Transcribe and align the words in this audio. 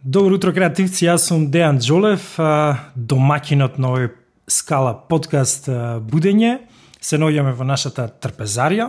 Добро 0.00 0.38
утро, 0.38 0.48
креативци. 0.56 1.04
Јас 1.04 1.26
сум 1.28 1.42
Дејан 1.52 1.76
Джолев, 1.76 2.22
домакинот 2.96 3.74
на 3.76 3.90
овој 3.90 4.06
Скала 4.48 4.94
подкаст 4.96 5.66
Будење. 6.08 6.54
Се 7.04 7.18
наоѓаме 7.20 7.52
во 7.52 7.66
нашата 7.68 8.06
трпезарија 8.08 8.86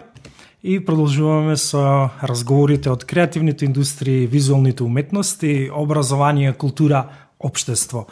и 0.64 0.78
продолжуваме 0.80 1.58
со 1.60 2.14
разговорите 2.24 2.94
од 2.94 3.04
креативните 3.04 3.68
индустрии, 3.68 4.24
визуалните 4.24 4.88
уметности, 4.88 5.68
образование, 5.68 6.54
култура, 6.54 7.04
општество. 7.44 8.06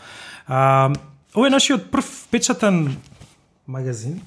Ова 0.49 1.47
е 1.47 1.55
нашиот 1.55 1.87
прв 1.95 2.27
печатен 2.35 2.97
магазин. 3.63 4.19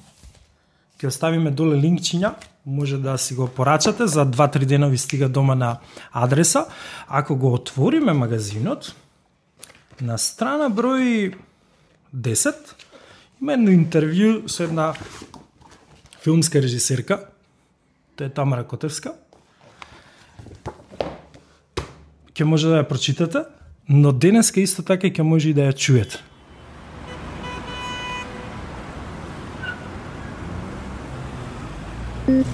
Ќе 1.03 1.09
оставиме 1.11 1.51
доле 1.51 1.75
линкчиња 1.83 2.29
може 2.63 2.95
да 3.03 3.17
си 3.19 3.35
го 3.35 3.49
порачате, 3.51 4.05
за 4.07 4.23
2-3 4.23 4.63
дена 4.63 4.87
ви 4.87 4.97
стига 4.97 5.27
дома 5.27 5.55
на 5.55 5.79
адреса. 6.11 6.65
Ако 7.07 7.35
го 7.35 7.53
отвориме 7.53 8.13
магазинот, 8.13 8.93
на 9.99 10.15
страна 10.17 10.69
број 10.71 11.35
10 12.15 12.55
има 13.41 13.59
едно 13.59 13.75
интервју 13.75 14.47
со 14.47 14.63
една 14.63 14.93
филмска 16.23 16.63
режисерка, 16.63 17.19
тоа 18.15 18.31
е 18.31 18.31
Тамара 18.31 18.63
Котевска. 18.63 19.11
Ке 22.31 22.47
може 22.47 22.71
да 22.71 22.79
ја 22.79 22.87
прочитате, 22.87 23.43
но 23.91 24.15
денеска 24.15 24.63
исто 24.63 24.87
така 24.87 25.11
ќе 25.11 25.27
може 25.27 25.51
и 25.51 25.53
да 25.53 25.67
ја 25.67 25.75
чуете. 25.75 26.23
Леле 32.33 32.45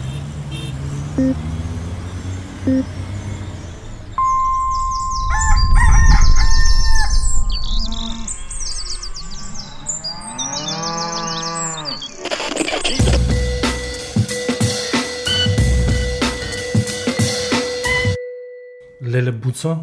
Буцо, 19.32 19.78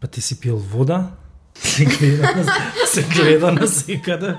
па 0.00 0.06
ти 0.06 0.20
си 0.20 0.40
пил 0.40 0.56
вода, 0.56 1.10
се 1.54 1.84
гледа, 1.84 2.34
на, 2.36 2.72
се 2.86 3.02
гледа 3.02 3.52
на 3.52 3.68
секаде. 3.68 4.36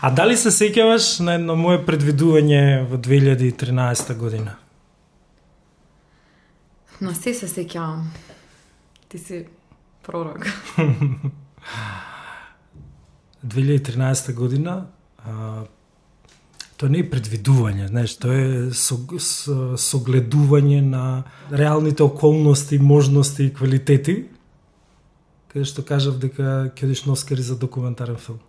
А 0.00 0.10
дали 0.10 0.36
се 0.36 0.50
сеќаваш 0.52 1.20
на 1.24 1.34
едно 1.38 1.56
мое 1.56 1.78
предвидување 1.86 2.86
во 2.90 2.98
2013 3.00 4.14
година? 4.18 4.56
На 7.00 7.14
се 7.14 7.34
се 7.34 7.48
сеќавам. 7.48 8.04
Ти 9.08 9.18
си 9.18 9.46
пророк. 10.02 10.46
2013 13.46 14.34
година 14.34 14.86
а, 15.18 15.64
тоа 16.76 16.90
не 16.92 17.00
е 17.04 17.10
предвидување, 17.10 17.88
знаеш, 17.88 18.16
тоа 18.20 18.34
е 18.36 18.48
со, 18.74 18.98
со, 19.22 19.76
согледување 19.80 20.80
на 20.84 21.04
реалните 21.50 22.02
околности, 22.04 22.78
можности 22.78 23.46
и 23.46 23.52
квалитети, 23.54 24.16
каде 25.52 25.64
што 25.68 25.84
кажав 25.86 26.18
дека 26.20 26.72
ќе 26.74 26.88
одиш 26.88 27.04
на 27.06 27.14
Оскари 27.16 27.42
за 27.42 27.56
документарен 27.56 28.18
филм. 28.20 28.42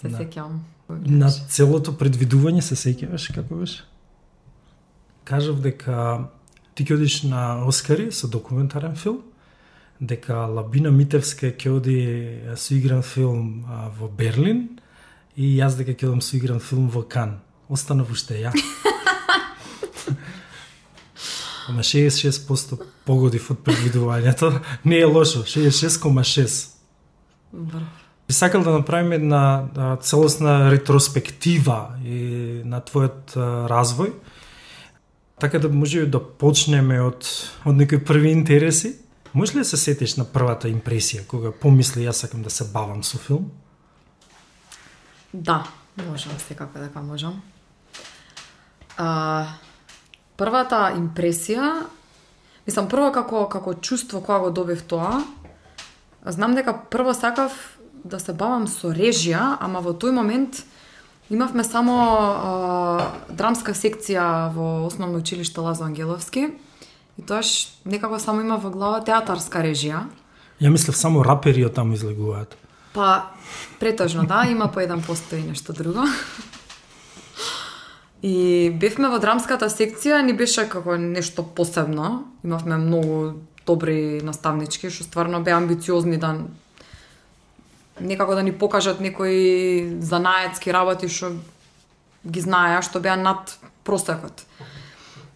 Се 0.00 0.08
да. 0.08 0.18
сеќавам. 0.18 0.60
На 1.06 1.30
целото 1.30 1.92
предвидување 1.98 2.62
се 2.64 2.76
сеќаваш 2.78 3.30
како 3.34 3.60
беше? 3.60 3.84
Кажав 5.28 5.60
дека 5.62 6.28
ти 6.74 6.86
ќе 6.86 6.96
одиш 6.96 7.22
на 7.28 7.66
Оскари 7.68 8.08
со 8.12 8.28
документарен 8.28 8.96
филм, 8.96 9.20
дека 10.00 10.46
Лабина 10.48 10.90
Митевска 10.90 11.52
ќе 11.52 11.74
оди 11.76 11.98
со 12.56 12.74
игран 12.74 13.02
филм 13.04 13.64
а, 13.68 13.90
во 13.94 14.08
Берлин 14.08 14.80
и 15.36 15.52
јас 15.60 15.76
дека 15.78 15.92
ќе 15.92 16.08
одам 16.08 16.24
со 16.24 16.36
игран 16.40 16.60
филм 16.64 16.88
во 16.88 17.04
Кан. 17.04 17.38
Останав 17.68 18.10
уште 18.10 18.40
ја. 18.40 18.52
Ама 21.68 21.84
66% 21.86 22.80
погодив 23.04 23.50
од 23.52 23.60
предвидувањето. 23.62 24.56
Не 24.84 25.04
е 25.04 25.06
лошо, 25.06 25.44
66,6. 25.44 26.68
Брав 27.52 27.99
Би 28.30 28.34
сакал 28.34 28.62
да 28.62 28.70
направиме 28.70 29.14
една 29.14 29.64
целосна 30.00 30.70
ретроспектива 30.70 31.98
и 32.06 32.62
на 32.62 32.78
твојот 32.78 33.34
развој. 33.66 34.12
Така 35.42 35.58
да 35.58 35.66
може 35.66 36.04
да 36.06 36.20
почнеме 36.22 37.00
од 37.02 37.26
од 37.66 37.74
некои 37.74 37.98
први 37.98 38.30
интереси. 38.30 38.92
Може 39.34 39.54
ли 39.54 39.58
да 39.58 39.64
се 39.64 39.76
сетиш 39.76 40.14
на 40.14 40.22
првата 40.22 40.70
импресија 40.70 41.26
кога 41.26 41.50
помисли 41.50 42.06
јас 42.06 42.22
сакам 42.22 42.46
да 42.46 42.54
се 42.54 42.68
бавам 42.70 43.02
со 43.02 43.18
филм? 43.18 43.50
Да, 45.34 45.66
можам, 45.98 46.38
секако 46.38 46.78
дека 46.78 46.86
така 46.86 47.02
можам. 47.02 47.42
А, 48.94 49.58
првата 50.38 50.94
импресија, 50.94 51.82
мислам 52.62 52.86
прво 52.86 53.10
како 53.10 53.48
како 53.50 53.74
чувство 53.74 54.22
кога 54.22 54.38
го 54.38 54.54
добив 54.54 54.86
тоа, 54.86 55.18
знам 56.22 56.54
дека 56.54 56.78
прво 56.78 57.10
сакав 57.10 57.79
да 58.04 58.20
се 58.20 58.32
бавам 58.32 58.66
со 58.68 58.92
режија, 58.94 59.56
ама 59.60 59.80
во 59.80 59.92
тој 59.92 60.14
момент 60.14 60.62
имавме 61.30 61.64
само 61.64 61.96
а, 61.98 63.10
драмска 63.28 63.74
секција 63.74 64.50
во 64.54 64.86
основно 64.86 65.18
училиште 65.18 65.60
Лазо 65.60 65.84
Ангеловски 65.84 66.48
и 67.18 67.22
тоаш 67.22 67.80
некако 67.84 68.18
само 68.18 68.40
има 68.40 68.56
во 68.56 68.70
глава 68.70 69.04
театарска 69.04 69.62
режија. 69.62 70.06
Ја 70.60 70.70
мислев 70.70 70.96
само 70.96 71.24
рапери 71.24 71.64
од 71.64 71.74
таму 71.74 71.94
излегуваат. 71.94 72.56
Па, 72.92 73.30
претежно, 73.78 74.26
да, 74.26 74.44
има 74.50 74.68
по 74.72 74.80
еден 74.80 75.02
постои 75.02 75.42
нешто 75.42 75.72
друго. 75.72 76.04
И 78.22 78.70
бевме 78.76 79.08
во 79.08 79.20
драмската 79.22 79.70
секција, 79.72 80.20
ни 80.20 80.34
беше 80.36 80.66
како 80.68 80.96
нешто 81.00 81.44
посебно. 81.56 82.26
Имавме 82.44 82.76
многу 82.76 83.40
добри 83.66 84.20
наставнички, 84.24 84.90
што 84.90 85.06
стварно 85.06 85.40
беа 85.40 85.56
амбициозни 85.56 86.18
да 86.18 86.34
некако 88.00 88.34
да 88.34 88.42
ни 88.42 88.52
покажат 88.52 89.00
некои 89.00 89.96
занаетски 90.00 90.72
работи 90.72 91.08
што 91.08 91.34
ги 92.24 92.40
знаеа, 92.40 92.82
што 92.82 93.00
беа 93.00 93.16
над 93.16 93.56
просекот. 93.84 94.44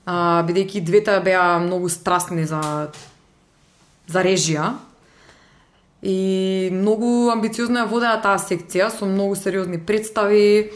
А, 0.04 0.44
бидејќи 0.44 0.84
двете 0.84 1.20
беа 1.24 1.58
многу 1.60 1.88
страстни 1.88 2.44
за 2.44 2.90
за 4.06 4.20
режија 4.20 4.74
и 6.04 6.68
многу 6.72 7.30
амбициозно 7.32 7.80
ја 7.84 7.88
водеа 7.88 8.18
таа 8.20 8.36
секција 8.36 8.90
со 8.92 9.08
многу 9.08 9.36
сериозни 9.40 9.80
представи 9.80 10.72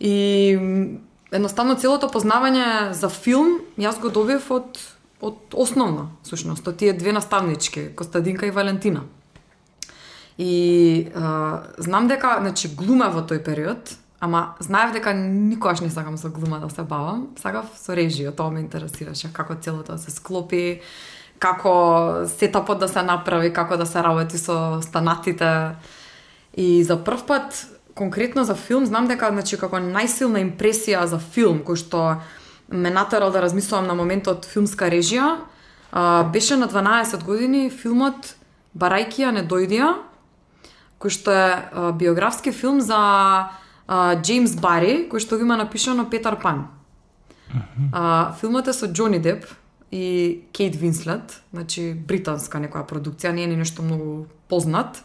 и 0.00 0.14
едноставно 1.30 1.76
целото 1.78 2.10
познавање 2.10 2.90
за 2.90 3.08
филм 3.08 3.60
јас 3.78 4.00
го 4.02 4.10
добив 4.10 4.50
од 4.50 4.82
од 5.20 5.54
основна, 5.56 6.10
сушност, 6.28 6.66
од 6.68 6.76
тие 6.76 6.92
две 6.92 7.12
наставнички, 7.12 7.88
Костадинка 7.96 8.46
и 8.46 8.50
Валентина. 8.50 9.06
И 10.38 11.08
а, 11.14 11.62
знам 11.78 12.08
дека, 12.08 12.36
значи, 12.40 12.68
глума 12.76 13.08
во 13.08 13.24
тој 13.24 13.40
период, 13.44 13.96
ама 14.20 14.56
знаев 14.60 14.92
дека 14.92 15.12
никогаш 15.12 15.80
не 15.80 15.90
сакам 15.90 16.16
со 16.16 16.28
глума 16.28 16.60
да 16.60 16.68
се 16.70 16.82
бавам, 16.82 17.28
сакав 17.40 17.72
со 17.76 17.96
режија, 17.96 18.34
тоа 18.36 18.50
ме 18.50 18.60
интересираше, 18.60 19.32
како 19.32 19.56
целото 19.56 19.96
да 19.96 19.98
се 19.98 20.10
склопи, 20.10 20.80
како 21.38 22.26
сетапот 22.28 22.80
да 22.80 22.88
се 22.88 23.02
направи, 23.02 23.52
како 23.52 23.76
да 23.76 23.86
се 23.86 24.02
работи 24.02 24.38
со 24.38 24.80
станатите. 24.82 25.76
И 26.56 26.84
за 26.84 26.96
прв 27.04 27.26
пат, 27.26 27.66
конкретно 27.94 28.44
за 28.44 28.54
филм, 28.54 28.86
знам 28.86 29.08
дека, 29.08 29.32
значи, 29.32 29.56
како 29.56 29.80
најсилна 29.80 30.40
импресија 30.44 31.04
за 31.08 31.18
филм, 31.18 31.64
кој 31.64 31.80
што 31.80 32.20
ме 32.68 32.90
натерал 32.90 33.32
да 33.32 33.40
размислувам 33.40 33.86
на 33.86 33.94
моментот 33.94 34.44
филмска 34.44 34.88
режија, 34.92 35.36
беше 36.32 36.56
на 36.56 36.68
12 36.68 37.24
години 37.24 37.70
филмот 37.70 38.34
Барајкија 38.76 39.32
не 39.32 39.44
дојдија, 39.48 39.92
кој 41.02 41.12
што 41.12 41.32
е 41.32 41.46
а, 41.52 41.92
биографски 41.92 42.52
филм 42.52 42.80
за 42.80 42.96
а, 42.96 44.16
Джеймс 44.20 44.56
Бари, 44.60 45.06
кој 45.10 45.20
што 45.20 45.36
го 45.36 45.46
има 45.46 45.56
напишано 45.56 46.08
Петар 46.10 46.40
Пан. 46.42 46.68
А, 47.92 48.32
филмот 48.40 48.68
е 48.68 48.74
со 48.74 48.88
Џони 48.88 49.20
Деп 49.22 49.46
и 49.92 50.42
Кейт 50.52 50.76
Винслет, 50.76 51.40
значи 51.52 51.92
британска 51.94 52.58
некоја 52.58 52.86
продукција, 52.88 53.32
не 53.32 53.44
е 53.44 53.52
ни 53.52 53.56
нешто 53.56 53.82
многу 53.82 54.26
познат. 54.48 55.02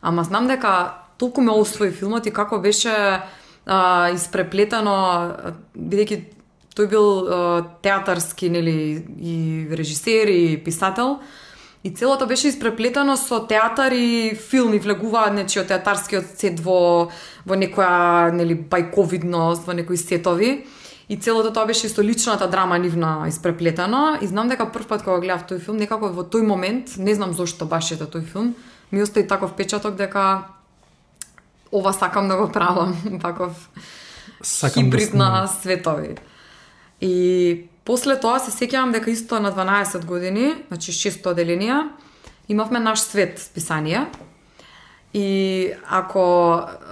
Ама 0.00 0.24
знам 0.24 0.48
дека 0.48 1.04
толку 1.18 1.40
ме 1.40 1.52
освои 1.52 1.90
филмот 1.90 2.26
и 2.26 2.34
како 2.34 2.58
беше 2.58 2.94
а, 3.66 4.10
испреплетено, 4.14 4.96
бидејќи 5.76 6.18
тој 6.74 6.88
бил 6.90 7.06
а, 7.06 7.62
театарски, 7.82 8.50
нели, 8.50 9.04
и 9.18 9.68
режисер 9.70 10.28
и 10.28 10.56
писател, 10.64 11.18
И 11.84 11.90
целото 11.94 12.26
беше 12.26 12.48
испреплетено 12.48 13.16
со 13.16 13.46
театар 13.46 13.92
и 13.92 14.34
филм 14.34 14.74
и 14.74 14.78
влегуваат 14.82 15.34
нечи 15.34 15.60
од 15.60 15.68
театарскиот 15.70 16.34
сет 16.34 16.58
во 16.60 17.10
во 17.46 17.54
некоја 17.54 18.34
нели 18.34 18.58
бајковидност, 18.58 19.62
во 19.66 19.72
некои 19.72 19.96
сетови. 19.96 20.66
И 21.08 21.16
целото 21.16 21.52
тоа 21.54 21.66
беше 21.66 21.88
со 21.88 22.02
личната 22.02 22.48
драма 22.48 22.78
нивна 22.78 23.28
испреплетено. 23.28 24.18
И 24.20 24.26
знам 24.26 24.48
дека 24.48 24.66
прв 24.66 24.86
пат 24.86 25.02
кога 25.02 25.20
гледав 25.20 25.46
тој 25.48 25.62
филм, 25.62 25.78
некако 25.78 26.10
во 26.12 26.26
тој 26.26 26.42
момент, 26.42 26.98
не 26.98 27.14
знам 27.14 27.32
зошто 27.32 27.64
баш 27.64 27.92
ете 27.92 28.04
тој 28.04 28.26
филм, 28.26 28.54
ми 28.90 29.02
остави 29.02 29.26
таков 29.26 29.50
впечаток 29.50 29.94
дека 29.94 30.44
ова 31.72 31.92
сакам 31.92 32.28
да 32.28 32.36
го 32.36 32.48
правам, 32.52 32.96
таков 33.22 33.70
Сакам 34.42 34.84
хибрид 34.84 35.10
да 35.14 35.46
светови. 35.62 36.16
И 37.00 37.64
после 37.88 38.18
тоа 38.20 38.36
се 38.36 38.52
сеќавам 38.52 38.92
дека 38.92 39.08
исто 39.08 39.40
на 39.40 39.48
12 39.48 40.04
години, 40.04 40.52
значи 40.68 40.92
600 40.92 41.32
оделенија, 41.32 41.78
имавме 42.52 42.80
наш 42.84 43.00
свет 43.00 43.40
списание. 43.40 44.06
И 45.14 45.72
ако 45.88 46.24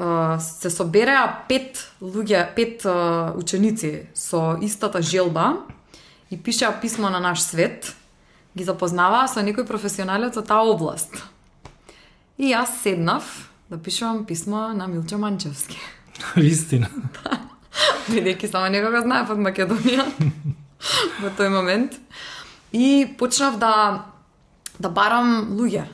а, 0.01 0.39
се 0.41 0.71
собереа 0.73 1.45
пет 1.49 1.83
луѓе, 2.01 2.47
пет 2.57 2.87
а, 2.89 3.35
ученици 3.37 4.09
со 4.15 4.57
истата 4.65 5.03
желба 5.03 5.67
и 6.31 6.41
пишеа 6.41 6.73
писмо 6.81 7.11
на 7.13 7.21
наш 7.21 7.45
свет, 7.45 7.93
ги 8.57 8.65
запознаваа 8.65 9.29
со 9.29 9.45
некој 9.45 9.69
професионалец 9.69 10.41
од 10.41 10.49
таа 10.49 10.65
област. 10.65 11.13
И 12.41 12.57
јас 12.57 12.81
седнав 12.81 13.53
да 13.69 13.77
пишувам 13.77 14.25
писмо 14.25 14.73
на 14.73 14.89
Милчо 14.89 15.19
Манчевски. 15.21 15.77
Вистина. 16.37 16.89
бидејќи 18.13 18.49
само 18.51 18.71
некога 18.73 19.03
знаев 19.05 19.31
од 19.35 19.43
Македонија 19.45 20.07
во 21.23 21.31
тој 21.31 21.49
момент. 21.49 21.93
И 22.73 23.07
почнав 23.19 23.59
да 23.59 24.05
да 24.79 24.89
барам 24.89 25.57
луѓе. 25.57 25.87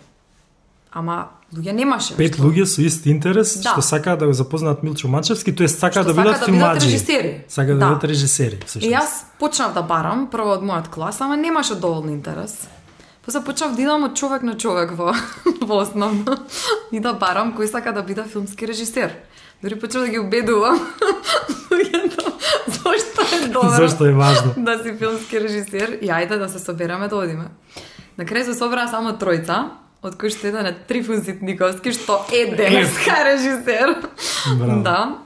Ама 0.92 1.28
луѓе 1.54 1.72
немаше. 1.72 2.16
Пет 2.16 2.36
луѓе 2.36 2.64
со 2.66 2.82
ист 2.82 3.06
интерес 3.06 3.60
Да. 3.62 3.72
што 3.72 3.82
сакаат 3.82 4.18
да 4.18 4.26
го 4.26 4.32
запознаат 4.32 4.82
Милчо 4.82 5.08
Мачевски, 5.08 5.54
тоа 5.54 5.68
сака 5.68 6.02
Што 6.02 6.12
да 6.12 6.14
бидат 6.14 6.36
сакаат 6.36 6.40
да 6.40 6.52
бидат 6.52 6.60
филмаджи. 6.82 6.86
режисери. 6.86 7.44
Сака 7.48 7.74
да, 7.74 7.78
Да. 7.78 7.88
бидат 7.88 8.04
режисери, 8.04 8.58
И 8.80 8.90
јас 8.90 9.24
почнав 9.38 9.74
да 9.74 9.82
барам, 9.82 10.26
прво 10.26 10.52
од 10.52 10.62
мојот 10.62 10.88
клас, 10.88 11.20
ама 11.20 11.36
немаше 11.36 11.74
доволно 11.74 12.10
интерес. 12.10 12.68
После 13.24 13.40
почнав 13.40 13.76
да 13.76 13.82
идам 13.82 14.04
од 14.04 14.16
човек 14.16 14.42
на 14.42 14.58
човек 14.58 14.90
во, 14.90 15.14
во 15.62 15.76
основно 15.78 16.36
и 16.92 17.00
да 17.00 17.12
барам 17.14 17.54
кој 17.56 17.70
сака 17.70 17.92
да 17.92 18.02
биде 18.02 18.24
филмски 18.24 18.66
режисер. 18.66 19.12
Дори 19.62 19.78
почнав 19.80 20.04
да 20.04 20.08
ги 20.10 20.18
убедувам 20.18 20.80
луѓето 21.70 22.32
зошто 22.66 23.36
е 23.36 23.48
добро 23.48 23.76
Зошто 23.76 24.06
е 24.06 24.12
важно? 24.12 24.54
да 24.56 24.82
си 24.82 24.96
филмски 24.98 25.40
режисер 25.40 25.98
и 26.02 26.08
ајде 26.10 26.38
да 26.38 26.48
се 26.48 26.58
собераме 26.58 27.08
да 27.08 27.16
одиме. 27.16 27.46
На 28.18 28.24
крај 28.24 28.44
се 28.44 28.54
собраа 28.58 28.88
само 28.90 29.14
тројца, 29.16 29.70
од 30.02 30.16
кои 30.18 30.30
што 30.30 30.50
еден 30.50 30.66
е 30.66 30.74
Трифун 30.88 31.22
Ситниковски, 31.24 31.92
што 31.94 32.18
е 32.34 32.56
денеска 32.56 33.22
режисер. 33.24 33.94
Браво. 34.58 34.82
Да. 34.82 35.18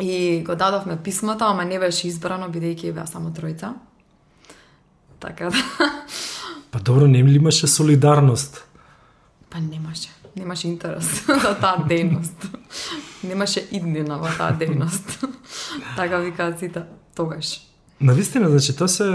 И 0.00 0.42
го 0.46 0.54
дадовме 0.54 0.96
писмото, 0.96 1.44
ама 1.44 1.64
не 1.64 1.78
беше 1.78 2.08
избрано, 2.08 2.48
бидејќи 2.50 2.92
беа 2.92 3.06
само 3.06 3.30
тројца. 3.30 3.72
Така 5.20 5.50
да. 5.50 5.90
Па 6.70 6.78
добро, 6.78 7.06
не 7.06 7.22
ли 7.22 7.36
имаше 7.36 7.66
солидарност? 7.66 8.64
Па 9.50 9.58
немаше. 9.60 10.08
Немаше 10.36 10.68
интерес 10.68 11.24
за 11.42 11.54
таа 11.60 11.86
дејност. 11.88 12.50
Немаше 13.22 13.66
иднина 13.70 14.18
во 14.18 14.30
таа 14.36 14.54
дејност. 14.56 15.18
така 15.96 16.18
викаат 16.24 16.58
сите 16.58 16.84
тогаш. 17.14 17.60
Навистина, 18.00 18.48
значи, 18.48 18.76
тоа 18.76 18.88
се 18.88 19.06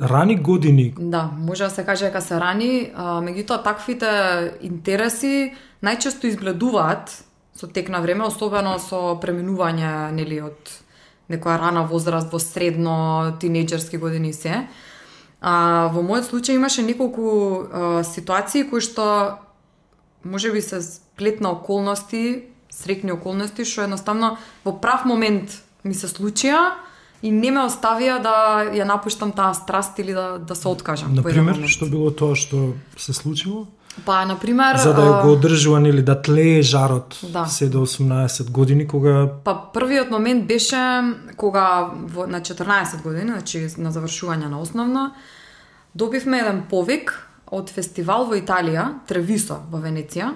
рани 0.00 0.36
години. 0.36 0.94
Да, 0.98 1.30
може 1.36 1.64
да 1.64 1.70
се 1.70 1.84
каже 1.84 2.04
дека 2.04 2.20
се 2.20 2.40
рани, 2.40 2.92
а, 2.94 3.20
меѓутоа 3.20 3.62
таквите 3.64 4.08
интереси 4.62 5.52
најчесто 5.82 6.30
изгледуваат 6.30 7.12
со 7.56 7.66
тек 7.66 7.88
на 7.88 8.00
време, 8.00 8.24
особено 8.24 8.78
со 8.78 9.18
преминување 9.20 10.12
нели 10.16 10.40
од 10.40 10.72
некоја 11.30 11.58
рана 11.60 11.84
возраст 11.84 12.32
во 12.32 12.40
средно, 12.40 13.36
тинејџерски 13.40 13.98
години 14.00 14.30
и 14.30 14.36
се. 14.36 14.64
А, 15.40 15.88
во 15.92 16.00
мојот 16.00 16.30
случај 16.30 16.56
имаше 16.56 16.82
неколку 16.86 17.28
а, 17.28 18.04
ситуации 18.04 18.64
кои 18.70 18.80
што 18.80 19.38
може 20.24 20.52
би 20.52 20.60
се 20.62 20.80
сплет 20.82 21.40
на 21.40 21.52
околности, 21.52 22.44
срекни 22.80 23.12
околности, 23.12 23.64
што 23.68 23.84
едноставно 23.84 24.36
во 24.64 24.76
прав 24.80 25.04
момент 25.04 25.60
ми 25.84 25.94
се 25.94 26.08
случија 26.08 26.80
и 27.22 27.30
не 27.30 27.50
ме 27.52 27.66
оставија 27.66 28.16
да 28.24 28.36
ја 28.72 28.86
напуштам 28.88 29.32
таа 29.36 29.52
страст 29.54 29.98
или 30.00 30.16
да, 30.16 30.38
да 30.38 30.56
се 30.56 30.68
откажам. 30.68 31.14
Например, 31.14 31.60
момент. 31.60 31.68
што 31.68 31.86
било 31.86 32.10
тоа 32.10 32.36
што 32.36 32.72
се 32.96 33.12
случило? 33.12 33.66
Па, 34.06 34.24
например... 34.24 34.76
За 34.76 34.94
да 34.94 35.22
го 35.22 35.32
одржува 35.32 35.80
или 35.88 36.02
да 36.02 36.22
тлее 36.22 36.62
жарот 36.62 37.18
Да. 37.22 37.46
се 37.46 37.68
до 37.68 37.86
18 37.86 38.50
години 38.50 38.86
кога 38.88 39.28
Па 39.44 39.72
првиот 39.74 40.10
момент 40.10 40.46
беше 40.46 41.02
кога 41.36 41.90
во, 41.92 42.26
на 42.26 42.40
14 42.40 43.02
години, 43.02 43.30
значи 43.30 43.68
на 43.78 43.92
завршување 43.92 44.48
на 44.48 44.60
основно, 44.60 45.12
добивме 45.94 46.38
еден 46.38 46.62
повик 46.70 47.12
од 47.50 47.70
фестивал 47.70 48.30
во 48.30 48.38
Италија, 48.38 49.02
Тревисо 49.06 49.60
во 49.70 49.82
Венеција. 49.82 50.32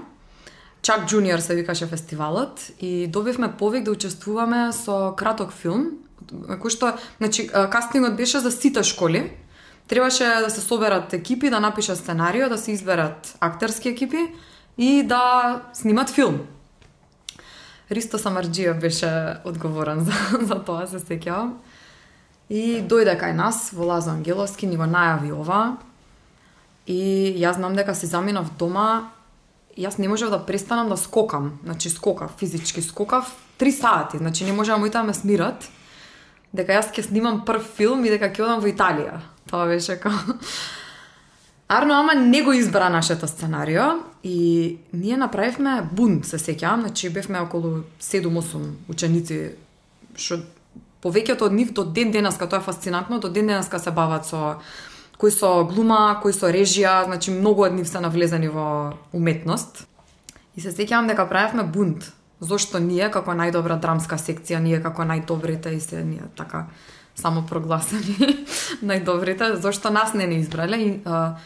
Чак 0.85 1.07
Джуниор 1.07 1.39
се 1.39 1.55
викаше 1.55 1.87
фестивалот 1.87 2.71
и 2.81 3.07
добивме 3.07 3.53
повик 3.57 3.85
да 3.85 3.91
учествуваме 3.91 4.69
со 4.77 5.15
краток 5.17 5.49
филм, 5.49 6.05
кој 6.29 6.69
што, 6.69 6.91
значи, 7.17 7.47
кастингот 7.49 8.21
беше 8.21 8.45
за 8.45 8.53
сите 8.53 8.85
школи. 8.85 9.33
Требаше 9.89 10.29
да 10.45 10.51
се 10.53 10.61
соберат 10.61 11.13
екипи, 11.17 11.49
да 11.49 11.61
напишат 11.61 11.97
сценарио, 11.97 12.51
да 12.53 12.59
се 12.59 12.77
изберат 12.77 13.33
актерски 13.41 13.89
екипи 13.97 14.29
и 14.77 15.03
да 15.03 15.63
снимат 15.73 16.11
филм. 16.11 16.45
Ристо 17.89 18.19
Самарджиев 18.19 18.77
беше 18.77 19.41
одговорен 19.45 20.05
за, 20.05 20.13
за 20.45 20.61
тоа, 20.61 20.85
се 20.85 21.01
сеќавам. 21.01 21.65
И 22.53 22.85
дојде 22.85 23.17
кај 23.17 23.33
нас 23.33 23.73
во 23.73 23.89
Лазо 23.89 24.13
Ангеловски, 24.13 24.69
ни 24.69 24.77
го 24.77 24.85
најави 24.85 25.33
ова. 25.33 25.81
И 26.85 27.33
јас 27.41 27.57
знам 27.57 27.73
дека 27.73 27.97
се 27.97 28.05
заминав 28.05 28.53
дома, 28.61 29.09
јас 29.79 29.99
не 29.99 30.09
можев 30.09 30.31
да 30.31 30.39
престанам 30.47 30.89
да 30.89 30.97
скокам, 30.97 31.59
значи 31.65 31.91
скокав, 31.91 32.35
физички 32.39 32.83
скокав, 32.83 33.35
три 33.59 33.73
сати, 33.73 34.19
значи 34.19 34.45
не 34.45 34.53
можеа 34.53 34.79
моите 34.79 34.99
да 34.99 35.05
ме 35.05 35.15
смират, 35.15 35.69
дека 36.55 36.79
јас 36.79 36.93
ќе 36.95 37.09
снимам 37.09 37.45
прв 37.45 37.63
филм 37.77 38.05
и 38.05 38.11
дека 38.15 38.31
ќе 38.31 38.47
одам 38.47 38.63
во 38.63 38.71
Италија. 38.71 39.21
Тоа 39.51 39.67
беше 39.67 39.99
како... 40.01 40.39
Арно 41.69 41.95
ама 41.95 42.15
не 42.15 42.43
го 42.43 42.53
избра 42.53 42.89
нашето 42.89 43.27
сценарио 43.27 44.05
и 44.23 44.79
ние 44.93 45.17
направивме 45.17 45.83
бунт, 45.93 46.27
се 46.27 46.39
сеќавам, 46.39 46.85
значи 46.85 47.09
бевме 47.11 47.41
околу 47.41 47.85
7-8 48.01 48.89
ученици, 48.89 49.57
што 50.15 50.43
повеќето 51.03 51.49
од 51.49 51.57
нив 51.57 51.73
до 51.73 51.85
ден 51.85 52.13
денеска, 52.13 52.47
тоа 52.49 52.61
е 52.61 52.69
фасцинантно, 52.69 53.19
до 53.19 53.29
ден 53.29 53.47
денеска 53.47 53.79
се 53.79 53.91
бават 53.91 54.29
со 54.29 54.61
кои 55.19 55.31
со 55.31 55.65
глума, 55.65 56.19
кои 56.23 56.33
со 56.33 56.51
режија, 56.53 57.05
значи 57.05 57.31
многу 57.31 57.65
од 57.65 57.75
нив 57.75 57.89
се 57.89 58.01
навлезени 58.01 58.49
во 58.49 58.95
уметност. 59.13 59.87
И 60.57 60.61
се 60.61 60.71
сеќавам 60.71 61.09
дека 61.11 61.27
правевме 61.27 61.65
бунт. 61.65 62.13
Зошто 62.41 62.79
ние 62.79 63.09
како 63.11 63.33
најдобра 63.33 63.79
драмска 63.81 64.19
секција, 64.19 64.61
ние 64.61 64.83
како 64.83 65.03
најдобрите 65.03 65.73
и 65.75 65.81
се 65.81 66.05
ние 66.05 66.27
така 66.37 66.67
само 67.15 67.45
прогласени 67.47 68.17
најдобрите, 68.89 69.55
зошто 69.63 69.91
нас 69.91 70.15
не 70.15 70.27
не 70.27 70.41
избрале 70.43 70.77
и 70.77 71.01
а, 71.05 71.37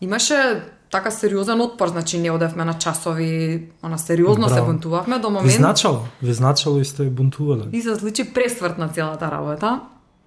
имаше 0.00 0.62
така 0.90 1.10
сериозен 1.10 1.60
отпор, 1.60 1.88
значи 1.88 2.18
не 2.18 2.30
одевме 2.30 2.64
на 2.64 2.78
часови, 2.78 3.68
она 3.82 3.98
сериозно 3.98 4.48
се 4.48 4.54
Браво. 4.54 4.66
бунтувавме 4.66 5.18
до 5.18 5.28
ви 5.28 5.34
момент 5.34 5.52
значало, 5.52 6.00
ви 6.22 6.32
значало 6.32 6.78
и 6.80 6.84
сте 6.84 7.04
бунтувале. 7.04 7.64
и 7.72 7.82
се 7.82 7.96
случи 7.96 8.34
пресврт 8.34 8.78
на 8.78 8.88
целата 8.88 9.30
работа. 9.30 9.80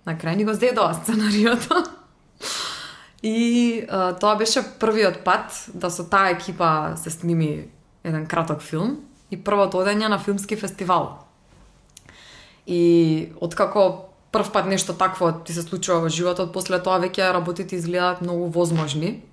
На 0.07 0.15
крај 0.15 0.35
ни 0.35 0.45
го 0.45 0.53
зедоа 0.53 0.93
сценариото. 0.93 1.83
И 3.23 3.85
а, 3.89 4.13
тоа 4.13 4.35
беше 4.35 4.61
првиот 4.79 5.23
пат 5.25 5.69
да 5.73 5.89
со 5.89 6.05
таа 6.05 6.29
екипа 6.35 6.95
се 6.97 7.09
сними 7.09 7.67
еден 8.03 8.27
краток 8.27 8.61
филм 8.61 8.99
и 9.31 9.37
првото 9.37 9.81
одење 9.81 10.07
на 10.07 10.19
филмски 10.19 10.55
фестивал. 10.55 11.25
И 12.67 13.29
откако 13.41 14.05
прв 14.31 14.51
пат 14.51 14.67
нешто 14.67 14.93
такво 14.93 15.31
ти 15.31 15.53
се 15.53 15.61
случува 15.61 16.05
во 16.05 16.09
животот, 16.09 16.53
после 16.53 16.79
тоа 16.83 16.99
веќе 17.01 17.33
работите 17.33 17.75
изгледаат 17.75 18.21
многу 18.21 18.51
возможни. 18.53 19.23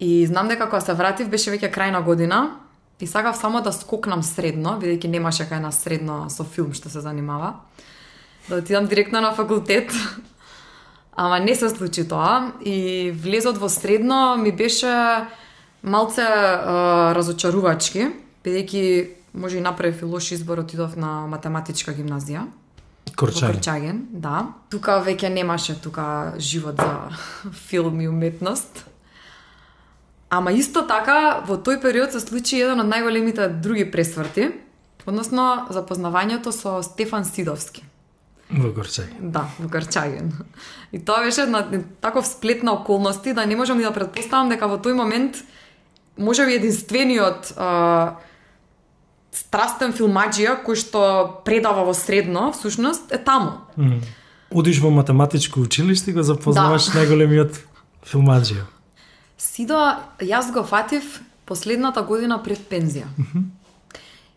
И 0.00 0.26
знам 0.26 0.48
дека 0.48 0.66
кога 0.66 0.80
се 0.80 0.94
вратив 0.94 1.28
беше 1.28 1.50
веќе 1.54 1.72
крајна 1.72 2.02
година 2.04 2.58
и 3.00 3.06
сакав 3.06 3.36
само 3.36 3.60
да 3.60 3.72
скокнам 3.72 4.22
средно, 4.22 4.76
бидејќи 4.80 5.08
немаше 5.08 5.46
кај 5.46 5.60
нас 5.60 5.78
средно 5.84 6.26
со 6.30 6.44
филм 6.44 6.74
што 6.74 6.90
се 6.90 7.00
занимава. 7.00 7.60
Да 8.48 8.56
отидам 8.56 8.86
директно 8.86 9.20
на 9.20 9.32
факултет. 9.32 9.92
Ама 11.16 11.40
не 11.40 11.54
се 11.54 11.68
случи 11.68 12.04
тоа 12.08 12.52
и 12.60 13.10
влезот 13.10 13.56
во 13.56 13.68
средно 13.72 14.36
ми 14.36 14.52
беше 14.52 14.92
малце 15.82 16.22
а, 16.22 17.14
разочарувачки, 17.16 18.10
бидејќи 18.44 18.84
може 19.32 19.56
и 19.56 19.64
направив 19.64 20.02
лош 20.02 20.32
избор, 20.36 20.60
отидов 20.60 20.96
на 20.96 21.26
математичка 21.26 21.94
гимназија. 21.96 22.44
Во 23.06 23.14
Корчање. 23.16 23.56
Крчаген, 23.56 24.02
да. 24.12 24.52
Тука 24.68 24.98
веќе 25.00 25.32
немаше 25.32 25.78
тука 25.80 26.34
живот 26.36 26.76
за 26.76 27.16
филм 27.68 28.00
и 28.00 28.08
уметност. 28.08 28.84
Ама 30.28 30.52
исто 30.52 30.82
така, 30.84 31.40
во 31.48 31.56
тој 31.56 31.80
период 31.80 32.12
се 32.12 32.20
случи 32.20 32.60
еден 32.60 32.82
од 32.82 32.92
најголемите 32.92 33.48
други 33.62 33.86
пресврти, 33.88 34.50
односно 35.06 35.68
запознавањето 35.70 36.52
со 36.52 36.82
Стефан 36.82 37.24
Сидовски. 37.24 37.86
Во 38.50 38.68
Горчај. 38.70 39.08
Да, 39.20 39.48
во 39.58 39.68
Гарчаген. 39.68 40.32
И 40.92 40.98
тоа 40.98 41.24
беше 41.24 41.42
една 41.42 41.64
таков 42.00 42.26
сплет 42.26 42.62
на 42.62 42.72
околности 42.72 43.32
да 43.34 43.46
не 43.46 43.56
можам 43.56 43.78
ни 43.78 43.82
да 43.82 43.90
предпоставам 43.90 44.48
дека 44.48 44.68
во 44.68 44.78
тој 44.78 44.94
момент 44.94 45.42
може 46.16 46.46
би 46.46 46.54
единствениот 46.54 47.52
а, 47.58 48.16
страстен 49.34 49.92
филмаџија 49.92 50.60
кој 50.64 50.78
што 50.78 51.00
предава 51.44 51.84
во 51.84 51.94
средно, 51.94 52.52
всушност, 52.52 53.10
е 53.12 53.18
таму. 53.18 53.66
Одиш 54.50 54.78
во 54.80 54.90
математичко 54.90 55.60
училиште 55.60 56.10
и 56.10 56.14
го 56.14 56.22
запознаваш 56.22 56.92
Да. 56.92 57.02
најголемиот 57.02 57.58
филмаџија. 58.06 58.64
Сидо, 59.36 59.98
јас 60.22 60.52
го 60.54 60.62
фатив 60.62 61.20
последната 61.44 62.02
година 62.02 62.38
пред 62.42 62.62
пензија. 62.70 63.10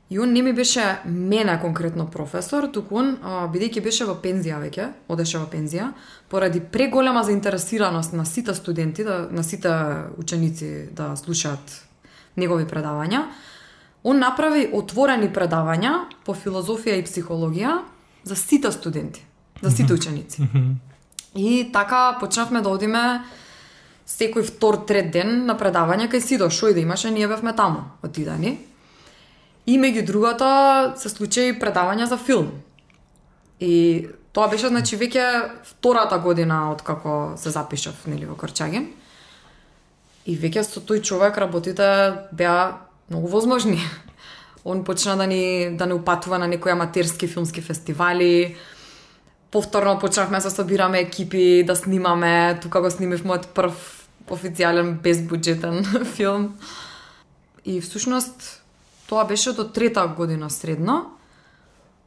И 0.10 0.20
он 0.20 0.34
не 0.34 0.42
ми 0.42 0.54
беше 0.54 0.98
мене 1.06 1.60
конкретно 1.62 2.08
професор, 2.10 2.66
туку 2.74 2.98
он, 2.98 3.18
бидејќи 3.54 3.84
беше 3.84 4.08
во 4.10 4.16
пензија 4.18 4.58
веќе, 4.58 4.88
одеше 5.08 5.38
во 5.38 5.46
пензија, 5.46 5.92
поради 6.30 6.60
преголема 6.60 7.22
заинтересираност 7.24 8.14
на 8.14 8.26
сите 8.26 8.56
студенти, 8.56 9.04
да, 9.04 9.28
на 9.32 9.44
сите 9.44 9.70
ученици 10.18 10.90
да 10.92 11.16
слушаат 11.16 11.86
негови 12.38 12.66
предавања, 12.66 13.28
он 14.04 14.20
направи 14.20 14.70
отворени 14.74 15.30
предавања 15.30 16.08
по 16.26 16.34
филозофија 16.34 16.98
и 16.98 17.06
психологија 17.06 17.78
за 18.24 18.36
сите 18.36 18.72
студенти, 18.72 19.26
за 19.62 19.72
сите 19.72 19.94
ученици. 19.94 20.42
И 21.36 21.70
така 21.74 22.18
почнавме 22.20 22.62
да 22.62 22.70
одиме 22.70 23.22
секој 24.10 24.42
втор, 24.42 24.80
трет 24.90 25.12
ден 25.14 25.46
на 25.46 25.54
предавање 25.54 26.10
кај 26.10 26.20
Сидо, 26.20 26.50
шо 26.50 26.72
и 26.72 26.74
да 26.74 26.80
имаше, 26.80 27.12
ние 27.12 27.28
бевме 27.28 27.54
таму, 27.56 27.86
отидани. 28.04 28.58
И 29.70 29.78
меѓу 29.78 30.02
другото 30.06 30.48
се 30.98 31.12
случи 31.14 31.44
и 31.52 31.58
предавање 31.62 32.08
за 32.10 32.18
филм. 32.18 32.50
И 33.62 34.08
тоа 34.34 34.48
беше 34.50 34.72
значи 34.72 34.98
веќе 34.98 35.26
втората 35.76 36.18
година 36.24 36.72
од 36.72 36.82
како 36.86 37.36
се 37.38 37.54
запишав 37.54 38.08
нели 38.10 38.26
во 38.26 38.38
Корчагин. 38.40 38.88
И 40.26 40.34
веќе 40.38 40.64
со 40.66 40.82
тој 40.82 41.04
човек 41.06 41.38
работите 41.38 41.86
беа 42.34 42.80
многу 43.12 43.30
возможни. 43.30 43.78
Он 44.66 44.84
почна 44.84 45.16
да 45.18 45.28
ни 45.28 45.78
да 45.78 45.86
не 45.86 45.94
упатува 45.94 46.40
на 46.40 46.48
некои 46.48 46.72
аматерски 46.72 47.28
филмски 47.28 47.62
фестивали. 47.62 48.56
Повторно 49.52 50.00
почнавме 50.00 50.38
да 50.38 50.50
се 50.50 50.56
собираме 50.56 51.00
екипи, 51.00 51.64
да 51.68 51.76
снимаме. 51.76 52.60
Тука 52.62 52.82
го 52.82 52.90
снимив 52.90 53.22
мојот 53.22 53.54
прв 53.54 53.78
официјален 54.30 54.98
безбуџетен 55.02 55.86
филм. 56.18 56.58
И 57.66 57.82
всушност 57.82 58.59
тоа 59.10 59.26
беше 59.26 59.54
до 59.54 59.66
трета 59.68 60.08
година 60.08 60.50
средно, 60.50 61.12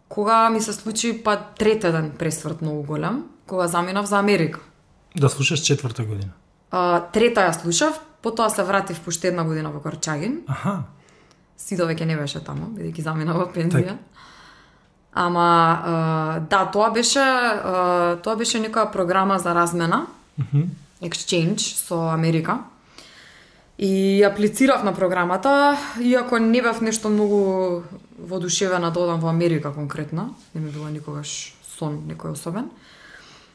кога 0.08 0.50
ми 0.50 0.60
се 0.60 0.72
случи 0.72 1.22
па 1.24 1.36
третеден 1.58 2.12
пресврт 2.18 2.62
многу 2.62 2.82
голем, 2.82 3.24
кога 3.46 3.66
заминав 3.68 4.06
за 4.06 4.18
Америка. 4.18 4.60
Да 5.16 5.28
слушаш 5.28 5.60
четврта 5.60 6.04
година. 6.04 6.30
А, 6.70 7.00
трета 7.12 7.48
ја 7.48 7.52
слушав, 7.52 7.98
потоа 8.22 8.50
се 8.50 8.62
вратив 8.62 9.00
пошто 9.00 9.26
една 9.26 9.44
година 9.44 9.70
во 9.74 9.80
Корчагин. 9.82 10.40
Аха. 10.46 10.82
Сидо 11.58 11.90
веќе 11.90 12.06
не 12.06 12.16
беше 12.16 12.40
таму, 12.40 12.70
бидејќи 12.76 13.02
замина 13.02 13.34
во 13.34 13.50
пензија. 13.50 13.98
Така. 13.98 13.98
Ама 15.12 15.48
а, 15.84 16.40
да, 16.40 16.64
тоа 16.70 16.90
беше 16.94 17.20
а, 17.20 18.16
тоа 18.22 18.36
беше 18.36 18.62
некоја 18.62 18.92
програма 18.92 19.38
за 19.42 19.54
размена, 19.54 20.06
exchange 21.02 21.74
со 21.76 22.08
Америка. 22.14 22.62
И 23.82 24.22
аплицирав 24.22 24.84
на 24.84 24.94
програмата, 24.94 25.76
иако 26.00 26.38
не 26.38 26.62
бев 26.62 26.80
нешто 26.80 27.08
многу 27.08 27.82
воодушевена 28.18 28.90
да 28.90 29.00
одам 29.00 29.20
во 29.20 29.28
Америка 29.28 29.72
конкретно, 29.74 30.34
не 30.54 30.60
ми 30.60 30.70
било 30.70 30.86
никогаш 30.86 31.54
сон 31.66 31.98
некој 32.06 32.38
особен. 32.38 32.70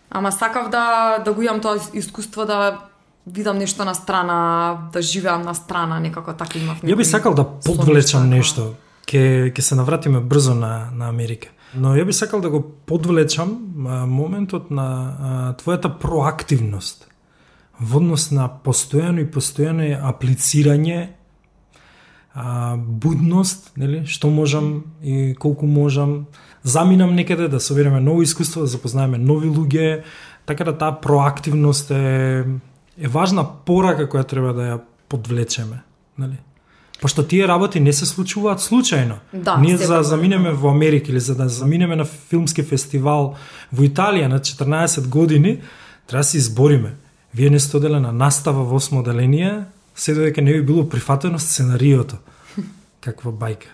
Ама 0.10 0.31
сакав 0.31 0.67
да 0.69 1.24
да 1.24 1.34
го 1.34 1.41
имам 1.41 1.62
тоа 1.62 1.79
искуство 1.93 2.46
да 2.46 2.79
видам 3.27 3.57
нешто 3.57 3.86
на 3.86 3.96
страна, 3.96 4.89
да 4.93 5.01
живеам 5.01 5.41
на 5.41 5.55
страна, 5.55 6.00
некако 6.00 6.34
така 6.34 6.60
имав. 6.60 6.84
Ја 6.84 6.96
би 6.98 7.05
сакал 7.05 7.34
да 7.34 7.48
подвлечам 7.48 8.27
нешто. 8.29 8.75
Ке 9.07 9.53
ке 9.55 9.62
се 9.62 9.75
навратиме 9.75 10.19
брзо 10.19 10.53
на 10.53 10.91
на 10.91 11.07
Америка. 11.07 11.48
Но 11.74 11.96
ја 11.96 12.03
би 12.03 12.13
сакал 12.13 12.41
да 12.41 12.50
го 12.50 12.63
подвлечам 12.86 13.63
а, 13.88 14.05
моментот 14.05 14.72
на 14.72 14.88
а, 15.19 15.53
твојата 15.55 15.88
проактивност 15.88 17.07
во 17.79 17.98
однос 17.98 18.31
на 18.31 18.48
постојано 18.50 19.22
и 19.22 19.31
постојано 19.31 19.91
аплицирање 20.10 21.10
а, 22.34 22.75
будност, 22.77 23.72
нели, 23.77 24.05
што 24.05 24.29
можам 24.29 24.93
и 25.01 25.36
колку 25.39 25.65
можам, 25.65 26.27
заминам 26.63 27.15
некаде 27.15 27.48
да 27.48 27.60
собереме 27.60 28.00
ново 28.00 28.22
искуство, 28.22 28.62
да 28.62 28.67
запознаеме 28.67 29.17
нови 29.17 29.50
луѓе, 29.50 30.03
така 30.46 30.63
да 30.63 30.77
таа 30.77 31.01
проактивност 31.01 31.91
е 31.91 32.46
е 32.98 33.07
важна 33.07 33.46
порака 33.65 34.07
која 34.10 34.25
треба 34.27 34.53
да 34.53 34.67
ја 34.72 34.77
подвлечеме, 35.10 35.84
нели? 36.17 36.38
Пошто 37.01 37.24
тие 37.24 37.48
работи 37.48 37.79
не 37.79 37.93
се 37.93 38.05
случуваат 38.05 38.60
случајно. 38.60 39.19
Да, 39.34 39.57
Ние 39.57 39.77
за 39.77 39.98
да 39.98 40.03
заминеме 40.03 40.51
во 40.51 40.72
Америка 40.72 41.12
или 41.12 41.19
за 41.19 41.36
да 41.36 41.50
заминеме 41.50 41.96
на 41.96 42.05
филмски 42.05 42.63
фестивал 42.63 43.36
во 43.72 43.84
Италија 43.84 44.27
на 44.27 44.39
14 44.39 45.07
години, 45.07 45.62
треба 46.07 46.19
да 46.19 46.24
се 46.24 46.38
избориме. 46.38 46.96
Вие 47.38 47.50
не 47.50 47.60
сте 47.60 47.77
оделе 47.77 48.00
на 48.00 48.12
настава 48.12 48.63
во 48.63 48.75
осмо 48.75 49.00
оделение, 49.00 49.63
се 49.96 50.13
додека 50.13 50.41
не 50.41 50.53
би 50.53 50.62
било 50.62 50.89
прифатено 50.89 51.39
сценариото. 51.39 52.15
Каква 53.01 53.32
бајка. 53.32 53.70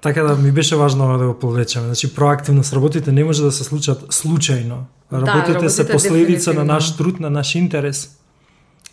Така 0.00 0.22
да 0.22 0.36
ми 0.36 0.52
беше 0.52 0.76
важно 0.76 1.04
ова 1.04 1.18
да 1.18 1.26
го 1.26 1.38
повлечеме. 1.38 1.86
Значи 1.86 2.14
проактивност 2.14 2.72
работите 2.72 3.12
не 3.12 3.24
може 3.24 3.42
да 3.42 3.52
се 3.52 3.64
случат 3.64 4.02
случајно. 4.12 4.76
Работите 5.12 5.68
се 5.70 5.82
работите 5.82 5.92
последица 5.92 6.54
на 6.54 6.64
наш 6.64 6.96
труд, 6.96 7.20
на 7.20 7.30
наш 7.30 7.54
интерес. 7.54 8.18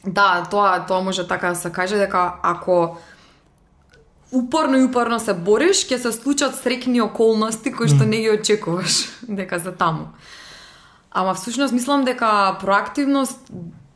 Да, 0.07 0.47
тоа 0.51 0.85
тоа 0.87 1.01
може 1.01 1.27
така 1.27 1.49
да 1.49 1.55
се 1.55 1.69
каже 1.69 1.95
дека 1.95 2.33
ако 2.43 2.97
упорно 4.31 4.77
и 4.77 4.83
упорно 4.83 5.19
се 5.19 5.33
бориш, 5.33 5.83
ќе 5.87 5.97
се 5.97 6.11
случат 6.11 6.55
срекни 6.55 7.01
околности 7.01 7.71
кои 7.71 7.87
што 7.87 8.07
не 8.07 8.23
ги 8.23 8.31
очекуваш 8.31 9.05
дека 9.27 9.59
се 9.59 9.71
таму. 9.71 10.07
Ама 11.13 11.33
всушност 11.33 11.73
мислам 11.73 12.03
дека 12.05 12.57
проактивност 12.59 13.51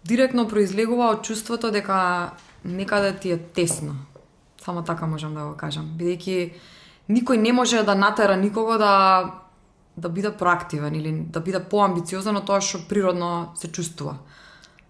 директно 0.05 0.47
произлегува 0.47 1.09
од 1.15 1.25
чувството 1.25 1.71
дека 1.71 2.31
некаде 2.65 3.15
ти 3.17 3.31
е 3.31 3.37
тесно. 3.37 3.95
Само 4.61 4.83
така 4.83 5.07
можам 5.07 5.33
да 5.33 5.49
го 5.49 5.55
кажам, 5.57 5.89
бидејќи 5.97 6.53
никој 7.09 7.41
не 7.41 7.53
може 7.53 7.81
да 7.83 7.95
натера 7.95 8.37
никого 8.37 8.77
да 8.77 8.93
да 9.97 10.09
биде 10.09 10.31
проактивен 10.31 10.95
или 10.95 11.11
да 11.33 11.39
биде 11.39 11.59
поамбициозен 11.59 12.37
од 12.37 12.45
тоа 12.45 12.61
што 12.61 12.83
природно 12.85 13.49
се 13.57 13.71
чувствува. 13.73 14.19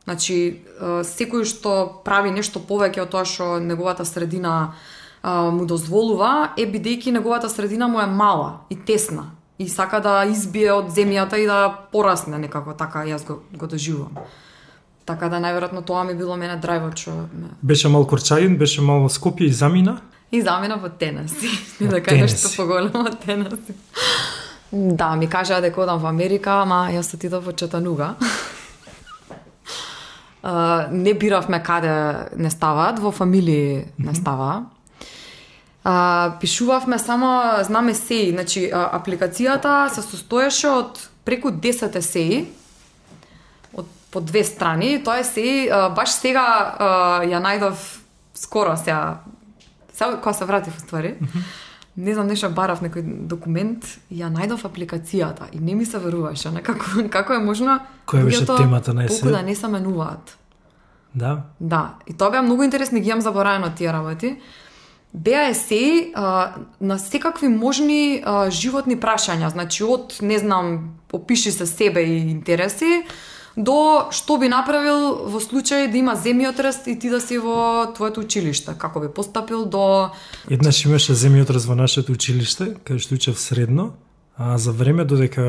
Значи, 0.03 0.67
секој 0.83 1.47
што 1.47 2.01
прави 2.03 2.31
нешто 2.31 2.59
повеќе 2.59 3.05
од 3.05 3.11
тоа 3.15 3.23
што 3.23 3.55
неговата 3.63 4.03
средина 4.05 4.75
му 5.23 5.63
дозволува, 5.63 6.51
е 6.59 6.67
бидејќи 6.67 7.15
неговата 7.15 7.47
средина 7.49 7.87
му 7.87 8.03
е 8.03 8.05
мала 8.05 8.67
и 8.69 8.75
тесна 8.75 9.36
и 9.59 9.69
сака 9.69 9.99
да 10.01 10.25
избие 10.29 10.71
од 10.73 10.91
земјата 10.93 11.37
и 11.41 11.45
да 11.45 11.69
порасне 11.91 12.37
некако 12.37 12.73
така 12.77 13.05
јас 13.05 13.25
го, 13.25 13.41
го 13.53 13.67
доживувам. 13.67 14.17
Така 15.05 15.29
да 15.29 15.39
најверојатно 15.41 15.85
тоа 15.85 16.03
ми 16.03 16.13
било 16.13 16.37
мене 16.37 16.57
драйвот 16.61 16.97
што 16.97 17.11
ме 17.33 17.49
Беше 17.61 17.89
мал 17.89 18.05
Корчајин, 18.05 18.57
беше 18.57 18.81
мал 18.81 19.09
Скопје 19.09 19.47
и 19.47 19.53
замина. 19.53 20.01
И 20.31 20.41
замина 20.41 20.75
во 20.77 20.89
Тенеси. 20.89 21.49
Во 21.79 21.87
да 21.87 22.01
Тенеси. 22.03 22.37
што 22.37 22.63
поголемо 22.63 23.05
од 23.07 23.19
Тенеси. 23.23 23.73
Да, 24.71 25.15
ми 25.15 25.27
кажаа 25.27 25.61
дека 25.61 25.81
одам 25.81 25.99
во 25.99 26.09
Америка, 26.09 26.61
ама 26.61 26.89
јас 26.91 27.13
отидов 27.15 27.45
во 27.45 27.53
Чатануга. 27.53 28.15
Uh, 30.43 30.87
не 30.91 31.13
биравме 31.13 31.59
каде 31.59 32.29
не 32.37 32.49
ставаат, 32.49 32.99
во 32.99 33.11
фамилии 33.11 33.85
не 33.97 34.13
ставаа. 34.15 34.69
Uh, 35.87 36.39
пишувавме 36.39 36.99
само, 36.99 37.63
знаме 37.63 37.93
сеи, 37.93 38.31
значи 38.31 38.65
а, 38.73 38.89
апликацијата 38.99 39.87
се 39.87 40.01
состоеше 40.03 40.67
од 40.67 40.99
преку 41.23 41.47
10 41.47 41.95
есеи, 41.95 42.41
од 43.71 43.87
по 44.11 44.19
две 44.19 44.43
страни. 44.43 44.97
Тоа 44.99 45.21
е 45.21 45.23
се 45.23 45.45
а, 45.71 45.87
баш 45.89 46.11
сега 46.11 46.43
а, 46.43 46.89
ја 47.23 47.39
најдов 47.39 47.79
скоро 48.35 48.75
сега 48.75 49.23
сега 49.93 50.19
кога 50.19 50.33
се 50.33 50.45
вратив 50.45 50.77
уствари. 50.77 51.15
Не 51.97 52.13
знам 52.13 52.27
нешто 52.27 52.49
барав 52.51 52.83
некој 52.83 53.07
документ, 53.31 53.87
ја 54.11 54.27
најдов 54.27 54.67
апликацијата 54.67 55.47
и 55.55 55.63
не 55.63 55.75
ми 55.75 55.85
се 55.85 56.03
веруваше, 56.03 56.51
некако 56.51 56.99
како 57.15 57.33
е 57.33 57.39
можно 57.39 57.79
Која 58.05 58.25
беше 58.27 58.45
темата 58.45 58.93
на 58.93 59.07
есеј? 59.07 59.31
да 59.31 59.41
не 59.41 59.55
се 59.55 59.67
менуваат. 59.67 60.37
Да. 61.15 61.47
Да, 61.59 61.95
и 62.07 62.13
тоа 62.13 62.29
беа 62.29 62.43
многу 62.43 62.63
интересни, 62.63 63.01
ги 63.01 63.09
имам 63.09 63.21
заборавено 63.21 63.71
тие 63.71 63.93
работи. 63.93 64.35
Беа 65.17 65.49
есеи 65.49 66.13
на 66.81 66.99
секакви 66.99 67.47
можни 67.49 68.21
а, 68.21 68.51
животни 68.53 68.93
прашања, 68.99 69.49
значи 69.49 69.83
од, 69.83 70.19
не 70.21 70.37
знам, 70.37 70.99
опиши 71.11 71.51
се 71.51 71.65
себе 71.65 72.03
и 72.05 72.19
интереси, 72.29 73.01
до 73.57 74.13
што 74.13 74.37
би 74.37 74.45
направил 74.45 75.25
во 75.25 75.41
случај 75.41 75.89
да 75.89 75.97
има 75.97 76.13
земјотрес 76.13 76.85
и 76.85 76.93
ти 77.01 77.09
да 77.09 77.17
си 77.21 77.41
во 77.41 77.89
твоето 77.97 78.21
училиште, 78.21 78.77
како 78.77 79.01
би 79.01 79.09
постапил 79.09 79.65
до 79.65 80.13
Еднаш 80.53 80.85
имаше 80.85 81.17
земјотрес 81.17 81.65
во 81.65 81.73
нашето 81.73 82.13
училиште, 82.13 82.75
каде 82.85 83.01
што 83.01 83.17
учев 83.17 83.41
средно, 83.41 83.97
а, 84.37 84.61
за 84.61 84.71
време 84.71 85.05
додека 85.05 85.41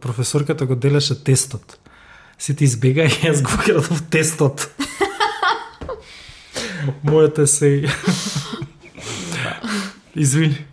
професорката 0.00 0.66
го 0.66 0.78
делеше 0.78 1.18
тестот. 1.18 1.78
Сите 2.38 2.70
избега 2.70 3.10
и 3.10 3.14
јас 3.26 3.42
го 3.42 3.50
крадов 3.50 4.02
тестот. 4.10 4.70
Мојата 7.02 7.50
се... 7.50 7.90
Извини. 10.18 10.66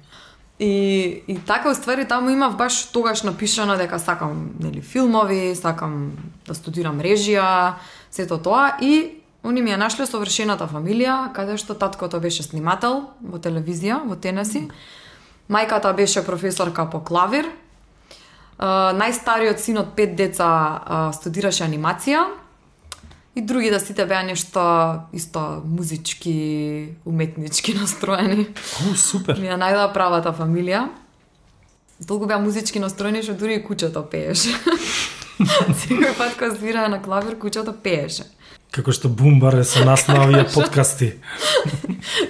И, 0.59 1.23
и 1.27 1.37
така, 1.39 1.69
уствари, 1.71 2.07
таму 2.07 2.29
имав 2.29 2.55
баш 2.57 2.85
тогаш 2.85 3.23
напишано 3.23 3.75
дека 3.77 3.99
сакам 3.99 4.49
нели, 4.59 4.81
филмови, 4.81 5.55
сакам 5.55 6.11
да 6.47 6.55
студирам 6.55 6.99
режија, 7.03 7.73
сето 8.11 8.37
тоа. 8.37 8.77
И 8.81 9.21
они 9.43 9.61
ми 9.61 9.75
ја 9.75 9.77
нашле 9.77 10.07
совршената 10.07 10.65
фамилија, 10.71 11.33
каде 11.35 11.57
што 11.59 11.75
таткото 11.75 12.19
беше 12.23 12.43
снимател 12.43 13.11
во 13.21 13.37
телевизија, 13.37 13.99
во 14.07 14.15
Тенеси. 14.15 14.69
Мајката 15.51 15.93
беше 15.93 16.25
професорка 16.25 16.89
по 16.89 17.03
клавир. 17.03 17.45
најстариот 18.57 19.59
син 19.59 19.77
од 19.77 19.93
пет 19.95 20.15
деца 20.15 21.11
студираше 21.13 21.67
анимација 21.67 22.44
и 23.35 23.41
другите 23.41 23.79
сите 23.79 24.05
беа 24.05 24.23
нешто 24.23 24.61
исто 25.13 25.61
музички, 25.65 26.95
уметнички 27.05 27.73
настроени. 27.79 28.47
О, 28.81 28.95
супер. 28.95 29.39
Ми 29.39 29.51
ја 29.51 29.59
најдоа 29.59 29.91
правата 29.93 30.31
фамилија. 30.35 30.87
Толку 32.07 32.27
беа 32.27 32.39
музички 32.39 32.79
настроени 32.79 33.23
што 33.23 33.35
дури 33.35 33.59
и 33.59 33.63
кучето 33.63 34.03
пееше. 34.07 34.55
Секој 35.83 36.15
пат 36.15 36.39
кога 36.39 36.55
свираа 36.55 36.87
на 36.87 37.01
клавир, 37.03 37.35
кучето 37.39 37.75
пееше. 37.75 38.23
Како 38.71 38.91
што 38.95 39.09
Бумбар 39.11 39.59
е 39.59 39.67
со 39.67 39.83
нас 39.85 40.07
на 40.07 40.23
овие 40.23 40.47
подкасти. 40.55 41.13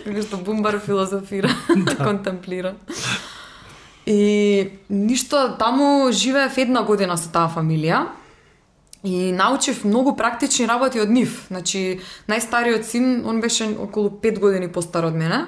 Како 0.06 0.22
што 0.26 0.38
Бумбар 0.38 0.80
филозофира, 0.82 1.54
да. 1.76 1.96
контемплира. 2.02 2.76
И 4.06 4.70
ништо, 4.90 5.56
таму 5.58 6.12
живеев 6.12 6.58
една 6.58 6.84
година 6.86 7.18
со 7.18 7.30
таа 7.34 7.50
фамилија 7.50 8.06
И 9.06 9.32
научив 9.32 9.86
многу 9.86 10.16
практични 10.18 10.66
работи 10.68 11.00
од 11.00 11.10
нив. 11.10 11.46
Значи, 11.48 12.02
најстариот 12.28 12.84
син, 12.84 13.22
он 13.26 13.42
беше 13.42 13.68
околу 13.78 14.10
5 14.10 14.40
години 14.40 14.68
постар 14.68 15.06
од 15.06 15.14
мене. 15.14 15.46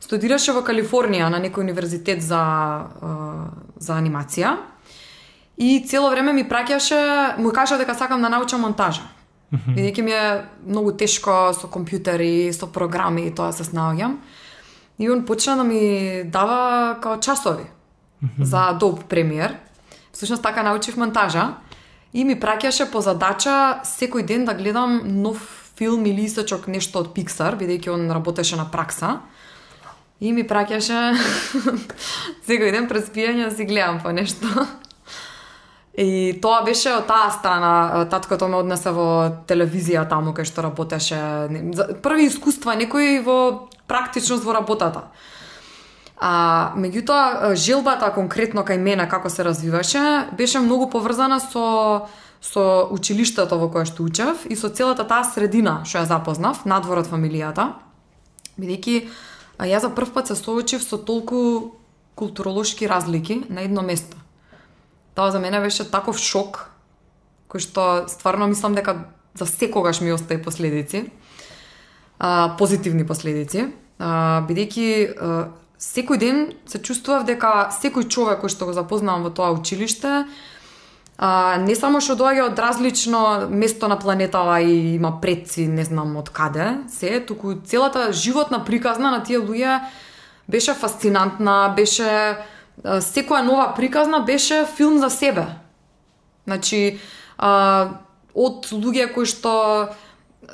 Студираше 0.00 0.54
во 0.56 0.62
Калифорнија 0.64 1.28
на 1.28 1.36
некој 1.44 1.60
универзитет 1.60 2.22
за, 2.24 2.40
за 3.76 3.98
анимација. 4.00 4.56
И 5.60 5.84
цело 5.84 6.08
време 6.08 6.32
ми 6.32 6.48
праќаше, 6.48 7.36
му 7.36 7.52
кажа 7.52 7.76
дека 7.76 7.94
сакам 7.94 8.22
да 8.22 8.32
научам 8.32 8.60
монтажа. 8.64 9.02
Mm 9.52 9.58
-hmm. 9.58 9.74
Бидејќи 9.76 10.02
ми 10.02 10.12
е 10.12 10.44
многу 10.66 10.92
тешко 10.92 11.52
со 11.52 11.68
компјутери, 11.68 12.52
со 12.52 12.66
програми 12.66 13.26
и 13.26 13.34
тоа 13.34 13.52
се 13.52 13.64
снаоѓам. 13.64 14.16
И 14.98 15.10
он 15.10 15.24
почна 15.24 15.56
да 15.56 15.64
ми 15.64 16.22
дава 16.24 16.96
као 17.00 17.20
часови 17.20 17.64
mm 18.22 18.28
-hmm. 18.28 18.42
за 18.44 18.56
Adobe 18.56 19.04
Premiere. 19.08 19.54
Всушност 20.12 20.42
така 20.42 20.62
научив 20.62 20.96
монтажа. 20.96 21.54
И 22.12 22.24
ми 22.24 22.34
праќаше 22.34 22.88
по 22.90 23.02
задача 23.04 23.80
секој 23.86 24.26
ден 24.26 24.44
да 24.44 24.54
гледам 24.58 25.00
нов 25.22 25.38
филм 25.78 26.06
или 26.06 26.26
исачок 26.26 26.66
нешто 26.66 27.04
од 27.04 27.14
Pixar, 27.14 27.56
бидејќи 27.60 27.92
он 27.94 28.10
работеше 28.10 28.58
на 28.58 28.66
пракса. 28.70 29.20
И 30.20 30.32
ми 30.36 30.42
праќаше 30.44 30.98
секој 32.48 32.74
ден 32.74 32.90
пред 32.90 33.06
спијање 33.08 33.48
да 33.48 33.54
си 33.54 33.64
гледам 33.64 34.02
по 34.02 34.12
нешто. 34.12 34.66
И 35.94 36.38
тоа 36.42 36.62
беше 36.66 36.92
од 36.94 37.06
таа 37.06 37.30
страна, 37.34 38.04
таткото 38.10 38.48
ме 38.48 38.60
однесе 38.60 38.92
во 38.94 39.06
телевизија 39.46 40.04
таму 40.10 40.34
кај 40.34 40.46
што 40.48 40.66
работеше. 40.66 41.18
Први 42.02 42.28
искуства 42.28 42.76
некои 42.78 43.18
во 43.24 43.68
практичност 43.90 44.44
во 44.44 44.54
работата. 44.54 45.08
А, 46.20 46.72
меѓутоа, 46.76 47.54
желбата 47.56 48.10
конкретно 48.12 48.60
кај 48.60 48.76
мене 48.76 49.06
како 49.08 49.30
се 49.32 49.44
развиваше, 49.44 50.28
беше 50.36 50.60
многу 50.60 50.90
поврзана 50.92 51.40
со 51.40 52.08
со 52.40 52.88
училиштето 52.88 53.58
во 53.60 53.68
кое 53.68 53.84
што 53.84 54.04
учев 54.04 54.46
и 54.48 54.56
со 54.56 54.68
целата 54.72 55.04
таа 55.04 55.24
средина 55.28 55.80
што 55.84 56.00
ја 56.00 56.08
запознав, 56.08 56.64
надвор 56.64 57.00
од 57.04 57.08
фамилијата. 57.08 57.76
Бидејќи 58.60 59.08
ја 59.64 59.80
за 59.80 59.90
прв 59.92 60.12
пат 60.12 60.28
се 60.28 60.36
соочив 60.36 60.82
со 60.82 60.96
толку 60.96 61.76
културолошки 62.14 62.88
разлики 62.88 63.44
на 63.48 63.60
едно 63.60 63.82
место. 63.82 64.16
Тоа 65.14 65.30
за 65.30 65.38
мене 65.38 65.60
беше 65.60 65.84
таков 65.84 66.18
шок, 66.18 66.70
кој 67.48 67.60
што 67.60 67.82
стварно 68.08 68.48
мислам 68.48 68.74
дека 68.74 69.12
за 69.34 69.46
секогаш 69.46 70.00
ми 70.00 70.12
остаи 70.12 70.42
последици, 70.42 71.10
а, 72.18 72.56
позитивни 72.58 73.06
последици, 73.06 73.72
а, 73.98 74.44
бидејќи 74.48 75.59
секој 75.80 76.18
ден 76.20 76.40
се 76.68 76.78
чувствував 76.78 77.24
дека 77.24 77.70
секој 77.72 78.08
човек 78.12 78.44
кој 78.44 78.52
што 78.52 78.68
го 78.68 78.76
запознавам 78.76 79.24
во 79.24 79.32
тоа 79.32 79.54
училиште, 79.56 80.26
а, 81.16 81.56
не 81.56 81.74
само 81.74 82.02
што 82.04 82.18
доаѓа 82.20 82.50
од 82.52 82.60
различно 82.60 83.48
место 83.48 83.88
на 83.88 83.96
планетава 83.98 84.60
и 84.60 84.94
има 84.94 85.16
предци, 85.20 85.66
не 85.66 85.84
знам 85.84 86.16
од 86.20 86.28
каде, 86.28 86.84
се, 86.88 87.20
туку 87.20 87.56
целата 87.64 88.12
животна 88.12 88.64
приказна 88.64 89.10
на 89.10 89.22
тие 89.24 89.40
луѓе 89.40 89.80
беше 90.48 90.74
фасцинантна, 90.74 91.72
беше 91.76 92.36
секоја 92.84 93.40
нова 93.44 93.72
приказна 93.76 94.20
беше 94.20 94.66
филм 94.76 94.98
за 94.98 95.10
себе. 95.10 95.46
Значи, 96.44 97.00
а, 97.38 97.88
од 98.34 98.68
луѓе 98.72 99.12
кои 99.14 99.24
што 99.24 99.96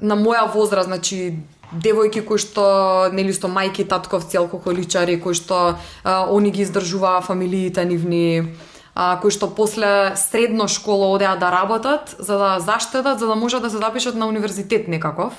на 0.02 0.16
моја 0.18 0.46
возраст, 0.52 0.86
значи 0.86 1.38
девојки 1.72 2.22
кои 2.24 2.38
што 2.38 3.11
нели 3.12 3.33
што 3.35 3.48
мајки 3.50 3.87
татковци 3.88 4.38
алкохоличари 4.38 5.18
кои 5.20 5.35
што 5.35 5.76
а, 6.05 6.26
они 6.31 6.50
ги 6.50 6.62
издржуваа 6.62 7.20
фамилиите 7.22 7.85
нивни 7.85 8.55
а, 8.94 9.18
кои 9.20 9.31
што 9.31 9.48
после 9.50 10.14
средно 10.16 10.68
школа 10.68 11.11
одеа 11.14 11.37
да 11.37 11.50
работат 11.50 12.14
за 12.18 12.38
да 12.38 12.61
заштедат 12.61 13.18
за 13.18 13.26
да 13.26 13.35
можат 13.35 13.62
да 13.62 13.70
се 13.70 13.76
запишат 13.79 14.14
на 14.14 14.26
универзитет 14.26 14.88
некаков. 14.88 15.33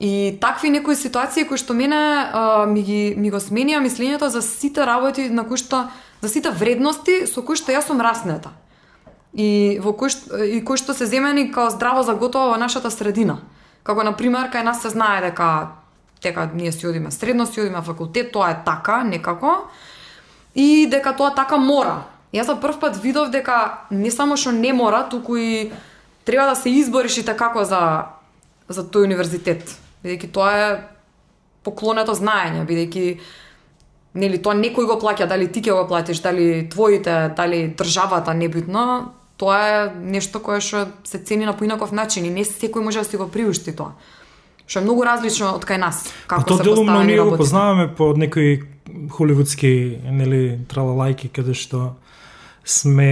И 0.00 0.38
такви 0.40 0.70
некои 0.70 0.96
ситуации 0.96 1.44
кои 1.44 1.58
што 1.60 1.74
мене 1.74 1.96
а, 2.32 2.66
ми 2.66 2.82
ги 2.82 3.14
ми 3.16 3.30
го 3.30 3.40
сменија 3.40 3.80
мислењето 3.84 4.28
за 4.28 4.42
сите 4.42 4.86
работи 4.86 5.28
на 5.28 5.44
кои 5.48 5.56
што 5.56 5.88
за 6.20 6.28
сите 6.28 6.50
вредности 6.50 7.26
со 7.26 7.42
кои 7.42 7.56
што 7.56 7.72
јас 7.72 7.88
сум 7.88 8.00
раснета. 8.00 8.52
И 9.32 9.78
во 9.80 9.92
кои 9.92 10.08
што, 10.08 10.36
и 10.44 10.60
кои 10.64 10.76
што 10.76 10.94
се 10.94 11.06
земени 11.06 11.50
као 11.52 11.70
здраво 11.70 12.02
заготова 12.02 12.52
во 12.52 12.56
нашата 12.56 12.90
средина. 12.90 13.40
Како 13.82 14.02
на 14.04 14.16
пример 14.16 14.50
кај 14.52 14.64
нас 14.64 14.82
се 14.82 14.90
знае 14.92 15.20
дека 15.30 15.80
дека 16.22 16.50
ние 16.54 16.72
си 16.72 16.86
одиме 16.86 17.10
средно, 17.10 17.46
си 17.46 17.60
одиме 17.60 17.82
факултет, 17.82 18.32
тоа 18.32 18.50
е 18.50 18.64
така 18.64 19.04
некако 19.04 19.70
и 20.54 20.86
дека 20.90 21.16
тоа 21.16 21.34
така 21.34 21.56
мора. 21.56 22.02
Јас 22.34 22.46
за 22.46 22.60
прв 22.60 22.78
пат 22.80 22.96
видов 23.02 23.30
дека 23.30 23.86
не 23.90 24.10
само 24.10 24.36
што 24.36 24.52
не 24.52 24.72
мора, 24.72 25.08
туку 25.10 25.36
и 25.36 25.72
треба 26.24 26.46
да 26.46 26.56
се 26.56 26.70
избориш 26.70 27.18
и 27.18 27.24
така 27.24 27.48
како 27.48 27.64
за 27.64 28.06
за 28.68 28.84
тој 28.86 29.08
универзитет. 29.08 29.66
Бидејќи 30.04 30.30
тоа 30.30 30.50
е 30.54 30.68
поклонето 31.66 32.14
знаење, 32.14 32.62
бидејќи 32.68 33.18
нели 34.14 34.38
тоа 34.42 34.54
некој 34.54 34.86
го 34.86 34.98
плаќа, 35.00 35.26
дали 35.26 35.48
ти 35.50 35.62
ќе 35.62 35.74
го 35.74 35.88
платиш, 35.88 36.22
дали 36.22 36.68
твоите, 36.70 37.32
дали 37.36 37.74
државата, 37.74 38.34
небитно, 38.34 39.14
тоа 39.40 39.60
е 39.72 39.78
нешто 39.96 40.42
кое 40.44 40.60
што 40.60 40.84
се 41.08 41.18
цени 41.24 41.48
на 41.48 41.56
поинаков 41.56 41.94
начин 41.96 42.28
и 42.28 42.32
не 42.32 42.44
секој 42.44 42.84
може 42.84 43.00
да 43.00 43.08
си 43.08 43.16
го 43.16 43.28
приушти 43.32 43.72
тоа. 43.72 43.96
Што 44.68 44.82
е 44.82 44.84
многу 44.84 45.06
различно 45.08 45.54
од 45.56 45.64
кај 45.64 45.80
нас, 45.80 46.04
како 46.28 46.44
па, 46.44 46.60
се 46.60 46.68
поставени 46.68 47.14
ние 47.14 47.24
го 47.24 47.40
познаваме 47.40 47.88
по 47.96 48.12
некои 48.12 48.60
холивудски 49.10 49.72
нели 50.12 50.60
тралалајки 50.68 51.32
каде 51.32 51.56
што 51.56 51.94
сме 52.64 53.08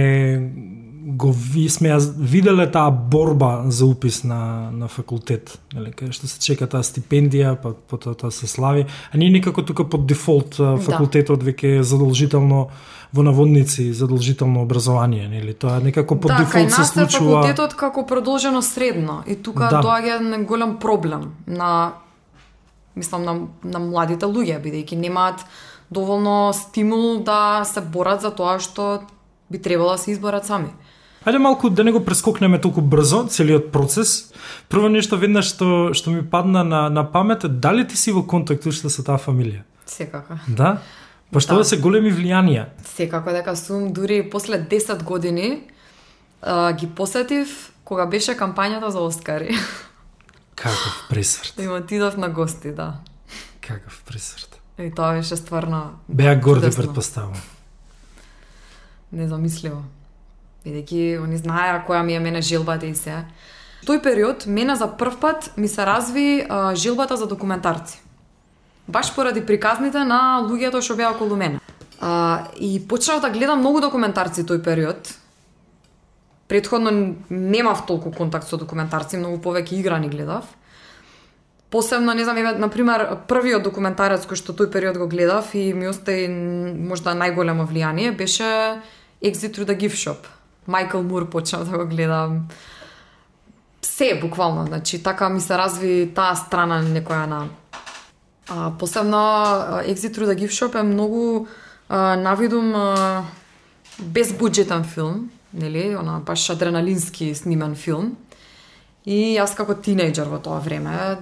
го 1.17 1.31
ви 1.33 1.65
сме 1.71 1.89
ја 1.89 1.97
виделе 2.19 2.67
таа 2.69 2.91
борба 2.91 3.65
за 3.73 3.89
упис 3.89 4.21
на 4.23 4.69
на 4.69 4.87
факултет, 4.87 5.57
нели 5.73 5.91
каде 5.91 6.13
што 6.13 6.29
се 6.29 6.37
чека 6.37 6.69
таа 6.69 6.85
стипендија, 6.85 7.55
па 7.57 7.73
потоа 7.73 8.13
тоа 8.13 8.29
се 8.31 8.47
слави, 8.47 8.85
а 8.85 9.17
ние 9.17 9.33
некако 9.33 9.65
тука 9.65 9.89
под 9.89 10.05
дефолт 10.05 10.61
да. 10.61 10.77
факултетот 10.77 11.41
веќе 11.41 11.79
е 11.79 11.83
задолжително 11.83 12.67
во 13.13 13.23
наводници 13.23 13.91
задолжително 13.91 14.61
образование, 14.61 15.27
нели? 15.27 15.53
Тоа 15.53 15.79
некако 15.79 16.15
под 16.15 16.31
да, 16.31 16.37
дефолт 16.37 16.71
се 16.71 16.85
случува. 16.85 17.29
Да, 17.29 17.41
факултетот 17.41 17.73
како 17.73 18.05
продолжено 18.05 18.61
средно 18.61 19.23
и 19.27 19.35
тука 19.35 19.69
да. 19.71 19.81
доаѓа 19.81 20.45
голем 20.45 20.77
проблем 20.77 21.33
на 21.47 21.93
мислам 22.95 23.23
на, 23.23 23.33
на 23.63 23.79
младите 23.79 24.25
луѓе 24.25 24.61
бидејќи 24.61 24.95
немаат 24.95 25.45
доволно 25.89 26.53
стимул 26.53 27.23
да 27.23 27.63
се 27.65 27.81
борат 27.81 28.21
за 28.21 28.31
тоа 28.31 28.59
што 28.59 29.01
би 29.49 29.57
требало 29.57 29.97
да 29.97 29.97
се 29.97 30.11
изборат 30.11 30.45
сами. 30.45 30.69
Ајде 31.25 31.41
малку 31.41 31.69
да 31.69 31.83
не 31.83 31.91
го 31.91 31.99
прескокнеме 32.05 32.61
толку 32.61 32.81
брзо 32.81 33.25
целиот 33.27 33.71
процес. 33.71 34.31
Прво 34.69 34.87
нешто 34.87 35.17
веднаш 35.17 35.49
што 35.49 35.91
што 35.97 36.13
ми 36.13 36.21
падна 36.21 36.63
на 36.63 36.89
на 36.89 37.03
памет, 37.03 37.43
дали 37.59 37.87
ти 37.87 37.97
си 37.97 38.11
во 38.11 38.23
контакт 38.23 38.65
уште 38.65 38.89
со 38.89 39.03
таа 39.03 39.17
фамилија? 39.17 39.65
Секако. 39.85 40.39
Да? 40.47 40.77
Па 41.31 41.39
што 41.39 41.59
да. 41.61 41.65
се 41.65 41.77
големи 41.77 42.09
влијанија. 42.13 42.65
Секако 42.95 43.31
дека 43.31 43.55
сум 43.55 43.91
дури 43.93 44.23
после 44.29 44.57
10 44.65 45.03
години 45.03 45.61
а, 46.41 46.71
ги 46.73 46.87
посетив 46.87 47.71
кога 47.83 48.05
беше 48.05 48.33
кампањата 48.37 48.89
за 48.89 48.99
Оскари. 48.99 49.53
Каков 50.55 51.05
пресврт. 51.09 51.59
Им 51.59 51.73
отидов 51.79 52.17
на 52.17 52.29
гости, 52.29 52.71
да. 52.71 52.93
Каков 53.61 54.03
пресврт. 54.05 54.59
И 54.79 54.91
тоа 54.95 55.13
беше 55.13 55.35
стварно 55.35 55.99
Беа 56.09 56.35
горди 56.35 56.71
предпоставувам. 56.75 57.41
незамисливо. 59.11 59.83
Бидејќи 60.65 61.23
они 61.23 61.37
знаеа 61.37 61.83
која 61.87 62.03
ми 62.03 62.13
е 62.13 62.19
мене 62.19 62.41
желбата 62.41 62.85
и 62.85 62.95
се. 62.95 63.25
Тој 63.87 64.03
период, 64.03 64.45
мене 64.47 64.75
за 64.75 64.87
прв 64.97 65.19
пат 65.19 65.51
ми 65.57 65.67
се 65.67 65.85
разви 65.85 66.45
а, 66.49 66.75
желбата 66.75 67.17
за 67.17 67.27
документарци. 67.27 68.01
Баш 68.89 69.13
поради 69.15 69.45
приказните 69.45 70.01
на 70.01 70.41
луѓето 70.41 70.81
што 70.81 70.95
беа 70.97 71.11
околу 71.13 71.35
мене. 71.37 71.59
А, 72.01 72.47
и 72.57 72.79
почнав 72.81 73.21
да 73.21 73.29
гледам 73.29 73.59
многу 73.61 73.81
документарци 73.81 74.41
тој 74.41 74.63
период. 74.65 75.13
Предходно 76.47 77.15
немав 77.29 77.85
толку 77.85 78.11
контакт 78.11 78.49
со 78.49 78.57
документарци, 78.57 79.21
многу 79.21 79.37
повеќе 79.37 79.77
играни 79.77 80.09
гледав. 80.09 80.49
Посебно, 81.69 82.13
не 82.13 82.23
знам, 82.23 82.37
еве, 82.37 82.57
например, 82.57 83.05
првиот 83.29 83.61
документарец 83.61 84.25
кој 84.25 84.41
што 84.41 84.57
тој 84.57 84.71
период 84.73 84.97
го 84.97 85.05
гледав 85.05 85.53
и 85.53 85.69
ми 85.73 85.85
остави 85.85 86.25
можда 86.25 87.13
најголемо 87.13 87.69
влијание 87.69 88.17
беше 88.17 88.81
Exit 89.21 89.53
through 89.53 89.69
the 89.69 89.77
Gift 89.77 90.01
Shop. 90.01 90.25
Майкл 90.65 91.05
Мур 91.05 91.29
почнав 91.29 91.69
да 91.69 91.77
го 91.77 91.85
гледам. 91.85 92.47
Се, 93.81 94.19
буквално, 94.21 94.65
значи, 94.65 95.03
така 95.03 95.29
ми 95.29 95.41
се 95.41 95.57
разви 95.57 96.11
таа 96.15 96.35
страна 96.35 96.81
некоја 96.81 97.25
на... 97.27 97.49
А, 98.49 98.71
посебно, 98.79 99.17
Exit 99.85 100.15
through 100.15 100.25
the 100.25 100.35
Gift 100.35 100.57
Shop 100.57 100.79
е 100.79 100.83
многу 100.83 101.47
а, 101.89 102.15
навидум 102.15 102.75
а, 102.75 103.25
безбуџетен 103.99 104.83
филм, 104.83 105.29
нели, 105.53 105.95
она 105.95 106.19
баш 106.19 106.49
адреналински 106.49 107.35
снимен 107.35 107.75
филм. 107.75 108.15
И 109.05 109.37
јас 109.37 109.55
како 109.55 109.73
тинејџер 109.77 110.29
во 110.29 110.39
тоа 110.41 110.59
време 110.59 111.19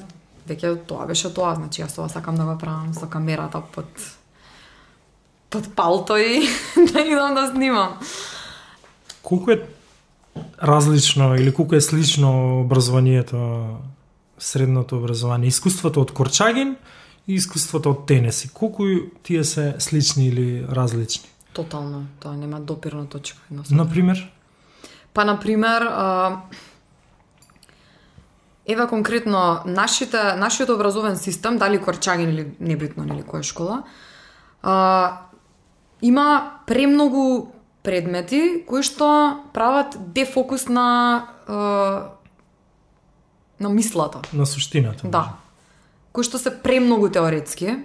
веќе 0.47 0.75
тоа 0.87 1.05
беше 1.07 1.33
тоа, 1.33 1.55
значи 1.55 1.83
јас 1.83 1.95
тоа 1.95 2.07
сакам 2.09 2.35
да 2.39 2.45
го 2.47 2.57
правам 2.57 2.93
со 2.93 3.07
камерата 3.07 3.61
под 3.61 3.87
под 5.49 5.75
палто 5.75 6.17
и 6.17 6.47
да 6.93 7.01
идам 7.01 7.35
да 7.35 7.47
снимам. 7.51 7.99
Колку 9.21 9.51
е 9.51 9.63
различно 10.63 11.35
или 11.35 11.53
колку 11.53 11.75
е 11.75 11.81
слично 11.81 12.61
образованието, 12.61 13.67
средното 14.39 14.97
образование, 14.97 15.47
искуството 15.47 16.01
од 16.01 16.11
Корчагин 16.11 16.75
и 17.27 17.35
искуството 17.35 17.91
од 17.91 18.05
Тенеси? 18.07 18.49
Колку 18.53 18.83
тие 19.23 19.43
се 19.43 19.75
слични 19.79 20.27
или 20.27 20.65
различни? 20.67 21.29
Тотално, 21.53 22.05
тоа 22.19 22.37
нема 22.37 22.59
допирна 22.59 23.07
точка. 23.07 23.39
Например? 23.71 24.31
Па, 25.13 25.25
например, 25.25 25.81
а, 25.81 26.41
Ева 28.67 28.87
конкретно 28.87 29.59
нашите 29.65 30.35
нашиот 30.35 30.69
образовен 30.69 31.17
систем, 31.17 31.57
дали 31.57 31.81
Корчагин 31.81 32.29
или 32.29 32.51
небитно 32.59 33.03
нели 33.03 33.23
која 33.23 33.43
школа, 33.43 33.83
а, 34.61 35.21
има 36.01 36.59
премногу 36.67 37.47
предмети 37.83 38.63
кои 38.67 38.83
што 38.83 39.39
прават 39.53 39.95
дефокус 40.13 40.67
на 40.67 41.27
а, 41.47 42.11
на 43.59 43.69
мислата. 43.69 44.21
На 44.33 44.45
суштината. 44.45 45.07
Да. 45.07 45.33
Кои 46.17 46.25
што 46.25 46.39
се 46.41 46.49
премногу 46.49 47.11
теоретски. 47.13 47.75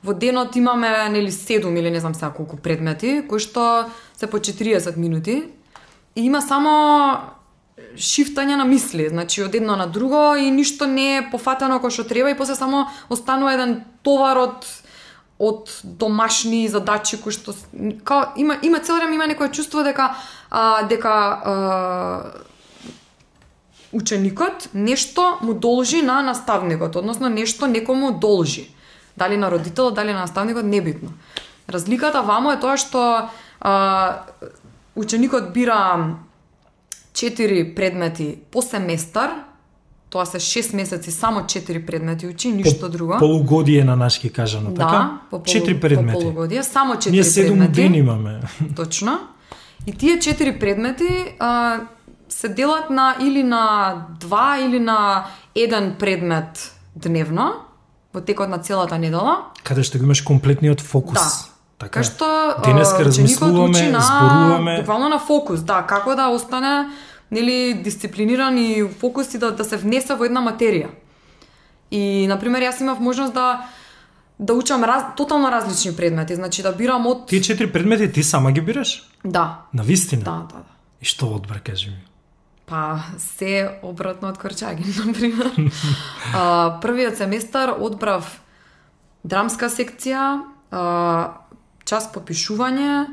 Во 0.00 0.14
денот 0.16 0.56
имаме 0.56 0.88
нели 1.12 1.28
7 1.28 1.68
или 1.68 1.90
не 1.92 2.00
знам 2.00 2.14
сега 2.16 2.30
колку 2.32 2.56
предмети, 2.56 3.20
кои 3.28 3.36
што 3.36 3.92
се 4.16 4.24
по 4.24 4.40
40 4.40 4.96
минути 4.96 5.52
и 6.16 6.24
има 6.24 6.40
само 6.40 6.72
шифтање 7.92 8.56
на 8.56 8.64
мисли, 8.64 9.10
значи 9.12 9.44
од 9.44 9.52
едно 9.52 9.76
на 9.76 9.84
друго 9.84 10.40
и 10.40 10.48
ништо 10.50 10.88
не 10.88 11.18
е 11.18 11.26
пофатено 11.28 11.76
кој 11.76 11.92
што 11.92 12.08
треба 12.08 12.32
и 12.32 12.38
после 12.40 12.56
само 12.56 12.86
останува 13.12 13.52
еден 13.52 13.84
товар 14.00 14.40
од 14.48 14.64
од 15.38 15.68
домашни 15.84 16.64
задачи 16.72 17.20
кои 17.20 17.36
што 17.36 17.52
као, 18.00 18.32
има 18.40 18.56
има 18.62 18.80
цел 18.80 18.96
време 18.96 19.20
има 19.20 19.28
некое 19.28 19.52
чувство 19.52 19.84
дека 19.84 20.16
а, 20.50 20.88
дека 20.88 21.12
а, 21.12 22.47
ученикот 23.92 24.68
нешто 24.74 25.38
му 25.42 25.54
должи 25.54 26.02
на 26.02 26.22
наставникот, 26.22 26.96
односно 26.96 27.28
нешто 27.28 27.66
некому 27.66 28.12
должи. 28.12 28.70
Дали 29.16 29.36
на 29.36 29.50
родителот, 29.50 29.94
дали 29.94 30.12
на 30.12 30.20
наставникот, 30.20 30.64
небитно. 30.64 31.12
Разликата 31.68 32.22
вамо 32.22 32.52
е 32.52 32.60
тоа 32.60 32.76
што 32.76 33.28
а, 33.60 34.24
ученикот 34.96 35.52
бира 35.52 36.16
четири 37.12 37.74
предмети 37.74 38.38
по 38.50 38.62
семестар, 38.62 39.30
тоа 40.10 40.24
се 40.26 40.38
6 40.40 40.76
месеци 40.76 41.10
само 41.10 41.40
4 41.40 41.86
предмети 41.86 42.26
учи, 42.26 42.52
ништо 42.52 42.80
по, 42.80 42.88
друго. 42.88 43.18
Полугодие 43.18 43.84
на 43.84 43.96
нашки 43.96 44.30
кажано, 44.30 44.70
да, 44.70 44.86
така? 44.86 45.20
по 45.30 45.42
полу, 45.42 45.54
4 45.54 45.80
предмети. 45.80 46.12
По 46.14 46.20
полугодие, 46.20 46.62
само 46.62 46.94
4 46.94 47.10
Ние 47.10 47.24
7 47.24 47.46
предмети. 47.46 47.72
дени 47.72 47.98
имаме. 47.98 48.40
Точно. 48.76 49.18
И 49.86 49.92
тие 49.92 50.18
4 50.18 50.60
предмети 50.60 51.34
а, 51.38 51.80
се 52.28 52.48
делат 52.48 52.90
на 52.90 53.16
или 53.20 53.42
на 53.42 53.94
два 54.20 54.58
или 54.58 54.80
на 54.80 55.26
еден 55.54 55.96
предмет 55.98 56.74
дневно 56.96 57.54
во 58.14 58.20
текот 58.20 58.48
на 58.48 58.58
целата 58.58 58.98
недела. 58.98 59.52
Каде 59.64 59.82
што 59.82 59.98
го 59.98 60.04
имаш 60.04 60.22
комплетниот 60.22 60.80
фокус. 60.80 61.18
Да. 61.18 61.54
Така. 61.78 62.00
Кај 62.00 62.02
што 62.02 62.26
Денеска 62.64 63.04
размислуваме, 63.04 63.90
на, 63.90 64.00
зборуваме. 64.00 64.78
Буквално 64.80 65.08
на 65.08 65.18
фокус, 65.18 65.62
да, 65.62 65.82
како 65.86 66.16
да 66.18 66.28
остане 66.28 66.90
нели 67.30 67.74
дисциплиниран 67.84 68.58
и 68.58 68.88
фокус 69.00 69.34
и 69.34 69.38
да, 69.38 69.52
да 69.54 69.64
се 69.64 69.76
внесе 69.76 70.14
во 70.18 70.24
една 70.26 70.42
материја. 70.42 70.88
И 71.90 72.26
на 72.26 72.38
пример 72.40 72.62
јас 72.66 72.80
имав 72.80 72.98
можност 73.00 73.34
да 73.34 73.68
да 74.38 74.54
учам 74.54 74.84
раз, 74.84 75.02
тотално 75.16 75.50
различни 75.50 75.96
предмети, 75.96 76.34
значи 76.34 76.62
да 76.62 76.72
бирам 76.72 77.06
од 77.06 77.26
Тие 77.26 77.40
четири 77.42 77.72
предмети 77.72 78.12
ти 78.12 78.22
сама 78.22 78.52
ги 78.52 78.60
бираш? 78.60 79.02
да, 79.24 79.58
На 79.74 79.82
вистина? 79.82 80.22
да, 80.22 80.30
да, 80.30 80.58
да. 80.62 80.74
И 81.02 81.06
што 81.06 81.26
одбра, 81.26 81.58
кажи 81.58 81.90
ми? 81.90 81.96
Па, 82.68 83.00
се 83.16 83.80
обратно 83.82 84.28
од 84.28 84.38
Корчагин, 84.38 84.92
например. 85.08 85.50
а, 86.34 86.78
првиот 86.82 87.16
семестар 87.16 87.72
одбрав 87.72 88.28
драмска 89.24 89.70
секција, 89.72 90.42
а, 90.70 90.84
час 91.88 92.10
по 92.12 92.20
пишување, 92.20 93.08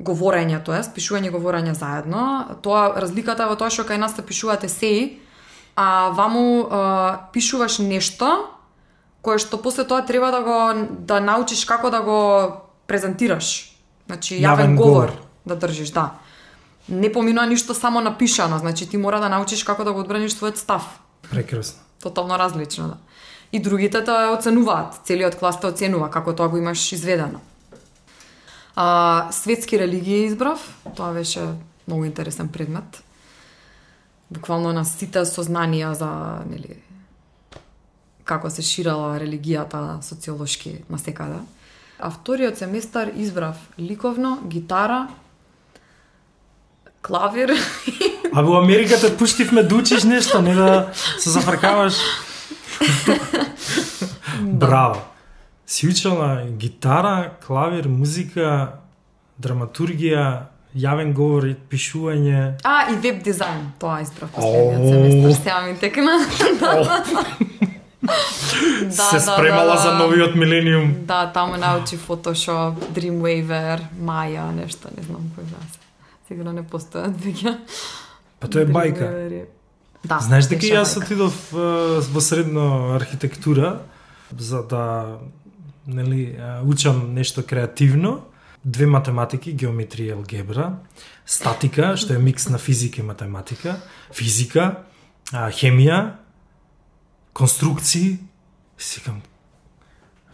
говорење, 0.00 0.60
тоест, 0.64 0.94
пишување 0.96 1.28
и 1.28 1.36
говорење 1.36 1.76
заедно. 1.76 2.56
Тоа, 2.64 2.90
разликата 3.00 3.48
во 3.48 3.56
тоа 3.60 3.72
што 3.72 3.84
кај 3.88 4.00
нас 4.00 4.16
се 4.16 4.24
пишуваат 4.24 4.64
есеи, 4.64 5.20
а 5.76 6.10
ваму 6.16 6.64
а, 6.64 7.28
пишуваш 7.32 7.78
нешто, 7.84 8.48
кое 9.20 9.36
што 9.42 9.60
после 9.60 9.84
тоа 9.84 10.00
треба 10.06 10.30
да 10.32 10.40
го 10.40 10.58
да 11.04 11.20
научиш 11.20 11.64
како 11.68 11.90
да 11.90 12.00
го 12.00 12.20
презентираш. 12.86 13.72
Значи 14.06 14.38
јавен, 14.38 14.46
Јавен 14.46 14.76
говор, 14.78 14.92
говор. 14.94 15.12
да 15.44 15.56
држиш, 15.56 15.90
да. 15.92 16.14
Не 16.88 17.12
поминува 17.12 17.46
ништо 17.46 17.74
само 17.74 18.00
напишано, 18.00 18.58
значи 18.58 18.88
ти 18.88 18.96
мора 18.96 19.20
да 19.20 19.28
научиш 19.28 19.64
како 19.64 19.84
да 19.84 19.92
го 19.92 20.00
одбраниш 20.00 20.36
својот 20.36 20.56
став. 20.56 21.00
Прекрасно. 21.30 21.82
Тотално 22.02 22.38
различно, 22.38 22.88
да. 22.88 22.96
И 23.52 23.60
другите 23.60 24.04
те 24.04 24.10
оценуваат, 24.10 25.00
целиот 25.04 25.36
клас 25.36 25.60
те 25.60 25.66
оценува 25.66 26.10
како 26.10 26.34
тоа 26.34 26.48
го 26.48 26.56
имаш 26.56 26.92
изведено. 26.92 27.40
А, 28.76 29.28
светски 29.32 29.78
религии 29.78 30.24
избрав, 30.24 30.60
тоа 30.96 31.12
беше 31.12 31.42
многу 31.88 32.04
интересен 32.04 32.48
предмет. 32.48 33.02
Буквално 34.30 34.72
на 34.72 34.84
сите 34.84 35.22
сознанија 35.24 35.92
за, 35.94 36.10
нели, 36.50 36.76
како 38.26 38.50
се 38.50 38.62
ширала 38.62 39.14
религијата 39.22 40.02
социолошки 40.02 40.82
на 40.90 40.98
секаде. 40.98 41.38
А 41.98 42.10
вториот 42.10 42.58
семестар 42.58 43.12
избрав 43.16 43.56
ликовно, 43.78 44.42
гитара, 44.46 45.08
клавир 47.06 47.54
А 48.32 48.42
во 48.42 48.58
Америка 48.58 48.98
те 49.00 49.16
пуштивме 49.16 49.62
да 49.62 49.74
учиш 49.74 50.04
нешто, 50.04 50.42
не 50.42 50.54
да 50.54 50.88
се 51.18 51.30
зафркаваш. 51.30 51.94
Браво. 54.42 55.02
Си 55.66 55.88
учела 55.88 56.42
гитара, 56.50 57.30
клавир, 57.46 57.88
музика, 57.88 58.76
драматургија, 59.40 60.52
јавен 60.76 61.14
говор 61.16 61.46
и 61.48 61.54
пишување. 61.56 62.58
А, 62.62 62.92
и 62.92 62.96
веб 63.00 63.24
дизајн, 63.24 63.72
тоа 63.80 64.02
избрав 64.04 64.30
Оу. 64.36 64.42
последниот 64.42 64.84
семестар, 64.92 65.32
сега 65.42 65.60
ми 65.60 65.78
текна. 65.78 66.18
Да, 68.82 69.02
се 69.02 69.20
спремала 69.20 69.76
за 69.76 69.92
новиот 69.94 70.34
милениум. 70.36 70.94
Да, 71.06 71.26
таму 71.32 71.56
научи 71.56 71.98
Photoshop, 71.98 72.74
Dreamweaver, 72.94 73.80
Maya, 73.98 74.52
нешто, 74.54 74.88
не 74.96 75.02
знам 75.02 75.26
кој 75.34 75.42
беше. 75.42 75.85
Сигурно 76.28 76.52
не 76.52 76.62
постојат 76.66 77.14
веќе. 77.22 77.56
Па 78.40 78.48
тоа 78.50 78.64
е 78.66 78.70
бајка. 78.70 79.10
Да, 80.06 80.18
Знаеш 80.22 80.48
дека 80.50 80.66
јас 80.66 80.96
отидов 80.98 81.34
во 81.52 82.20
средно 82.22 82.94
архитектура 82.94 83.80
за 84.30 84.62
да 84.62 84.82
нели 85.86 86.36
учам 86.64 87.14
нешто 87.14 87.42
креативно, 87.46 88.20
две 88.64 88.86
математики, 88.90 89.54
геометрија 89.54 90.10
и 90.10 90.16
алгебра, 90.16 90.66
статика, 91.26 91.94
што 91.96 92.14
е 92.14 92.22
микс 92.22 92.48
на 92.50 92.58
физика 92.58 93.00
и 93.00 93.06
математика, 93.06 93.78
физика, 94.10 94.82
хемија, 95.30 96.18
конструкции. 97.32 98.18
Сикам, 98.76 99.22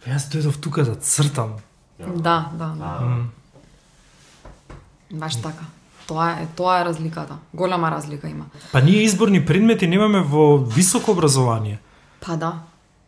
јас 0.09 0.27
дојдов 0.33 0.57
тука 0.59 0.83
да 0.89 0.97
цртам. 0.97 1.59
Да, 1.99 2.49
да, 2.57 2.73
да. 2.81 2.91
Баш 5.13 5.37
така. 5.41 5.69
Тоа 6.07 6.31
е, 6.41 6.47
тоа 6.55 6.81
е 6.81 6.85
разликата. 6.85 7.37
Голема 7.53 7.91
разлика 7.91 8.29
има. 8.29 8.45
Па 8.71 8.81
ние 8.81 9.03
изборни 9.03 9.45
предмети 9.45 9.87
немаме 9.87 10.19
во 10.21 10.57
високо 10.57 11.11
образование. 11.11 11.79
Па 12.21 12.37
да, 12.37 12.53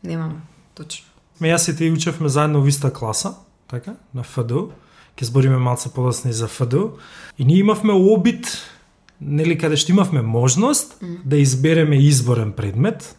немаме. 0.03 0.39
Точно. 0.75 1.05
Ме 1.41 1.51
јас 1.51 1.71
и 1.71 1.75
ти 1.75 1.91
учевме 1.91 2.29
заедно 2.29 2.61
во 2.61 2.67
иста 2.67 2.93
класа, 2.93 3.35
така, 3.67 3.95
на 4.13 4.23
ФДУ. 4.23 4.71
Ке 5.15 5.25
збориме 5.25 5.57
малце 5.57 5.91
подоцна 5.93 6.29
и 6.29 6.33
за 6.33 6.47
ФДУ. 6.47 6.99
И 7.39 7.45
ние 7.45 7.57
имавме 7.57 7.93
обид, 7.93 8.47
нели 9.21 9.57
каде 9.57 9.75
што 9.75 9.91
имавме 9.91 10.21
можност 10.21 10.99
mm. 10.99 11.23
да 11.23 11.37
избереме 11.37 11.95
изборен 11.95 12.51
предмет, 12.51 13.15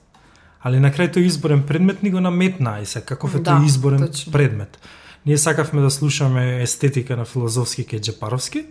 али 0.61 0.81
на 0.81 0.93
крај 0.93 1.17
тој 1.17 1.25
изборен 1.25 1.63
предмет 1.63 2.03
ни 2.03 2.11
го 2.11 2.21
наметна 2.21 2.81
и 2.81 2.87
се 2.87 3.01
каков 3.01 3.35
е 3.35 3.41
Да, 3.41 3.57
тој 3.57 3.67
изборен 3.67 4.07
точно. 4.07 4.33
предмет. 4.33 4.79
Ние 5.27 5.39
сакавме 5.39 5.81
да 5.81 5.91
слушаме 5.91 6.63
естетика 6.63 7.17
на 7.17 7.25
филозофски 7.25 7.87
кај 7.87 8.01
Джепаровски, 8.01 8.65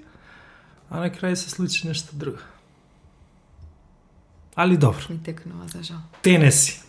а 0.90 1.00
на 1.00 1.10
крај 1.10 1.34
се 1.36 1.50
случи 1.50 1.88
нешто 1.88 2.16
друго. 2.16 2.38
Али 4.56 4.78
добро, 4.78 5.02
Ни 5.10 5.20
текнува 5.24 5.68
за 5.68 5.84
жал. 5.84 5.98
тенеси. 6.22 6.82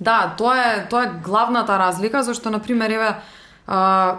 Да, 0.00 0.34
тоа 0.38 0.56
е 0.56 0.88
тоа 0.88 1.04
е 1.04 1.20
главната 1.24 1.78
разлика 1.78 2.22
зашто 2.22 2.50
на 2.50 2.62
пример 2.62 2.90
еве 2.90 3.14
а, 3.66 4.18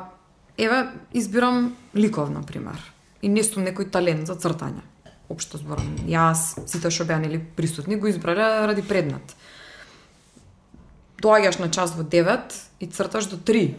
еве 0.58 0.88
избирам 1.14 1.76
ликов 1.96 2.30
на 2.30 2.44
пример. 2.44 2.94
И 3.22 3.30
не 3.30 3.44
сум 3.44 3.64
некој 3.64 3.92
талент 3.92 4.28
за 4.28 4.36
цртање. 4.36 4.82
Општо 5.30 5.58
зборам. 5.58 5.96
Јас 6.08 6.66
сите 6.66 6.90
што 6.92 7.06
беа 7.06 7.20
нели 7.20 7.38
присутни 7.38 7.96
го 7.96 8.08
избрале 8.08 8.66
ради 8.68 8.82
предмет. 8.82 9.36
Доаѓаш 11.22 11.60
на 11.60 11.70
час 11.72 11.96
во 11.96 12.04
9 12.04 12.40
и 12.80 12.88
црташ 12.88 13.26
до 13.28 13.38
3. 13.38 13.76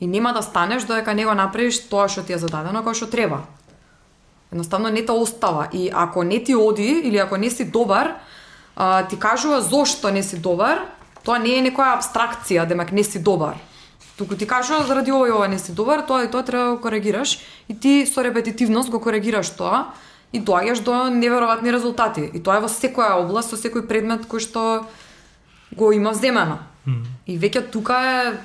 И 0.00 0.06
нема 0.06 0.32
да 0.32 0.42
станеш 0.42 0.84
додека 0.84 1.14
не 1.14 1.24
го 1.24 1.34
направиш 1.34 1.80
тоа 1.88 2.08
што 2.08 2.22
ти 2.22 2.32
е 2.32 2.38
зададено 2.38 2.82
како 2.82 2.94
што 2.94 3.10
треба. 3.10 3.44
Едноставно 4.52 4.88
не 4.88 5.04
те 5.04 5.12
остава 5.12 5.68
и 5.72 5.90
ако 5.94 6.24
не 6.24 6.44
ти 6.44 6.54
оди 6.54 7.02
или 7.04 7.16
ако 7.16 7.36
не 7.36 7.50
си 7.50 7.70
добар, 7.70 8.14
а, 8.76 9.06
ти 9.06 9.18
кажува 9.18 9.60
зошто 9.60 10.10
не 10.10 10.22
си 10.22 10.38
добар, 10.38 10.84
тоа 11.24 11.38
не 11.38 11.58
е 11.58 11.64
некоја 11.66 11.96
абстракција, 11.98 12.66
демек 12.66 12.92
не 12.92 13.04
си 13.04 13.22
добар. 13.22 13.58
Туку 14.16 14.36
ти 14.36 14.46
кажува 14.46 14.86
заради 14.86 15.12
ова 15.12 15.28
и 15.28 15.32
ова 15.32 15.48
не 15.48 15.58
си 15.58 15.74
добар, 15.74 16.06
тоа 16.06 16.24
и 16.24 16.30
тоа 16.30 16.44
треба 16.44 16.64
да 16.64 16.76
го 16.76 16.80
коригираш 16.80 17.38
и 17.68 17.80
ти 17.80 18.06
со 18.06 18.24
репетитивност 18.24 18.90
го 18.90 19.00
коригираш 19.00 19.50
тоа 19.50 19.92
и 20.32 20.40
доаѓаш 20.40 20.80
до 20.84 20.94
неверојатни 21.10 21.72
резултати. 21.72 22.30
И 22.32 22.40
тоа 22.42 22.60
е 22.60 22.64
во 22.64 22.70
секоја 22.70 23.18
област, 23.20 23.50
со 23.50 23.58
секој 23.58 23.86
предмет 23.88 24.26
кој 24.30 24.40
што 24.40 24.86
го 25.76 25.92
има 25.92 26.14
земено. 26.14 26.58
И 27.26 27.38
веќе 27.38 27.70
тука 27.70 27.98
е 27.98 28.38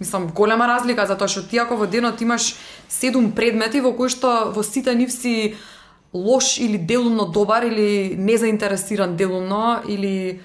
мислам 0.00 0.28
голема 0.28 0.68
разлика 0.68 1.06
затоа 1.06 1.28
што 1.28 1.42
ти 1.48 1.58
ако 1.58 1.76
во 1.76 1.86
денот 1.86 2.20
имаш 2.20 2.54
седум 2.88 3.32
предмети 3.32 3.80
во 3.80 3.92
кои 3.96 4.08
што 4.08 4.52
во 4.54 4.62
сите 4.62 4.94
нив 4.94 5.12
си 5.12 5.56
лош 6.12 6.58
или 6.58 6.78
делумно 6.78 7.26
добар 7.26 7.64
или 7.64 8.16
незаинтересиран 8.16 9.16
делумно 9.16 9.82
или 9.86 10.40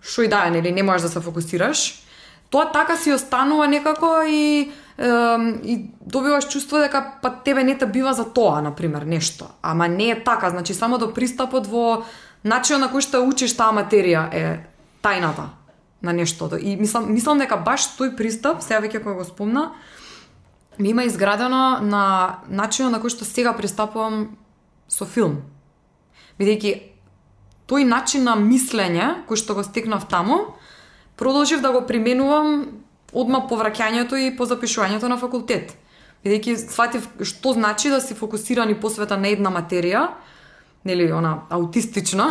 што 0.00 0.22
и 0.22 0.28
да 0.28 0.46
е, 0.46 0.50
нели 0.50 0.72
не 0.72 0.82
можеш 0.82 1.02
да 1.02 1.08
се 1.08 1.20
фокусираш. 1.20 2.02
Тоа 2.50 2.70
така 2.72 2.96
си 2.96 3.12
останува 3.12 3.66
некако 3.66 4.22
и 4.28 4.70
ем, 4.98 5.60
и 5.64 5.90
добиваш 6.00 6.48
чувство 6.48 6.78
дека 6.78 7.18
па 7.22 7.30
тебе 7.44 7.64
не 7.64 7.78
те 7.78 7.86
бива 7.86 8.14
за 8.14 8.24
тоа, 8.24 8.62
на 8.62 8.74
пример, 8.74 9.02
нешто. 9.02 9.46
Ама 9.62 9.88
не 9.88 10.10
е 10.10 10.24
така, 10.24 10.50
значи 10.50 10.74
само 10.74 10.98
до 10.98 11.14
пристапот 11.14 11.66
во 11.66 12.04
начинот 12.44 12.80
на 12.80 12.88
кој 12.88 13.02
што 13.02 13.26
учиш 13.26 13.56
таа 13.58 13.74
материја 13.74 14.30
е 14.30 14.44
тајната 15.02 15.55
на 16.02 16.12
нештото. 16.12 16.56
И 16.56 16.76
мислам, 16.76 17.12
мислам 17.12 17.38
дека 17.38 17.56
баш 17.56 17.88
тој 17.98 18.16
пристап, 18.16 18.62
сега 18.62 18.80
веќе 18.80 19.02
кога 19.02 19.16
го 19.20 19.24
спомна, 19.24 19.72
ми 20.78 20.90
има 20.90 21.04
изградено 21.04 21.80
на 21.80 22.38
начинот 22.48 22.92
на 22.92 23.00
кој 23.00 23.14
што 23.14 23.24
сега 23.24 23.56
пристапувам 23.56 24.36
со 24.88 25.06
филм. 25.08 25.40
Бидејќи 26.38 26.72
тој 27.66 27.86
начин 27.88 28.24
на 28.28 28.36
мислење, 28.36 29.26
кој 29.28 29.40
што 29.40 29.56
го 29.56 29.64
стекнав 29.64 30.08
таму, 30.08 30.56
продолжив 31.16 31.62
да 31.64 31.72
го 31.72 31.86
применувам 31.86 32.82
одма 33.12 33.46
по 33.48 33.56
враќањето 33.56 34.18
и 34.20 34.36
по 34.36 34.46
запишувањето 34.46 35.08
на 35.08 35.16
факултет. 35.16 35.74
Бидејќи 36.24 36.56
сватив 36.68 37.08
што 37.22 37.52
значи 37.56 37.90
да 37.90 38.00
си 38.00 38.14
фокусиран 38.14 38.70
и 38.70 38.80
посветен 38.80 39.22
на 39.22 39.32
една 39.32 39.50
материја, 39.50 40.10
нели 40.84 41.10
она 41.12 41.46
аутистична, 41.50 42.28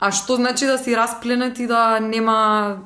а 0.00 0.10
што 0.10 0.36
значи 0.36 0.66
да 0.66 0.78
си 0.78 0.96
распленет 0.96 1.58
и 1.58 1.66
да 1.66 2.00
нема 2.00 2.76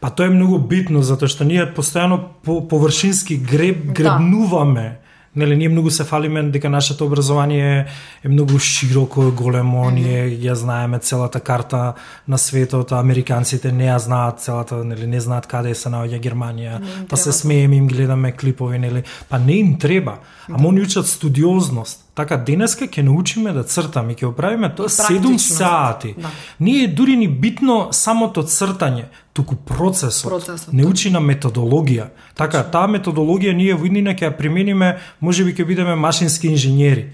Па 0.00 0.10
тоа 0.10 0.26
е 0.26 0.34
многу 0.34 0.58
битно 0.58 1.02
затоа 1.02 1.30
што 1.30 1.44
ние 1.44 1.66
постојано 1.74 2.18
по 2.42 2.60
површински 2.68 3.36
греб 3.36 3.86
Да. 3.86 3.92
гребнуваме. 3.92 4.98
Нели 5.36 5.56
ние 5.56 5.68
многу 5.68 5.90
се 5.90 6.04
фалиме 6.04 6.42
дека 6.42 6.68
нашето 6.68 7.06
образование 7.06 7.86
е 8.24 8.28
многу 8.28 8.58
широко, 8.58 9.32
големо, 9.32 9.90
ние 9.90 10.28
ја 10.28 10.52
знаеме 10.52 10.98
целата 10.98 11.40
карта 11.40 11.94
на 12.28 12.38
светот, 12.38 12.92
а 12.92 13.00
американците 13.00 13.72
не 13.72 13.88
ја 13.88 13.96
знаат 13.96 14.40
целата, 14.40 14.84
нели 14.84 15.06
не 15.06 15.20
знаат 15.20 15.46
каде 15.46 15.74
се 15.74 15.88
наоѓа 15.88 16.20
Германија. 16.20 16.80
Па 17.08 17.16
се 17.16 17.32
смееме 17.32 17.76
им 17.76 17.88
гледаме 17.88 18.32
клипови, 18.32 18.78
нели? 18.78 19.02
Па 19.28 19.38
не 19.38 19.52
им 19.52 19.78
треба. 19.78 20.18
Ама 20.52 20.68
они 20.68 20.82
учат 20.82 21.06
студиозност. 21.06 22.11
Така 22.14 22.36
денеска 22.36 22.84
ќе 22.84 23.02
научиме 23.02 23.54
да 23.56 23.62
цртаме 23.64 24.12
и 24.12 24.16
ќе 24.16 24.26
го 24.26 24.32
правиме 24.36 24.68
тоа 24.76 24.88
7 24.88 25.08
практичност. 25.08 25.56
сати. 25.56 26.14
Да. 26.18 26.28
Ние 26.60 26.88
дури 26.88 27.16
ни 27.16 27.28
битно 27.28 27.88
самото 27.92 28.42
цртање, 28.42 29.04
туку 29.32 29.56
процесот. 29.56 30.28
Процесот, 30.28 30.74
Не 30.74 30.84
учи 30.86 31.10
на 31.10 31.20
методологија. 31.20 32.10
Така, 32.34 32.62
таа 32.68 32.86
методологија 32.86 33.56
ние 33.56 33.74
во 33.74 33.86
иднина 33.88 34.12
ќе 34.12 34.28
ја 34.28 34.36
примениме, 34.36 34.98
можеби 35.20 35.54
ќе 35.54 35.64
бидеме 35.64 35.96
машински 35.96 36.48
инженери. 36.52 37.12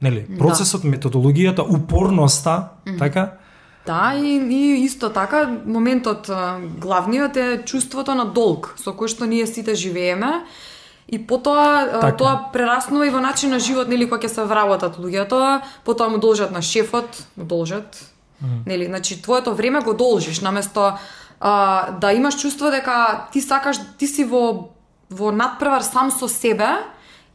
Нели, 0.00 0.26
процесот, 0.38 0.84
методологијата, 0.84 1.66
упорноста, 1.66 2.78
така? 2.98 3.32
Да, 3.86 4.14
и, 4.14 4.38
и 4.38 4.84
исто 4.84 5.08
така, 5.10 5.48
моментот 5.66 6.30
главниот 6.78 7.36
е 7.36 7.62
чувството 7.66 8.14
на 8.14 8.24
долг, 8.24 8.74
со 8.76 8.94
кој 8.94 9.08
што 9.08 9.26
ние 9.26 9.46
сите 9.46 9.74
живееме, 9.74 10.44
и 11.08 11.26
потоа 11.26 11.88
Така. 12.00 12.16
тоа 12.16 12.50
прераснува 12.52 13.06
и 13.06 13.10
во 13.10 13.20
начин 13.20 13.50
на 13.50 13.58
живот, 13.58 13.88
нели, 13.88 14.04
кога 14.04 14.20
ќе 14.20 14.28
се 14.28 14.44
вработат 14.44 14.98
луѓето, 15.00 15.60
потоа 15.84 16.08
му 16.08 16.18
должат 16.18 16.52
на 16.52 16.62
шефот, 16.62 17.24
му 17.36 17.44
должат, 17.44 18.12
нели, 18.66 18.86
значи 18.86 19.22
твоето 19.22 19.54
време 19.54 19.80
го 19.80 19.94
должиш, 19.94 20.40
наместо 20.40 20.92
а, 21.40 21.90
да 21.92 22.12
имаш 22.12 22.40
чувство 22.40 22.70
дека 22.70 23.28
ти 23.32 23.40
сакаш, 23.40 23.80
ти 23.98 24.06
си 24.06 24.24
во, 24.24 24.68
во 25.10 25.32
надпревар 25.32 25.80
сам 25.80 26.10
со 26.10 26.28
себе, 26.28 26.68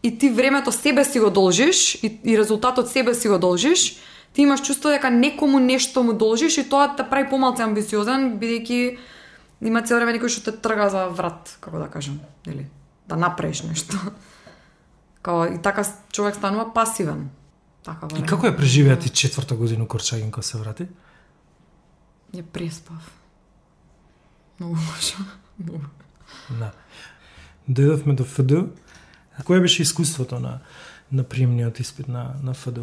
и 0.04 0.18
ти 0.18 0.30
времето 0.30 0.72
себе 0.72 1.04
си 1.04 1.20
го 1.20 1.30
должиш, 1.30 1.96
и, 2.04 2.20
и 2.26 2.38
резултатот 2.38 2.90
себе 2.90 3.14
си 3.14 3.28
го 3.28 3.38
должиш, 3.38 3.98
ти 4.34 4.42
имаш 4.42 4.62
чувство 4.62 4.90
дека 4.90 5.10
некому 5.10 5.60
нешто 5.60 6.04
му 6.04 6.14
должиш 6.14 6.58
и 6.58 6.70
тоа 6.70 6.94
те 6.96 7.04
прави 7.10 7.30
помалку 7.30 7.62
амбициозен, 7.62 8.38
бидејќи 8.38 8.98
има 9.62 9.82
цел 9.82 9.98
време 9.98 10.14
некој 10.14 10.30
што 10.30 10.52
те 10.52 10.58
трга 10.58 10.90
за 10.90 11.08
врат, 11.10 11.58
како 11.62 11.80
да 11.80 11.88
кажам, 11.88 12.20
нели? 12.46 12.70
Да 13.08 13.16
направиш 13.16 13.62
нешто. 13.62 13.98
Као, 15.22 15.46
и 15.46 15.62
така 15.62 15.86
човек 16.12 16.36
станува 16.36 16.74
пасивен. 16.74 17.30
Така 17.84 18.08
И 18.18 18.24
како 18.24 18.48
ја 18.48 18.56
преживеа 18.56 19.00
ти 19.00 19.10
четврта 19.10 19.56
година 19.56 19.88
Корчагин 19.88 20.32
кога 20.32 20.44
се 20.44 20.58
врати? 20.58 20.88
Ја 22.34 22.44
преспав. 22.44 23.12
Многу 24.60 24.76
лошо. 24.76 25.18
Многу. 25.60 25.86
Да. 26.60 26.72
Дојдовме 27.70 28.16
до 28.16 28.24
ФД. 28.24 28.72
Кое 29.46 29.60
беше 29.60 29.82
искуството 29.82 30.40
на 30.40 30.60
на 31.12 31.24
приемниот 31.24 31.80
испит 31.80 32.08
на 32.08 32.36
на 32.44 32.54
ФД? 32.54 32.80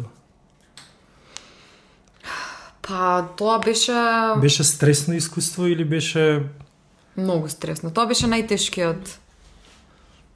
Па, 2.81 3.27
тоа 3.37 3.59
беше 3.59 3.93
Беше 4.41 4.63
стресно 4.63 5.13
искуство 5.13 5.67
или 5.67 5.85
беше 5.85 6.49
многу 7.17 7.49
стресно. 7.49 7.91
Тоа 7.91 8.05
беше 8.05 8.27
најтешкиот 8.27 9.17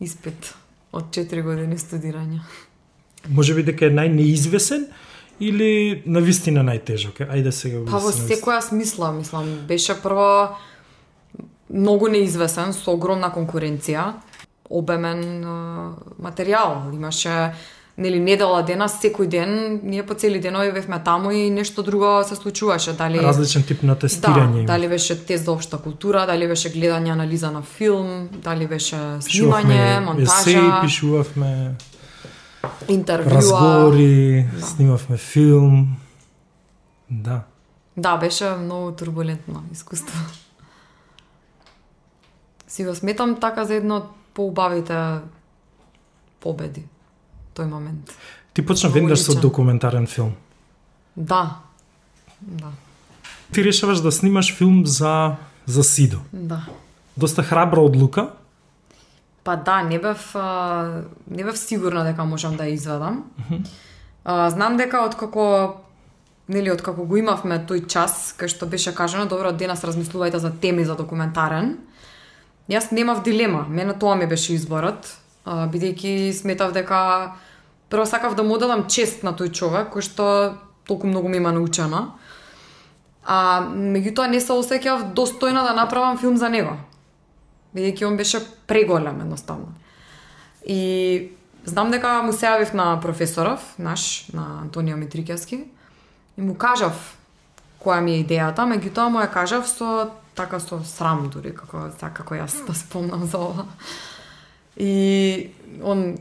испит 0.05 0.53
од 0.95 1.11
4 1.11 1.43
години 1.43 1.77
студирање. 1.81 2.39
можеби 3.29 3.63
дека 3.65 3.85
е 3.85 3.93
најнеизвесен 3.93 4.85
или 5.39 6.03
на 6.05 6.21
вистина 6.23 6.63
најтежок? 6.63 7.25
Ајде 7.25 7.51
сега 7.51 7.81
го 7.81 7.89
Па 7.89 7.99
во 7.99 8.11
секоја 8.13 8.61
смисла, 8.61 9.11
мислам, 9.11 9.49
беше 9.67 9.97
прво 10.01 10.55
многу 11.69 12.07
неизвесен, 12.07 12.73
со 12.73 12.93
огромна 12.93 13.31
конкуренција, 13.33 14.13
обемен 14.69 15.43
материјал. 16.21 16.93
Имаше 16.93 17.53
нели 17.97 18.19
недела 18.19 18.61
дена, 18.61 18.89
секој 18.89 19.27
ден, 19.27 19.51
ние 19.83 20.03
по 20.03 20.13
цели 20.13 20.39
денови 20.39 20.71
бевме 20.71 20.99
таму 20.99 21.31
и 21.31 21.49
нешто 21.49 21.83
друго 21.83 22.23
се 22.23 22.35
случуваше, 22.35 22.93
дали 22.93 23.19
различен 23.19 23.63
тип 23.63 23.83
на 23.83 23.95
Да, 23.95 23.99
тестирање. 23.99 24.57
има. 24.57 24.65
дали 24.65 24.87
беше 24.87 25.25
тест 25.25 25.45
за 25.45 25.51
општа 25.51 25.77
култура, 25.77 26.25
дали 26.25 26.47
беше 26.47 26.69
гледање 26.69 27.09
анализа 27.09 27.51
на 27.51 27.61
филм, 27.63 28.09
дали 28.33 28.67
беше 28.67 28.95
снимање, 28.95 29.99
монтажа, 29.99 30.39
есеи, 30.41 30.71
пишувавме 30.81 31.75
интервјуа. 32.89 33.31
разговори, 33.31 34.45
Да. 34.53 34.65
снимавме 34.65 35.17
филм. 35.17 35.95
Да. 37.09 37.41
Да, 37.97 38.17
беше 38.17 38.49
многу 38.51 38.91
турбулентно 38.91 39.63
искуство. 39.71 40.19
Си 42.67 42.85
го 42.85 42.95
сметам 42.95 43.35
така 43.35 43.65
за 43.65 43.75
едно 43.75 43.95
од 43.95 44.03
поубавите 44.33 45.19
победи 46.39 46.83
тој 47.55 47.69
момент. 47.71 48.11
Ти 48.53 48.65
почна 48.65 48.89
веднаш 48.89 49.19
со 49.23 49.35
документарен 49.39 50.07
филм. 50.07 50.35
Да. 51.15 51.59
Да. 52.41 52.71
Ти 53.53 53.63
решаваш 53.63 53.99
да 53.99 54.11
снимаш 54.11 54.53
филм 54.55 54.85
за 54.85 55.35
за 55.65 55.83
Сидо. 55.83 56.19
Да. 56.33 56.65
Доста 57.17 57.43
храбра 57.43 57.81
одлука. 57.81 58.29
Па 59.43 59.55
да, 59.55 59.81
не 59.83 59.99
бев, 59.99 60.35
не 61.31 61.43
бев 61.43 61.57
сигурна 61.57 62.03
дека 62.03 62.25
можам 62.25 62.57
да 62.57 62.65
ја 62.65 62.73
извадам. 62.73 63.23
А, 64.25 64.49
знам 64.49 64.77
дека 64.77 65.05
откако 65.05 65.75
нели 66.47 66.71
откако 66.71 67.05
го 67.05 67.17
имавме 67.17 67.59
тој 67.65 67.85
час 67.87 68.33
кај 68.37 68.49
што 68.49 68.65
беше 68.65 68.93
кажано 68.93 69.25
добро 69.29 69.51
денес 69.51 69.81
размислувајте 69.85 70.37
за 70.37 70.49
теми 70.49 70.85
за 70.85 70.95
документарен. 70.95 71.77
Јас 72.69 72.91
немав 72.91 73.23
дилема, 73.23 73.65
мене 73.69 73.93
тоа 73.93 74.15
ми 74.15 74.27
беше 74.27 74.53
изборот, 74.53 75.05
бидејќи 75.45 76.33
сметав 76.33 76.73
дека 76.73 77.35
прво 77.89 78.05
сакав 78.05 78.35
да 78.35 78.43
му 78.43 78.57
дадам 78.57 78.87
чест 78.89 79.23
на 79.23 79.33
тој 79.33 79.51
човек 79.51 79.93
кој 79.93 80.01
што 80.01 80.55
толку 80.85 81.07
многу 81.07 81.29
ми 81.29 81.37
има 81.37 81.51
научено. 81.51 82.15
А 83.25 83.65
меѓутоа 83.69 84.29
не 84.29 84.41
се 84.41 84.53
осеќав 84.53 85.13
достојна 85.13 85.65
да 85.65 85.73
направам 85.73 86.17
филм 86.17 86.37
за 86.37 86.49
него 86.49 86.77
бидејќи 87.75 88.07
он 88.07 88.17
беше 88.17 88.39
преголем 88.67 89.21
едноставно. 89.21 89.75
И 90.65 91.31
знам 91.65 91.91
дека 91.91 92.21
му 92.23 92.33
се 92.33 92.47
јавив 92.47 92.73
на 92.73 92.95
професоров, 93.01 93.61
наш, 93.77 94.29
на 94.33 94.61
Антонио 94.63 94.97
Митрикевски, 94.97 95.65
и 96.37 96.41
му 96.41 96.55
кажав 96.55 97.17
која 97.83 98.01
ми 98.01 98.15
е 98.15 98.23
идејата, 98.23 98.65
меѓутоа 98.65 99.11
му 99.11 99.19
ја 99.19 99.29
кажав 99.31 99.67
со 99.67 100.09
така 100.35 100.59
со 100.59 100.81
срам 100.83 101.29
дури, 101.29 101.53
како 101.55 101.89
така 101.99 102.23
како 102.23 102.35
јас 102.35 102.57
да 102.67 102.73
спомнам 102.73 103.27
за 103.27 103.39
ова. 103.39 103.67
И 104.77 105.51
он 105.83 106.17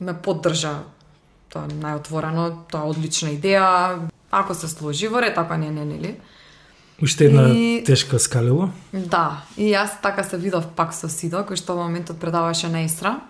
ме 0.00 0.14
поддржа 0.14 0.84
тоа 1.52 1.68
најотворено, 1.68 2.50
тоа 2.70 2.86
е 2.86 2.90
одлична 2.92 3.30
идеја, 3.36 4.08
ако 4.30 4.54
се 4.54 4.68
сложи 4.68 5.08
во 5.08 5.20
ред, 5.22 5.38
ако 5.38 5.56
не, 5.56 5.70
не, 5.70 5.84
нели? 5.84 6.16
Уште 7.02 7.24
една 7.24 7.48
И- 7.48 7.84
тешка 7.86 8.18
скалило. 8.18 8.70
Да, 8.92 9.44
и 9.56 9.70
јас 9.72 10.00
така 10.02 10.24
се 10.24 10.36
видов 10.36 10.66
пак 10.76 10.94
со 10.94 11.08
Сидо, 11.08 11.44
кој 11.46 11.56
што 11.56 11.76
во 11.76 11.86
моментот 11.86 12.18
предаваше 12.20 12.68
на 12.68 12.82
Естра. 12.84 13.20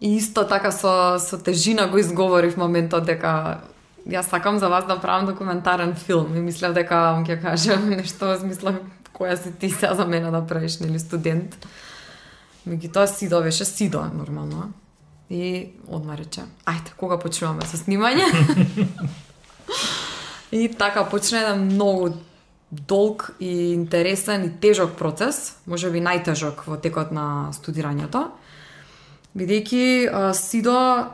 И 0.00 0.16
исто 0.18 0.44
така 0.44 0.72
со, 0.72 1.18
со 1.18 1.38
тежина 1.38 1.86
го 1.88 1.98
изговорив 1.98 2.56
моментот 2.56 3.06
дека 3.06 3.62
јас 4.06 4.28
сакам 4.28 4.58
за 4.58 4.68
вас 4.68 4.84
да 4.86 5.00
правам 5.00 5.26
документарен 5.26 5.94
филм 5.94 6.36
и 6.36 6.40
мислев 6.40 6.74
дека 6.74 7.22
ќе 7.24 7.40
каже 7.40 7.76
нешто 7.76 8.26
во 8.26 8.36
смисла 8.38 8.74
која 9.14 9.36
си 9.38 9.52
ти 9.58 9.70
сега 9.70 9.94
за 9.94 10.04
мене 10.06 10.30
да 10.30 10.46
правиш, 10.46 10.78
нели 10.80 10.98
студент. 10.98 11.56
Меѓутоа 12.64 13.06
Сидо 13.06 13.42
беше 13.42 13.64
Сидо, 13.64 14.04
нормално. 14.14 14.72
И 15.30 15.72
одма 15.88 16.16
рече, 16.16 16.44
ајде, 16.68 16.92
кога 16.96 17.18
почнуваме 17.18 17.64
со 17.66 17.80
снимање? 17.80 18.24
И 20.54 20.68
така 20.68 21.02
почна 21.10 21.40
еден 21.40 21.64
многу 21.72 22.12
долг 22.70 23.34
и 23.40 23.72
интересен 23.72 24.44
и 24.44 24.50
тежок 24.60 24.94
процес, 24.98 25.56
може 25.66 25.90
би 25.90 26.02
најтежок 26.02 26.62
во 26.66 26.76
текот 26.78 27.10
на 27.10 27.50
студирањето. 27.54 28.28
Бидејќи 29.34 30.32
Сидо 30.38 31.10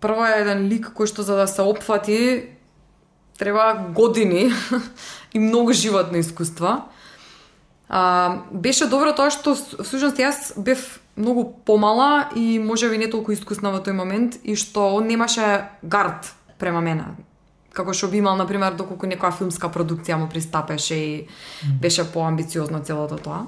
прво 0.00 0.26
е 0.28 0.42
еден 0.42 0.66
лик 0.68 0.90
кој 0.92 1.08
што 1.08 1.24
за 1.24 1.38
да 1.40 1.46
се 1.48 1.64
опфати 1.64 2.18
треба 3.38 3.92
години 3.94 4.52
и 5.34 5.38
многу 5.38 5.72
животно 5.72 6.18
искуство. 6.18 6.91
А, 7.92 8.38
беше 8.50 8.86
добро 8.88 9.12
тоа 9.12 9.28
што 9.28 9.52
всушност 9.52 10.16
јас 10.16 10.54
бев 10.56 10.80
многу 11.12 11.44
помала 11.68 12.30
и 12.32 12.56
може 12.58 12.88
би 12.88 12.96
не 12.96 13.10
толку 13.12 13.34
искусна 13.36 13.68
во 13.68 13.82
тој 13.84 13.92
момент 13.92 14.38
и 14.48 14.56
што 14.56 14.94
он 14.96 15.12
немаше 15.12 15.68
гард 15.84 16.32
према 16.56 16.80
мене. 16.80 17.04
Како 17.76 17.92
што 17.92 18.08
би 18.08 18.24
имал, 18.24 18.40
например, 18.40 18.72
доколку 18.80 19.04
некоја 19.04 19.36
филмска 19.36 19.68
продукција 19.68 20.16
му 20.16 20.30
пристапеше 20.32 20.96
и 20.96 21.28
беше 21.84 22.08
поамбициозно 22.08 22.80
целото 22.80 23.20
тоа. 23.20 23.44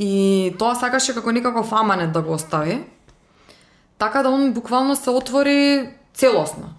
И 0.00 0.56
тоа 0.58 0.72
сакаше 0.72 1.12
како 1.12 1.28
некаков 1.28 1.76
аманет 1.76 2.12
да 2.12 2.24
го 2.24 2.40
остави. 2.40 2.80
Така 3.98 4.22
да 4.22 4.30
он 4.30 4.52
буквално 4.56 4.96
се 4.96 5.10
отвори 5.10 5.92
целосно. 6.14 6.72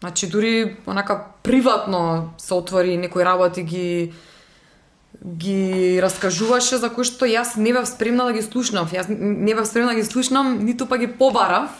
Значи, 0.00 0.28
дури 0.28 0.76
онака 0.86 1.24
приватно 1.42 2.34
се 2.38 2.54
отвори 2.54 2.96
некои 2.96 3.24
работи 3.24 3.62
ги 3.62 4.12
ги 5.24 6.00
раскажуваше 6.02 6.78
за 6.78 6.90
кои 6.94 7.04
што 7.04 7.26
јас 7.26 7.56
не 7.56 7.72
бев 7.72 7.88
спремна 7.88 8.28
да 8.28 8.32
ги 8.32 8.42
слушнам. 8.42 8.86
Јас 8.86 9.08
не 9.08 9.54
бев 9.54 9.66
спремна 9.66 9.94
да 9.94 10.00
ги 10.00 10.06
слушнам, 10.06 10.58
ниту 10.64 10.86
па 10.86 10.98
ги 10.98 11.06
побарав. 11.06 11.70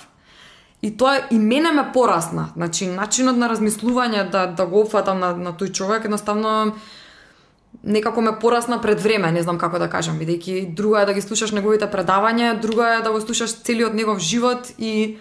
И 0.83 0.91
тоа 0.97 1.27
и 1.31 1.39
мене 1.39 1.73
ме 1.73 1.91
порасна. 1.93 2.53
Значи, 2.55 2.87
начинот 2.87 3.37
на 3.37 3.49
размислување 3.51 4.31
да, 4.31 4.47
да 4.47 4.67
го 4.67 4.85
опфатам 4.87 5.19
на, 5.19 5.35
на 5.37 5.53
тој 5.53 5.73
човек, 5.73 6.05
едноставно 6.05 6.75
некако 7.83 8.21
ме 8.21 8.39
порасна 8.39 8.81
пред 8.81 9.01
време, 9.01 9.33
не 9.33 9.43
знам 9.43 9.59
како 9.59 9.79
да 9.79 9.89
кажам, 9.91 10.19
бидејќи 10.19 10.75
друго 10.75 10.99
е 10.99 11.07
да 11.07 11.15
ги 11.15 11.23
слушаш 11.23 11.53
неговите 11.53 11.87
предавања, 11.91 12.59
друго 12.61 12.83
е 12.83 13.03
да 13.03 13.11
го 13.13 13.21
слушаш 13.21 13.55
целиот 13.63 13.95
негов 13.95 14.19
живот 14.19 14.73
и 14.79 15.19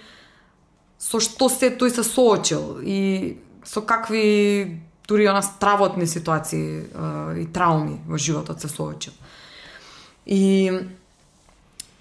со 0.97 1.21
што 1.21 1.49
се 1.49 1.69
тој 1.77 1.93
се 1.93 2.03
соочил 2.03 2.81
и 2.81 3.37
со 3.65 3.81
какви 3.81 4.81
дури 5.07 5.25
она 5.25 5.41
стравотни 5.41 6.07
ситуации 6.07 6.77
е, 6.77 7.41
и 7.41 7.45
трауми 7.45 7.99
во 8.07 8.17
животот 8.17 8.61
се 8.61 8.67
соочил. 8.67 9.13
И 10.25 10.71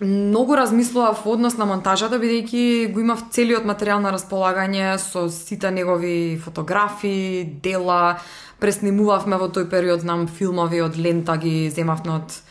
многу 0.01 0.57
размислував 0.57 1.25
во 1.25 1.33
однос 1.33 1.57
на 1.57 1.65
монтажата, 1.65 2.19
бидејќи 2.19 2.93
го 2.93 3.01
имав 3.01 3.23
целиот 3.31 3.65
материјал 3.65 4.03
на 4.03 4.13
располагање 4.13 4.99
со 4.99 5.29
сите 5.31 5.71
негови 5.71 6.37
фотографии, 6.37 7.45
дела, 7.63 8.19
преснимувавме 8.61 9.39
во 9.39 9.49
тој 9.49 9.71
период, 9.71 10.01
знам, 10.01 10.27
филмови 10.27 10.83
од 10.83 10.99
лента 10.99 11.37
ги 11.37 11.71
земавме 11.71 12.19
од 12.19 12.43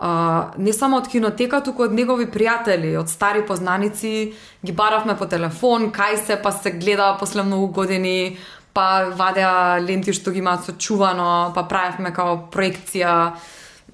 а, 0.00 0.52
не 0.56 0.72
само 0.72 0.96
од 1.02 1.08
кинотека, 1.12 1.60
туку 1.60 1.84
од 1.84 1.92
негови 1.92 2.24
пријатели, 2.32 2.94
од 2.96 3.10
стари 3.12 3.42
познаници, 3.46 4.32
ги 4.64 4.72
баравме 4.72 5.16
по 5.18 5.28
телефон, 5.28 5.90
кај 5.92 6.16
се, 6.24 6.38
па 6.40 6.52
се 6.52 6.72
гледа 6.72 7.16
после 7.20 7.44
многу 7.44 7.68
години, 7.82 8.38
па 8.72 9.10
вадеа 9.16 9.80
ленти 9.82 10.12
што 10.12 10.30
ги 10.30 10.38
имаат 10.38 10.64
сочувано, 10.64 11.52
па 11.54 11.64
правевме 11.68 12.12
као 12.14 12.36
проекција, 12.52 13.32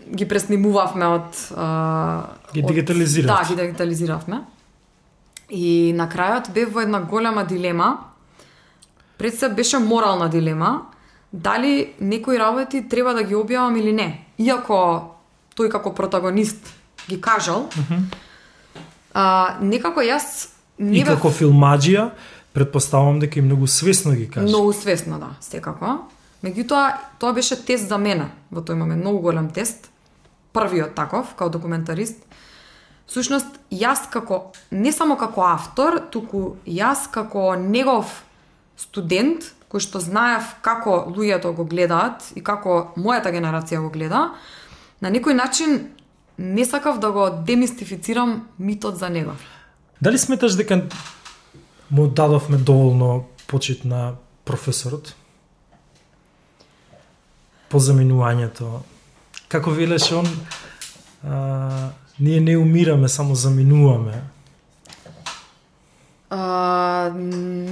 ги 0.07 0.29
преснимувавме 0.29 1.07
од... 1.07 1.41
А, 1.57 1.69
Ги 2.55 2.63
дигитализиравте. 2.63 3.33
Да, 3.33 3.49
ги 3.49 3.61
дигитализиравме. 3.63 4.43
И 5.51 5.93
на 5.97 6.09
крајот 6.09 6.51
бев 6.55 6.73
во 6.73 6.81
една 6.81 7.01
голема 7.01 7.45
дилема. 7.45 7.97
Пред 9.19 9.39
се 9.39 9.49
беше 9.49 9.79
морална 9.79 10.29
дилема, 10.29 10.83
дали 11.33 11.93
некои 12.01 12.39
работи 12.39 12.89
треба 12.89 13.15
да 13.15 13.23
ги 13.23 13.35
објавам 13.35 13.79
или 13.79 13.93
не. 13.93 14.27
Иако 14.39 15.17
тој 15.57 15.71
како 15.73 15.95
протагонист 15.95 16.73
ги 17.09 17.21
кажал, 17.21 17.69
а, 19.15 19.57
некако 19.61 20.05
јас 20.05 20.53
не 20.79 21.01
И 21.01 21.05
како 21.05 21.31
филмаджија, 21.33 22.11
предпоставам 22.57 23.19
дека 23.21 23.39
и 23.39 23.43
многу 23.43 23.67
свесно 23.67 24.15
ги 24.17 24.31
кажа. 24.31 24.47
Многу 24.49 24.73
свесно, 24.73 25.19
да, 25.21 25.35
секако. 25.45 26.07
Меѓутоа, 26.41 26.97
тоа 27.21 27.35
беше 27.37 27.59
тест 27.61 27.85
за 27.91 27.99
мене 28.01 28.31
во 28.49 28.63
тој 28.65 28.79
момент, 28.81 29.05
многу 29.05 29.21
голем 29.29 29.51
тест. 29.53 29.91
Првиот 30.57 30.95
таков, 30.97 31.35
као 31.37 31.53
документарист. 31.53 32.17
Сушност, 33.05 33.59
јас 33.69 34.07
како, 34.09 34.55
не 34.73 34.89
само 34.89 35.19
како 35.21 35.45
автор, 35.45 35.99
туку 36.09 36.57
јас 36.65 37.05
како 37.13 37.53
негов 37.61 38.23
студент, 38.81 39.53
кој 39.69 39.85
што 39.85 40.01
знаев 40.01 40.57
како 40.65 41.05
луѓето 41.13 41.53
го 41.53 41.69
гледаат 41.69 42.25
и 42.41 42.41
како 42.41 42.95
мојата 42.97 43.35
генерација 43.37 43.83
го 43.85 43.93
гледа, 43.93 44.31
на 45.05 45.13
некој 45.13 45.37
начин 45.37 45.91
не 46.41 46.65
сакав 46.65 47.05
да 47.05 47.13
го 47.13 47.29
демистифицирам 47.45 48.49
митот 48.57 48.97
за 48.97 49.13
него. 49.13 49.37
Дали 50.01 50.17
сметаш 50.19 50.57
дека 50.57 50.87
му 51.91 52.07
дадовме 52.07 52.57
доволно 52.57 53.25
почит 53.47 53.85
на 53.85 54.15
професорот? 54.45 55.15
По 57.69 57.79
заминувањето. 57.79 58.83
Како 59.49 59.71
велеше 59.71 60.15
он, 60.15 60.27
а, 61.27 61.91
ние 62.21 62.41
не 62.41 62.57
умираме, 62.57 63.09
само 63.09 63.35
заминуваме. 63.35 64.23
А, 66.31 67.13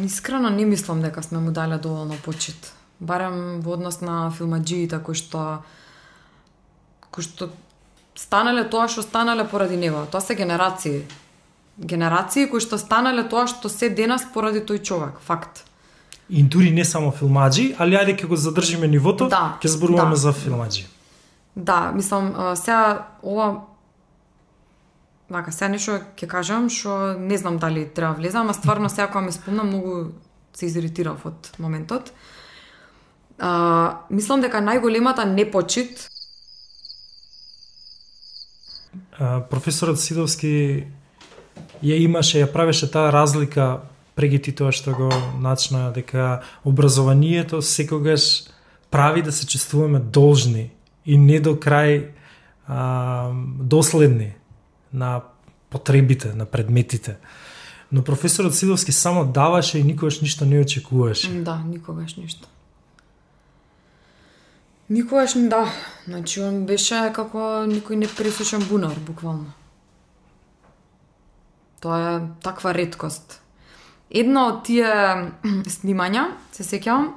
искрено 0.05 0.51
не 0.51 0.65
мислам 0.65 1.03
дека 1.03 1.23
сме 1.23 1.39
му 1.39 1.51
дале 1.51 1.79
доволно 1.79 2.15
почит. 2.25 2.73
Барем 3.01 3.61
во 3.61 3.75
однос 3.75 4.01
на 4.01 4.31
филмаджиите 4.31 4.99
кои 5.03 5.15
што 5.15 5.63
кои 7.11 7.23
што 7.27 7.51
станале 8.15 8.65
тоа 8.71 8.89
што 8.89 9.03
станале 9.03 9.45
поради 9.45 9.77
него. 9.77 10.07
Тоа 10.11 10.21
се 10.21 10.35
генерации. 10.35 11.05
Генерации 11.79 12.47
кои 12.47 12.61
што 12.61 12.79
станале 12.79 13.25
тоа 13.29 13.47
што 13.51 13.69
се 13.69 13.91
денес 13.91 14.23
поради 14.35 14.61
тој 14.63 14.83
човек, 14.83 15.19
факт. 15.21 15.65
И 16.29 16.43
дури 16.43 16.71
не 16.71 16.85
само 16.85 17.11
филмаджи, 17.13 17.75
али 17.79 17.97
ајде 17.97 18.17
ќе 18.17 18.27
го 18.27 18.37
задржиме 18.37 18.89
нивото, 18.89 19.29
Да, 19.29 19.59
ќе 19.61 19.69
зборуваме 19.69 20.15
да. 20.15 20.17
за 20.17 20.33
филмаджи. 20.33 20.87
Да, 21.57 21.93
мислам, 21.95 22.35
сега 22.57 23.07
ова 23.23 23.65
вака, 25.31 25.53
сега 25.53 25.69
нешто 25.69 25.99
ќе 26.17 26.27
кажам 26.31 26.71
што 26.71 27.19
не 27.19 27.39
знам 27.39 27.59
дали 27.59 27.85
треба 27.89 28.15
влезам, 28.15 28.49
а 28.51 28.55
стварно 28.55 28.91
сега 28.91 29.07
кога 29.07 29.21
ме 29.21 29.33
спомнам 29.33 29.69
многу 29.69 30.13
се 30.55 30.67
изиритирав 30.67 31.27
од 31.27 31.53
моментот. 31.59 32.13
А, 33.39 34.07
мислам 34.11 34.41
дека 34.41 34.63
најголемата 34.63 35.25
непочит 35.25 36.09
А, 39.19 39.41
професорот 39.41 39.99
Сидовски 40.01 40.87
ја 41.85 41.99
имаше, 42.01 42.41
ја 42.41 42.53
правеше 42.53 42.91
таа 42.91 43.13
разлика 43.13 43.85
прегити 44.15 44.53
тоа 44.53 44.73
што 44.73 44.95
го 44.95 45.11
начна 45.41 45.91
дека 45.93 46.43
образованието 46.65 47.63
секогаш 47.63 48.49
прави 48.91 49.23
да 49.23 49.33
се 49.33 49.47
чувствуваме 49.47 49.99
должни 50.01 50.71
и 51.07 51.19
не 51.19 51.41
до 51.41 51.55
крај 51.55 52.09
а, 52.67 53.31
доследни 53.61 54.33
на 54.93 55.21
потребите, 55.71 56.35
на 56.35 56.47
предметите. 56.47 57.17
Но 57.93 58.03
професорот 58.03 58.55
Сидовски 58.55 58.93
само 58.93 59.25
даваше 59.25 59.79
и 59.79 59.83
никогаш 59.83 60.21
ништо 60.21 60.45
не 60.45 60.61
очекуваше. 60.61 61.31
Да, 61.43 61.63
никогаш 61.67 62.17
ништо. 62.17 62.49
Никогаш 64.91 65.35
не 65.35 65.49
да. 65.49 65.67
Значи, 66.05 66.41
он 66.41 66.67
беше 66.67 67.11
како 67.15 67.65
никој 67.67 67.97
непресушен 68.05 68.63
бунар, 68.69 68.99
буквално. 69.01 69.53
Тоа 71.85 71.97
е 72.01 72.21
таква 72.41 72.73
редкост. 72.73 73.43
Едно 74.09 74.47
од 74.49 74.63
тие 74.65 74.89
снимања, 75.77 76.31
се 76.57 76.65
сеќавам, 76.65 77.11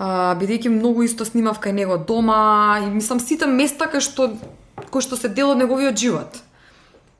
а, 0.00 0.32
бидејќи 0.40 0.72
многу 0.72 1.04
исто 1.04 1.26
снимав 1.28 1.60
кај 1.60 1.76
него 1.76 1.98
дома 2.00 2.80
и 2.80 2.88
мислам 2.88 3.20
сите 3.20 3.44
места 3.44 3.90
кај 3.92 4.00
што 4.00 4.30
кои 4.88 5.04
што 5.04 5.20
се 5.20 5.28
дел 5.28 5.52
од 5.52 5.60
неговиот 5.60 6.00
живот. 6.00 6.40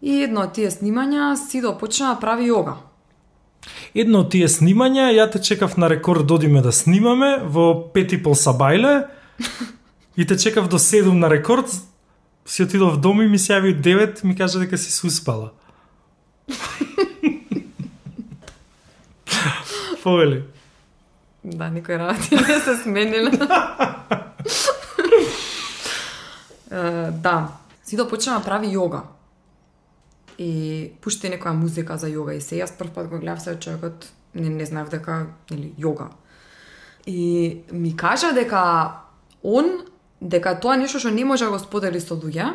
И 0.01 0.22
едно 0.24 0.47
од 0.49 0.55
тие 0.57 0.70
снимања 0.72 1.35
Сидо 1.37 1.74
почна 1.77 2.14
да 2.14 2.20
прави 2.24 2.49
јога. 2.49 2.79
Едно 3.93 4.24
од 4.24 4.33
тие 4.33 4.49
снимања, 4.49 5.11
ја 5.12 5.29
те 5.33 5.43
чекав 5.45 5.77
на 5.77 5.93
рекорд 5.93 6.24
да 6.24 6.37
додиме 6.37 6.64
да 6.64 6.72
снимаме 6.72 7.37
во 7.45 7.93
пет 7.93 8.16
и 8.16 8.22
пол 8.22 8.33
сабајле 8.33 9.11
и 10.16 10.24
те 10.24 10.41
чекав 10.41 10.68
до 10.72 10.79
7 10.79 11.12
на 11.12 11.29
рекорд, 11.29 11.68
си 12.47 12.62
отидов 12.62 12.97
дома 13.01 13.24
и 13.24 13.29
ми 13.29 13.39
се 13.39 13.53
јави 13.53 13.77
9, 13.77 14.24
ми 14.24 14.37
кажа 14.37 14.59
дека 14.59 14.79
си 14.79 14.93
се 14.93 15.07
успала. 15.07 15.53
Повели. 20.07 20.45
Да, 21.43 21.67
никој 21.67 21.99
работи 21.99 22.39
не 22.39 22.61
се 22.63 22.77
смениле. 22.85 23.33
Да, 27.23 27.57
Сидо 27.87 28.09
почна 28.11 28.39
да 28.39 28.45
прави 28.45 28.69
јога. 28.75 29.05
И 30.43 30.93
пушти 31.01 31.31
некоја 31.31 31.55
музика 31.55 31.97
за 31.99 32.11
јога 32.11 32.35
и 32.35 32.43
се 32.43 32.59
јас 32.59 32.75
прв 32.77 32.91
пат 32.93 33.07
го 33.09 33.21
гледав 33.23 33.41
се 33.41 33.55
човекот 33.63 34.09
не, 34.35 34.51
не 34.51 34.67
знаев 34.67 34.91
дека 34.91 35.27
нели 35.51 35.71
јога. 35.79 36.11
И 37.07 37.63
ми 37.71 37.95
кажа 37.97 38.33
дека 38.35 38.63
он 39.43 39.87
дека 40.21 40.57
тоа 40.61 40.77
нешто 40.77 40.99
што 40.99 41.15
не 41.15 41.25
може 41.25 41.47
да 41.47 41.55
го 41.55 41.59
сподели 41.63 42.03
со 42.03 42.19
луѓе, 42.19 42.53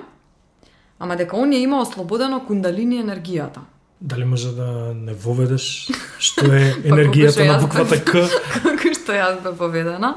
ама 0.99 1.15
дека 1.15 1.39
он 1.39 1.55
ја 1.55 1.63
има 1.63 1.81
ослободено 1.81 2.43
кундалини 2.45 2.99
енергијата. 3.01 3.63
Дали 4.01 4.25
може 4.25 4.55
да 4.55 4.93
не 4.95 5.13
воведеш 5.13 5.91
што 6.19 6.49
е 6.49 6.73
енергијата 6.89 7.45
на 7.45 7.59
буквата 7.61 7.99
К? 8.01 8.25
Како 8.65 8.93
што 8.97 9.13
јас 9.13 9.41
бе 9.45 9.53
поведена. 9.53 10.15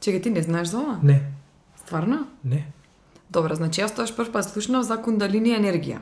Чекај, 0.00 0.22
ти 0.22 0.30
не 0.32 0.42
знаеш 0.42 0.72
за 0.72 0.80
ова? 0.80 0.98
Не, 1.02 1.20
Стварно? 1.76 2.24
не. 2.44 2.64
Добро, 3.30 3.54
значи 3.54 3.82
јас 3.84 3.92
тоаш 3.92 4.14
прв 4.16 4.32
пат 4.32 4.48
слушнав 4.48 4.86
за 4.88 4.96
кундалини 4.96 5.52
енергија. 5.58 6.00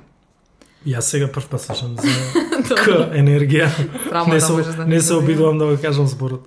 Јас 0.87 1.11
сега 1.11 1.27
прв 1.27 1.49
пат 1.51 1.65
слушам 1.67 1.97
за 1.99 2.07
К 2.85 3.11
енергија. 3.19 3.69
Срамо 4.09 4.31
не 4.31 4.39
да 4.39 4.47
се, 4.47 4.53
можеш 4.53 4.75
да 4.75 4.87
не 4.87 5.01
се 5.01 5.15
обидувам 5.15 5.59
да 5.59 5.67
го 5.67 5.79
кажам 5.83 6.07
зборот. 6.07 6.47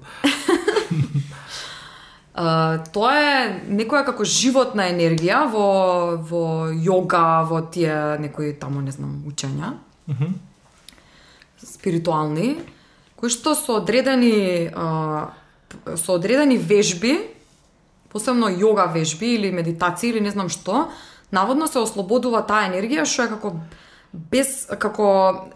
А, 2.37 2.77
тоа 2.93 3.13
е 3.17 3.35
некоја 3.73 4.05
како 4.05 4.23
животна 4.23 4.85
енергија 4.93 5.43
во 5.51 5.67
во 6.21 6.69
јога, 6.69 7.43
во 7.49 7.63
тие 7.65 8.15
некои 8.21 8.53
таму 8.53 8.79
не 8.85 8.93
знам 8.93 9.23
учења. 9.25 9.73
Мгм. 10.07 10.33
спиритуални, 11.57 12.57
кои 13.15 13.29
што 13.29 13.55
со 13.55 13.81
одредени 13.81 14.71
а, 14.73 15.33
со 15.95 16.13
одредени 16.15 16.57
вежби, 16.57 17.17
посебно 18.09 18.47
јога 18.47 18.87
вежби 18.93 19.33
или 19.35 19.51
медитација 19.51 20.13
или 20.13 20.21
не 20.21 20.31
знам 20.31 20.49
што, 20.49 20.87
наводно 21.31 21.67
се 21.67 21.79
ослободува 21.79 22.45
таа 22.47 22.69
енергија 22.69 23.05
што 23.05 23.25
е 23.25 23.33
како 23.35 23.53
без 24.13 24.67
како 24.79 25.09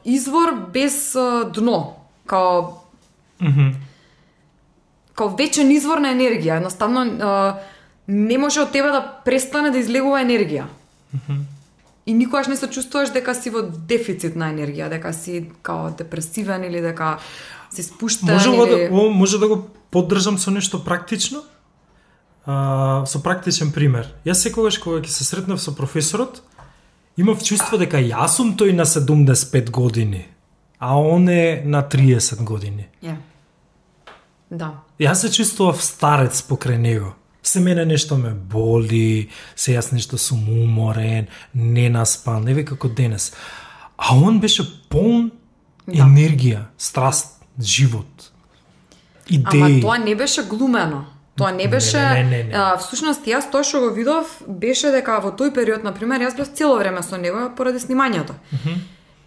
извор 0.03 0.55
без 0.73 1.13
дно, 1.55 1.95
као 2.25 2.81
Мгм. 3.39 3.75
као 5.15 5.29
вечен 5.37 5.71
извор 5.71 5.97
на 5.97 6.11
енергија. 6.13 6.57
Едноставно 6.57 7.01
а, 7.01 7.59
не 8.07 8.37
може 8.37 8.61
од 8.61 8.71
тебе 8.71 8.91
да 8.91 9.01
престане 9.25 9.71
да 9.71 9.79
излегува 9.79 10.21
енергија. 10.21 10.65
И 12.11 12.13
никогаш 12.13 12.47
не 12.47 12.57
се 12.57 12.67
чувствуваш 12.67 13.13
дека 13.15 13.31
си 13.31 13.53
во 13.55 13.61
дефицит 13.63 14.33
на 14.35 14.49
енергија, 14.51 14.89
дека 14.91 15.13
си 15.15 15.45
као 15.63 15.93
депресивен 15.95 16.65
или 16.67 16.81
дека 16.83 17.13
си 17.71 17.85
спуштен 17.87 18.33
Може, 18.33 18.49
или... 18.49 18.89
да, 18.91 18.91
може 18.91 19.39
да 19.39 19.47
го 19.47 19.69
поддржам 19.91 20.35
со 20.37 20.51
нешто 20.51 20.83
практично? 20.83 21.39
А, 22.45 23.05
со 23.07 23.23
практичен 23.23 23.71
пример. 23.71 24.11
Јас 24.27 24.43
секогаш 24.43 24.81
кога 24.83 24.99
ќе 24.99 25.07
се 25.07 25.23
сретнав 25.23 25.63
со 25.63 25.71
професорот, 25.71 26.43
имав 27.15 27.39
чувство 27.47 27.79
дека 27.79 28.03
јас 28.03 28.35
сум 28.35 28.57
тој 28.59 28.75
на 28.75 28.83
75 28.83 29.71
години, 29.71 30.25
а 30.83 30.99
он 30.99 31.29
е 31.29 31.63
на 31.63 31.79
30 31.79 32.43
години. 32.43 32.89
Ја. 32.99 33.15
Да. 34.51 34.83
Јас 34.99 35.23
се 35.23 35.31
чувствував 35.31 35.79
старец 35.79 36.43
покрај 36.43 36.75
него. 36.75 37.15
Се 37.43 37.59
мене 37.59 37.85
нешто 37.85 38.17
ме 38.17 38.29
боли, 38.29 39.29
се 39.55 39.73
јас 39.73 39.91
нешто 39.93 40.17
сум 40.17 40.49
уморен, 40.49 41.27
ненаспан, 41.55 42.47
еве 42.47 42.65
како 42.65 42.89
денес. 42.89 43.33
А 43.97 44.15
он 44.15 44.39
беше 44.39 44.63
полн 44.89 45.31
Да. 45.87 46.05
енергија, 46.05 46.65
страст, 46.77 47.41
живот, 47.59 48.31
идеи. 49.29 49.61
Ама 49.61 49.81
тоа 49.81 49.97
не 49.97 50.15
беше 50.15 50.43
глумено. 50.43 51.05
Тоа 51.35 51.51
не 51.51 51.67
беше... 51.67 51.97
не, 51.97 52.23
не, 52.23 52.43
не. 52.43 52.53
А, 52.53 52.77
всушност, 52.77 53.25
јас 53.25 53.49
тоа 53.51 53.63
што 53.63 53.81
го 53.81 53.89
видов 53.95 54.29
беше 54.47 54.91
дека 54.91 55.19
во 55.23 55.31
тој 55.31 55.53
период, 55.55 55.83
на 55.83 55.93
пример, 55.93 56.21
јас 56.21 56.37
бев 56.37 56.51
цело 56.53 56.77
време 56.77 57.03
со 57.03 57.17
него 57.17 57.49
поради 57.57 57.79
снимањето. 57.79 58.35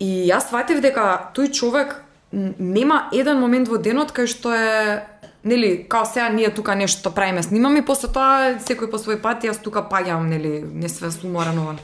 И 0.01 0.29
јас 0.31 0.49
сватив 0.49 0.81
дека 0.81 1.33
тој 1.35 1.51
човек 1.53 2.03
нема 2.33 3.09
еден 3.13 3.41
момент 3.41 3.69
во 3.69 3.79
денот 3.79 4.13
кај 4.13 4.27
што 4.27 4.55
е 4.55 5.03
нели, 5.45 5.87
као 5.89 6.07
сега 6.07 6.29
ние 6.29 6.51
тука 6.55 6.75
нешто 6.75 7.11
правиме, 7.11 7.43
снимаме 7.43 7.79
и 7.79 7.85
после 7.85 8.09
тоа 8.09 8.59
секој 8.59 8.91
по 8.91 8.99
свој 8.99 9.21
пат 9.21 9.45
јас 9.45 9.63
тука 9.63 9.85
паѓам, 9.85 10.29
нели, 10.29 10.65
не 10.65 10.89
све 10.89 11.11
суморен 11.11 11.59
ова. 11.59 11.77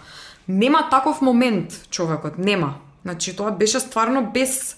Нема 0.48 0.88
таков 0.90 1.20
момент 1.20 1.90
човекот, 1.90 2.38
нема. 2.38 2.74
Значи 3.02 3.36
тоа 3.36 3.50
беше 3.50 3.80
стварно 3.80 4.30
без 4.34 4.76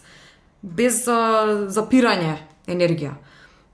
без 0.63 1.09
а, 1.09 1.67
запирање 1.69 2.37
енергија. 2.71 3.13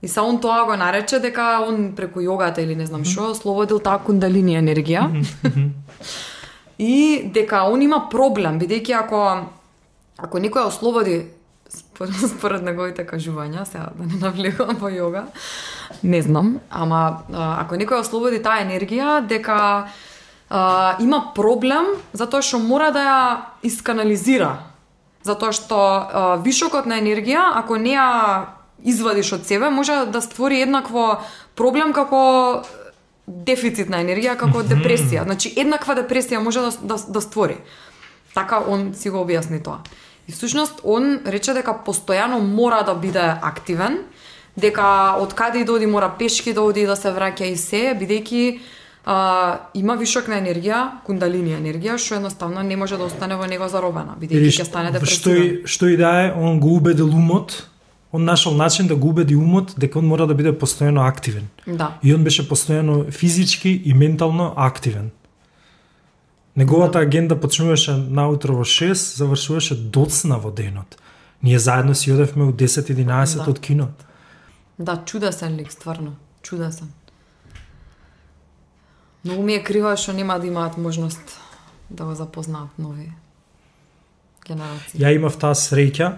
И 0.01 0.07
са 0.07 0.23
он 0.23 0.39
тоа 0.41 0.63
го 0.65 0.75
нарече 0.79 1.19
дека 1.19 1.59
он 1.67 1.91
преку 1.95 2.21
јогата 2.23 2.63
или 2.63 2.75
не 2.75 2.85
знам 2.87 3.03
што, 3.05 3.31
ослободил 3.33 3.79
таа 3.83 3.99
кундалини 3.99 4.57
енергија. 4.57 5.09
и 6.77 7.29
дека 7.33 7.65
он 7.67 7.81
има 7.81 8.07
проблем, 8.09 8.59
бидејќи 8.59 8.95
ако 8.95 9.23
ако 10.19 10.39
некој 10.39 10.67
ослободи 10.67 11.19
според, 12.37 12.63
неговите 12.63 13.05
кажувања, 13.07 13.65
сега 13.65 13.89
да 13.95 14.05
не 14.05 14.19
навлегувам 14.21 14.77
во 14.79 14.91
јога, 14.91 15.25
не 16.03 16.21
знам, 16.21 16.59
ама 16.69 17.25
ако 17.33 17.75
некој 17.75 18.03
ослободи 18.03 18.41
таа 18.43 18.63
енергија, 18.63 19.19
дека 19.27 19.89
а, 20.49 20.95
има 20.99 21.31
проблем 21.35 21.95
затоа 22.13 22.41
што 22.41 22.59
мора 22.59 22.91
да 22.95 23.03
ја 23.03 23.21
исканализира. 23.63 24.57
Затоа 25.23 25.51
што 25.51 25.77
а, 25.79 26.35
вишокот 26.43 26.87
на 26.87 26.99
енергија, 27.01 27.51
ако 27.59 27.77
не 27.77 27.97
ја 27.97 28.09
извадиш 28.83 29.33
од 29.33 29.45
себе, 29.45 29.69
може 29.69 30.05
да 30.07 30.21
створи 30.21 30.61
еднакво 30.61 31.19
проблем 31.55 31.93
како 31.93 32.63
дефицит 33.27 33.89
на 33.89 33.99
енергија, 34.01 34.37
како 34.39 34.63
депресија. 34.65 35.23
Значи, 35.27 35.51
еднаква 35.57 35.95
депресија 35.99 36.39
може 36.41 36.63
да, 36.65 36.71
да, 36.95 36.97
да 37.07 37.21
створи. 37.21 37.59
Така 38.33 38.63
он 38.67 38.93
си 38.95 39.09
го 39.09 39.21
објасни 39.25 39.61
тоа. 39.63 39.83
И 40.29 40.31
всушност 40.31 40.81
он 40.83 41.25
рече 41.25 41.55
дека 41.57 41.73
постојано 41.73 42.37
мора 42.37 42.83
да 42.85 42.93
биде 42.93 43.23
активен, 43.41 44.03
дека 44.53 45.15
од 45.17 45.33
каде 45.33 45.63
и 45.63 45.65
да 45.65 45.73
оди 45.73 45.87
мора 45.89 46.11
пешки 46.19 46.53
да 46.53 46.61
оди 46.61 46.85
да 46.85 46.93
се 46.95 47.09
враќа 47.09 47.47
и 47.49 47.57
се, 47.57 47.97
бидејќи 47.97 48.59
а, 49.09 49.71
има 49.73 49.95
вишок 49.97 50.29
на 50.29 50.37
енергија, 50.37 51.01
кундалини 51.07 51.55
енергија, 51.57 51.97
што 51.97 52.19
едноставно 52.19 52.61
не 52.61 52.77
може 52.77 53.01
да 53.01 53.09
остане 53.09 53.39
во 53.41 53.49
него 53.49 53.65
заробена, 53.73 54.19
бидејќи 54.21 54.61
ќе 54.61 54.69
стане 54.69 54.93
што 54.93 54.99
депресивен. 54.99 55.41
и, 55.41 55.65
што 55.65 55.89
и 55.89 55.97
да 55.97 56.13
е, 56.27 56.31
он 56.37 56.59
го 56.59 56.75
убедил 56.77 57.09
умот, 57.09 57.65
он 58.13 58.25
нашол 58.25 58.53
начин 58.53 58.87
да 58.87 58.95
го 58.95 59.09
убеди 59.09 59.35
умот 59.35 59.73
дека 59.77 59.97
он 59.97 60.05
мора 60.05 60.27
да 60.27 60.37
биде 60.37 60.53
постојано 60.53 61.09
активен. 61.09 61.49
Да. 61.65 61.97
И 62.03 62.13
он 62.13 62.23
беше 62.23 62.45
постојано 62.45 63.09
физички 63.09 63.81
и 63.85 63.93
ментално 63.93 64.53
активен. 64.57 65.09
Неговата 66.59 66.99
агенда 66.99 67.39
почнуваше 67.39 67.93
наутро 67.95 68.51
во 68.51 68.65
6, 68.67 68.91
завршуваше 69.15 69.75
доцна 69.79 70.39
во 70.43 70.51
денот. 70.51 70.97
Ние 71.43 71.59
заедно 71.59 71.95
си 71.95 72.11
одевме 72.11 72.43
у 72.43 72.51
10-11 72.51 73.45
Да. 73.45 73.51
од 73.51 73.59
кинот. 73.59 74.05
Да, 74.79 74.99
чудесен 75.05 75.55
лик, 75.55 75.71
стварно. 75.71 76.15
Чудесен. 76.41 76.91
Многу 79.23 79.43
ми 79.43 79.53
е 79.53 79.63
крива 79.63 79.95
што 79.95 80.11
нема 80.11 80.35
да 80.39 80.47
имаат 80.47 80.77
можност 80.77 81.39
да 81.89 82.03
го 82.03 82.15
запознаат 82.15 82.75
нови 82.77 83.07
генерации. 84.47 84.99
Ја 84.99 85.15
имав 85.15 85.39
таа 85.39 85.55
среќа 85.55 86.17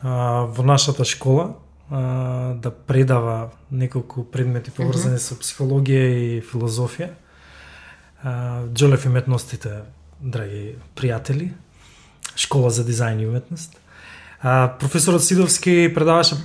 а, 0.00 0.48
во 0.48 0.64
нашата 0.64 1.04
школа 1.04 1.60
а, 1.90 2.54
да 2.56 2.70
предава 2.72 3.50
неколку 3.70 4.24
предмети 4.24 4.70
поврзани 4.70 5.20
со 5.20 5.36
психологија 5.36 6.08
и 6.16 6.40
филозофија. 6.40 7.12
Джолев 8.74 9.04
и 9.04 9.08
драги 10.20 10.76
пријатели, 10.96 11.52
школа 12.36 12.70
за 12.70 12.84
дизајн 12.84 13.20
и 13.20 13.26
уметност. 13.26 13.76
А, 14.40 14.68
професорот 14.80 15.24
Сидовски 15.24 15.92
предаваше 15.94 16.36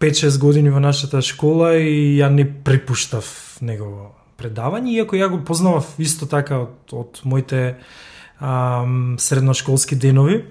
5-6 0.00 0.38
години 0.38 0.70
во 0.70 0.80
нашата 0.80 1.22
школа 1.22 1.74
и 1.76 2.18
ја 2.20 2.28
не 2.28 2.44
припуштав 2.44 3.24
негово 3.60 4.12
предавање, 4.36 4.98
иако 4.98 5.16
ја 5.16 5.30
го 5.32 5.40
познавав 5.44 5.94
исто 5.98 6.26
така 6.26 6.58
од, 6.66 6.92
од 6.92 7.20
моите 7.24 7.78
ам, 8.40 9.16
средношколски 9.18 9.96
денови. 9.96 10.42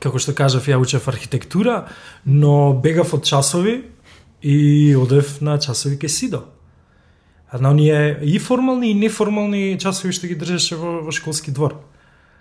Како 0.00 0.18
што 0.18 0.32
кажав, 0.32 0.64
ја 0.64 0.80
учев 0.80 1.08
архитектура, 1.08 1.86
но 2.24 2.72
бегав 2.72 3.12
од 3.12 3.26
часови 3.28 3.82
и 4.40 4.96
одев 4.96 5.40
на 5.40 5.58
часови 5.58 5.98
ке 5.98 6.08
Сидо. 6.08 6.46
А 7.52 7.58
на 7.60 7.70
оние 7.70 8.18
и 8.22 8.38
формални 8.38 8.90
и 8.90 8.94
неформални 8.94 9.76
часови 9.78 10.14
што 10.16 10.26
ги 10.26 10.38
држеше 10.40 10.76
во, 10.80 11.02
во 11.04 11.12
школски 11.12 11.52
двор. 11.52 11.76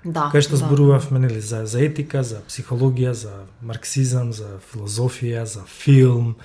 Да. 0.07 0.31
Кај 0.31 0.39
што 0.39 0.55
да. 0.55 0.63
зборувавме 0.63 1.19
нели 1.19 1.41
за 1.43 1.65
за 1.67 1.83
етика, 1.83 2.23
за 2.23 2.39
психологија, 2.47 3.11
за 3.11 3.43
марксизам, 3.59 4.31
за 4.31 4.63
филозофија, 4.71 5.43
за 5.43 5.67
филм. 5.67 6.39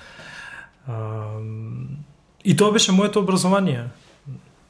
Ам, 0.83 2.03
и 2.43 2.57
тоа 2.59 2.75
беше 2.75 2.91
моето 2.91 3.23
образование. 3.23 3.87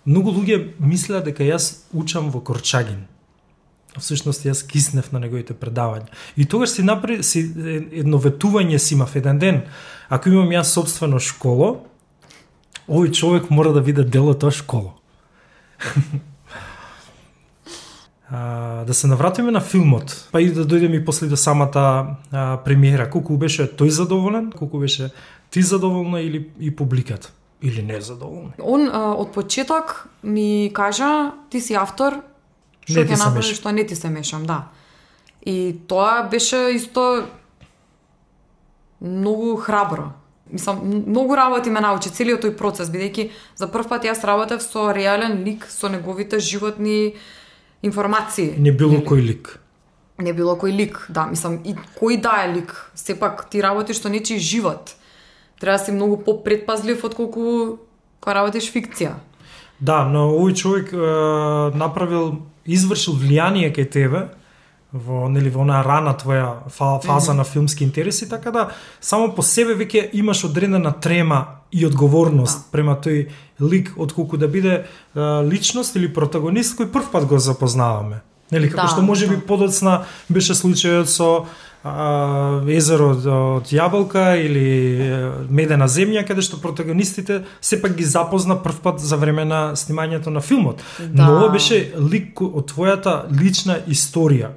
Многу 0.05 0.29
луѓе 0.31 0.77
мислеа 0.79 1.25
дека 1.25 1.43
јас 1.43 1.89
учам 1.89 2.29
во 2.29 2.39
Корчагин. 2.39 3.07
А 3.97 3.99
Всушност 3.99 4.45
јас 4.45 4.61
киснев 4.61 5.09
на 5.11 5.19
неговите 5.19 5.57
предавања. 5.57 6.13
И 6.37 6.45
тогаш 6.45 6.77
си 6.77 6.85
направи 6.85 7.23
си 7.23 7.49
едно 7.91 8.21
ветување 8.21 8.77
си 8.77 8.93
имав 8.93 9.15
еден 9.15 9.39
ден. 9.39 9.61
Ако 10.09 10.29
имам 10.29 10.53
јас 10.53 10.69
собствено 10.77 11.19
школо, 11.19 11.86
овој 12.87 13.11
човек 13.11 13.49
мора 13.49 13.73
да 13.73 13.81
биде 13.81 14.03
дел 14.03 14.29
од 14.31 14.39
тоа 14.39 14.51
школо. 14.51 14.95
А, 18.29 18.83
да 18.83 18.93
се 18.93 19.07
навратиме 19.07 19.51
на 19.51 19.61
филмот, 19.63 20.27
па 20.35 20.41
и 20.43 20.49
да 20.51 20.65
дојдеме 20.67 20.99
и 20.99 21.05
после 21.05 21.29
до 21.31 21.37
самата 21.39 22.17
а, 22.31 22.57
премиера. 22.59 23.05
Колку 23.07 23.37
беше 23.39 23.69
тој 23.71 23.87
задоволен, 23.87 24.49
колку 24.51 24.79
беше 24.83 25.13
ти 25.49 25.61
задоволна 25.63 26.19
или 26.19 26.49
и 26.59 26.75
публиката? 26.75 27.31
Или 27.61 27.83
не 27.83 28.01
задоволна? 28.01 28.51
Он 28.59 28.89
а, 28.91 29.15
од 29.15 29.31
почеток 29.31 30.09
ми 30.23 30.71
кажа, 30.75 31.31
ти 31.49 31.63
си 31.63 31.79
автор, 31.79 32.19
што 32.83 33.07
ќе 33.07 33.15
направиш, 33.15 33.55
што 33.55 33.71
не 33.71 33.87
ти 33.87 33.95
се 33.95 34.11
мешам, 34.11 34.43
да. 34.43 34.67
И 35.47 35.79
тоа 35.87 36.27
беше 36.27 36.75
исто 36.75 37.31
многу 38.99 39.55
храбро. 39.55 40.11
Мислам, 40.51 40.81
многу 41.07 41.35
работи 41.35 41.69
ме 41.69 41.81
научи 41.81 42.09
целиот 42.09 42.45
тој 42.45 42.55
процес, 42.57 42.89
бидејќи 42.89 43.29
за 43.55 43.67
прв 43.67 43.87
пат 43.87 44.05
јас 44.07 44.23
работев 44.23 44.61
со 44.63 44.91
реален 44.95 45.43
лик, 45.43 45.65
со 45.69 45.89
неговите 45.89 46.39
животни 46.39 47.15
информации. 47.81 48.53
Не 48.57 48.71
било 48.71 49.01
кој 49.03 49.21
лик. 49.21 49.59
не 50.17 50.33
било 50.33 50.55
кој 50.57 50.73
лик, 50.73 51.05
да, 51.13 51.27
мислам, 51.29 51.59
и 51.63 51.75
кој 51.99 52.17
да 52.21 52.41
е 52.45 52.53
лик, 52.55 52.73
сепак 52.95 53.45
ти 53.49 53.61
работиш 53.61 54.01
со 54.01 54.09
нечи 54.09 54.39
живот. 54.39 54.95
Треба 55.59 55.77
да 55.77 55.85
си 55.85 55.91
многу 55.91 56.17
попредпазлив 56.17 57.03
отколку 57.03 57.77
кога 58.19 58.33
работиш 58.33 58.71
фикција. 58.73 59.17
Да, 59.79 60.05
но 60.09 60.31
овој 60.33 60.53
човек 60.57 60.93
е, 60.93 61.77
направил, 61.77 62.41
извршил 62.65 63.13
влијание 63.13 63.69
кај 63.69 63.89
тебе 63.89 64.21
во 64.93 65.27
нели 65.29 65.49
во 65.49 65.61
онаа 65.65 65.83
рана 65.83 66.13
твоја 66.15 66.69
фа, 66.71 66.99
фаза 67.03 67.33
на 67.33 67.43
филмски 67.43 67.83
интереси, 67.83 68.29
така 68.29 68.51
да 68.51 68.69
само 69.01 69.33
по 69.35 69.43
себе 69.43 69.75
веќе 69.75 70.09
имаш 70.13 70.45
одредена 70.47 70.93
трема 70.93 71.45
и 71.71 71.85
одговорност 71.85 72.71
према 72.71 72.95
тој 72.95 73.27
лик 73.61 73.93
отколку 73.97 74.37
да 74.37 74.47
биде 74.47 74.73
е, 74.73 75.19
личност 75.43 75.95
или 75.95 76.13
протагонист 76.13 76.79
кој 76.79 76.91
прв 76.91 77.11
пат 77.11 77.25
го 77.25 77.39
запознаваме. 77.39 78.21
Нели 78.51 78.69
како 78.71 78.87
Да, 78.87 78.93
што 78.93 79.01
може 79.01 79.27
би 79.27 79.35
да. 79.35 79.45
подоцна 79.45 80.05
беше 80.29 80.55
случајот 80.55 81.11
со 81.11 81.45
а, 81.83 82.63
езеро 82.71 83.09
од, 83.11 83.25
од 83.27 83.71
јаболка 83.75 84.37
или 84.39 84.63
е, 85.03 85.17
медена 85.49 85.89
земја 85.91 86.23
каде 86.27 86.41
што 86.41 86.61
протагонистите 86.63 87.41
сепак 87.59 87.97
ги 87.99 88.07
запозна 88.07 88.55
прв 88.55 88.79
пат 88.79 89.03
за 89.03 89.19
време 89.19 89.43
на 89.43 89.75
снимањето 89.75 90.31
на 90.31 90.39
филмот. 90.39 90.79
Да. 90.99 91.25
Но 91.25 91.35
ова 91.41 91.49
беше 91.51 91.91
лик 91.99 92.39
од 92.41 92.71
твојата 92.71 93.25
лична 93.35 93.81
историја. 93.87 94.55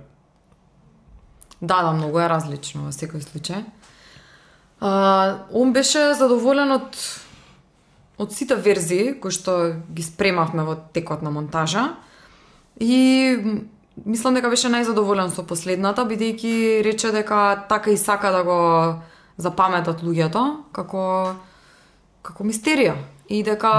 Да, 1.61 1.83
да, 1.83 1.93
многу 1.93 2.19
е 2.19 2.29
различно 2.29 2.89
во 2.89 2.93
секој 2.95 3.21
случај. 3.21 3.65
А, 4.81 5.45
он 5.53 5.73
беше 5.73 6.15
задоволен 6.15 6.73
од 6.73 6.97
од 8.21 8.33
сите 8.37 8.57
верзии 8.57 9.15
кои 9.21 9.33
што 9.33 9.81
ги 9.89 10.05
спремавме 10.05 10.65
во 10.65 10.77
текот 10.93 11.23
на 11.25 11.31
монтажа. 11.33 11.97
И 12.77 13.61
мислам 14.05 14.37
дека 14.37 14.51
беше 14.53 14.69
најзадоволен 14.73 15.33
со 15.33 15.45
последната 15.45 16.05
бидејќи 16.05 16.83
рече 16.85 17.13
дека 17.13 17.65
така 17.69 17.91
и 17.91 17.97
сака 17.97 18.33
да 18.33 18.43
го 18.45 18.59
запаметат 19.37 20.05
луѓето 20.05 20.73
како 20.73 21.37
како 22.23 22.45
мистерија. 22.45 22.97
И 23.29 23.43
дека 23.43 23.73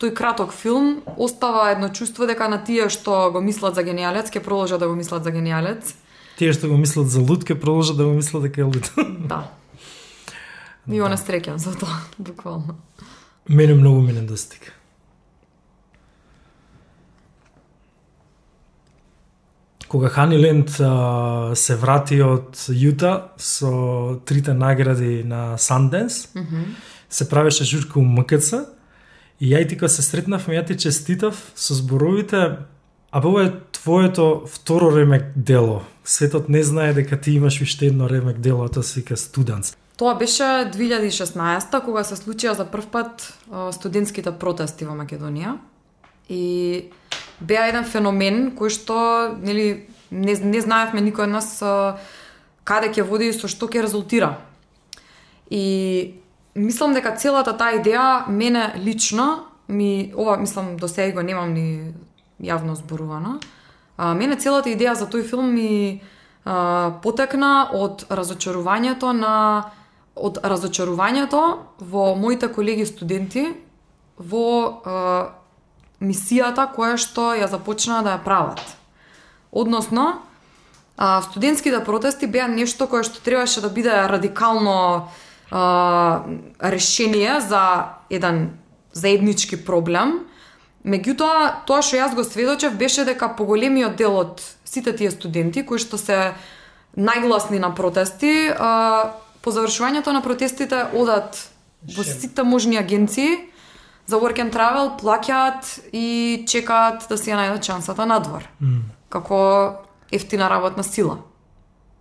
тој 0.00 0.12
краток 0.16 0.52
филм 0.52 1.00
остава 1.16 1.70
едно 1.72 1.88
чувство 1.88 2.26
дека 2.26 2.48
на 2.48 2.60
тие 2.64 2.88
што 2.88 3.30
го 3.32 3.40
мислат 3.40 3.74
за 3.74 3.82
гениалец 3.82 4.28
ќе 4.28 4.44
продолжат 4.44 4.80
да 4.80 4.88
го 4.88 4.96
мислат 4.96 5.24
за 5.24 5.30
гениалец 5.30 5.94
Тие 6.42 6.50
што 6.50 6.66
го 6.66 6.74
мислат 6.74 7.06
за 7.06 7.20
луд, 7.22 7.44
ке 7.46 7.54
продолжат 7.54 7.96
да 7.96 8.02
го 8.02 8.16
мислат 8.18 8.42
дека 8.42 8.60
е 8.60 8.64
луд. 8.64 8.90
Да. 9.30 9.46
И 10.90 10.98
он 10.98 11.12
е 11.14 11.18
среќен 11.20 11.62
за 11.62 11.70
тоа, 11.78 12.02
буквално. 12.18 12.74
Мене 13.46 13.76
многу 13.78 14.00
ми 14.02 14.12
недостига. 14.12 14.74
Кога 19.86 20.08
Ханиленд 20.08 20.80
а, 20.80 21.54
се 21.54 21.76
врати 21.78 22.18
од 22.26 22.58
Јута 22.74 23.38
со 23.38 24.18
трите 24.26 24.50
награди 24.50 25.22
на 25.22 25.54
Sundance, 25.58 26.26
Mm 26.34 26.46
-hmm. 26.46 26.64
се 27.10 27.28
правеше 27.28 27.64
журка 27.64 28.00
у 28.00 28.02
МКЦ 28.02 28.66
и 29.40 29.54
ја 29.54 29.62
и 29.62 29.68
ти 29.68 29.78
кога 29.78 29.88
се 29.88 30.02
сретнавме, 30.02 30.58
ја 30.58 30.66
ти 30.66 30.74
честитав 30.76 31.52
со 31.54 31.74
зборовите 31.74 32.58
А 33.12 33.20
ова 33.28 33.44
е 33.44 33.52
твоето 33.72 34.42
второ 34.46 34.96
ремек 34.96 35.24
дело. 35.36 35.82
Светот 36.04 36.48
не 36.48 36.62
знае 36.62 36.92
дека 36.92 37.20
ти 37.20 37.30
имаш 37.30 37.58
виште 37.58 37.86
едно 37.86 38.08
ремек 38.08 38.38
дело, 38.38 38.64
а 38.64 38.68
тоа 38.68 38.82
се 38.82 39.00
вика 39.00 39.16
Студанс. 39.16 39.76
Тоа 39.96 40.14
беше 40.14 40.42
2016 40.72 41.84
кога 41.84 42.04
се 42.04 42.16
случија 42.16 42.56
за 42.56 42.64
прв 42.64 42.88
пат 42.88 43.28
студентските 43.76 44.32
протести 44.32 44.88
во 44.88 44.96
Македонија. 44.96 45.58
И 46.32 46.88
беа 47.40 47.68
еден 47.68 47.84
феномен 47.84 48.56
кој 48.56 48.72
што 48.72 48.96
нели 49.36 49.84
не, 50.10 50.32
не 50.32 50.60
знаевме 50.64 51.04
никој 51.04 51.28
од 51.28 51.34
нас 51.36 51.60
каде 52.64 52.88
ќе 52.96 53.04
води 53.04 53.28
и 53.28 53.36
со 53.36 53.44
што 53.44 53.68
ќе 53.68 53.84
резултира. 53.84 54.38
И 55.52 56.16
мислам 56.56 56.96
дека 56.96 57.12
целата 57.12 57.52
таа 57.52 57.76
идеја 57.76 58.24
мене 58.32 58.72
лично 58.80 59.52
ми 59.68 60.12
ова 60.16 60.36
мислам 60.40 60.76
до 60.76 60.88
сега 60.88 61.12
го 61.12 61.22
немам 61.22 61.52
ни 61.52 61.92
јавно 62.42 62.74
зборувана. 62.74 63.38
А, 63.96 64.14
мене 64.14 64.36
целата 64.36 64.70
идеја 64.70 64.94
за 64.98 65.06
тој 65.06 65.22
филм 65.28 65.52
ми 65.54 66.02
а, 66.44 66.98
потекна 67.02 67.68
од 67.72 68.06
разочарувањето 68.10 69.12
на 69.12 69.70
од 70.14 70.38
разочарувањето 70.42 71.42
во 71.80 72.14
моите 72.14 72.48
колеги 72.52 72.86
студенти 72.86 73.46
во 74.18 74.82
а, 74.84 75.32
мисијата 76.02 76.66
која 76.74 76.98
што 76.98 77.32
ја 77.38 77.48
започнаа 77.48 78.02
да 78.02 78.16
ја 78.16 78.24
прават. 78.24 78.62
Односно, 79.52 80.22
а, 80.96 81.22
студентските 81.22 81.84
протести 81.84 82.26
беа 82.26 82.48
нешто 82.48 82.86
кое 82.86 83.06
што 83.06 83.22
требаше 83.22 83.60
да 83.60 83.70
биде 83.70 83.94
радикално 84.08 85.08
а, 85.50 86.22
решение 86.60 87.40
за 87.40 87.94
еден 88.10 88.58
заеднички 88.92 89.64
проблем. 89.64 90.26
Меѓутоа, 90.82 91.62
тоа 91.66 91.82
што 91.82 91.96
јас 91.96 92.14
го 92.14 92.24
сведочев 92.26 92.74
беше 92.74 93.04
дека 93.06 93.30
поголемиот 93.38 93.94
дел 93.96 94.16
од 94.18 94.42
сите 94.64 94.92
тие 94.96 95.12
студенти 95.14 95.62
кои 95.62 95.78
што 95.78 95.98
се 95.98 96.34
најгласни 96.98 97.60
на 97.62 97.70
протести, 97.74 98.50
а, 98.50 99.14
по 99.42 99.50
завршувањето 99.50 100.12
на 100.12 100.22
протестите 100.22 100.86
одат 100.92 101.38
во 101.96 102.04
сите 102.04 102.42
можни 102.42 102.76
агенции 102.76 103.52
за 104.06 104.18
work 104.18 104.42
and 104.42 104.52
travel, 104.52 104.96
плаќаат 104.98 105.92
и 105.92 106.44
чекаат 106.48 107.06
да 107.08 107.18
си 107.18 107.30
ја 107.30 107.38
најдат 107.38 107.62
шансата 107.62 108.06
надвор. 108.06 108.48
Mm. 108.60 108.82
Како 109.08 109.38
ефтина 110.12 110.50
работна 110.50 110.84
сила. 110.84 111.18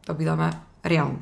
Да 0.07 0.13
бидеме 0.13 0.51
реални. 0.85 1.21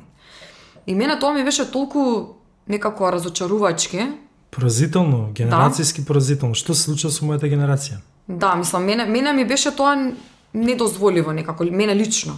И 0.86 0.94
мене 0.94 1.18
тоа 1.18 1.32
ми 1.32 1.44
беше 1.44 1.70
толку 1.70 2.36
некако 2.68 3.12
разочарувачки. 3.12 4.08
Поразително, 4.50 5.30
генерацијски 5.34 6.04
поразително. 6.04 6.54
Што 6.54 6.74
се 6.74 6.90
случува 6.90 7.12
со 7.14 7.24
мојата 7.24 7.50
генерација? 7.50 8.00
Да, 8.28 8.54
мислам, 8.54 8.84
мене, 8.84 9.06
мене 9.06 9.32
ми 9.32 9.44
беше 9.44 9.70
тоа 9.76 10.12
недозволиво 10.54 11.32
некако, 11.32 11.64
мене 11.64 11.94
лично. 11.94 12.34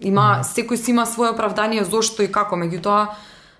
Има, 0.00 0.40
секој 0.44 0.76
си 0.76 0.90
има 0.90 1.06
свое 1.06 1.30
оправдание 1.30 1.84
зошто 1.84 2.22
и 2.22 2.30
како, 2.32 2.56
меѓутоа, 2.56 3.08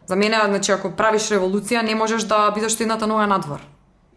за 0.06 0.16
мене, 0.16 0.38
значи, 0.46 0.72
ако 0.72 0.90
правиш 0.96 1.28
револуција, 1.30 1.82
не 1.82 1.94
можеш 1.94 2.24
да 2.24 2.50
бидеш 2.54 2.80
едната 2.80 3.06
нога 3.06 3.26
надвор. 3.26 3.60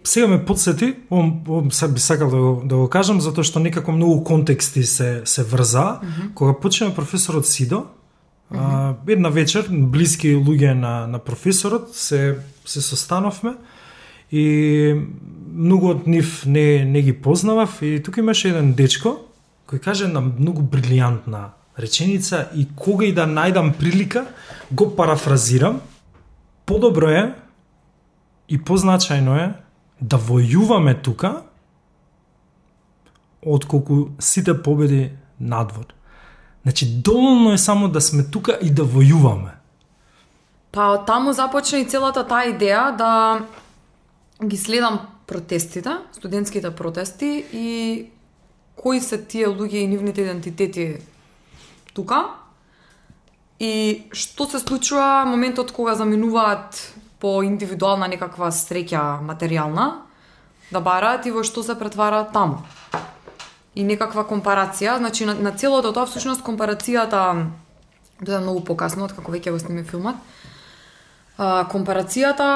Сега 0.03 0.27
ме 0.27 0.45
подсети, 0.45 0.95
ом, 1.11 1.41
ом 1.47 1.71
се 1.71 1.87
би 1.87 1.99
сакал 1.99 2.29
да 2.29 2.37
го, 2.37 2.61
да 2.65 2.75
го 2.75 2.87
кажам, 2.89 3.21
затоа 3.21 3.43
што 3.43 3.59
некако 3.59 3.91
многу 3.91 4.23
контексти 4.23 4.83
се, 4.83 5.21
се 5.25 5.43
врза. 5.43 5.99
Mm 6.03 6.07
-hmm. 6.07 6.33
Кога 6.33 6.53
почнеме 6.53 6.95
професорот 6.95 7.47
Сидо, 7.47 7.85
mm 8.53 8.59
-hmm. 8.59 8.95
а, 9.07 9.11
една 9.11 9.29
вечер, 9.29 9.67
блиски 9.69 10.35
луѓе 10.35 10.73
на, 10.73 11.07
на 11.07 11.19
професорот, 11.19 11.95
се, 11.95 12.37
се 12.65 12.81
состановме 12.81 13.53
и 14.31 14.95
многу 15.53 15.89
од 15.89 16.07
нив 16.07 16.45
не, 16.45 16.85
не 16.85 17.01
ги 17.01 17.13
познавав 17.13 17.81
и 17.81 18.03
тука 18.03 18.21
имаше 18.21 18.49
еден 18.49 18.73
дечко 18.73 19.17
кој 19.67 19.79
каже 19.79 20.07
на 20.07 20.21
многу 20.21 20.61
брилијантна 20.61 21.53
реченица 21.77 22.47
и 22.53 22.67
кога 22.75 23.05
и 23.05 23.13
да 23.13 23.25
најдам 23.25 23.73
прилика, 23.73 24.27
го 24.71 24.91
парафразирам, 24.95 25.81
подобро 26.65 27.09
е 27.09 27.23
и 28.47 28.59
позначајно 28.59 29.37
е 29.39 29.47
да 30.01 30.19
војуваме 30.19 30.93
тука 31.01 31.41
отколку 33.41 34.13
сите 34.19 34.53
победи 34.53 35.11
надвор. 35.39 35.93
Значи, 36.63 36.85
доволно 37.01 37.53
е 37.53 37.57
само 37.57 37.87
да 37.87 38.01
сме 38.01 38.23
тука 38.23 38.57
и 38.61 38.69
да 38.69 38.83
војуваме. 38.83 39.51
Па 40.71 41.05
таму 41.05 41.33
започна 41.33 41.83
и 41.83 41.85
целата 41.85 42.23
таа 42.23 42.47
идеја 42.49 42.95
да 42.95 43.11
ги 44.41 44.57
следам 44.57 44.99
протестите, 45.27 45.97
студентските 46.11 46.71
протести 46.75 47.45
и 47.53 47.67
кои 48.75 49.01
се 49.01 49.19
тие 49.21 49.47
луѓе 49.47 49.83
и 49.83 49.87
нивните 49.87 50.21
идентитети 50.21 50.87
тука. 51.93 52.25
И 53.59 54.07
што 54.11 54.47
се 54.49 54.59
случува 54.59 55.25
моментот 55.27 55.71
кога 55.71 55.95
заминуваат 55.95 56.79
по 57.19 57.43
индивидуална 57.43 58.07
некаква 58.07 58.49
среќа 58.51 59.21
материјална, 59.23 60.03
да 60.71 60.81
бараат 60.81 61.27
и 61.27 61.31
во 61.31 61.43
што 61.43 61.63
се 61.63 61.77
претвараат 61.79 62.33
таму. 62.33 62.63
И 63.75 63.83
некаква 63.83 64.23
компарација, 64.29 64.97
значи 64.97 65.25
на, 65.25 65.33
на 65.33 65.51
целото 65.51 65.93
тоа 65.93 66.05
всушност 66.05 66.45
компарацијата 66.45 67.49
дојде 68.21 68.39
многу 68.41 68.63
покасно 68.63 69.07
од 69.07 69.15
како 69.17 69.31
веќе 69.31 69.51
го 69.51 69.59
сними 69.59 69.83
филмот. 69.83 70.15
А, 71.37 71.65
компарацијата 71.71 72.49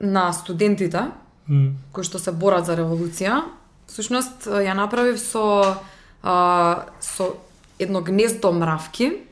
на 0.00 0.32
студентите 0.32 1.10
Mm. 1.48 1.80
кои 1.92 2.04
што 2.04 2.20
се 2.20 2.32
борат 2.32 2.66
за 2.68 2.76
револуција, 2.76 3.40
всушност 3.88 4.44
ја 4.44 4.74
направив 4.76 5.16
со 5.16 5.80
а, 6.20 6.84
со 7.00 7.40
едно 7.78 8.02
гнездо 8.04 8.52
мравки 8.52 9.24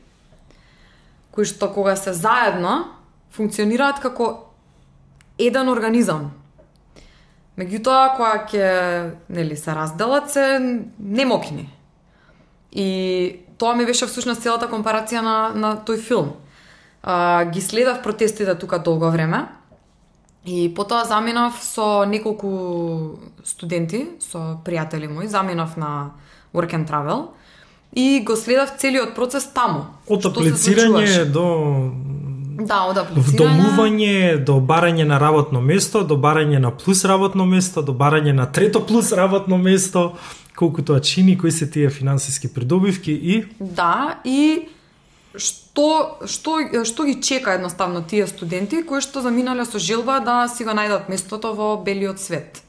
кои 1.31 1.45
што 1.45 1.69
кога 1.69 1.95
се 1.95 2.13
заедно 2.17 2.89
функционираат 3.37 4.01
како 4.01 4.49
еден 5.37 5.69
организам. 5.69 6.31
Меѓутоа 7.57 8.15
кога 8.17 8.45
ќе 8.45 8.67
нели 9.33 9.57
се 9.57 9.73
разделат 9.73 10.29
се 10.29 10.59
немокни. 10.99 11.69
И 12.71 13.39
тоа 13.57 13.75
ми 13.75 13.85
беше 13.85 14.05
всушност 14.05 14.45
целата 14.45 14.69
компарација 14.69 15.23
на 15.25 15.37
на 15.55 15.73
тој 15.81 15.97
филм. 15.97 16.35
А, 17.03 17.45
ги 17.45 17.61
следав 17.61 18.03
протестите 18.03 18.55
тука 18.55 18.79
долго 18.79 19.11
време. 19.11 19.47
И 20.45 20.73
потоа 20.75 21.03
заминав 21.05 21.57
со 21.63 22.05
неколку 22.05 23.19
студенти, 23.43 24.05
со 24.19 24.61
пријатели 24.63 25.07
мои, 25.07 25.27
заминав 25.27 25.77
на 25.77 26.11
Work 26.53 26.73
and 26.73 26.87
Travel 26.87 27.27
и 27.93 28.21
го 28.23 28.35
следав 28.35 28.77
целиот 28.77 29.15
процес 29.15 29.47
таму. 29.53 29.85
Од 30.07 30.25
аплицирање 30.29 31.25
до 31.31 31.45
Да, 32.57 32.79
од 32.89 32.97
вдомување, 33.13 34.37
до 34.41 34.57
барање 34.57 35.05
на 35.05 35.19
работно 35.21 35.61
место, 35.61 36.01
до 36.03 36.17
барање 36.17 36.57
на 36.59 36.71
плюс 36.73 37.03
работно 37.05 37.45
место, 37.45 37.83
до 37.85 37.93
барање 37.93 38.33
на 38.33 38.47
трето 38.51 38.81
плюс 38.81 39.11
работно 39.13 39.59
место, 39.61 40.15
колку 40.57 40.81
тоа 40.81 40.99
чини, 40.99 41.37
кои 41.37 41.51
се 41.51 41.69
тие 41.69 41.89
финансиски 41.89 42.49
придобивки 42.53 43.13
и 43.13 43.43
Да, 43.59 44.17
и 44.25 44.69
што 45.37 46.17
што 46.25 46.57
што 46.83 47.05
ги 47.05 47.19
чека 47.21 47.53
едноставно 47.53 48.01
тие 48.01 48.25
студенти 48.27 48.81
кои 48.81 49.01
што 49.05 49.21
заминале 49.21 49.65
со 49.65 49.77
желба 49.77 50.17
да 50.25 50.47
си 50.49 50.65
го 50.65 50.73
најдат 50.73 51.11
местото 51.13 51.53
во 51.53 51.75
белиот 51.77 52.17
свет. 52.19 52.63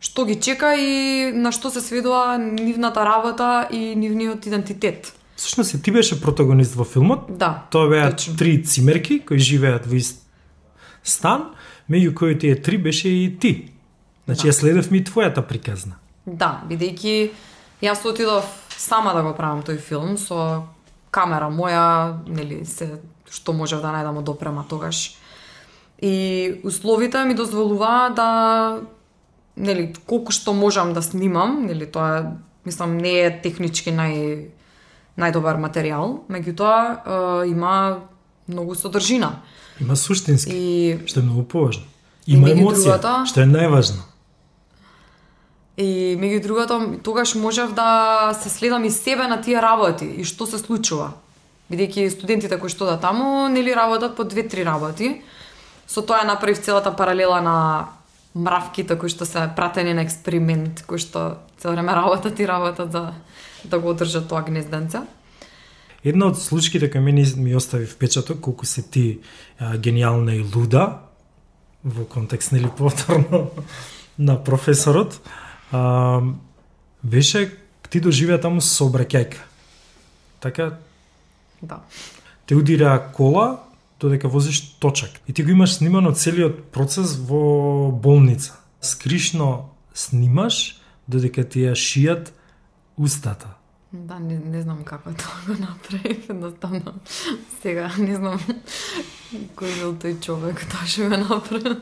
Што 0.00 0.24
ги 0.28 0.36
чека 0.36 0.74
и 0.76 1.32
на 1.32 1.52
што 1.52 1.70
се 1.72 1.80
сведува 1.80 2.36
нивната 2.36 3.04
работа 3.04 3.68
и 3.70 3.94
нивниот 3.96 4.46
идентитет. 4.46 5.12
Всушност 5.40 5.74
и 5.74 5.82
ти 5.82 5.92
беше 5.92 6.20
протагонист 6.20 6.74
во 6.74 6.84
филмот. 6.84 7.32
Да. 7.38 7.64
Тоа 7.72 7.88
беа 7.88 8.10
точно. 8.10 8.36
три 8.36 8.60
цимерки 8.64 9.20
кои 9.24 9.38
живеат 9.38 9.86
во 9.88 9.96
ист 9.96 10.20
стан, 11.02 11.56
меѓу 11.88 12.12
кои 12.14 12.38
тие 12.38 12.60
три 12.60 12.76
беше 12.76 13.08
и 13.08 13.38
ти. 13.40 13.72
Значи 14.28 14.46
Да. 14.46 14.52
ја 14.52 14.52
следевме 14.52 14.98
и 15.00 15.04
твојата 15.04 15.40
приказна. 15.40 15.96
Да, 16.26 16.60
бидејќи 16.68 17.30
јас 17.82 18.04
отидов 18.04 18.44
сама 18.76 19.14
да 19.16 19.22
го 19.22 19.32
правам 19.32 19.64
тој 19.64 19.80
филм 19.80 20.18
со 20.18 20.68
камера 21.10 21.48
моја, 21.48 22.20
нели, 22.28 22.64
се 22.64 23.00
што 23.30 23.52
можев 23.56 23.80
да 23.80 23.96
најдам 23.96 24.20
од 24.20 24.28
опрема 24.28 24.64
тогаш. 24.68 25.16
И 26.02 26.60
условите 26.64 27.24
ми 27.24 27.34
дозволуваа 27.34 28.12
да 28.12 28.80
нели 29.56 29.94
колку 30.06 30.32
што 30.32 30.52
можам 30.52 30.92
да 30.92 31.00
снимам, 31.02 31.64
нели 31.64 31.86
тоа 31.86 32.36
мислам 32.64 32.98
не 32.98 33.24
е 33.24 33.40
технички 33.40 33.88
нај 33.88 34.52
најдобар 35.18 35.58
материјал, 35.60 36.20
меѓутоа 36.30 37.46
има 37.46 38.00
многу 38.48 38.74
содржина. 38.74 39.40
Има 39.80 39.96
суштински, 39.96 40.52
И 40.52 40.98
што 41.06 41.20
е 41.20 41.22
многу 41.22 41.44
поважно. 41.44 41.84
Има 42.26 42.48
меѓу 42.48 42.60
емоција, 42.60 42.98
другото- 43.00 43.26
што 43.26 43.40
е 43.40 43.46
најважно. 43.46 44.02
И 45.76 46.16
меѓу 46.20 46.42
другото, 46.42 46.98
тогаш 47.02 47.34
можев 47.34 47.72
да 47.72 48.32
се 48.40 48.50
следам 48.50 48.84
и 48.84 48.90
себе 48.90 49.26
на 49.28 49.40
тие 49.40 49.62
работи 49.62 50.04
и 50.04 50.24
што 50.24 50.46
се 50.46 50.58
случува. 50.58 51.12
Бидејќи 51.70 52.10
студентите 52.10 52.58
кои 52.58 52.68
што 52.68 52.84
да 52.84 52.98
таму, 53.00 53.48
нели 53.48 53.74
работат 53.74 54.16
по 54.16 54.24
две-три 54.24 54.64
работи. 54.64 55.22
Со 55.86 56.02
тоа 56.02 56.24
направив 56.24 56.58
целата 56.58 56.92
паралела 56.96 57.40
на 57.40 57.88
мравките 58.34 58.98
кои 58.98 59.08
што 59.08 59.24
се 59.24 59.48
пратени 59.56 59.94
на 59.94 60.02
експеримент, 60.02 60.84
кои 60.86 60.98
што 60.98 61.38
цело 61.58 61.72
време 61.72 61.94
работат 62.00 62.38
и 62.40 62.46
работат 62.46 62.92
за 62.92 63.14
да 63.64 63.78
го 63.78 63.90
одржат 63.90 64.28
тоа 64.28 64.42
гнезденце. 64.42 64.98
Една 66.04 66.30
од 66.32 66.38
случките 66.40 66.90
кои 66.90 67.00
мене 67.00 67.26
ми 67.36 67.56
остави 67.56 67.86
впечаток 67.86 68.40
колку 68.40 68.66
си 68.66 68.90
ти 68.90 69.18
а, 69.58 69.76
гениална 69.78 70.34
и 70.34 70.44
луда 70.56 70.98
во 71.84 72.04
контекст 72.04 72.52
нели 72.52 72.70
повторно 72.76 73.50
на 74.18 74.44
професорот 74.44 75.20
а, 75.72 76.20
беше 77.04 77.56
ти 77.90 78.00
доживеа 78.00 78.40
таму 78.40 78.60
сообраќајка. 78.60 79.42
Така 80.40 80.78
Да. 81.62 81.80
те 82.46 82.54
удира 82.54 83.12
кола 83.12 83.60
додека 84.00 84.28
возиш 84.28 84.78
точак. 84.80 85.10
И 85.28 85.32
ти 85.32 85.44
го 85.44 85.50
имаш 85.50 85.74
снимано 85.74 86.12
целиот 86.12 86.72
процес 86.72 87.16
во 87.16 87.92
болница. 87.92 88.56
Скришно 88.80 89.68
снимаш 89.94 90.80
додека 91.08 91.44
ти 91.44 91.68
ја 91.68 91.76
шијат 91.76 92.32
устата. 93.00 93.48
Да, 93.92 94.18
не, 94.18 94.38
не 94.38 94.62
знам 94.62 94.84
како 94.84 95.10
тоа 95.22 95.40
го 95.46 95.56
направив, 95.60 96.28
едноставно. 96.30 96.94
Сега 97.62 97.90
не 97.98 98.14
знам 98.16 98.38
кој 99.58 99.74
бил 99.80 99.96
тој 99.98 100.20
човек, 100.22 100.62
тоа 100.70 100.86
што 100.86 101.08
го 101.10 101.18
направи. 101.24 101.74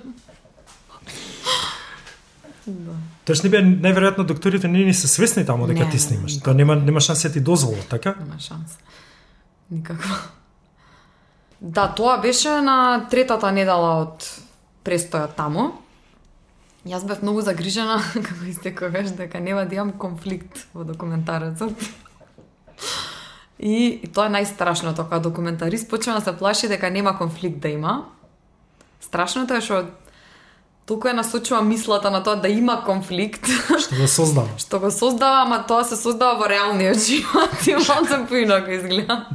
Да. 2.68 2.94
Тоаш 3.24 3.42
не 3.44 3.50
беа 3.52 3.64
најверојатно 3.64 4.26
докторите 4.28 4.68
не 4.68 4.84
ни 4.84 4.94
се 4.94 5.08
свесни 5.08 5.44
таму 5.46 5.66
дека 5.66 5.86
Не, 5.86 5.90
ти 5.90 5.98
снимаш. 5.98 6.40
Тоа 6.44 6.54
нема 6.54 6.76
нема 6.76 7.00
шанса 7.00 7.28
да 7.28 7.34
ти 7.34 7.40
дозвола, 7.40 7.80
така? 7.88 8.14
Нема 8.20 8.40
шанса. 8.40 8.76
Никаква. 9.70 10.18
Да, 11.60 11.88
тоа 11.88 12.18
беше 12.20 12.60
на 12.60 13.08
третата 13.10 13.52
недела 13.52 14.02
од 14.04 14.24
престојот 14.84 15.34
таму. 15.36 15.72
Јас 16.89 17.05
бев 17.05 17.20
многу 17.22 17.43
загрижена, 17.45 18.01
како 18.14 18.45
и 18.49 18.55
секогаш, 18.57 19.12
дека 19.18 19.41
нема 19.41 19.66
да 19.68 19.76
имам 19.76 19.93
конфликт 19.93 20.66
во 20.74 20.86
документарецот. 20.89 21.76
И, 23.59 24.01
и 24.03 24.09
тоа 24.09 24.28
е 24.30 24.34
најстрашното, 24.39 25.05
кога 25.05 25.18
документарист 25.18 25.91
почна 25.91 26.18
да 26.18 26.24
се 26.24 26.36
плаши 26.39 26.68
дека 26.68 26.91
нема 26.91 27.16
конфликт 27.18 27.59
да 27.61 27.68
има. 27.74 27.95
Страшното 29.05 29.59
е 29.59 29.61
што 29.61 29.84
толку 30.89 31.09
е 31.09 31.12
насочува 31.12 31.61
мислата 31.62 32.11
на 32.11 32.22
тоа 32.24 32.41
да 32.41 32.49
има 32.49 32.80
конфликт, 32.84 33.45
Што 33.84 33.97
го 34.01 34.09
создава. 34.09 34.49
што 34.57 34.80
го 34.80 34.91
создава, 34.91 35.43
ама 35.45 35.61
тоа 35.68 35.84
се 35.84 35.97
создава 35.97 36.39
во 36.41 36.49
реалниот 36.49 36.97
живот 37.09 37.66
и 37.66 37.74
малце 37.76 38.24
поинако 38.28 38.70
изгледа. 38.70 39.26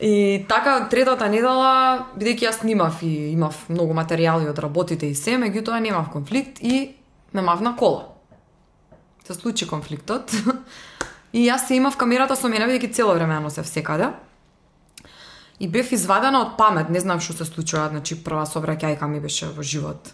И 0.00 0.44
така, 0.48 0.84
третата 0.90 1.26
недела, 1.26 2.06
бидејќи 2.14 2.46
јас 2.46 2.60
снимав 2.62 3.00
и 3.02 3.32
имав 3.32 3.56
многу 3.68 3.96
материјали 3.98 4.46
од 4.46 4.58
работите 4.62 5.10
и 5.10 5.14
се, 5.18 5.34
меѓутоа 5.42 5.80
немав 5.82 6.12
конфликт 6.12 6.62
и 6.62 6.94
ме 7.32 7.42
мавна 7.42 7.74
кола. 7.76 8.14
Се 9.26 9.34
случи 9.34 9.66
конфликтот. 9.66 10.30
И 11.32 11.42
јас 11.44 11.66
се 11.68 11.76
имав 11.76 11.98
камерата 12.00 12.36
со 12.40 12.48
мене, 12.48 12.64
бидејќи 12.64 12.94
цело 12.96 13.12
време 13.12 13.34
ја 13.36 13.42
носев 13.44 13.66
секаде. 13.68 14.14
И 15.60 15.68
бев 15.68 15.90
извадена 15.92 16.40
од 16.40 16.54
памет, 16.56 16.88
не 16.88 17.02
знам 17.04 17.20
што 17.20 17.34
се 17.36 17.44
случува, 17.44 17.90
значи 17.92 18.16
прва 18.24 18.46
собраќајка 18.48 19.04
ми 19.10 19.20
беше 19.20 19.50
во 19.52 19.62
живот. 19.66 20.12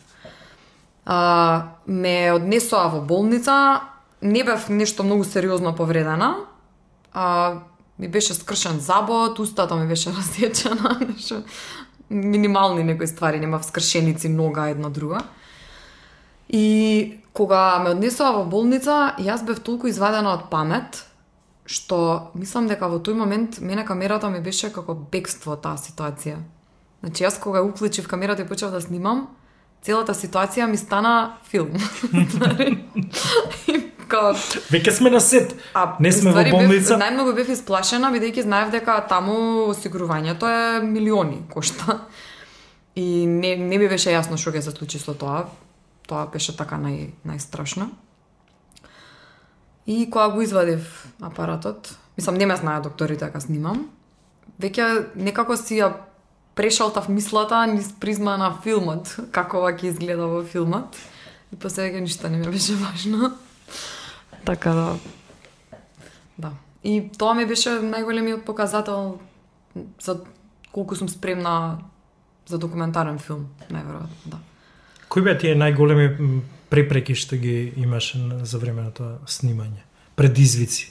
А, 1.05 1.77
ме 1.87 2.33
однесоа 2.33 2.89
во 2.89 3.05
болница, 3.05 3.85
не 4.25 4.43
бев 4.43 4.69
нешто 4.69 5.05
многу 5.05 5.25
сериозно 5.25 5.75
повредена. 5.77 6.49
А, 7.13 7.63
ми 7.99 8.09
беше 8.09 8.35
скршен 8.35 8.81
забот, 8.81 9.39
устата 9.39 9.77
ми 9.77 9.89
беше 9.89 10.13
разсечена, 10.19 11.01
нешто 11.09 11.43
минимални 12.11 12.85
некои 12.85 13.07
ствари, 13.07 13.41
нема 13.41 13.63
скршеници 13.63 14.29
нога 14.29 14.69
една 14.69 14.89
друга. 14.89 15.19
И 16.49 17.19
кога 17.33 17.79
ме 17.79 17.91
однесоа 17.91 18.35
во 18.37 18.45
болница, 18.45 19.15
јас 19.19 19.45
бев 19.45 19.63
толку 19.65 19.89
извадена 19.89 20.35
од 20.37 20.51
памет, 20.53 21.01
што 21.65 22.31
мислам 22.37 22.69
дека 22.69 22.91
во 22.93 23.01
тој 23.01 23.17
момент 23.17 23.59
мене 23.61 23.85
камерата 23.85 24.29
ми 24.31 24.43
беше 24.45 24.71
како 24.73 24.95
бегство 24.95 25.57
таа 25.57 25.81
ситуација. 25.81 26.43
Значи 27.01 27.25
јас 27.25 27.41
кога 27.41 27.63
ја 27.63 27.71
уклучив 27.73 28.09
камерата 28.09 28.45
и 28.45 28.49
почнав 28.49 28.77
да 28.77 28.81
снимам, 28.81 29.29
целата 29.85 30.15
ситуација 30.17 30.67
ми 30.67 30.77
стана 30.81 31.37
филм. 31.51 31.77
као, 34.09 34.33
Веќе 34.73 34.95
сме 34.95 35.11
на 35.13 35.21
сет. 35.21 35.55
А, 35.75 35.97
Не 36.01 36.13
сме 36.13 36.31
во 36.31 36.39
ствари, 36.39 36.53
болница. 36.55 36.95
Бев, 36.95 37.03
најмногу 37.03 37.35
бев 37.37 37.51
исплашена, 37.55 38.13
бидејќи 38.15 38.47
знаев 38.47 38.73
дека 38.75 38.97
таму 39.11 39.37
осигурувањето 39.73 40.51
е 40.51 40.81
милиони 40.85 41.43
кошта. 41.51 42.01
И 42.95 43.27
не, 43.27 43.57
не 43.57 43.79
ми 43.79 43.89
беше 43.91 44.15
јасно 44.15 44.39
што 44.41 44.55
ќе 44.55 44.63
се 44.63 44.75
случи 44.75 45.03
со 45.03 45.17
тоа. 45.19 45.45
Тоа 46.09 46.29
беше 46.33 46.57
така 46.57 46.79
нај, 46.79 47.11
најстрашно. 47.27 47.91
И 49.87 50.09
кога 50.11 50.29
го 50.33 50.43
извадив 50.43 51.07
апаратот, 51.21 51.93
мислам, 52.17 52.39
не 52.41 52.47
ме 52.47 52.57
знае 52.57 52.81
докторите 52.81 53.27
дека 53.27 53.41
снимам, 53.41 53.89
веќе 54.61 55.17
некако 55.17 55.57
си 55.61 55.83
ја 55.83 55.93
прешалтав 56.55 57.09
мислата 57.09 57.67
низ 57.67 57.93
призма 58.01 58.37
на 58.37 58.53
филмот, 58.63 59.17
како 59.31 59.59
ова 59.59 59.73
ќе 59.73 59.91
изгледа 59.91 60.27
во 60.27 60.45
филмот. 60.45 60.97
И 61.53 61.57
после 61.57 61.89
веќе 61.91 62.01
ништо 62.01 62.29
не 62.29 62.39
ми 62.39 62.51
беше 62.51 62.75
важно. 62.75 63.33
Така 64.45 64.73
да, 64.75 64.99
Да. 66.39 66.51
И 66.85 67.11
тоа 67.19 67.35
ми 67.35 67.47
беше 67.47 67.79
најголемиот 67.81 68.45
показател 68.45 69.19
за 70.03 70.21
колку 70.73 70.97
сум 70.97 71.09
спремна 71.09 71.79
за 72.47 72.59
документарен 72.59 73.19
филм, 73.19 73.47
најверојатно, 73.71 74.27
да. 74.27 74.39
Кои 75.09 75.23
беа 75.23 75.39
тие 75.39 75.55
најголеми 75.55 76.41
препреки 76.71 77.15
што 77.15 77.37
ги 77.37 77.73
имаше 77.77 78.19
за 78.43 78.59
време 78.59 78.83
на 78.83 78.91
тоа 78.91 79.19
снимање? 79.27 79.87
Предизвици. 80.17 80.91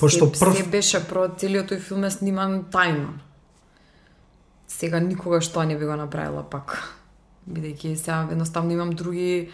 Пошто 0.00 0.26
се, 0.34 0.44
прв- 0.44 0.56
се 0.56 0.66
беше 0.68 1.00
про 1.08 1.28
целиот 1.28 1.70
тој 1.70 1.80
филм 1.80 2.04
е 2.04 2.10
сниман 2.10 2.64
тајно. 2.72 3.14
Сега 4.70 5.00
никогаш 5.00 5.50
тоа 5.50 5.66
не 5.66 5.74
би 5.78 5.84
го 5.84 5.96
направила 5.98 6.44
пак. 6.46 6.78
Бидејќи 7.50 7.94
сега 7.98 8.28
едноставно 8.30 8.70
имам 8.70 8.90
други 8.94 9.50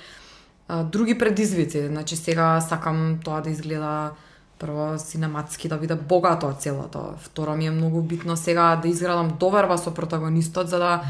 а, 0.68 0.82
други 0.84 1.18
предизвици. 1.18 1.86
Значи 1.88 2.16
сега 2.16 2.60
сакам 2.60 3.18
тоа 3.24 3.40
да 3.40 3.50
изгледа 3.50 4.12
прво 4.58 4.98
синематски 4.98 5.68
да 5.68 5.78
биде 5.80 5.94
богато 5.94 6.52
целото. 6.58 7.14
Второ 7.18 7.56
ми 7.56 7.66
е 7.66 7.70
многу 7.70 8.02
битно 8.02 8.36
сега 8.36 8.76
да 8.76 8.88
изградам 8.88 9.36
доверба 9.40 9.78
со 9.78 9.94
протагонистот 9.94 10.68
за 10.68 10.78
да 10.78 11.02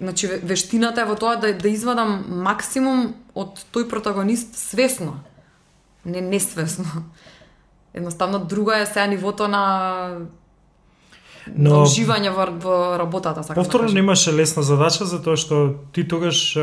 значи 0.00 0.26
вештината 0.26 1.02
е 1.02 1.04
во 1.04 1.18
тоа 1.18 1.36
да 1.36 1.50
да 1.50 1.68
извадам 1.68 2.24
максимум 2.28 3.14
од 3.34 3.58
тој 3.74 3.90
протагонист 3.90 4.54
свесно. 4.54 5.18
Не 6.06 6.20
несвесно. 6.20 7.10
Едноставно 7.94 8.38
друга 8.38 8.78
е 8.78 8.86
сега 8.86 9.06
нивото 9.06 9.48
на 9.48 9.62
Но- 11.56 11.82
уживање 11.84 12.30
во, 12.34 12.46
во 12.60 12.98
работата, 12.98 13.42
сакам 13.42 13.62
Повторно 13.64 13.88
да 13.88 13.94
немаше 13.94 14.32
лесна 14.32 14.62
задача 14.62 15.04
затоа 15.04 15.36
што 15.36 15.76
ти 15.92 16.04
тогаш 16.04 16.56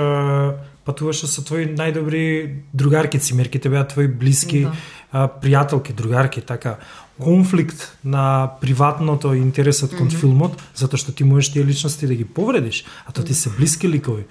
патуваше 0.85 1.27
со 1.27 1.43
твои 1.43 1.67
најдобри 1.67 2.63
другарки, 2.73 3.19
цимерките 3.19 3.69
беа 3.69 3.83
твои 3.87 4.07
блиски 4.07 4.63
Да. 4.63 4.73
а, 5.11 5.27
пријателки, 5.27 5.93
другарки, 5.93 6.41
така 6.41 6.77
конфликт 7.19 7.97
на 8.03 8.51
приватното 8.61 9.33
и 9.33 9.41
интересот 9.41 9.95
кон 9.97 10.09
филмот, 10.09 10.53
затоа 10.75 10.97
што 11.01 11.11
ти 11.11 11.23
можеш 11.23 11.51
тие 11.53 11.65
личности 11.65 12.07
да 12.07 12.15
ги 12.15 12.25
повредиш, 12.25 12.85
а 13.05 13.11
тоа 13.11 13.25
ти 13.25 13.33
се 13.33 13.49
блиски 13.49 13.89
ликови. 13.89 14.25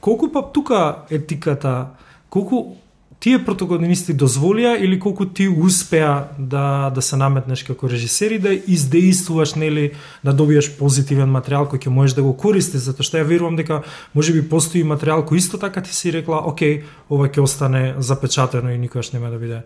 Колку 0.00 0.28
па 0.32 0.42
тука 0.42 1.06
етиката, 1.10 1.94
колку 2.28 2.76
тие 3.24 3.38
протагонисти 3.40 4.12
дозволија 4.12 4.74
или 4.76 4.98
колку 5.00 5.24
ти 5.24 5.46
успеа 5.48 6.28
да 6.38 6.90
да 6.94 7.02
се 7.02 7.16
наметнеш 7.16 7.62
како 7.64 7.88
режисер 7.88 8.34
и 8.36 8.38
да 8.38 8.52
издействуваш 8.52 9.54
нели 9.56 9.84
да 10.24 10.34
добиеш 10.36 10.68
позитивен 10.76 11.32
материјал 11.32 11.64
кој 11.70 11.86
ќе 11.86 11.94
можеш 11.94 12.16
да 12.18 12.22
го 12.26 12.34
користиш 12.36 12.84
затоа 12.84 13.06
што 13.08 13.22
ја 13.22 13.24
верувам 13.24 13.56
дека 13.56 13.80
можеби 14.14 14.44
постои 14.44 14.84
материјал 14.84 15.24
кој 15.24 15.40
исто 15.40 15.58
така 15.58 15.80
ти 15.80 15.94
си 15.94 16.12
рекла 16.12 16.42
окей 16.44 16.82
ова 17.08 17.28
ќе 17.28 17.40
остане 17.40 17.94
запечатено 17.98 18.68
и 18.70 18.78
никогаш 18.78 19.12
нема 19.16 19.32
да 19.32 19.40
биде 19.40 19.62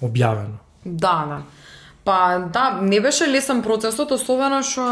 објавено. 0.00 0.62
Да, 0.84 1.26
да. 1.26 1.42
Па 2.04 2.46
да, 2.52 2.78
не 2.82 3.00
беше 3.00 3.26
лесен 3.26 3.62
процесот, 3.62 4.10
особено 4.14 4.62
што 4.62 4.86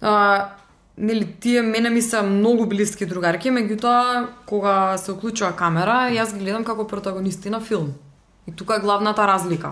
а, 0.00 0.52
нели 0.98 1.34
тие 1.40 1.62
мене 1.62 1.90
ми 1.90 2.02
се 2.02 2.22
многу 2.22 2.66
блиски 2.66 3.06
другарки, 3.06 3.50
меѓутоа 3.50 4.26
кога 4.46 4.98
се 4.98 5.12
уклучува 5.14 5.52
камера, 5.56 6.10
јас 6.10 6.34
ги 6.34 6.42
гледам 6.42 6.64
како 6.66 6.86
протагонисти 6.86 7.50
на 7.50 7.60
филм. 7.60 7.94
И 8.46 8.52
тука 8.52 8.76
е 8.76 8.84
главната 8.84 9.26
разлика. 9.26 9.70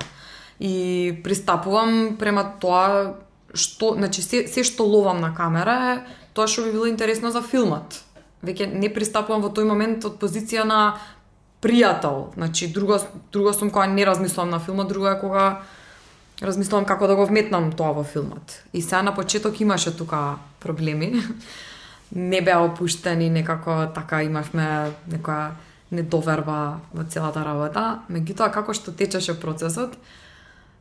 И 0.61 1.21
пристапувам 1.25 2.17
према 2.19 2.45
тоа 2.61 3.17
што, 3.55 3.95
значи 3.97 4.23
се, 4.23 4.47
се 4.49 4.65
што 4.65 4.87
ловам 4.87 5.21
на 5.21 5.35
камера 5.35 5.77
е 5.93 5.99
тоа 6.37 6.47
што 6.47 6.67
би 6.67 6.73
било 6.77 6.87
интересно 6.87 7.33
за 7.33 7.43
филмот. 7.43 8.03
Веќе 8.45 8.69
не 8.73 8.93
пристапувам 8.93 9.43
во 9.43 9.51
тој 9.51 9.67
момент 9.67 10.05
од 10.05 10.21
позиција 10.21 10.65
на 10.65 10.97
пријател. 11.65 12.31
Значи 12.37 12.69
друга 12.73 13.01
друга 13.33 13.53
сум 13.53 13.71
кога 13.71 13.87
не 13.87 14.07
размислувам 14.07 14.51
на 14.51 14.61
филмот, 14.61 14.89
друга 14.89 15.17
е 15.17 15.21
кога 15.21 15.63
размислувам 16.43 16.85
како 16.85 17.07
да 17.07 17.17
го 17.17 17.27
вметнам 17.27 17.73
тоа 17.73 17.93
во 17.97 18.05
филмот. 18.05 18.61
И 18.73 18.83
сега 18.83 19.03
на 19.03 19.15
почеток 19.15 19.61
имаше 19.61 19.97
тука 19.97 20.37
проблеми. 20.67 21.15
Не 22.11 22.41
беа 22.43 22.61
опуштени, 22.63 23.31
некако 23.31 23.87
така 23.95 24.23
имавме 24.23 24.93
некоја 25.11 25.57
недоверба 25.91 26.81
во 26.95 27.05
целата 27.07 27.43
работа. 27.47 28.03
Меѓутоа, 28.11 28.51
како 28.55 28.75
што 28.75 28.95
течеше 28.95 29.35
процесот, 29.41 29.97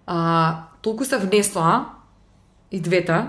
а, 0.06 0.70
толку 0.82 1.06
се 1.06 1.18
внесоа 1.18 1.86
и 2.72 2.80
двете, 2.80 3.26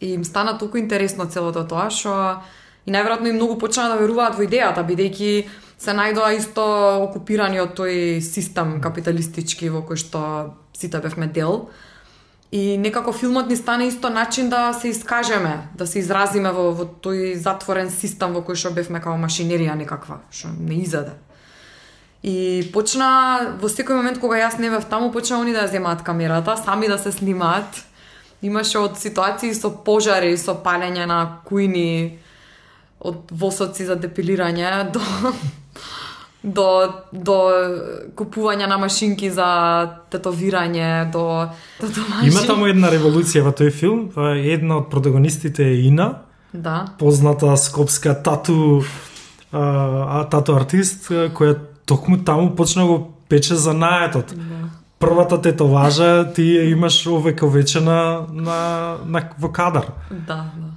и 0.00 0.14
им 0.14 0.24
стана 0.24 0.58
толку 0.58 0.78
интересно 0.78 1.26
целото 1.26 1.64
тоа, 1.66 1.90
што 1.90 2.42
и 2.86 2.92
најверојатно 2.94 3.30
и 3.30 3.36
многу 3.36 3.58
почнаа 3.58 3.94
да 3.94 4.00
веруваат 4.00 4.36
во 4.38 4.46
идејата, 4.46 4.86
бидејќи 4.86 5.30
се 5.78 5.92
најдоа 5.96 6.36
исто 6.38 6.66
окупирани 7.08 7.60
од 7.60 7.74
тој 7.76 8.20
систем 8.24 8.78
капиталистички 8.82 9.68
во 9.72 9.82
кој 9.86 10.00
што 10.00 10.22
сите 10.76 11.00
бевме 11.02 11.26
дел. 11.26 11.68
И 12.52 12.78
некако 12.78 13.12
филмот 13.12 13.48
ни 13.48 13.56
стане 13.56 13.88
исто 13.88 14.10
начин 14.10 14.48
да 14.48 14.72
се 14.72 14.88
искажеме, 14.88 15.68
да 15.74 15.86
се 15.86 15.98
изразиме 15.98 16.52
во, 16.54 16.70
во 16.70 16.86
тој 16.86 17.34
затворен 17.34 17.90
систем 17.90 18.36
во 18.38 18.44
кој 18.46 18.54
што 18.54 18.70
бевме 18.70 19.02
као 19.02 19.18
машинерија 19.18 19.74
некаква, 19.74 20.20
што 20.30 20.52
не 20.54 20.84
изаде. 20.84 21.16
И 22.22 22.70
почна 22.72 23.56
во 23.60 23.68
секој 23.70 23.98
момент 23.98 24.22
кога 24.22 24.38
јас 24.38 24.60
не 24.62 24.70
бев 24.70 24.86
таму, 24.86 25.10
почна 25.10 25.40
они 25.42 25.52
да 25.52 25.66
ја 25.66 25.74
земаат 25.74 26.06
камерата, 26.06 26.56
сами 26.56 26.88
да 26.88 26.98
се 26.98 27.12
снимаат. 27.12 27.82
Имаше 28.42 28.78
од 28.78 28.98
ситуации 28.98 29.54
со 29.54 29.70
пожари, 29.70 30.36
со 30.38 30.54
палење 30.54 31.06
на 31.06 31.42
кујни, 31.46 32.18
од 33.00 33.30
восоци 33.30 33.84
за 33.84 33.96
депилирање 33.96 34.92
до 34.92 35.02
до 36.46 36.66
до 37.12 37.36
купување 38.14 38.68
на 38.70 38.78
машинки 38.78 39.30
за 39.30 39.46
тетовирање, 40.10 41.10
до 41.10 41.48
татуажи. 41.80 42.30
Има 42.30 42.44
таму 42.46 42.68
една 42.70 42.90
револуција 42.92 43.42
во 43.42 43.50
тој 43.50 43.72
филм, 43.74 44.06
па 44.14 44.36
една 44.38 44.78
од 44.78 44.90
протагонистите 44.90 45.66
е 45.66 45.82
Ина, 45.88 46.12
Да. 46.52 46.86
позната 46.98 47.56
скопска 47.56 48.14
тату 48.22 48.82
а, 49.52 50.24
тату 50.30 50.54
артист 50.56 51.10
која 51.10 51.58
токму 51.86 52.18
таму 52.24 52.54
почна 52.56 52.86
го 52.86 53.12
пече 53.28 53.54
за 53.54 53.74
наетот. 53.74 54.32
Да. 54.36 54.68
Првата 54.98 55.36
тетоважа 55.42 56.32
ти 56.32 56.42
ја 56.42 56.70
имаш 56.72 57.06
овековечена 57.06 58.26
на, 58.32 58.96
на 59.04 59.22
во 59.38 59.52
кадар. 59.52 59.90
Да, 60.10 60.46
да. 60.56 60.70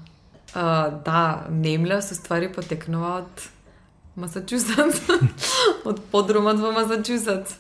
А, 0.53 0.89
да, 1.05 1.45
Немля 1.49 2.01
се 2.01 2.15
ствари 2.15 2.51
потекнува 2.51 3.21
од 3.21 3.49
Масачусетс. 4.19 5.01
од 5.89 6.01
подрумот 6.11 6.59
во 6.59 6.73
Масачусетс. 6.75 7.55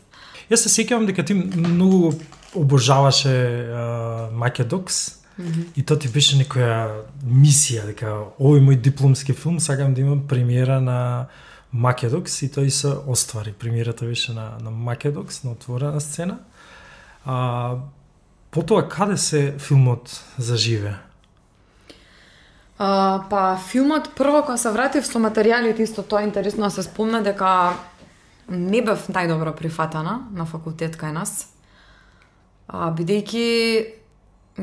Јас 0.49 0.65
се 0.65 0.69
сеќавам 0.73 1.05
дека 1.09 1.23
ти 1.25 1.35
многу 1.37 1.99
го 1.99 2.13
обожаваше 2.53 3.29
uh, 3.29 4.31
Македокс 4.31 5.19
mm 5.37 5.45
-hmm. 5.45 5.63
и 5.75 5.85
тоа 5.85 5.99
ти 5.99 6.09
беше 6.09 6.37
некоја 6.37 7.03
мисија 7.25 7.85
дека 7.85 8.07
овој 8.39 8.59
мој 8.59 8.75
дипломски 8.75 9.33
филм 9.33 9.59
сакам 9.59 9.93
да 9.93 10.01
имам 10.01 10.27
премиера 10.27 10.81
на 10.81 11.27
Македокс 11.71 12.41
и 12.41 12.49
тој 12.49 12.69
се 12.69 12.87
оствари. 13.07 13.53
Премиерата 13.53 14.05
беше 14.05 14.33
на, 14.33 14.57
на 14.61 14.71
Македокс, 14.71 15.43
на 15.43 15.51
отворена 15.51 16.01
сцена. 16.01 16.37
А, 17.25 17.75
потоа, 18.51 18.89
каде 18.89 19.17
се 19.17 19.55
филмот 19.57 20.23
заживе? 20.37 20.95
А, 22.79 23.25
па, 23.29 23.57
филмот, 23.59 24.13
прво, 24.15 24.39
кога 24.41 24.55
се 24.57 24.71
вратив 24.71 25.03
со 25.03 25.19
материјалите, 25.19 25.83
исто 25.83 25.99
тоа 25.99 26.21
е 26.23 26.29
интересно 26.29 26.63
да 26.63 26.71
се 26.71 26.83
спомна 26.87 27.19
дека 27.19 27.75
не 28.47 28.79
бев 28.81 29.09
најдобро 29.11 29.51
прифатана 29.51 30.21
на 30.31 30.45
факултет 30.47 30.95
кај 30.95 31.11
нас. 31.11 31.51
А, 32.71 32.87
бидејќи 32.95 33.99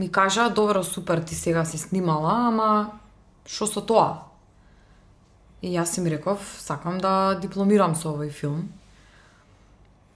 ми 0.01 0.09
кажа, 0.09 0.49
добро, 0.49 0.83
супер, 0.83 1.21
ти 1.21 1.35
сега 1.35 1.65
си 1.65 1.77
снимала, 1.79 2.49
ама 2.49 3.01
што 3.45 3.69
со 3.69 3.85
тоа? 3.85 4.33
И 5.61 5.77
јас 5.77 5.99
им 6.01 6.09
реков, 6.09 6.41
сакам 6.57 6.97
да 6.97 7.37
дипломирам 7.37 7.95
со 7.95 8.17
овој 8.17 8.33
филм. 8.33 8.73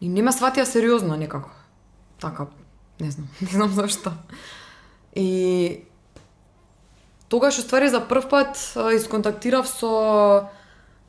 И 0.01 0.09
не 0.09 0.25
ме 0.25 0.33
сватија 0.33 0.65
сериозно 0.65 1.21
некако. 1.21 1.53
Така, 2.21 2.49
не 2.99 3.11
знам, 3.11 3.29
не 3.41 3.53
знам 3.53 3.69
зашто. 3.77 4.17
И 5.15 5.85
тогаш 7.31 7.59
уствари 7.59 7.89
за 7.89 8.01
прв 8.01 8.29
пат 8.29 8.59
исконтактирав 8.95 9.69
со 9.69 10.51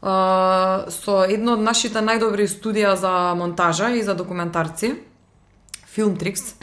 со 0.02 1.14
едно 1.30 1.58
од 1.58 1.62
нашите 1.66 2.02
најдобри 2.02 2.48
студија 2.50 2.96
за 2.98 3.34
монтажа 3.38 3.90
и 3.98 4.02
за 4.02 4.16
документарци, 4.16 4.96
Filmtrix. 5.96 6.56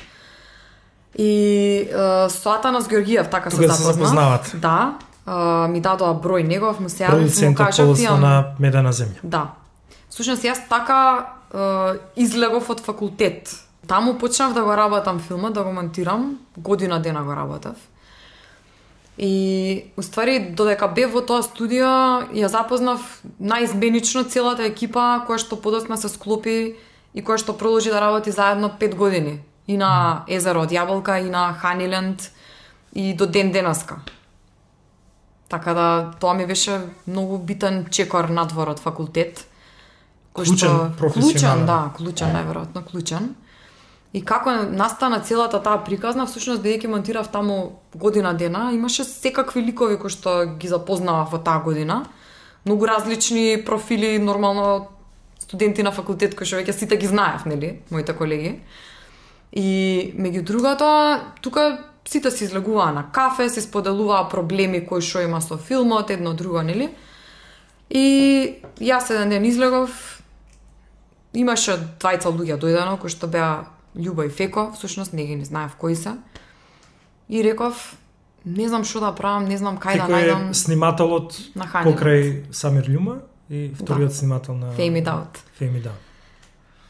И 1.14 1.90
со 2.30 2.50
Атанас 2.54 2.88
Георгиев 2.88 3.30
така 3.30 3.50
Тога 3.50 3.74
се 3.74 3.82
запознават. 3.82 4.50
Да, 4.54 4.98
ми 5.68 5.80
дадоа 5.80 6.14
број 6.14 6.46
негов, 6.46 6.80
му 6.80 6.88
се 6.88 7.04
јавив, 7.04 7.48
му 7.48 7.54
кажав, 7.54 7.98
имам... 8.00 8.20
на 8.20 8.44
Медена 8.58 8.92
земја. 8.92 9.22
Да. 9.22 9.54
Всушност 10.08 10.42
јас 10.42 10.62
така 10.68 11.34
е, 11.52 11.98
излегов 12.16 12.70
од 12.70 12.80
факултет. 12.80 13.54
Таму 13.86 14.18
почнав 14.18 14.54
да 14.54 14.62
го 14.62 14.76
работам 14.76 15.20
филмот, 15.20 15.52
да 15.52 15.62
го 15.62 15.72
монтирам, 15.72 16.38
година 16.56 17.02
дена 17.02 17.22
го 17.24 17.36
работев. 17.36 17.76
И, 19.18 19.90
уствари, 19.96 20.38
додека 20.54 20.86
бев 20.88 21.10
во 21.10 21.20
тоа 21.26 21.42
студио, 21.42 22.22
ја 22.30 22.46
запознав 22.46 23.02
наизменично 23.42 24.22
целата 24.22 24.62
екипа 24.70 25.24
која 25.26 25.42
што 25.42 25.58
подосна 25.58 25.98
се 25.98 26.06
склопи 26.08 26.76
и 27.14 27.24
која 27.24 27.42
што 27.42 27.56
продолжи 27.58 27.90
да 27.90 28.00
работи 28.00 28.30
заедно 28.30 28.70
пет 28.78 28.94
години. 28.94 29.40
И 29.66 29.76
на 29.76 30.22
Езеро 30.28 30.62
од 30.62 30.70
Јаболка, 30.70 31.18
и 31.18 31.30
на 31.30 31.52
Ханиленд, 31.52 32.30
и 32.94 33.14
до 33.14 33.26
ден 33.26 33.50
денеска. 33.52 33.98
Така 35.48 35.74
да, 35.74 36.10
тоа 36.20 36.34
ми 36.34 36.46
беше 36.46 36.80
многу 37.06 37.38
битен 37.38 37.86
чекор 37.90 38.28
надвор 38.28 38.68
од 38.68 38.78
факултет. 38.78 39.48
Клучен, 40.32 40.54
Клучен, 40.54 40.94
професионален. 40.98 41.66
да, 41.66 41.90
клучен, 41.96 42.30
најверојатно 42.36 42.84
клучен. 42.86 43.34
И 44.12 44.22
како 44.24 44.54
настана 44.72 45.20
целата 45.20 45.60
таа 45.60 45.82
приказна, 45.84 46.24
всушност 46.26 46.62
бидејќи 46.64 46.88
монтирав 46.88 47.28
таму 47.28 47.80
година 47.94 48.32
дена, 48.34 48.70
имаше 48.72 49.04
секакви 49.04 49.62
ликови 49.62 49.98
кои 50.00 50.10
што 50.10 50.56
ги 50.56 50.68
запознавав 50.68 51.32
во 51.32 51.38
таа 51.44 51.60
година. 51.60 52.06
Многу 52.64 52.88
различни 52.88 53.62
профили, 53.66 54.18
нормално 54.18 54.88
студенти 55.38 55.82
на 55.82 55.92
факултет 55.92 56.34
кои 56.34 56.48
што 56.48 56.56
веќе 56.56 56.72
сите 56.72 56.96
ги 56.96 57.06
знаев, 57.06 57.44
нели, 57.44 57.82
моите 57.90 58.16
колеги. 58.16 58.60
И 59.52 60.12
меѓу 60.16 60.42
другото, 60.42 60.88
тука 61.44 61.84
сите 62.08 62.30
се 62.30 62.44
излегуваа 62.44 62.92
на 62.92 63.06
кафе, 63.12 63.48
се 63.48 63.60
споделуваа 63.60 64.28
проблеми 64.28 64.86
кои 64.86 65.04
што 65.04 65.20
има 65.20 65.40
со 65.44 65.60
филмот, 65.60 66.10
едно 66.10 66.32
друго, 66.32 66.64
нели? 66.64 66.88
И 67.90 68.56
јас 68.80 69.12
еден 69.12 69.36
ден 69.36 69.44
излегов, 69.44 70.22
имаше 71.32 71.76
двајца 72.00 72.32
луѓе 72.32 72.56
дојдено 72.56 72.96
кои 72.96 73.12
што 73.12 73.28
беа 73.28 73.68
Љубо 73.96 74.26
и 74.26 74.28
Феко, 74.28 74.72
всушност 74.74 75.12
не 75.12 75.24
ги 75.24 75.36
не 75.36 75.44
знаев 75.44 75.76
кои 75.76 75.96
се. 75.96 76.16
И 77.28 77.44
реков, 77.44 77.96
не 78.44 78.68
знам 78.68 78.84
што 78.84 79.00
да 79.00 79.12
правам, 79.12 79.48
не 79.48 79.58
знам 79.58 79.78
кај 79.78 79.96
да 79.96 80.06
Феко 80.06 80.16
е 80.16 80.26
најдам 80.28 80.52
снимателот 80.52 81.38
на 81.54 81.64
покрај 81.64 82.52
Самир 82.52 82.88
Љума 82.88 83.20
и 83.50 83.72
вториот 83.74 84.14
снимател 84.14 84.54
на 84.54 84.72
Fame 84.76 85.02
It 85.02 85.08
Out. 85.08 85.42
Fame 85.60 85.80
It 85.80 85.88
Out. 85.88 86.04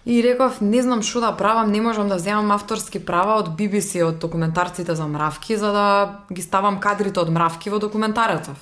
И 0.09 0.23
реков, 0.23 0.61
не 0.61 0.81
знам 0.83 1.03
што 1.05 1.21
да 1.21 1.35
правам, 1.37 1.69
не 1.69 1.83
можам 1.85 2.09
да 2.09 2.17
земам 2.19 2.49
авторски 2.55 2.97
права 3.05 3.35
од 3.43 3.51
BBC, 3.59 4.01
од 4.07 4.17
документарците 4.23 4.95
за 4.97 5.05
мравки, 5.05 5.57
за 5.57 5.73
да 5.73 5.87
ги 6.33 6.43
ставам 6.43 6.81
кадрите 6.81 7.21
од 7.21 7.29
мравки 7.29 7.69
во 7.69 7.77
документарецов. 7.79 8.57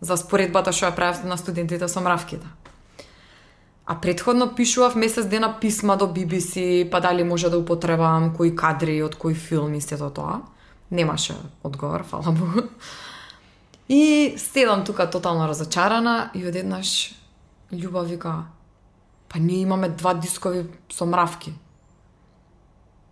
За 0.00 0.16
споредбата 0.16 0.72
што 0.72 0.88
ја 0.88 0.96
правев 0.96 1.24
на 1.28 1.36
студентите 1.36 1.88
со 1.88 2.00
мравките. 2.00 2.48
А 3.92 4.00
предходно 4.00 4.54
пишував 4.54 4.96
месец 4.96 5.26
дена 5.26 5.60
писма 5.60 5.96
до 5.96 6.06
BBC, 6.06 6.90
па 6.90 7.00
дали 7.00 7.24
може 7.24 7.50
да 7.50 7.58
употребам 7.58 8.30
кои 8.32 8.54
кадри 8.56 9.02
од 9.04 9.18
кој 9.20 9.36
филм 9.36 9.74
и 9.76 9.80
сето 9.84 10.08
тоа. 10.08 10.38
Немаше 10.90 11.36
одговор, 11.60 12.00
фала 12.08 12.32
Богу. 12.32 12.72
И 13.88 14.34
седам 14.38 14.84
тука 14.84 15.10
тотално 15.10 15.48
разочарана 15.48 16.30
и 16.34 16.46
одеднаш 16.46 17.12
Љуба 17.72 18.04
вика, 18.08 18.44
па 19.28 19.38
ние 19.38 19.60
имаме 19.60 19.88
два 19.88 20.14
дискови 20.14 20.64
со 20.88 21.04
мравки. 21.04 21.52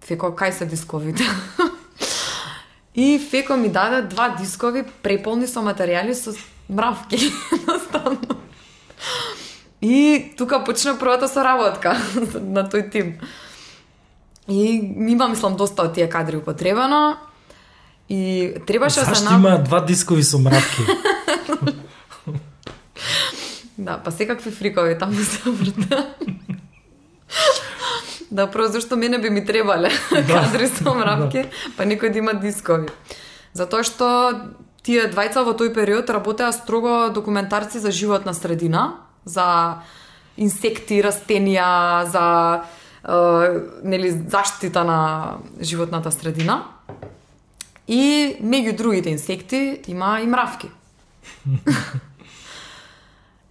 Феко, 0.00 0.32
кај 0.32 0.50
се 0.50 0.64
дисковите? 0.66 1.28
и 2.94 3.18
Феко 3.18 3.56
ми 3.56 3.68
даде 3.68 4.08
два 4.08 4.28
дискови 4.28 4.84
преполни 5.02 5.44
со 5.46 5.60
материјали 5.60 6.16
со 6.16 6.32
мравки. 6.68 7.20
Едноставно. 7.52 8.40
И 9.82 10.32
тука 10.36 10.64
почна 10.64 10.98
првата 10.98 11.28
соработка 11.28 11.96
на 12.34 12.68
тој 12.68 12.90
тим. 12.90 13.18
И 14.48 14.76
има, 15.08 15.28
мислам, 15.28 15.56
доста 15.56 15.88
од 15.88 15.94
тие 15.94 16.08
кадри 16.08 16.36
употребено. 16.36 17.16
И 18.08 18.52
требаше 18.66 19.00
да 19.00 19.06
се 19.06 19.14
Зашто 19.14 19.34
има 19.34 19.58
два 19.58 19.80
дискови 19.80 20.22
со 20.22 20.38
мравки? 20.38 20.82
Да, 23.80 23.96
па 24.04 24.12
секакви 24.12 24.50
фрикови 24.50 24.98
таму 24.98 25.24
се 25.24 25.50
врта. 25.50 26.06
да, 28.30 28.50
прво 28.50 28.68
зашто 28.68 28.96
мене 28.96 29.18
би 29.18 29.30
ми 29.30 29.46
требале 29.46 29.90
кадри 30.10 30.68
со 30.68 30.92
мравки, 30.94 31.46
па 31.76 31.88
некој 31.88 32.12
да 32.12 32.20
има 32.20 32.34
дискови. 32.36 32.92
Затоа 33.56 33.80
што 33.80 34.06
тие 34.84 35.08
двајца 35.08 35.40
во 35.48 35.56
тој 35.56 35.72
период 35.72 36.12
работеа 36.12 36.52
строго 36.52 37.08
документарци 37.08 37.80
за 37.80 37.88
животна 37.90 38.36
средина, 38.36 39.00
за 39.24 39.80
инсекти, 40.36 41.02
растенија, 41.04 42.04
за 42.10 42.26
е, 43.04 43.60
нели 43.84 44.10
заштита 44.10 44.84
на 44.84 45.38
животната 45.60 46.12
средина. 46.12 46.64
И 47.88 48.36
меѓу 48.42 48.76
другите 48.76 49.10
инсекти 49.10 49.80
има 49.88 50.20
и 50.22 50.26
мравки. 50.26 50.70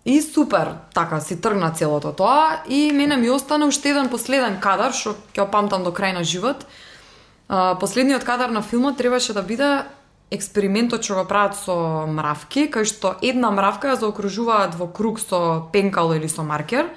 И 0.06 0.22
супер, 0.22 0.74
така 0.94 1.20
си 1.20 1.42
тргна 1.42 1.72
целото 1.72 2.14
тоа 2.14 2.64
и 2.68 2.92
мене 2.92 3.18
ми 3.18 3.30
остана 3.30 3.66
уште 3.68 3.92
еден 3.92 4.10
последен 4.10 4.56
кадар 4.64 4.96
што 4.96 5.14
ќе 5.36 5.44
го 5.44 5.52
памтам 5.52 5.84
до 5.84 5.92
крај 5.92 6.16
на 6.16 6.24
живот. 6.24 6.66
А, 7.50 7.76
последниот 7.78 8.24
кадар 8.24 8.50
на 8.50 8.62
филмот 8.62 8.98
требаше 8.98 9.34
да 9.34 9.44
биде 9.44 9.84
експериментот 10.32 11.04
што 11.04 11.22
го 11.22 11.26
прават 11.30 11.58
со 11.58 12.06
мравки, 12.08 12.68
кај 12.70 12.86
што 12.86 13.16
една 13.26 13.50
мравка 13.52 13.94
ја 13.94 14.00
заокружуваат 14.04 14.78
во 14.78 14.88
круг 14.88 15.20
со 15.20 15.70
пенкало 15.74 16.14
или 16.18 16.30
со 16.30 16.46
маркер 16.46 16.92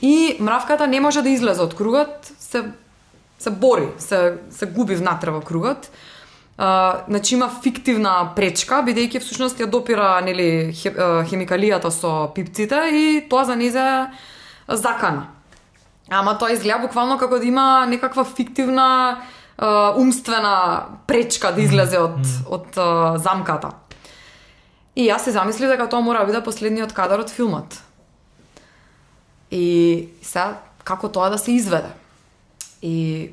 и 0.00 0.36
мравката 0.40 0.86
не 0.86 1.00
може 1.00 1.22
да 1.22 1.32
излезе 1.32 1.64
од 1.64 1.74
кругот, 1.74 2.28
се 2.38 2.70
се 3.38 3.50
бори, 3.50 3.88
се 3.98 4.38
се 4.50 4.66
губи 4.66 4.96
внатре 4.96 5.30
во 5.30 5.40
кругот. 5.40 5.90
А, 6.58 7.04
значи 7.08 7.34
има 7.34 7.48
фиктивна 7.48 8.32
пречка, 8.36 8.82
бидејќи 8.82 9.22
всушност 9.22 9.60
ја 9.62 9.70
допира 9.70 10.18
нели 10.20 10.74
хемикалијата 10.74 11.90
со 11.94 12.28
пипците 12.34 12.90
и 12.92 13.04
тоа 13.30 13.44
за 13.44 13.56
низа 13.56 14.10
е 14.68 14.76
закана. 14.76 15.28
Ама 16.10 16.38
тоа 16.38 16.52
изгледа 16.52 16.82
буквално 16.82 17.18
како 17.18 17.38
да 17.38 17.46
има 17.46 17.86
некаква 17.86 18.24
фиктивна 18.24 18.88
а, 19.16 19.37
умствена 19.98 20.86
пречка 21.06 21.52
да 21.52 21.62
излезе 21.62 21.98
од 21.98 22.20
од 22.46 22.78
а, 22.78 23.18
замката. 23.18 23.72
И 24.94 25.08
јас 25.08 25.26
се 25.26 25.34
замислив 25.34 25.70
дека 25.70 25.88
тоа 25.90 26.02
мора 26.02 26.22
да 26.22 26.30
биде 26.30 26.42
последниот 26.42 26.92
кадар 26.92 27.20
од 27.22 27.30
филмот. 27.30 27.78
И 29.50 30.08
сега 30.22 30.58
како 30.84 31.08
тоа 31.08 31.30
да 31.30 31.38
се 31.38 31.52
изведе? 31.52 31.90
И 32.82 33.30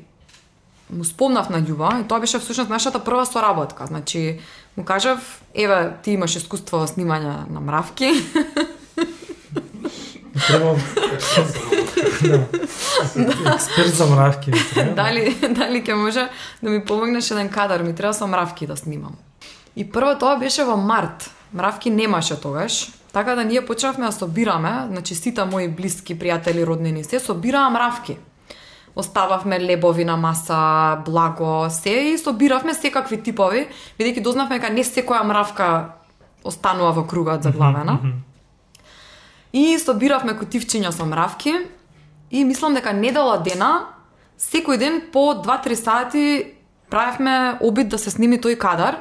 му 0.90 1.04
спомнав 1.04 1.50
на 1.50 1.62
Љуба 1.62 2.00
и 2.00 2.08
тоа 2.08 2.20
беше 2.20 2.38
всушност 2.38 2.70
нашата 2.70 3.02
прва 3.04 3.26
соработка. 3.26 3.86
Значи, 3.86 4.40
му 4.76 4.84
кажав, 4.84 5.42
еве, 5.54 5.96
ти 6.02 6.14
имаш 6.14 6.36
искуство 6.36 6.82
во 6.82 6.86
снимање 6.86 7.50
на 7.50 7.60
мравки. 7.60 8.10
Требам... 10.48 10.76
да. 13.16 13.54
Експерт 13.54 13.94
за 13.94 14.06
мравки. 14.06 14.52
дали, 14.96 15.36
дали 15.48 15.82
ќе 15.82 15.94
може 15.94 16.28
да 16.62 16.70
ми 16.70 16.84
помогнеш 16.84 17.30
еден 17.30 17.48
кадар, 17.48 17.82
ми 17.82 17.94
треба 17.94 18.14
со 18.14 18.26
мравки 18.26 18.66
да 18.66 18.76
снимам. 18.76 19.16
И 19.76 19.84
прво 19.84 20.16
тоа 20.18 20.36
беше 20.36 20.64
во 20.64 20.76
март. 20.76 21.30
Мравки 21.54 21.90
немаше 21.90 22.40
тогаш. 22.40 22.88
Така 23.12 23.34
да 23.34 23.44
ние 23.44 23.66
почнавме 23.66 24.06
да 24.06 24.12
собираме, 24.12 24.86
значи 24.88 25.14
сите 25.14 25.44
мои 25.44 25.68
блиски 25.68 26.16
пријатели, 26.18 26.66
роднини, 26.66 27.04
се 27.04 27.20
собираа 27.20 27.70
мравки. 27.70 28.18
Остававме 28.96 29.60
лебови 29.60 30.04
на 30.04 30.16
маса, 30.16 30.98
благо, 31.04 31.66
се 31.70 31.90
и 31.90 32.18
собиравме 32.18 32.74
секакви 32.74 33.16
типови, 33.22 33.68
бидејќи 34.00 34.22
дознавме 34.22 34.58
дека 34.58 34.72
не 34.72 34.84
секоја 34.84 35.24
мравка 35.24 35.96
останува 36.44 36.92
во 36.92 37.04
кругот 37.06 37.42
заглавена. 37.42 38.00
И 39.56 39.78
собиравме 39.80 40.34
кутивчиња 40.36 40.90
со 40.92 41.06
мравки 41.08 41.54
и 42.30 42.44
мислам 42.44 42.74
дека 42.76 42.92
недела 42.92 43.38
дена, 43.40 43.88
секој 44.36 44.76
ден 44.76 44.98
по 45.12 45.32
2-3 45.40 45.74
сати 45.80 46.24
правевме 46.90 47.56
обид 47.64 47.88
да 47.88 47.98
се 47.98 48.12
сними 48.12 48.36
тој 48.36 48.58
кадар. 48.60 48.98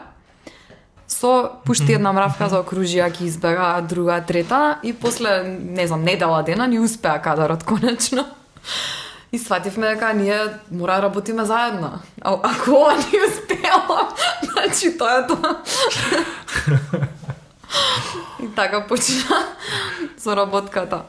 Со 1.08 1.60
пушти 1.66 1.97
една 1.97 2.14
мравка 2.16 2.47
за 2.49 2.62
окружија, 2.64 3.12
ќе 3.12 3.28
избега 3.28 3.68
друга, 3.82 4.22
трета 4.26 4.80
и 4.84 4.93
после, 4.93 5.43
не 5.43 5.88
знам, 5.88 6.08
недела 6.08 6.41
дена 6.43 6.68
ни 6.68 6.80
успеа 6.80 7.20
кадарот 7.22 7.64
конечно. 7.72 8.26
И 9.32 9.39
свативме 9.39 9.89
дека 9.89 10.14
ние 10.14 10.39
мора 10.72 10.95
да 10.95 11.01
работиме 11.01 11.45
заедно. 11.45 11.99
А 12.22 12.39
ако 12.43 12.72
ова 12.80 12.95
ни 12.95 13.20
успеало, 13.28 14.08
значи 14.43 14.97
тоа 14.97 15.20
е 15.20 15.28
тоа. 15.28 15.56
И 18.44 18.48
така 18.56 18.82
почна 18.88 19.44
со 20.18 20.36
работката. 20.36 21.04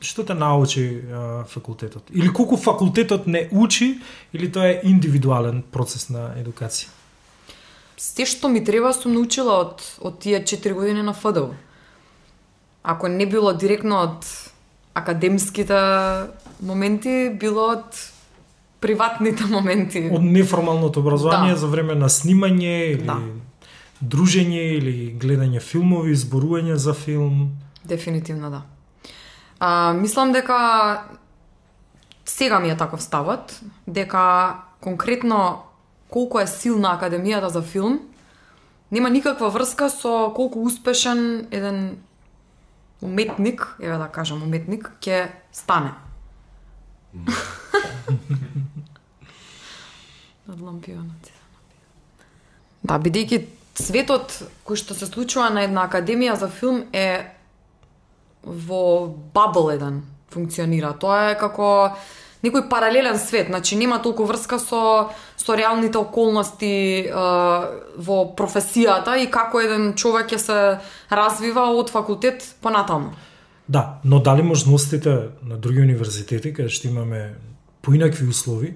Што 0.00 0.24
те 0.24 0.34
научи 0.34 1.00
а, 1.12 1.44
факултетот? 1.48 2.10
Или 2.12 2.28
колку 2.28 2.56
факултетот 2.56 3.26
не 3.26 3.48
учи, 3.52 4.00
или 4.32 4.50
тоа 4.52 4.68
е 4.68 4.80
индивидуален 4.84 5.62
процес 5.72 6.08
на 6.10 6.34
едукација? 6.36 6.88
Се 7.96 8.26
што 8.26 8.48
ми 8.48 8.60
треба 8.64 8.92
сум 8.92 9.14
научила 9.14 9.54
од, 9.64 9.80
од 10.00 10.18
тие 10.20 10.42
4 10.44 10.74
години 10.74 11.02
на 11.02 11.14
ФДУ. 11.14 11.54
Ако 12.82 13.08
не 13.08 13.26
било 13.26 13.52
директно 13.52 14.02
од 14.02 14.26
академските 14.94 15.78
моменти, 16.60 17.30
било 17.40 17.70
од 17.72 17.96
приватните 18.80 19.46
моменти. 19.48 20.10
Од 20.12 20.22
неформалното 20.22 21.00
образование 21.00 21.54
Да. 21.54 21.60
за 21.60 21.66
време 21.66 21.94
на 21.94 22.08
снимање 22.08 22.92
или 22.92 23.02
Да. 23.08 23.16
Дружење 24.00 24.62
или 24.78 24.94
гледање 25.20 25.60
филмови, 25.60 26.14
зборување 26.16 26.74
за 26.74 26.94
филм. 26.94 27.52
Дефинитивно 27.84 28.50
да. 28.50 28.62
А, 29.58 29.92
мислам 29.92 30.32
дека 30.32 31.04
сега 32.24 32.58
ми 32.60 32.70
е 32.70 32.76
таков 32.76 33.02
ставот, 33.02 33.60
дека 33.86 34.54
конкретно 34.80 35.62
колку 36.08 36.38
е 36.38 36.46
силна 36.46 36.98
Академијата 36.98 37.46
за 37.46 37.62
филм, 37.62 38.00
нема 38.90 39.10
никаква 39.10 39.50
врска 39.50 39.90
со 39.90 40.32
колку 40.36 40.62
успешен 40.66 41.46
еден 41.50 41.98
уметник, 43.02 43.76
еве 43.80 43.98
да 43.98 44.08
кажам 44.08 44.42
уметник, 44.42 44.90
ќе 45.00 45.28
стане. 45.52 45.92
Над 50.48 50.60
лампионот. 50.60 51.30
Да, 52.84 52.98
бидејќи 53.00 53.38
светот 53.78 54.42
кој 54.66 54.78
што 54.78 54.94
се 54.94 55.06
случува 55.06 55.50
на 55.50 55.64
една 55.66 55.86
академија 55.88 56.36
за 56.38 56.48
филм 56.48 56.84
е 56.92 57.30
во 58.44 59.08
бабл 59.34 59.70
еден 59.72 60.02
функционира. 60.30 60.92
Тоа 61.00 61.32
е 61.32 61.38
како 61.38 61.94
некој 62.44 62.68
паралелен 62.68 63.18
свет, 63.18 63.48
значи 63.48 63.76
нема 63.76 64.00
толку 64.02 64.26
врска 64.28 64.58
со 64.58 65.10
со 65.36 65.56
реалните 65.56 65.98
околности 65.98 66.72
е, 67.04 67.12
во 67.96 68.18
професијата 68.36 69.16
и 69.20 69.30
како 69.30 69.60
еден 69.60 69.92
човек 69.94 70.32
ќе 70.32 70.38
се 70.40 70.58
развива 71.10 71.68
од 71.76 71.90
факултет 71.90 72.54
понатаму. 72.60 73.12
Да, 73.68 74.00
но 74.04 74.20
дали 74.20 74.42
можностите 74.42 75.30
на 75.42 75.56
други 75.56 75.80
универзитети, 75.80 76.52
каде 76.52 76.68
што 76.68 76.88
имаме 76.88 77.34
поинакви 77.82 78.28
услови, 78.28 78.74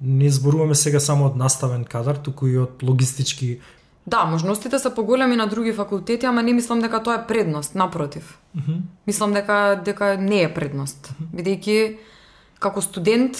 не 0.00 0.30
зборуваме 0.30 0.74
сега 0.74 1.00
само 1.00 1.26
од 1.30 1.36
наставен 1.36 1.84
кадар, 1.84 2.18
туку 2.18 2.46
и 2.50 2.58
од 2.58 2.82
логистички 2.82 3.60
Да, 4.06 4.24
можностите 4.24 4.78
се 4.78 4.94
поголеми 4.94 5.36
на 5.36 5.46
други 5.46 5.72
факултети, 5.72 6.26
ама 6.26 6.42
не 6.42 6.52
мислам 6.52 6.80
дека 6.80 7.02
тоа 7.02 7.14
е 7.14 7.26
предност, 7.26 7.74
напротив. 7.74 8.38
Мислам 9.06 9.32
дека 9.32 9.80
дека 9.84 10.16
не 10.20 10.42
е 10.44 10.54
предност, 10.54 11.12
бидејќи 11.32 11.96
како 12.60 12.82
студент, 12.84 13.36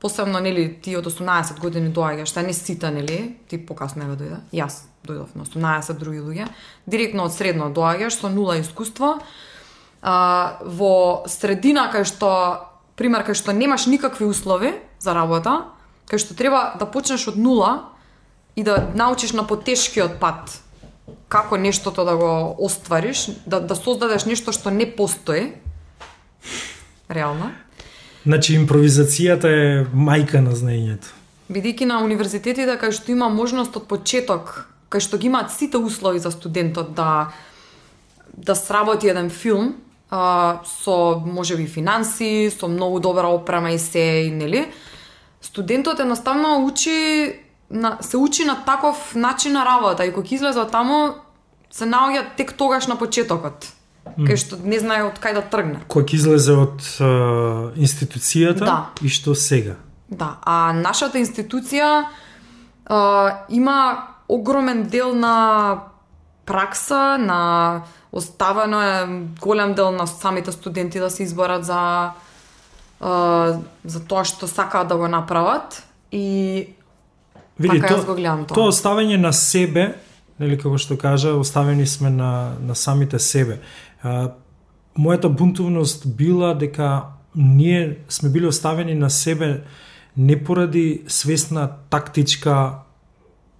посебно 0.00 0.40
нели 0.40 0.80
ти 0.82 0.96
од 0.96 1.06
18 1.06 1.60
години 1.60 1.92
доаѓаш, 1.94 2.34
та 2.34 2.42
не 2.42 2.52
сите 2.52 2.90
нели, 2.90 3.36
ти 3.48 3.58
покасно 3.66 4.04
еве 4.04 4.16
дојде. 4.16 4.38
Јас 4.52 4.82
дојдов 5.06 5.32
на 5.34 5.44
18 5.44 5.98
други 5.98 6.20
луѓе, 6.20 6.48
директно 6.86 7.24
од 7.24 7.32
средно 7.32 7.70
доаѓаш 7.72 8.20
со 8.20 8.28
нула 8.28 8.58
искуство. 8.60 9.18
А, 10.02 10.58
во 10.64 11.24
средина 11.30 11.88
кај 11.92 12.04
што 12.04 12.28
пример 12.96 13.24
кај 13.24 13.38
што 13.38 13.52
немаш 13.52 13.86
никакви 13.86 14.26
услови 14.26 14.74
за 14.98 15.14
работа, 15.14 15.72
кај 16.10 16.18
што 16.18 16.34
треба 16.34 16.74
да 16.78 16.86
почнеш 16.86 17.28
од 17.32 17.38
нула 17.38 17.91
и 18.56 18.62
да 18.62 18.88
научиш 18.94 19.32
на 19.32 19.46
потешкиот 19.46 20.18
пат 20.20 20.62
како 21.28 21.56
нештото 21.56 22.04
да 22.04 22.16
го 22.16 22.56
оствариш, 22.60 23.30
да, 23.46 23.60
да 23.60 23.76
создадеш 23.76 24.26
нешто 24.28 24.52
што 24.52 24.70
не 24.70 24.84
постои, 24.84 25.52
реално. 27.08 27.52
Значи 28.26 28.54
импровизацијата 28.58 29.48
е 29.48 29.86
мајка 29.90 30.44
на 30.44 30.52
знаењето. 30.54 31.08
Бидејќи 31.52 31.88
на 31.88 32.02
универзитетите 32.04 32.76
кај 32.80 32.92
што 32.94 33.12
има 33.12 33.28
можност 33.32 33.76
од 33.76 33.88
почеток, 33.88 34.68
кај 34.92 35.00
што 35.00 35.18
ги 35.18 35.32
имаат 35.32 35.50
сите 35.50 35.80
услови 35.80 36.20
за 36.22 36.30
студентот 36.30 36.94
да 36.94 37.32
да 38.32 38.54
сработи 38.56 39.08
еден 39.08 39.28
филм, 39.30 39.74
а, 40.10 40.60
со 40.64 41.20
можеби 41.20 41.66
финанси, 41.66 42.50
со 42.50 42.68
многу 42.68 43.00
добра 43.00 43.28
опрема 43.28 43.72
и 43.72 43.78
се, 43.78 44.24
и 44.26 44.30
нели? 44.30 44.68
Студентот 45.40 46.00
едноставно 46.00 46.64
учи 46.64 47.40
на, 47.72 47.98
се 48.00 48.16
учи 48.16 48.44
на 48.44 48.64
таков 48.64 49.14
начин 49.14 49.52
на 49.52 49.64
работа 49.64 50.04
и 50.04 50.12
кога 50.12 50.28
ќе 50.28 50.38
излезе 50.38 50.60
од 50.60 50.72
таму 50.72 50.98
се 51.72 51.88
наоѓа 51.88 52.36
тек 52.36 52.52
тогаш 52.56 52.86
на 52.86 52.98
почетокот. 53.00 53.72
Кај 54.02 54.36
што 54.36 54.58
не 54.60 54.76
знае 54.82 55.06
од 55.06 55.16
кај 55.22 55.38
да 55.38 55.42
тргне. 55.46 55.80
Кој 55.88 56.04
ќе 56.04 56.18
излезе 56.18 56.56
од 56.58 56.84
а, 57.00 57.08
институцијата 57.78 58.66
Да. 58.66 58.78
и 59.00 59.08
што 59.08 59.34
сега. 59.34 59.78
Да, 60.10 60.36
а 60.44 60.72
нашата 60.76 61.18
институција 61.18 62.04
а, 62.86 62.98
има 63.48 64.08
огромен 64.28 64.84
дел 64.92 65.14
на 65.14 65.88
пракса, 66.44 67.16
на 67.18 67.82
оставено 68.12 68.82
е 68.82 68.96
голем 69.40 69.74
дел 69.74 69.92
на 69.92 70.06
самите 70.06 70.52
студенти 70.52 70.98
да 70.98 71.10
се 71.10 71.22
изборат 71.22 71.64
за 71.64 72.12
а, 73.00 73.56
за 73.84 74.04
тоа 74.04 74.24
што 74.28 74.46
сакаат 74.46 74.88
да 74.88 74.96
го 74.96 75.08
направат 75.08 75.82
и 76.12 76.68
Види, 77.58 77.80
Така 77.80 77.94
јас 77.94 78.00
то, 78.00 78.06
го 78.06 78.14
гледам 78.14 78.44
тоа. 78.46 78.54
тоа 78.54 78.72
оставање 78.72 79.18
на 79.20 79.32
себе, 79.32 79.94
нели 80.38 80.58
како 80.58 80.78
што 80.78 80.96
кажа, 80.96 81.34
оставени 81.36 81.86
сме 81.86 82.10
на, 82.10 82.54
на 82.60 82.74
самите 82.74 83.18
себе. 83.18 83.60
А, 84.02 84.32
мојата 84.98 85.28
бунтовност 85.28 86.06
била 86.16 86.54
дека 86.54 87.12
ние 87.34 88.04
сме 88.08 88.28
били 88.28 88.46
оставени 88.46 88.94
на 88.94 89.10
себе 89.10 89.62
не 90.16 90.44
поради 90.44 91.02
свесна 91.08 91.68
тактичка 91.90 92.84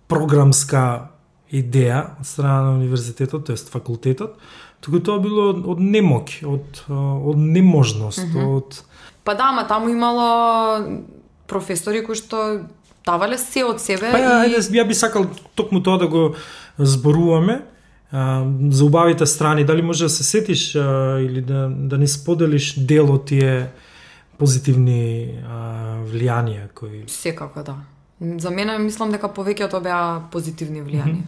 програмска 0.08 1.08
идеја 1.52 2.20
од 2.20 2.26
страна 2.26 2.62
на 2.62 2.72
универзитетот, 2.76 3.46
тоест 3.46 3.68
факултетот, 3.72 4.36
туку 4.80 5.00
тоа 5.04 5.20
било 5.20 5.50
од, 5.52 5.80
немоќ, 5.80 6.44
од, 6.48 6.84
од 6.88 7.38
неможност, 7.38 8.24
mm 8.24 8.32
-hmm. 8.32 8.56
од 8.56 8.82
па 9.24 9.34
да, 9.34 9.48
ама 9.52 9.66
таму 9.68 9.88
имало 9.88 10.84
професори 11.46 12.04
кои 12.04 12.14
што 12.14 12.60
давале 13.06 13.38
се 13.38 13.64
од 13.64 13.80
себе 13.80 14.12
Па 14.12 14.20
ја, 14.20 14.34
и 14.46 14.78
ја 14.78 14.86
би 14.88 14.94
сакал 14.94 15.26
токму 15.54 15.82
тоа 15.82 15.98
да 15.98 16.08
го 16.08 16.34
зборуваме 16.78 17.62
а, 18.12 18.44
за 18.70 18.84
убавите 18.84 19.26
страни. 19.26 19.64
Дали 19.64 19.82
може 19.82 20.04
да 20.04 20.10
се 20.10 20.24
сетиш 20.24 20.74
а, 20.76 21.18
или 21.20 21.40
да, 21.40 21.68
да 21.70 21.98
ни 21.98 22.08
споделиш 22.08 22.74
дел 22.78 23.12
од 23.12 23.26
тие 23.30 23.72
позитивни 24.38 25.38
а, 25.46 26.02
влијанија 26.06 26.68
кои 26.74 27.04
Секако 27.06 27.62
да. 27.62 27.76
За 28.20 28.50
мене 28.50 28.78
мислам 28.78 29.10
дека 29.10 29.28
повеќето 29.28 29.82
беа 29.82 30.22
позитивни 30.30 30.82
влијанија 30.82 31.26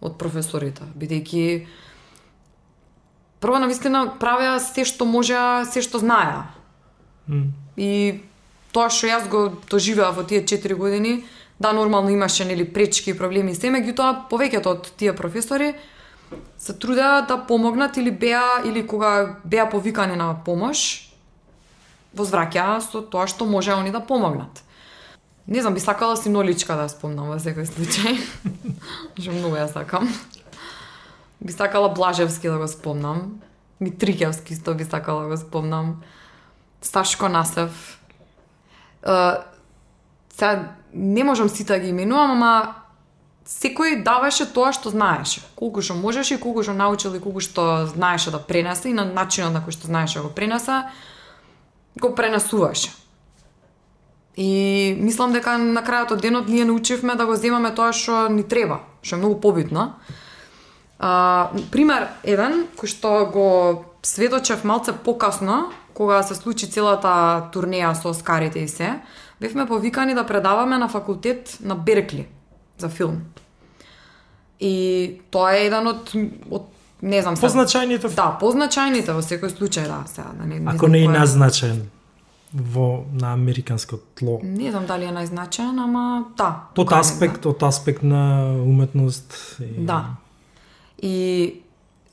од 0.00 0.16
професорите, 0.16 0.86
бидејќи 0.96 1.66
прво 3.40 3.58
на 3.60 3.68
вистина 3.68 4.06
правеа 4.20 4.56
се 4.60 4.84
што 4.88 5.04
можеа, 5.04 5.64
се 5.68 5.82
што 5.84 6.00
знаеа. 6.00 6.46
М. 7.28 7.52
И 7.76 8.20
тоа 8.72 8.90
што 8.90 9.10
јас 9.10 9.28
го 9.28 9.48
доживеа 9.70 10.10
во 10.14 10.24
тие 10.24 10.44
4 10.44 10.74
години, 10.74 11.24
да 11.60 11.72
нормално 11.72 12.10
имаше 12.10 12.44
нели 12.44 12.64
пречки 12.72 13.10
и 13.10 13.16
проблеми 13.18 13.52
и 13.52 13.54
се, 13.54 13.68
меѓутоа 13.68 14.28
повеќето 14.30 14.66
од 14.66 14.92
тие 14.96 15.12
професори 15.16 15.74
се 16.58 16.72
трудеа 16.72 17.26
да 17.28 17.36
помогнат 17.46 17.96
или 17.96 18.10
беа 18.10 18.62
или 18.64 18.86
кога 18.86 19.36
беа 19.44 19.68
повикани 19.70 20.16
на 20.16 20.32
помош, 20.44 21.10
возвраќаа 22.16 22.80
со 22.80 23.02
тоа 23.02 23.26
што 23.26 23.46
може 23.46 23.74
они 23.74 23.90
да 23.90 24.00
помогнат. 24.00 24.62
Не 25.46 25.60
знам, 25.60 25.74
би 25.74 25.80
сакала 25.80 26.16
Синоличка 26.16 26.76
да 26.76 26.88
спомнам 26.88 27.30
во 27.32 27.38
секој 27.42 27.66
случај. 27.66 28.20
Што 29.20 29.32
многу 29.34 29.56
ја 29.58 29.66
сакам. 29.72 30.06
Би 31.40 31.52
сакала 31.52 31.88
Блажевски 31.88 32.46
да 32.46 32.58
го 32.58 32.68
спомнам. 32.68 33.40
Митрикевски 33.80 34.54
сто 34.54 34.74
би 34.74 34.84
сакала 34.84 35.24
да 35.24 35.28
го 35.28 35.36
спомнам. 35.36 36.02
Сашко 36.82 37.28
Насев. 37.28 37.99
Сега 39.02 40.68
не 40.94 41.24
можам 41.24 41.48
сите 41.48 41.72
да 41.72 41.78
ги 41.78 41.88
именувам, 41.88 42.30
ама 42.38 42.74
секој 43.50 44.02
даваше 44.06 44.46
тоа 44.54 44.70
што 44.72 44.90
знаеше. 44.90 45.42
Колку 45.58 45.82
што 45.82 45.96
можеше, 45.98 46.38
колку 46.38 46.62
што 46.62 46.74
научил 46.76 47.14
и 47.14 47.20
колку 47.22 47.42
што 47.42 47.86
знаеше 47.90 48.30
да 48.30 48.38
пренесе 48.38 48.90
и 48.90 48.94
на 48.94 49.04
начинот 49.04 49.52
на 49.52 49.62
кој 49.64 49.74
што 49.74 49.90
знаеше 49.90 50.20
да 50.20 50.28
го 50.28 50.34
пренесе, 50.34 50.84
го 51.98 52.14
пренесуваше. 52.14 52.90
И 54.36 54.94
мислам 54.98 55.34
дека 55.34 55.58
на 55.58 55.82
крајот 55.82 56.14
од 56.14 56.22
денот 56.22 56.48
ние 56.48 56.64
научивме 56.64 57.16
да 57.18 57.26
го 57.26 57.34
земаме 57.36 57.74
тоа 57.74 57.92
што 57.92 58.28
ни 58.30 58.46
треба, 58.46 58.80
што 59.02 59.16
е 59.16 59.18
многу 59.18 59.40
побитно. 59.40 59.94
А, 60.98 61.50
пример 61.72 62.08
еден 62.22 62.66
кој 62.78 62.86
што 62.86 63.26
го 63.32 63.48
сведочев 64.02 64.64
малце 64.64 64.94
покасно, 64.94 65.72
кога 65.94 66.22
се 66.22 66.34
случи 66.34 66.70
целата 66.70 67.50
турнеја 67.52 67.92
со 67.94 68.10
Оскарите 68.10 68.60
и 68.60 68.68
се, 68.68 69.00
бевме 69.40 69.66
повикани 69.66 70.14
да 70.14 70.26
предаваме 70.26 70.78
на 70.78 70.88
факултет 70.88 71.58
на 71.60 71.74
Беркли 71.74 72.26
за 72.78 72.88
филм. 72.88 73.20
И 74.60 75.20
тоа 75.30 75.54
е 75.56 75.66
еден 75.66 75.86
од, 75.86 76.12
од 76.50 76.66
не 77.02 77.22
знам 77.22 77.36
Позначајните 77.36 78.12
Да, 78.12 78.34
позначајните 78.40 79.14
во 79.16 79.24
секој 79.24 79.52
случај, 79.54 79.88
да, 79.88 80.04
сега, 80.06 80.28
да 80.36 80.46
не, 80.46 80.60
не 80.60 80.70
Ако 80.74 80.88
не 80.88 81.04
е 81.04 81.08
назначен 81.08 81.88
во 82.52 83.04
на 83.14 83.32
американското 83.32 84.02
тло. 84.14 84.40
Не 84.42 84.70
знам 84.70 84.86
дали 84.86 85.06
е 85.06 85.14
најзначаен, 85.14 85.78
ама 85.80 86.24
да. 86.36 86.68
Од 86.76 86.92
аспект, 86.92 87.46
од 87.46 87.62
аспект 87.62 88.02
на 88.02 88.52
уметност. 88.58 89.36
И... 89.62 89.86
Да. 89.86 90.16
И 91.02 91.14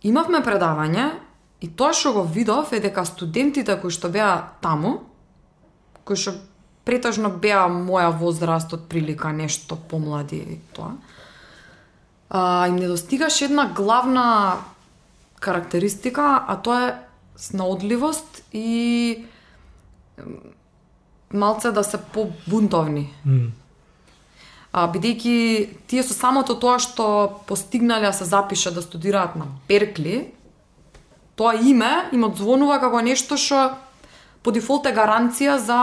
имавме 0.04 0.44
предавање 0.46 1.10
и 1.62 1.68
тоа 1.68 1.94
што 1.94 2.14
го 2.14 2.24
видов 2.24 2.74
е 2.74 2.82
дека 2.84 3.06
студентите 3.06 3.78
кои 3.82 3.94
што 3.94 4.10
беа 4.14 4.54
таму, 4.62 5.10
кои 6.06 6.18
што 6.18 6.36
претежно 6.86 7.30
беа 7.30 7.66
моја 7.72 8.12
возраст 8.16 8.74
од 8.74 8.88
прилика 8.88 9.34
нешто 9.34 9.76
помлади 9.90 10.38
и 10.38 10.60
тоа, 10.74 10.96
а, 12.30 12.68
им 12.68 12.76
недостигаше 12.76 13.46
една 13.46 13.68
главна 13.76 14.58
карактеристика, 15.40 16.46
а 16.48 16.58
тоа 16.62 16.88
е 16.88 16.96
снаодливост 17.36 18.44
и 18.54 19.26
малце 21.34 21.72
да 21.72 21.84
се 21.84 21.98
побунтовни. 22.14 23.10
Mm. 23.26 23.50
А, 24.72 24.86
бидејќи 24.92 25.36
тие 25.90 26.04
со 26.04 26.14
самото 26.14 26.56
тоа 26.60 26.78
што 26.80 27.42
постигнале 27.50 28.10
да 28.10 28.14
се 28.14 28.26
запишат 28.30 28.76
да 28.78 28.82
студираат 28.82 29.36
на 29.36 29.48
Беркли, 29.68 30.37
тоа 31.38 31.56
име 31.56 32.10
им 32.12 32.26
одзвонува 32.26 32.82
како 32.82 33.02
нешто 33.06 33.38
што 33.38 33.78
по 34.44 34.52
дефолт 34.52 34.90
е 34.90 34.96
гаранција 34.96 35.58
за 35.62 35.80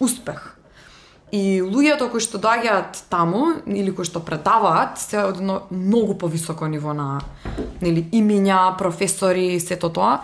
успех. 0.00 0.56
И 1.34 1.60
луѓето 1.60 2.06
кои 2.12 2.22
што 2.22 2.38
доаѓаат 2.38 3.02
таму 3.10 3.58
или 3.66 3.90
кои 3.90 4.06
што 4.06 4.22
предаваат 4.24 5.00
се 5.02 5.24
од 5.26 5.40
едно 5.42 5.64
многу 5.70 6.14
повисоко 6.14 6.68
ниво 6.70 6.94
на 6.94 7.20
нели 7.82 8.06
имиња, 8.14 8.76
професори, 8.78 9.58
сето 9.60 9.90
тоа. 9.90 10.20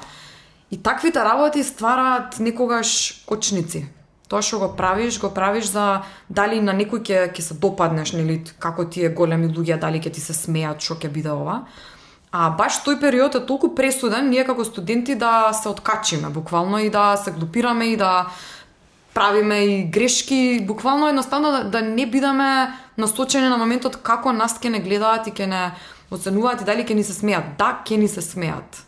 И 0.70 0.78
таквите 0.78 1.20
работи 1.20 1.64
ствараат 1.64 2.38
некогаш 2.38 3.24
кочници. 3.26 3.88
Тоа 4.30 4.40
што 4.40 4.62
го 4.62 4.68
правиш, 4.76 5.18
го 5.20 5.28
правиш 5.34 5.68
за 5.74 6.06
дали 6.30 6.62
на 6.62 6.72
некој 6.72 7.02
ќе 7.02 7.18
ќе 7.34 7.42
се 7.44 7.58
допаднеш, 7.60 8.14
нели 8.16 8.38
како 8.62 8.86
тие 8.86 9.10
големи 9.12 9.50
луѓе, 9.50 9.76
дали 9.82 10.00
ќе 10.00 10.14
ти 10.14 10.22
се 10.22 10.32
смеат, 10.32 10.80
што 10.80 10.96
ќе 11.02 11.10
биде 11.12 11.34
ова. 11.34 11.66
А 12.32 12.48
баш 12.56 12.80
тој 12.80 12.96
период 13.00 13.34
е 13.36 13.44
толку 13.44 13.74
пресуден 13.76 14.30
ние 14.32 14.46
како 14.48 14.64
студенти 14.64 15.14
да 15.14 15.52
се 15.52 15.68
откачиме 15.68 16.30
буквално 16.32 16.78
и 16.80 16.88
да 16.90 17.16
се 17.16 17.30
глупираме 17.30 17.92
и 17.92 17.96
да 17.96 18.26
правиме 19.14 19.58
и 19.64 19.84
грешки, 19.84 20.64
буквално 20.66 21.08
едноставно 21.08 21.50
да, 21.52 21.64
да 21.64 21.82
не 21.82 22.06
бидаме 22.06 22.72
насочени 22.98 23.48
на 23.48 23.58
моментот 23.60 23.98
како 24.00 24.32
нас 24.32 24.56
ќе 24.56 24.72
не 24.72 24.80
гледаат 24.80 25.28
и 25.28 25.34
ќе 25.36 25.46
не 25.46 25.60
оценуваат 26.10 26.64
и 26.64 26.64
дали 26.64 26.86
ќе 26.88 26.96
ни 26.96 27.04
се 27.04 27.12
смеат. 27.12 27.52
Да, 27.58 27.82
ќе 27.84 28.00
ни 28.00 28.08
се 28.08 28.24
смеат. 28.24 28.80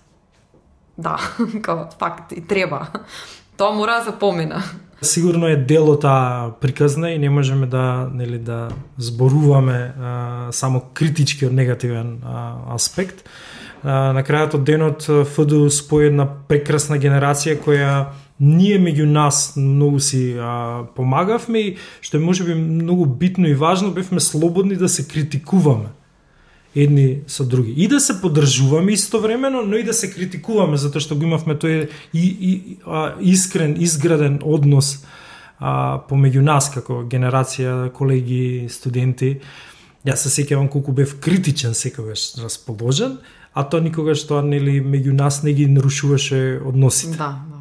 Да, 0.96 1.18
како 1.66 1.90
факт 1.98 2.32
и 2.32 2.40
треба. 2.40 2.86
Тоа 3.60 3.76
мора 3.76 4.00
да 4.00 4.08
се 4.08 4.18
помина. 4.18 4.62
Сигурно 5.04 5.48
е 5.48 5.56
дел 5.56 5.90
од 5.92 6.02
таа 6.02 6.50
приказна 6.60 7.12
и 7.12 7.18
не 7.18 7.30
можеме 7.30 7.66
да 7.66 8.08
нели 8.12 8.38
да 8.38 8.68
зборуваме 8.98 9.94
а, 10.00 10.48
само 10.52 10.82
критички 10.94 11.46
од 11.46 11.52
негативен 11.52 12.18
а, 12.24 12.74
аспект. 12.74 13.24
А, 13.82 14.12
на 14.16 14.24
крајот 14.24 14.56
од 14.58 14.64
денот 14.64 15.06
ФДУ 15.06 15.68
спои 15.70 16.08
една 16.08 16.26
прекрасна 16.26 16.98
генерација 16.98 17.58
која 17.60 17.92
ние 18.40 18.78
меѓу 18.80 19.06
нас 19.06 19.54
многу 19.56 20.00
си 20.00 20.34
а, 20.40 20.84
помагавме 20.96 21.60
и 21.60 21.76
што 22.00 22.18
е 22.18 22.24
можеби 22.24 22.54
многу 22.54 23.06
битно 23.06 23.46
и 23.46 23.54
важно 23.54 23.92
бевме 23.92 24.20
слободни 24.20 24.76
да 24.76 24.88
се 24.88 25.06
критикуваме 25.08 25.92
едни 26.74 27.22
со 27.26 27.44
други. 27.44 27.72
И 27.76 27.88
да 27.88 28.00
се 28.00 28.20
поддржуваме 28.20 28.92
истовремено, 28.92 29.62
но 29.62 29.76
и 29.76 29.82
да 29.82 29.94
се 29.94 30.10
критикуваме 30.10 30.76
затоа 30.76 31.00
што 31.00 31.14
го 31.14 31.24
имавме 31.24 31.54
тој 31.54 31.88
и, 32.12 32.24
и, 32.24 32.78
а, 32.86 33.14
искрен, 33.20 33.76
изграден 33.78 34.40
однос 34.42 35.04
а, 35.58 36.02
помеѓу 36.08 36.42
нас 36.42 36.70
како 36.74 37.04
генерација, 37.06 37.92
колеги, 37.94 38.66
студенти. 38.68 39.38
Јас 40.04 40.26
се 40.26 40.34
сеќавам 40.34 40.68
колку 40.68 40.92
бев 40.92 41.16
критичен 41.20 41.74
секогаш 41.74 42.34
расположен, 42.42 43.18
а 43.54 43.64
тоа 43.64 43.80
никогаш 43.80 44.26
тоа 44.26 44.42
нели 44.42 44.80
меѓу 44.82 45.14
нас 45.14 45.42
не 45.42 45.54
ги 45.54 45.66
нарушуваше 45.66 46.60
односите. 46.64 47.16
Да, 47.16 47.38
да. 47.48 47.54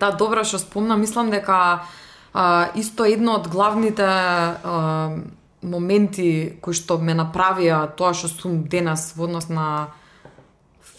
Да, 0.00 0.10
добро 0.16 0.44
што 0.44 0.60
спомна, 0.60 0.96
мислам 0.96 1.32
дека 1.32 1.84
а, 2.32 2.70
исто 2.76 3.04
едно 3.04 3.40
од 3.40 3.48
главните 3.52 4.06
а, 4.06 5.18
моменти 5.62 6.56
кои 6.60 6.74
што 6.74 6.98
ме 6.98 7.14
направија 7.16 7.84
тоа 7.96 8.14
што 8.16 8.28
сум 8.28 8.62
денес 8.68 9.12
во 9.16 9.28
однос 9.28 9.48
на 9.48 9.92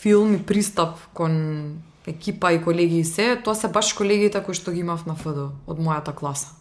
филм 0.02 0.36
и 0.36 0.44
пристап 0.44 1.00
кон 1.14 1.82
екипа 2.08 2.52
и 2.52 2.62
колеги 2.64 3.00
и 3.00 3.06
се, 3.06 3.36
тоа 3.36 3.56
се 3.56 3.68
баш 3.68 3.94
колегите 3.94 4.42
кои 4.44 4.54
што 4.58 4.72
ги 4.72 4.82
имав 4.82 5.06
на 5.06 5.16
ФД 5.16 5.50
од 5.68 5.78
мојата 5.78 6.14
класа. 6.14 6.54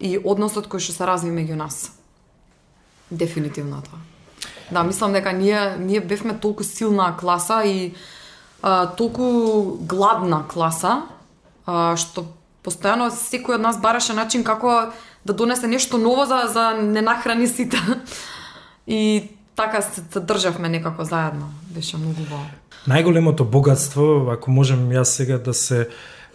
И 0.00 0.18
односот 0.18 0.68
кој 0.68 0.80
што 0.80 0.92
се 0.92 1.08
разви 1.08 1.32
меѓу 1.32 1.56
нас. 1.56 1.92
Дефинитивно 3.10 3.82
тоа. 3.82 4.00
Да, 4.70 4.82
мислам 4.84 5.12
дека 5.12 5.32
ние 5.32 5.76
ние 5.78 6.00
бевме 6.00 6.38
толку 6.38 6.64
силна 6.64 7.16
класа 7.16 7.62
и 7.64 7.94
а, 8.62 8.86
толку 8.86 9.78
гладна 9.80 10.44
класа 10.48 11.02
а, 11.66 11.96
што 11.96 12.28
постојано 12.64 13.08
секој 13.10 13.56
од 13.56 13.64
нас 13.64 13.80
бараше 13.80 14.12
начин 14.12 14.44
како 14.44 14.92
да 15.26 15.32
донесе 15.32 15.66
нешто 15.66 15.98
ново 15.98 16.24
за 16.24 16.42
за 16.46 16.74
не 16.82 17.02
нахрани 17.02 17.48
сите. 17.48 17.76
И 18.86 19.28
така 19.56 19.82
се, 19.82 20.02
се 20.12 20.20
државме 20.20 20.68
некако 20.68 21.04
заедно. 21.04 21.50
Беше 21.70 21.96
многу 21.96 22.22
убаво. 22.22 22.46
Најголемото 22.88 23.44
богатство, 23.44 24.30
ако 24.32 24.50
можем 24.50 24.88
јас 24.88 25.12
сега 25.18 25.38
да 25.38 25.54
се 25.54 25.88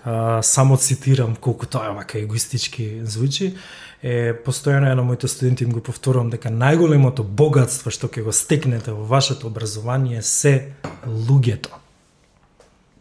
а, 0.03 0.41
само 0.41 0.77
цитирам 0.77 1.35
колку 1.35 1.65
тоа 1.65 1.89
е 1.89 1.95
вака 1.95 2.19
егоистички 2.19 3.01
звучи, 3.03 3.55
е 4.03 4.35
постојано 4.35 4.91
ја 4.91 4.99
на 4.99 5.03
моите 5.07 5.27
студенти 5.27 5.63
им 5.63 5.71
го 5.71 5.81
повторувам 5.81 6.29
дека 6.29 6.51
најголемото 6.51 7.23
богатство 7.23 7.89
што 7.89 8.11
ќе 8.11 8.27
го 8.27 8.35
стекнете 8.35 8.91
во 8.91 9.07
вашето 9.07 9.47
образование 9.47 10.21
се 10.21 10.75
луѓето. 11.07 11.71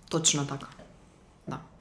Точно 0.09 0.47
така. 0.47 0.71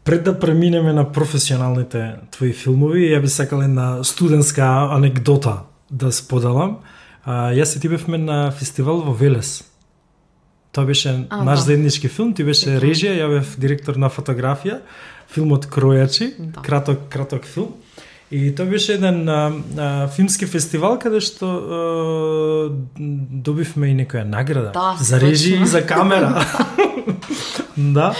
Пред 0.04 0.24
да 0.24 0.40
преминеме 0.40 0.94
на 0.94 1.12
професионалните 1.12 2.16
твои 2.32 2.54
филмови, 2.54 3.12
ја 3.14 3.22
би 3.22 3.30
сакала 3.30 3.64
една 3.64 4.04
студентска 4.04 4.90
анекдота 4.92 5.62
да 5.92 6.12
споделам. 6.12 6.80
А, 7.24 7.54
јас 7.54 7.78
и 7.78 7.80
ти 7.80 7.90
бевме 7.90 8.18
на 8.18 8.52
фестивал 8.52 9.04
во 9.06 9.14
Велес. 9.14 9.62
Тоа 10.72 10.86
беше 10.86 11.28
а, 11.30 11.44
наш 11.44 11.60
да. 11.60 11.66
заеднички 11.66 12.08
филм, 12.08 12.34
ти 12.34 12.44
беше 12.44 12.74
Ека. 12.74 12.86
режија, 12.86 13.14
ја 13.14 13.28
бев 13.30 13.54
директор 13.60 13.96
на 13.96 14.10
фотографија, 14.10 14.80
филмот 15.30 15.68
Кројачи, 15.70 16.34
да. 16.40 16.62
краток 16.62 17.06
краток 17.10 17.46
филм. 17.46 17.76
И 18.32 18.56
тоа 18.56 18.66
беше 18.66 18.94
еден 18.94 19.30
а, 19.30 19.52
а, 19.78 20.08
филмски 20.08 20.48
фестивал 20.48 20.98
каде 20.98 21.20
што 21.20 21.46
а, 21.46 21.80
добивме 22.98 23.92
и 23.92 23.98
некоја 24.02 24.24
награда 24.24 24.72
да, 24.72 24.96
за 24.98 25.20
режија 25.20 25.62
и 25.62 25.68
за 25.68 25.86
камера. 25.86 26.42
да. 27.78 28.16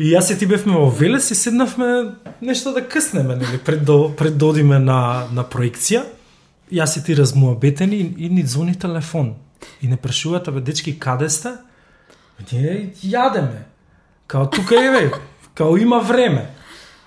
И 0.00 0.14
јас 0.14 0.30
и 0.32 0.34
ти 0.40 0.46
бевме 0.48 0.78
во 0.80 0.88
Велес 0.88 1.26
и 1.30 1.34
седнавме 1.36 2.14
нешто 2.40 2.72
да 2.72 2.80
къснеме, 2.88 3.34
нели, 3.36 3.58
пред 3.58 3.84
до 3.84 4.14
пред 4.16 4.32
да 4.32 4.46
додиме 4.46 4.78
на, 4.80 5.28
на 5.28 5.42
проекција. 5.44 6.06
Јас 6.72 6.96
и 6.96 7.02
ти 7.04 7.16
размуабетени 7.18 7.98
и, 8.00 8.14
и 8.24 8.30
ни 8.32 8.42
звони 8.42 8.78
телефон. 8.78 9.34
И 9.82 9.88
не 9.88 9.98
прашуваат, 10.00 10.48
абе, 10.48 10.60
дечки, 10.64 10.94
каде 10.98 11.28
сте? 11.28 11.52
Ние 12.48 12.94
јадеме. 13.04 13.66
Као 14.26 14.48
тука 14.48 14.80
еве, 14.80 15.10
као 15.54 15.76
има 15.76 16.00
време. 16.00 16.48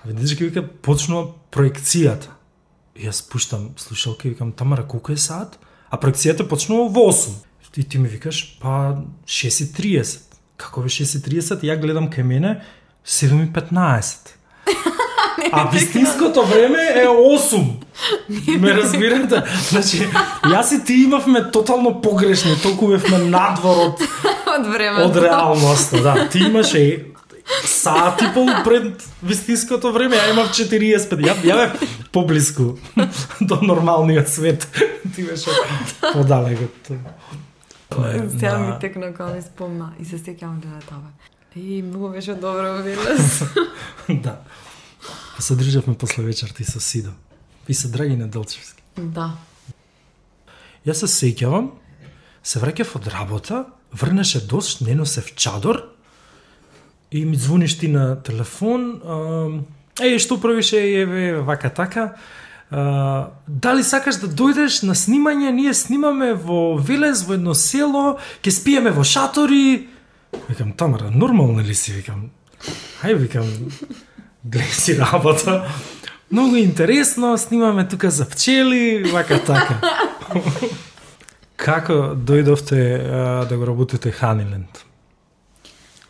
А 0.06 0.12
дечки 0.12 0.46
вика 0.46 0.62
почнува 0.62 1.34
проекцијата. 1.50 2.30
И 2.94 3.10
јас 3.10 3.24
пуштам 3.26 3.72
слушалка 3.76 4.28
и 4.28 4.36
викам 4.36 4.52
Тамара 4.52 4.86
колку 4.86 5.10
е 5.10 5.18
саат? 5.18 5.58
А 5.90 5.98
проекцијата 5.98 6.46
почнува 6.46 6.86
во 6.94 7.10
8. 7.10 7.42
И 7.76 7.82
ти 7.82 7.98
ми 7.98 8.06
викаш 8.08 8.58
па 8.62 9.02
6:30. 9.26 10.30
Како 10.56 10.86
бе 10.86 10.88
6:30? 10.88 11.66
Ја 11.66 11.80
гледам 11.80 12.06
кај 12.06 12.22
мене 12.22 12.62
7:15. 13.06 14.16
А 15.52 15.70
вистинското 15.70 16.46
време 16.46 16.78
е 16.94 17.06
8. 17.06 17.74
Ме 18.60 18.74
разбирате? 18.74 19.42
Значи, 19.70 20.08
јас 20.44 20.82
и 20.82 20.84
ти 20.84 20.94
имавме 20.94 21.50
тотално 21.50 22.00
погрешни, 22.02 22.56
толку 22.62 22.88
бевме 22.88 23.18
надвор 23.18 23.76
од, 23.76 24.02
од 24.58 24.66
времето. 24.66 25.08
од 25.08 25.16
реалноста. 25.16 26.02
Да, 26.02 26.28
ти 26.28 26.38
имаше 26.38 27.04
саат 27.64 28.22
и 28.22 28.24
пол 28.34 28.48
пред 28.64 29.04
вистинското 29.22 29.92
време, 29.92 30.16
ја 30.16 30.30
имав 30.32 30.48
45. 30.48 31.20
Ја, 31.20 31.34
ја 31.44 31.56
бев 31.56 31.90
поблиску 32.12 32.78
до 33.40 33.58
нормалниот 33.62 34.28
свет. 34.28 34.66
Ти 35.14 35.22
беше 35.22 35.50
подалек 36.12 36.58
од 36.60 36.96
тоа. 37.90 38.24
Сега 38.38 38.58
ми 38.58 38.72
текна 38.80 39.12
кога 39.12 39.34
ми 39.34 39.42
спомна 39.42 39.92
и 40.00 40.04
се 40.04 40.16
сеќавам 40.18 40.58
да 40.64 40.80
тоа. 40.88 41.12
И 41.56 41.82
многу 41.82 42.08
беше 42.08 42.34
добро 42.34 42.82
Вилес. 42.82 43.42
да. 44.08 44.40
Па 45.36 45.42
се 45.42 45.56
државме 45.56 45.94
после 45.94 46.22
вечерта 46.22 46.62
и 46.62 46.64
со 46.64 46.80
Сидо. 46.80 47.10
И 47.68 47.74
со 47.74 47.88
Драги 47.88 48.16
Неделчевски. 48.16 48.82
да. 48.96 49.36
Јас 50.84 51.00
се 51.00 51.08
сеќавам, 51.08 51.70
се 52.44 52.60
враќав 52.60 52.96
од 52.98 53.06
работа, 53.08 53.64
врнеше 53.92 54.42
дошт, 54.44 54.82
не 54.84 54.94
носев 54.94 55.32
чадор, 55.34 55.80
и 57.10 57.24
ми 57.24 57.36
звониш 57.36 57.78
ти 57.78 57.88
на 57.88 58.22
телефон, 58.22 59.00
е, 60.00 60.18
што 60.18 60.36
правише, 60.40 60.76
еве, 60.76 61.40
вака 61.40 61.70
така, 61.70 62.16
а, 62.70 63.30
дали 63.48 63.82
сакаш 63.82 64.20
да 64.20 64.28
дојдеш 64.28 64.82
на 64.84 64.92
снимање, 64.92 65.54
ние 65.56 65.74
снимаме 65.74 66.34
во 66.34 66.76
Велес, 66.76 67.24
во 67.24 67.38
едно 67.38 67.54
село, 67.54 68.18
ќе 68.42 68.50
спиеме 68.50 68.90
во 68.92 69.04
шатори, 69.08 69.88
Викам, 70.48 70.72
Тамара, 70.72 71.10
нормално 71.10 71.60
ли 71.60 71.74
си? 71.74 71.92
Викам, 71.92 72.30
ај, 73.02 73.14
викам, 73.14 73.46
гледай 74.44 74.68
си 74.68 74.98
работа. 74.98 75.68
Многу 76.30 76.56
интересно, 76.56 77.38
снимаме 77.38 77.88
тука 77.88 78.10
за 78.10 78.28
пчели, 78.28 79.10
вака 79.12 79.44
така. 79.44 79.80
Како 81.56 81.92
дојдовте 82.16 82.78
а, 82.98 83.44
да 83.46 83.56
го 83.56 83.66
работите 83.66 84.10
Ханиленд? 84.10 84.84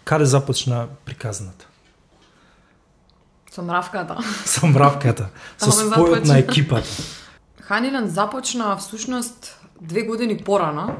Каде 0.04 0.24
започна 0.24 0.86
приказната? 1.04 1.66
Со 3.50 3.62
мравката. 3.62 4.18
Со 4.44 4.66
мравката, 4.66 5.28
со 5.58 5.70
спојот 5.70 6.26
на 6.26 6.38
екипата. 6.38 6.88
Ханиленд 7.62 8.10
започна 8.10 8.76
всушност 8.76 9.60
две 9.80 10.02
години 10.02 10.38
порано, 10.38 10.96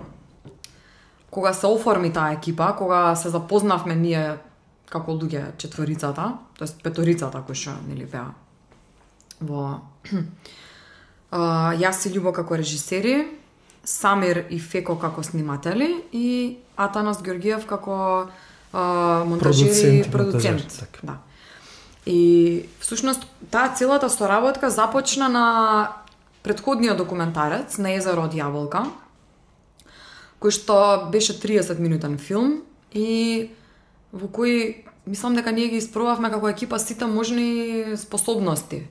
кога 1.34 1.52
се 1.52 1.66
оформи 1.66 2.12
таа 2.12 2.32
екипа, 2.32 2.72
кога 2.78 3.16
се 3.18 3.28
запознавме 3.28 3.96
ние 3.98 4.36
како 4.86 5.16
луѓе 5.18 5.56
четворицата, 5.58 6.36
тоест 6.58 6.78
петорицата 6.82 7.42
кои 7.42 7.58
што 7.58 7.74
нели 7.88 8.06
беа 8.06 8.28
во 9.42 9.80
а, 11.34 11.74
јас 11.74 12.06
и 12.06 12.14
Љубо 12.14 12.30
како 12.32 12.54
режисери, 12.60 13.26
Самир 13.84 14.46
и 14.48 14.60
Феко 14.62 14.94
како 14.96 15.22
сниматели 15.26 15.90
и 16.12 16.56
Атанас 16.76 17.20
Георгиев 17.22 17.66
како 17.66 17.96
а, 18.72 19.24
Продуцент 19.26 20.06
и 20.06 20.10
продуцент. 20.10 20.62
монтажер. 20.62 21.00
Да. 21.02 21.18
И 22.06 22.66
всушност 22.80 23.26
таа 23.50 23.74
целата 23.74 24.10
соработка 24.10 24.70
започна 24.70 25.28
на 25.28 25.46
предходниот 26.42 26.96
документарец 26.96 27.78
на 27.78 27.94
езеро 27.96 28.28
од 28.28 28.34
Јаволка, 28.36 28.84
кој 30.40 30.50
што 30.50 31.08
беше 31.12 31.32
30 31.34 31.78
минутен 31.78 32.18
филм 32.18 32.62
и 32.92 33.48
во 34.12 34.28
кој 34.28 34.74
мислам 35.06 35.34
дека 35.34 35.52
ние 35.52 35.68
ги 35.68 35.76
испробавме 35.76 36.30
како 36.30 36.48
екипа 36.48 36.78
сите 36.78 37.06
можни 37.06 37.84
способности. 37.96 38.82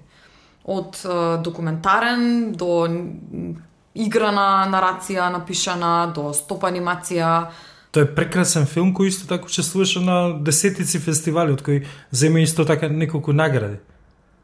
Од 0.65 0.99
документарен 1.43 2.51
до 2.53 2.87
н- 2.87 3.55
играна 3.95 4.65
нарација 4.69 5.29
напишана, 5.31 6.11
до 6.15 6.33
стоп 6.33 6.63
анимација, 6.63 7.47
Тоа 7.93 8.07
е 8.07 8.15
прекрасен 8.15 8.65
филм 8.65 8.89
кој 8.89 9.07
исто 9.07 9.27
така 9.29 9.45
учествуваше 9.45 9.99
на 10.01 10.39
десетици 10.41 10.97
фестивали, 10.99 11.51
од 11.53 11.61
кои 11.61 11.83
зема 12.11 12.39
исто 12.41 12.65
така 12.65 12.89
неколку 12.89 13.33
награди. 13.33 13.77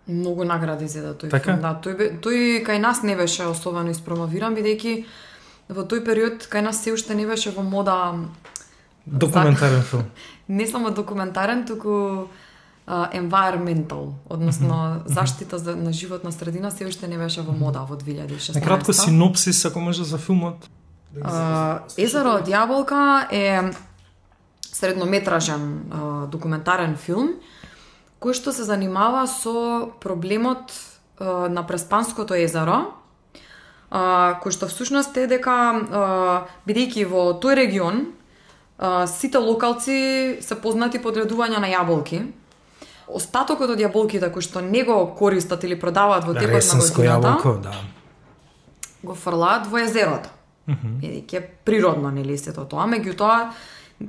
Многу 0.07 0.43
награди 0.45 0.87
зеда 0.87 1.15
тој 1.17 1.29
Така? 1.31 1.53
филм. 1.57 1.61
Да, 1.61 1.71
тој, 1.81 2.19
тој 2.21 2.61
кај 2.61 2.77
нас 2.77 3.01
не 3.03 3.15
беше 3.15 3.45
особено 3.49 3.89
испромовиран, 3.89 4.53
бидејќи 4.55 5.03
во 5.69 5.85
тој 5.85 6.03
период 6.05 6.47
кај 6.49 6.65
нас 6.65 6.83
се 6.83 6.93
уште 6.93 7.15
не 7.15 7.25
беше 7.29 7.51
во 7.51 7.63
мода 7.63 8.15
Документарен 9.05 9.81
филм. 9.81 10.03
не 10.47 10.67
само 10.67 10.91
документарен, 10.91 11.65
туку 11.65 12.27
а, 12.87 13.09
environmental, 13.13 14.13
односно 14.29 15.01
заштита 15.05 15.57
за, 15.57 15.75
на 15.75 15.93
животна 15.93 16.31
средина 16.31 16.71
се 16.71 16.85
уште 16.85 17.07
не 17.07 17.17
беше 17.17 17.41
во 17.41 17.53
мода 17.53 17.85
во 17.89 17.95
2016. 17.95 18.55
Накратко 18.55 18.93
синопсис, 18.93 19.65
ако 19.65 19.79
може 19.79 20.03
за 20.03 20.17
филмот. 20.17 20.69
А, 21.21 21.85
Езеро 21.97 22.37
од 22.41 22.49
јаболка 22.49 23.25
е 23.31 23.71
среднометражен 24.61 25.63
а, 25.89 26.27
документарен 26.27 26.97
филм 26.97 27.33
кој 28.19 28.35
што 28.35 28.51
се 28.51 28.67
занимава 28.67 29.25
со 29.31 29.89
проблемот 30.03 30.73
а, 30.73 31.47
на 31.49 31.63
Преспанското 31.63 32.35
езеро, 32.35 32.93
а, 33.89 34.39
кој 34.41 34.53
што 34.53 34.69
всушност 34.69 35.17
е 35.17 35.27
дека 35.27 35.53
а, 35.53 36.03
бидејќи 36.69 37.05
во 37.09 37.33
тој 37.41 37.57
регион 37.63 38.05
а, 38.77 39.07
сите 39.07 39.41
локалци 39.41 40.39
се 40.41 40.55
познати 40.61 41.01
по 41.01 41.09
одредување 41.09 41.59
на 41.59 41.69
јаболки. 41.71 42.21
Остатокот 43.09 43.73
од 43.73 43.81
јаболките 43.81 44.29
кои 44.29 44.45
што 44.45 44.61
не 44.61 44.83
го 44.85 45.01
користат 45.17 45.63
или 45.65 45.79
продаваат 45.79 46.27
во 46.29 46.37
текот 46.37 46.61
на 46.73 46.81
годината, 46.85 47.07
јаболко, 47.09 47.55
да. 47.61 47.73
го 49.03 49.15
фрлаат 49.15 49.67
во 49.67 49.81
езерото. 49.81 50.29
Бидејќи 50.69 51.35
е 51.37 51.47
природно 51.65 52.11
нели 52.13 52.37
сето 52.37 52.67
тоа, 52.69 52.85
меѓутоа 52.85 53.49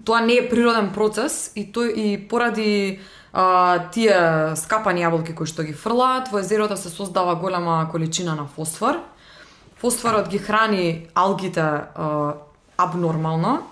тоа 0.04 0.20
не 0.20 0.36
е 0.38 0.48
природен 0.48 0.92
процес 0.94 1.50
и 1.58 1.64
тој 1.72 1.94
и 1.96 2.28
поради 2.28 3.00
а, 3.32 3.88
тие 3.90 4.54
скапани 4.56 5.02
јаболки 5.02 5.34
кои 5.34 5.48
што 5.48 5.64
ги 5.66 5.72
фрлаат, 5.72 6.30
во 6.30 6.44
езерото 6.44 6.76
се 6.76 6.92
создава 6.92 7.34
голема 7.40 7.88
количина 7.90 8.36
на 8.36 8.46
фосфор. 8.46 9.00
Фосфорот 9.80 10.28
ги 10.28 10.38
храни 10.38 11.06
алгите 11.14 11.60
а, 11.60 12.34
абнормално. 12.76 13.62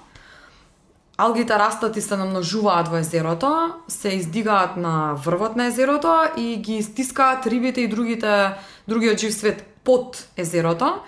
Алгите 1.18 1.58
растат 1.58 1.96
и 1.96 2.00
се 2.00 2.16
намножуваат 2.16 2.88
во 2.88 2.96
езерото, 3.02 3.74
се 3.88 4.08
издигаат 4.08 4.76
на 4.76 5.14
врвот 5.14 5.56
на 5.56 5.66
езерото 5.66 6.14
и 6.36 6.56
ги 6.56 6.82
стискаат 6.82 7.46
рибите 7.46 7.80
и 7.80 7.88
другите 7.88 8.54
другиот 8.88 9.18
жив 9.18 9.34
свет 9.34 9.66
под 9.84 10.28
езерото. 10.36 11.00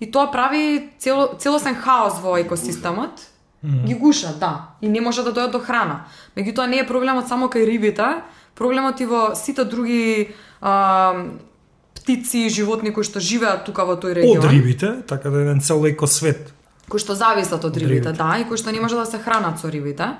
И 0.00 0.10
тоа 0.10 0.30
прави 0.30 0.90
цело, 0.98 1.28
целосен 1.38 1.74
хаос 1.74 2.18
во 2.22 2.38
екосистемот. 2.38 3.28
Ги 3.64 3.94
гушат, 3.94 4.38
да, 4.38 4.70
и 4.82 4.88
не 4.88 5.00
може 5.00 5.22
да 5.26 5.32
дојдат 5.34 5.50
до 5.50 5.58
храна. 5.58 6.06
Меѓутоа 6.38 6.70
не 6.70 6.78
е 6.78 6.86
проблемот 6.86 7.26
само 7.26 7.50
кај 7.50 7.66
рибите, 7.66 8.22
проблемот 8.54 9.00
и 9.02 9.06
во 9.06 9.34
сите 9.34 9.64
други 9.66 10.34
а, 10.62 11.26
птици 12.08 12.38
и 12.38 12.48
животни 12.48 12.88
кои 12.92 13.04
што 13.04 13.20
живеат 13.20 13.66
тука 13.68 13.84
во 13.84 13.98
тој 14.00 14.14
регион 14.16 14.40
Од 14.40 14.48
рибите, 14.48 14.88
така 15.06 15.28
да 15.28 15.38
е 15.38 15.42
еден 15.44 15.60
цел 15.60 15.84
екосвет. 15.84 16.54
кои 16.88 16.96
што 17.00 17.12
зависат 17.14 17.64
од 17.64 17.76
рибите, 17.76 18.08
рибите. 18.08 18.12
да, 18.16 18.38
и 18.40 18.48
кои 18.48 18.56
што 18.56 18.72
не 18.72 18.80
може 18.80 18.96
да 18.96 19.04
се 19.06 19.18
хранат 19.18 19.60
со 19.60 19.68
рибите. 19.68 20.16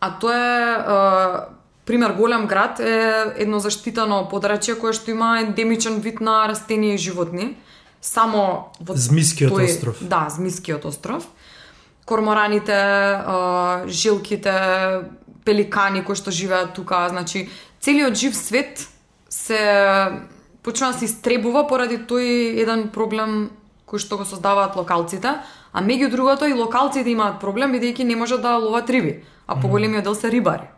А 0.00 0.18
тоа 0.20 0.36
е, 0.36 0.76
е 0.76 1.56
пример 1.86 2.12
голем 2.12 2.44
град 2.46 2.80
е 2.80 3.24
едно 3.40 3.56
заштитено 3.58 4.28
подрачје 4.28 4.76
кое 4.76 4.92
што 4.92 5.10
има 5.10 5.40
ендемичен 5.40 6.00
вид 6.04 6.20
на 6.20 6.44
растенија 6.44 6.94
и 6.94 6.98
животни. 6.98 7.56
Само 8.02 8.68
во 8.80 8.92
Змискиот 8.96 9.52
тој- 9.52 9.64
остров. 9.64 9.96
Да, 10.04 10.28
Змискиот 10.28 10.84
остров. 10.84 11.24
Кормораните, 12.04 12.76
е, 12.76 13.88
жилките, 13.88 14.52
пеликани 15.44 16.04
кои 16.04 16.16
што 16.16 16.30
живеат 16.30 16.74
тука, 16.76 17.08
значи 17.08 17.48
целиот 17.80 18.12
жив 18.14 18.36
свет 18.36 18.84
се 19.30 19.56
почнува 20.62 20.92
да 20.92 20.98
се 20.98 21.04
истребува 21.04 21.66
поради 21.68 21.98
тој 21.98 22.60
еден 22.62 22.88
проблем 22.94 23.50
кој 23.90 23.98
што 23.98 24.20
го 24.20 24.24
создаваат 24.24 24.76
локалците, 24.76 25.40
а 25.72 25.82
меѓу 25.82 26.10
другото 26.10 26.46
и 26.46 26.54
локалците 26.54 27.10
имаат 27.10 27.40
проблем 27.40 27.74
бидејќи 27.74 28.06
не 28.06 28.16
можат 28.16 28.42
да 28.42 28.56
ловат 28.56 28.90
риби, 28.90 29.24
а 29.46 29.58
поголемиот 29.60 30.04
дел 30.04 30.14
се 30.14 30.30
рибари. 30.30 30.70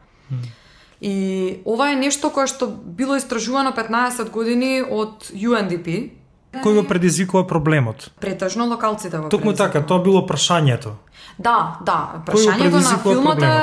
И 1.00 1.60
ова 1.66 1.90
е 1.92 1.96
нешто 1.96 2.30
кое 2.30 2.46
што 2.46 2.70
било 2.70 3.16
истражувано 3.18 3.74
15 3.76 4.30
години 4.30 4.82
од 4.82 5.30
UNDP, 5.34 6.18
Кој 6.52 6.74
го 6.76 6.82
предизвикува 6.84 7.46
проблемот? 7.48 8.10
Претежно 8.20 8.66
локалците 8.68 9.16
го 9.16 9.30
Токму 9.32 9.54
така, 9.56 9.80
тоа 9.80 10.02
било 10.04 10.26
прашањето. 10.28 10.98
Да, 11.38 11.80
да, 11.80 12.20
прашањето 12.26 12.82
на 12.84 12.98
филмот 13.00 13.40
е 13.40 13.56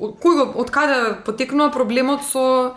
кој 0.00 0.36
го 0.36 0.44
од 0.60 0.70
каде 0.72 0.98
потекнува 1.24 1.72
проблемот 1.72 2.24
со 2.28 2.76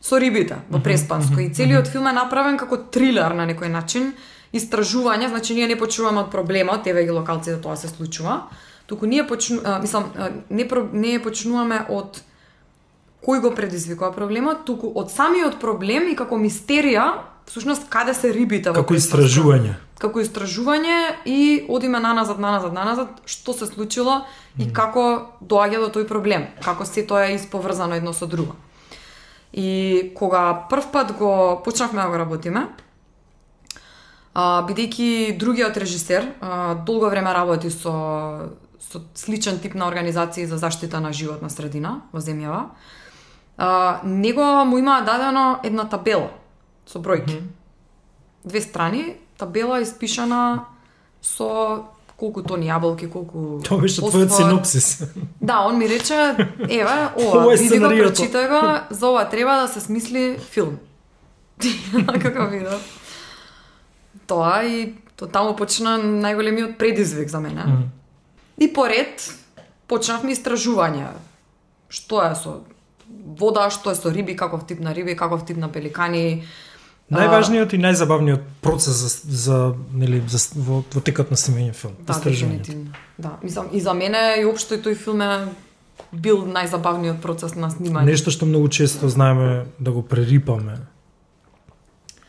со 0.00 0.18
рибите 0.18 0.56
во 0.70 0.78
Преспанско. 0.80 1.40
И 1.40 1.50
целиот 1.50 1.86
филм 1.88 2.06
е 2.08 2.12
направен 2.12 2.58
како 2.58 2.76
трилер 2.76 3.34
на 3.34 3.46
некој 3.46 3.68
начин, 3.68 4.12
истражување, 4.52 5.28
значи 5.28 5.54
ние 5.54 5.66
не 5.66 5.76
почнуваме 5.76 6.20
од 6.20 6.30
проблемот, 6.30 6.86
еве 6.86 7.04
ги 7.04 7.10
локалците 7.10 7.60
тоа 7.60 7.76
се 7.76 7.88
случува, 7.88 8.48
туку 8.86 9.06
ние 9.06 9.26
почну, 9.26 9.60
а, 9.64 9.78
мислам, 9.80 10.04
а, 10.16 10.30
не 10.50 10.64
про- 10.68 10.88
не 10.92 11.18
почнуваме 11.18 11.84
од 11.88 12.22
кој 13.26 13.40
го 13.40 13.50
предизвикува 13.50 14.12
проблемот, 14.14 14.64
туку 14.64 14.92
од 14.94 15.10
самиот 15.10 15.60
проблем 15.60 16.08
и 16.08 16.16
како 16.16 16.36
мистерија, 16.36 17.12
всушност 17.46 17.88
каде 17.90 18.14
се 18.14 18.32
рибите 18.32 18.70
во 18.70 18.74
Како 18.74 18.94
истражување. 18.94 19.74
како 19.98 20.20
истражување 20.20 21.14
и 21.26 21.64
одиме 21.68 21.98
наназад, 22.00 22.38
наназад, 22.38 22.72
наназад, 22.72 23.08
што 23.26 23.52
се 23.52 23.66
случило 23.66 24.24
и 24.58 24.72
како 24.72 25.26
доаѓа 25.42 25.80
до 25.80 26.00
тој 26.00 26.06
проблем, 26.08 26.46
како 26.64 26.84
се 26.86 27.02
тоа 27.02 27.26
е 27.26 27.34
исповрзано 27.34 27.94
едно 27.94 28.12
со 28.12 28.26
друго. 28.26 28.54
И 29.52 30.12
кога 30.16 30.66
прв 30.70 30.92
пат 30.92 31.12
го 31.12 31.62
почнавме 31.64 32.02
да 32.02 32.08
го 32.08 32.18
работиме, 32.18 32.66
а, 34.34 34.62
бидејќи 34.68 35.38
другиот 35.38 35.76
режисер 35.76 36.34
а, 36.40 36.74
долго 36.74 37.08
време 37.08 37.34
работи 37.34 37.70
со 37.70 38.54
со 38.78 39.02
сличен 39.14 39.58
тип 39.60 39.74
на 39.74 39.88
организации 39.88 40.46
за 40.46 40.56
заштита 40.58 41.00
на 41.00 41.12
животна 41.12 41.50
средина 41.50 42.02
во 42.12 42.20
земјава, 42.20 42.70
а, 43.56 44.00
него 44.04 44.64
му 44.64 44.78
има 44.78 45.02
дадено 45.02 45.60
една 45.64 45.84
табела 45.84 46.30
со 46.86 46.98
бројки. 46.98 47.42
Две 48.44 48.60
страни, 48.60 49.16
табела 49.36 49.82
испишана 49.82 50.66
со 51.20 51.90
колку 52.18 52.42
тони 52.42 52.66
јаболки, 52.66 53.08
колку 53.10 53.58
Тоа 53.66 53.78
беше 53.82 54.02
твојот 54.02 54.34
синопсис. 54.34 55.02
Да, 55.40 55.62
он 55.66 55.78
ми 55.78 55.88
рече, 55.88 56.34
еве, 56.68 56.96
Ова 57.16 57.44
ова, 57.44 57.54
види 57.54 57.78
го, 57.78 57.90
прочитај 57.94 58.48
го, 58.50 58.62
за 58.90 59.10
ова 59.10 59.24
треба 59.30 59.60
да 59.62 59.68
се 59.68 59.80
смисли 59.80 60.38
филм. 60.38 60.78
Како 62.22 62.48
видов. 62.50 62.82
Тоа 64.26 64.62
и 64.66 64.94
то 65.18 65.26
таму 65.26 65.54
почна 65.58 65.96
најголемиот 65.98 66.76
предизвик 66.78 67.28
за 67.28 67.40
мене. 67.40 67.64
Мгм. 67.66 67.86
И 68.58 68.72
поред 68.72 69.24
почнавме 69.90 70.34
истражување. 70.34 71.08
Што 71.88 72.22
е 72.22 72.34
со 72.38 72.60
вода, 73.08 73.70
што 73.70 73.90
е 73.90 73.98
со 73.98 74.12
риби, 74.12 74.36
каков 74.36 74.66
тип 74.66 74.80
на 74.84 74.94
риби, 74.94 75.16
каков 75.16 75.46
тип 75.46 75.56
на 75.56 75.70
пеликани. 75.72 76.44
Најважниот 77.08 77.72
и 77.72 77.78
најзабавниот 77.80 78.42
процес 78.60 78.98
за, 79.00 79.08
за 79.24 79.58
нели 79.96 80.20
за 80.28 80.42
во, 80.54 80.82
во 80.92 81.00
текот 81.00 81.30
на 81.32 81.38
снимање 81.40 81.72
филм, 81.72 81.94
Да, 82.04 82.12
истражувањето. 82.12 82.76
Да, 83.16 83.38
мислам 83.42 83.70
и 83.72 83.80
за 83.80 83.94
мене 83.96 84.40
и 84.40 84.44
општо 84.44 84.76
и 84.76 84.82
тој 84.84 84.94
филм 84.94 85.22
е 85.24 85.32
бил 86.12 86.44
најзабавниот 86.44 87.22
процес 87.24 87.56
на 87.56 87.70
снимање. 87.72 88.04
Нешто 88.12 88.30
што 88.30 88.46
многу 88.46 88.68
често 88.68 89.08
знаеме 89.08 89.66
да 89.78 89.92
го 89.92 90.02
прерипаме. 90.02 90.78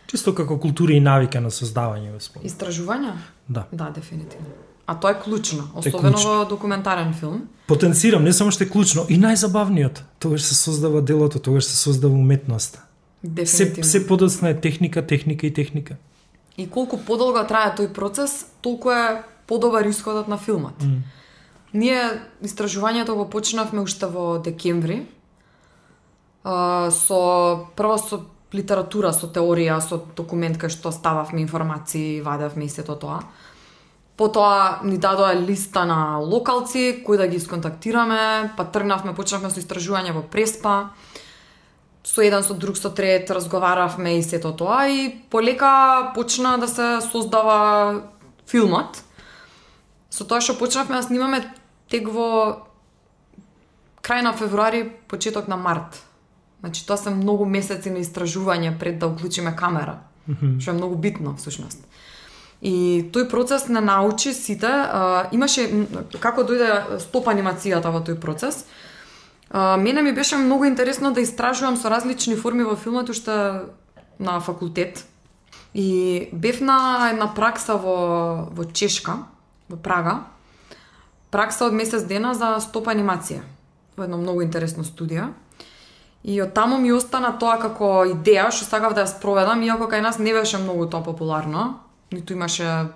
Чисто 0.08 0.34
како 0.34 0.58
култура 0.58 0.96
и 0.96 1.04
навика 1.04 1.42
на 1.44 1.52
создавање 1.52 2.16
во 2.16 2.24
спомен. 2.24 2.48
Истражување? 2.48 3.14
Да. 3.48 3.68
Да, 3.72 3.92
дефинитивно. 3.94 4.56
А 4.90 4.96
тоа 4.96 5.12
е 5.12 5.20
клучно, 5.22 5.68
особено 5.76 6.18
во 6.18 6.46
документарен 6.50 7.14
филм. 7.14 7.44
Потенцирам, 7.68 8.24
не 8.24 8.34
само 8.34 8.50
што 8.50 8.64
е 8.66 8.72
клучно, 8.72 9.04
и 9.06 9.20
најзабавниот. 9.22 10.02
Тогаш 10.18 10.42
се 10.42 10.56
создава 10.56 11.02
делото, 11.02 11.38
тогаш 11.38 11.68
се 11.68 11.78
создава 11.78 12.16
уметноста. 12.16 12.82
Се, 13.24 13.30
Дефинитивно. 13.30 13.84
се 13.84 14.08
подоцна 14.08 14.50
е 14.50 14.60
техника, 14.60 15.08
техника 15.08 15.48
и 15.48 15.54
техника. 15.54 15.96
И 16.58 16.70
колку 16.70 16.98
подолго 16.98 17.44
трае 17.48 17.76
тој 17.76 17.92
процес, 17.94 18.46
толку 18.62 18.92
е 18.92 19.24
подобар 19.48 19.86
исходот 19.86 20.28
на 20.28 20.38
филмот. 20.38 20.84
М. 20.84 21.04
Ние 21.74 22.22
истражувањето 22.44 23.16
го 23.16 23.30
почнавме 23.30 23.82
уште 23.82 24.06
во 24.06 24.40
декември. 24.40 25.06
А, 26.44 26.92
со 26.92 27.68
прво 27.76 27.98
со 27.98 28.24
литература, 28.54 29.14
со 29.14 29.28
теорија, 29.28 29.80
со 29.80 30.02
документ 30.16 30.58
кај 30.58 30.72
што 30.74 30.92
стававме 30.92 31.42
информации, 31.42 32.22
вадевме 32.22 32.66
и 32.66 32.70
сето 32.70 32.96
тоа. 32.96 33.22
Потоа 34.18 34.80
ни 34.84 34.98
дадоа 34.98 35.36
листа 35.36 35.86
на 35.86 36.18
локалци 36.18 37.04
кои 37.06 37.18
да 37.18 37.28
ги 37.28 37.40
сконтактираме, 37.40 38.52
па 38.58 38.66
тргнавме, 38.66 39.16
почнавме 39.16 39.50
со 39.50 39.60
истражување 39.60 40.12
во 40.12 40.24
Преспа. 40.24 40.90
Со 42.04 42.22
еден, 42.22 42.44
со 42.44 42.54
друг, 42.54 42.78
со 42.78 42.90
трет 42.90 43.32
разговаравме 43.32 44.20
и 44.20 44.24
сето 44.24 44.54
тоа 44.56 44.88
и 44.88 45.22
полека 45.30 46.12
почна 46.16 46.58
да 46.58 46.68
се 46.68 47.00
создава 47.12 48.04
филмот. 48.48 49.04
Со 50.10 50.26
тоа 50.26 50.42
што 50.42 50.56
почнавме 50.56 50.96
да 50.96 51.04
снимаме 51.04 51.44
тек 51.92 52.08
во 52.08 52.70
крај 54.02 54.24
на 54.24 54.34
февруари, 54.34 54.88
почеток 55.08 55.48
на 55.48 55.58
март. 55.58 56.02
Значи 56.60 56.86
тоа 56.88 56.98
се 56.98 57.10
многу 57.10 57.46
месеци 57.46 57.92
на 57.92 58.00
истражување 58.04 58.78
пред 58.80 59.00
да 59.00 59.08
уклучиме 59.08 59.56
камера, 59.56 60.00
што 60.60 60.72
е 60.72 60.80
многу 60.80 60.96
битно 60.96 61.36
всушност. 61.38 61.84
И 62.62 63.08
тој 63.14 63.30
процес 63.32 63.70
не 63.72 63.80
научи 63.80 64.34
сите, 64.36 64.68
а, 64.68 65.30
имаше 65.32 65.70
како 66.20 66.44
дојде 66.44 67.00
стоп 67.00 67.30
анимацијата 67.32 67.92
во 67.94 68.02
тој 68.04 68.20
процес. 68.20 68.66
А, 69.50 69.78
мене 69.78 70.02
ми 70.02 70.14
беше 70.14 70.38
многу 70.38 70.66
интересно 70.66 71.12
да 71.14 71.22
истражувам 71.22 71.78
со 71.78 71.90
различни 71.90 72.36
форми 72.36 72.64
во 72.64 72.76
филмот 72.76 73.10
уште 73.10 73.66
на 74.20 74.40
факултет. 74.40 75.06
И 75.74 76.30
бев 76.34 76.62
на 76.62 77.10
една 77.12 77.34
пракса 77.34 77.76
во 77.78 78.50
во 78.52 78.66
Чешка, 78.66 79.26
во 79.70 79.78
Прага. 79.78 80.26
Пракса 81.32 81.66
од 81.66 81.74
месец 81.74 82.04
дена 82.06 82.34
за 82.34 82.60
стоп 82.60 82.88
анимација 82.88 83.42
во 83.98 84.04
едно 84.04 84.18
многу 84.18 84.42
интересно 84.42 84.84
студио. 84.84 85.34
И 86.24 86.42
од 86.42 86.54
таму 86.54 86.78
ми 86.78 86.92
остана 86.92 87.32
тоа 87.40 87.58
како 87.58 88.06
идеја 88.06 88.52
што 88.52 88.66
сакав 88.66 88.94
да 88.94 89.06
ја 89.06 89.12
спроведам, 89.12 89.64
иако 89.64 89.88
кај 89.88 90.02
нас 90.02 90.20
не 90.20 90.34
беше 90.34 90.58
многу 90.58 90.90
тоа 90.90 91.04
популарно, 91.04 91.80
ниту 92.12 92.34
имаше 92.34 92.92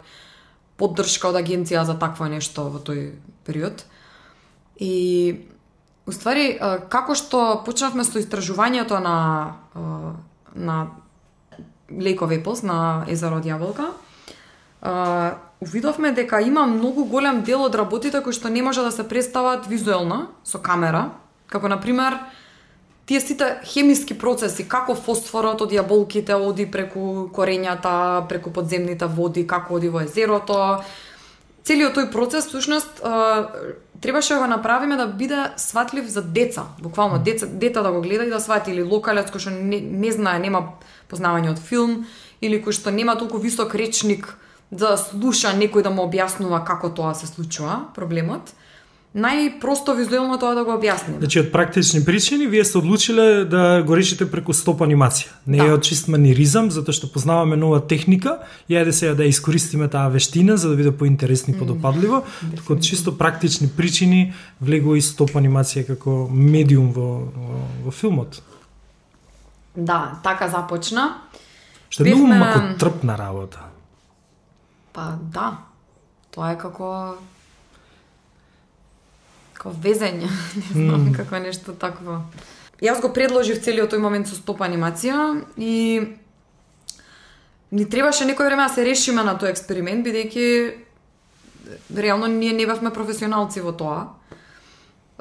поддршка 0.77 1.29
од 1.29 1.39
агенција 1.39 1.85
за 1.87 1.95
такво 1.99 2.27
нешто 2.27 2.67
во 2.69 2.79
тој 2.83 3.13
период. 3.45 3.85
И 4.77 5.47
Уствари, 6.05 6.55
ствари, 6.55 6.81
како 6.89 7.15
што 7.15 7.63
почнавме 7.65 8.03
со 8.03 8.19
истражувањето 8.19 8.99
на 8.99 9.15
на 10.55 10.87
Lake 11.89 12.21
of 12.21 12.31
Apples, 12.31 12.63
на 12.63 13.05
езеро 13.07 13.37
од 13.37 13.45
Јаболка, 13.45 13.87
увидовме 15.61 16.11
дека 16.11 16.41
има 16.41 16.65
многу 16.67 17.05
голем 17.05 17.41
дел 17.43 17.63
од 17.63 17.75
работите 17.75 18.21
кои 18.21 18.33
што 18.33 18.49
не 18.49 18.61
може 18.61 18.81
да 18.83 18.91
се 18.91 19.07
представат 19.07 19.67
визуелно 19.67 20.27
со 20.43 20.59
камера, 20.59 21.11
како 21.47 21.67
на 21.67 21.79
пример 21.81 22.19
тие 23.05 23.19
сите 23.19 23.59
хемиски 23.63 24.17
процеси, 24.19 24.67
како 24.67 24.95
фосфорот 24.95 25.61
од 25.61 25.71
јаболките 25.71 26.35
оди 26.35 26.65
преку 26.71 27.29
корењата, 27.35 28.27
преку 28.27 28.51
подземните 28.51 29.05
води, 29.05 29.47
како 29.47 29.75
оди 29.75 29.89
во 29.89 30.03
езерото. 30.03 30.83
Целиот 31.63 31.95
тој 31.95 32.11
процес 32.11 32.47
всушност 32.47 32.99
требаше 34.03 34.33
да 34.35 34.39
го 34.39 34.47
направиме 34.47 34.97
да 34.99 35.07
биде 35.07 35.51
сватлив 35.57 36.09
за 36.11 36.21
деца, 36.21 36.65
буквално 36.81 37.19
деца, 37.23 37.47
дета 37.47 37.83
да 37.83 37.91
го 37.91 38.01
гледа 38.01 38.25
и 38.25 38.29
да 38.29 38.39
свати 38.39 38.71
или 38.71 38.83
локалец 38.83 39.31
кој 39.31 39.39
што 39.39 39.53
не, 39.55 39.79
не 39.79 40.11
знае, 40.11 40.43
нема 40.43 40.75
познавање 41.07 41.53
од 41.55 41.61
филм 41.63 42.03
или 42.43 42.59
кој 42.59 42.75
што 42.75 42.91
нема 42.91 43.15
толку 43.15 43.39
висок 43.39 43.75
речник 43.79 44.35
да 44.71 44.97
слуша 44.99 45.53
некој 45.55 45.87
да 45.87 45.93
му 45.93 46.03
објаснува 46.03 46.65
како 46.67 46.91
тоа 46.91 47.13
се 47.15 47.31
случува, 47.31 47.93
проблемот. 47.95 48.51
Најпросто 49.13 49.93
визуелно 49.93 50.39
тоа 50.39 50.55
да 50.55 50.63
го 50.65 50.71
објасниме. 50.71 51.19
Значи, 51.19 51.39
од 51.39 51.51
практични 51.51 51.99
причини, 52.01 52.47
вие 52.47 52.63
сте 52.65 52.77
одлучиле 52.77 53.45
да 53.45 53.83
го 53.83 53.93
решите 53.93 54.25
преку 54.25 54.53
стоп 54.53 54.81
анимација. 54.81 55.29
Не 55.45 55.57
Да. 55.57 55.65
е 55.65 55.73
од 55.73 55.83
чист 55.83 56.07
маниризам, 56.07 56.71
затоа 56.71 56.89
што 56.91 57.05
познаваме 57.07 57.55
нова 57.55 57.77
техника 57.79 58.39
и 58.67 58.73
ајде 58.73 58.89
сега 58.91 59.13
да 59.13 59.23
искористиме 59.25 59.87
таа 59.87 60.09
вештина 60.09 60.57
за 60.57 60.69
да 60.69 60.75
биде 60.75 60.91
поинтересно 60.91 61.53
и 61.53 61.59
подопадливо, 61.59 62.23
туку 62.55 62.73
од 62.73 62.81
чисто 62.81 63.13
практични 63.13 63.69
причини 63.69 64.33
влегува 64.59 64.97
и 64.97 65.01
стоп 65.01 65.29
анимација 65.31 65.85
како 65.85 66.27
медиум 66.27 66.89
во, 66.89 67.29
во, 67.29 67.59
во 67.85 67.91
филмот. 67.91 68.41
Да, 69.75 70.17
така 70.23 70.49
започна. 70.49 71.21
Што 71.89 72.01
е 72.01 72.05
многу 72.07 72.25
Бевме- 72.25 72.39
макотрпна 72.39 73.13
работа. 73.15 73.59
Па 74.91 75.17
да, 75.23 75.57
тоа 76.31 76.51
е 76.51 76.57
како 76.57 77.13
како 79.63 79.75
везење, 79.79 80.27
не 80.59 80.69
знам, 80.73 81.07
mm. 81.07 81.13
како 81.15 81.39
нешто 81.39 81.73
такво. 81.73 82.19
Јас 82.83 82.99
го 82.99 83.13
предложив 83.15 83.61
целиот 83.63 83.93
тој 83.93 84.01
момент 84.03 84.27
со 84.27 84.35
стоп 84.35 84.59
анимација 84.65 85.39
и 85.55 86.03
ни 87.71 87.85
требаше 87.87 88.27
некој 88.27 88.49
време 88.49 88.67
да 88.67 88.73
се 88.73 88.83
решиме 88.83 89.23
на 89.23 89.37
тој 89.39 89.53
експеримент, 89.53 90.03
бидејќи 90.03 90.47
реално 91.95 92.27
ние 92.27 92.51
не 92.53 92.67
бевме 92.67 92.91
професионалци 92.91 93.63
во 93.63 93.71
тоа. 93.71 94.03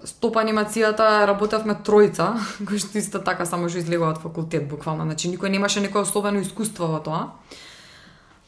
стоп 0.04 0.34
анимацијата 0.36 1.26
работевме 1.30 1.76
тројца, 1.86 2.34
кои 2.66 2.78
што 2.82 2.98
исто 2.98 3.22
така 3.22 3.46
само 3.46 3.68
што 3.68 3.78
излегува 3.78 4.16
од 4.16 4.18
факултет 4.18 4.66
буквално, 4.66 5.06
значи 5.06 5.30
никој 5.30 5.54
немаше 5.54 5.80
некое 5.80 6.02
особено 6.02 6.42
искуство 6.42 6.86
во 6.90 6.98
тоа. 6.98 7.30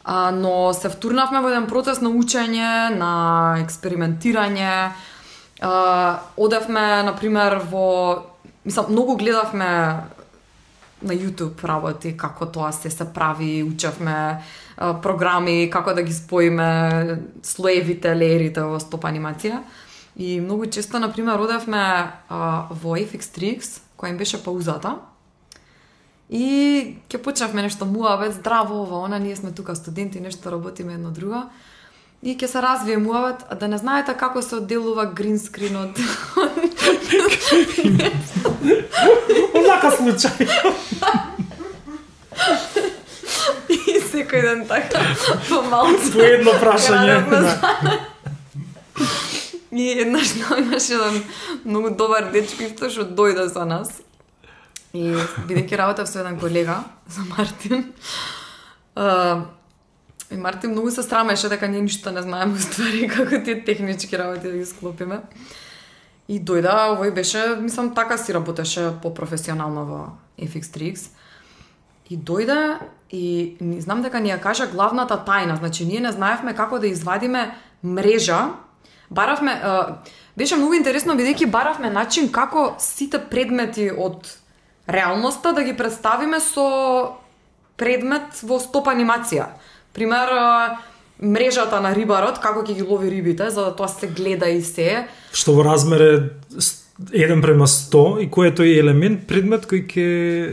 А, 0.05 0.31
но 0.35 0.75
се 0.75 0.91
втурнавме 0.91 1.41
во 1.41 1.49
еден 1.49 1.71
процес 1.71 2.03
на 2.03 2.11
учење, 2.11 2.91
на 2.99 3.63
експериментирање. 3.63 4.91
А, 5.65 6.21
одевме, 6.37 7.03
например, 7.03 7.63
во... 7.71 8.27
Мислам, 8.65 8.87
многу 8.89 9.17
гледавме 9.17 9.65
на 11.03 11.15
YouTube 11.17 11.65
работи, 11.65 12.17
како 12.17 12.47
тоа 12.47 12.73
се 12.73 12.91
се 12.91 13.05
прави, 13.13 13.63
учевме 13.63 14.43
а, 14.77 14.93
програми, 15.01 15.71
како 15.73 15.95
да 15.95 16.03
ги 16.03 16.13
споиме 16.13 17.21
слоевите, 17.43 18.13
леерите 18.13 18.61
во 18.61 18.77
стоп 18.81 19.09
анимација. 19.09 19.63
И 20.17 20.41
многу 20.41 20.67
често, 20.67 21.01
например 21.01 21.41
одевме 21.41 22.13
а, 22.29 22.69
во 22.69 23.01
FX 23.01 23.33
Tricks 23.33 23.81
која 23.97 24.13
им 24.13 24.21
беше 24.21 24.45
паузата, 24.45 24.99
И 26.31 26.97
ќе 27.13 27.21
почнавме 27.21 27.63
нешто 27.63 27.85
муавет, 27.85 28.33
здраво 28.35 28.83
ова, 28.83 29.05
она, 29.05 29.19
ние 29.19 29.37
сме 29.37 29.53
тука 29.53 29.77
студенти, 29.77 30.21
нешто 30.21 30.51
работиме 30.51 30.95
едно 30.95 31.11
друго. 31.11 31.45
И 32.25 32.33
ќе 32.41 32.49
се 32.49 32.61
развие 32.65 32.97
муавет, 32.97 33.45
а 33.53 33.55
да 33.61 33.69
не 33.69 33.77
знаете 33.79 34.15
како 34.17 34.41
се 34.43 34.57
одделува 34.57 35.05
гринскринот. 35.13 35.99
Онака 39.53 39.91
случај. 39.99 40.49
И 43.69 44.01
секој 44.01 44.41
ден 44.41 44.65
така 44.69 45.03
помалку. 45.51 46.01
По 46.15 46.25
едно 46.25 46.55
прашање. 46.63 47.19
И 49.75 49.91
еднаш 50.01 50.33
имаше 50.57 50.95
еден 50.95 51.23
многу 51.65 51.91
добар 51.91 52.31
дечко 52.33 52.63
исто 52.65 52.89
што 52.89 53.05
дојде 53.05 53.49
за 53.51 53.65
нас 53.67 53.91
И 54.95 55.11
бидејќи 55.49 55.77
работев 55.77 56.07
со 56.09 56.21
еден 56.23 56.39
колега, 56.39 56.77
со 57.11 57.25
Мартин, 57.27 57.89
и 60.31 60.37
Мартин 60.37 60.71
многу 60.71 60.91
се 60.91 61.03
срамеше 61.03 61.49
дека 61.49 61.69
ние 61.69 61.83
ништо 61.83 62.11
не 62.11 62.23
знаеме 62.23 62.59
ствари 62.67 63.09
како 63.09 63.43
тие 63.45 63.65
технички 63.65 64.19
работи 64.19 64.49
да 64.49 64.57
ги 64.57 64.67
склопиме. 64.67 65.21
И 66.29 66.41
дојда, 66.41 66.95
овој 66.95 67.13
беше, 67.13 67.43
мислам, 67.61 67.93
така 67.95 68.17
си 68.19 68.33
работеше 68.33 68.95
по-професионално 69.03 69.85
во 69.85 70.01
FX3X. 70.41 71.11
И 72.11 72.17
дојде 72.17 72.79
и 73.13 73.57
не 73.61 73.81
знам 73.81 74.03
дека 74.03 74.21
ни 74.21 74.33
ја 74.33 74.41
кажа 74.41 74.67
главната 74.73 75.19
тајна, 75.27 75.59
значи 75.59 75.85
ние 75.85 76.01
не 76.01 76.13
знаевме 76.13 76.55
како 76.57 76.79
да 76.79 76.89
извадиме 76.89 77.55
мрежа. 77.83 78.57
Баравме, 79.11 79.61
беше 80.37 80.57
многу 80.57 80.75
интересно 80.75 81.15
бидејќи 81.15 81.51
баравме 81.51 81.91
начин 81.91 82.33
како 82.33 82.75
сите 82.81 83.21
предмети 83.31 83.91
од 83.93 84.25
реалноста 84.89 85.53
да 85.53 85.63
ги 85.63 85.77
представиме 85.77 86.41
со 86.41 87.21
предмет 87.77 88.41
во 88.43 88.59
стоп 88.61 88.89
анимација. 88.89 89.53
Пример, 89.95 90.31
мрежата 91.23 91.81
на 91.81 91.95
рибарот, 91.95 92.41
како 92.43 92.65
ќе 92.67 92.75
ги 92.75 92.87
лови 92.87 93.11
рибите, 93.11 93.51
за 93.51 93.71
да 93.71 93.77
тоа 93.77 93.89
се 93.89 94.11
гледа 94.11 94.51
и 94.51 94.63
се. 94.63 95.07
Што 95.33 95.55
во 95.55 95.65
размер 95.67 96.03
е 96.03 96.17
1 96.99 97.41
према 97.43 97.67
100 97.67 98.23
и 98.23 98.29
кој 98.31 98.53
е 98.53 98.55
тој 98.55 98.73
елемент, 98.79 99.25
предмет 99.27 99.67
кој 99.67 99.83
ќе 99.91 100.07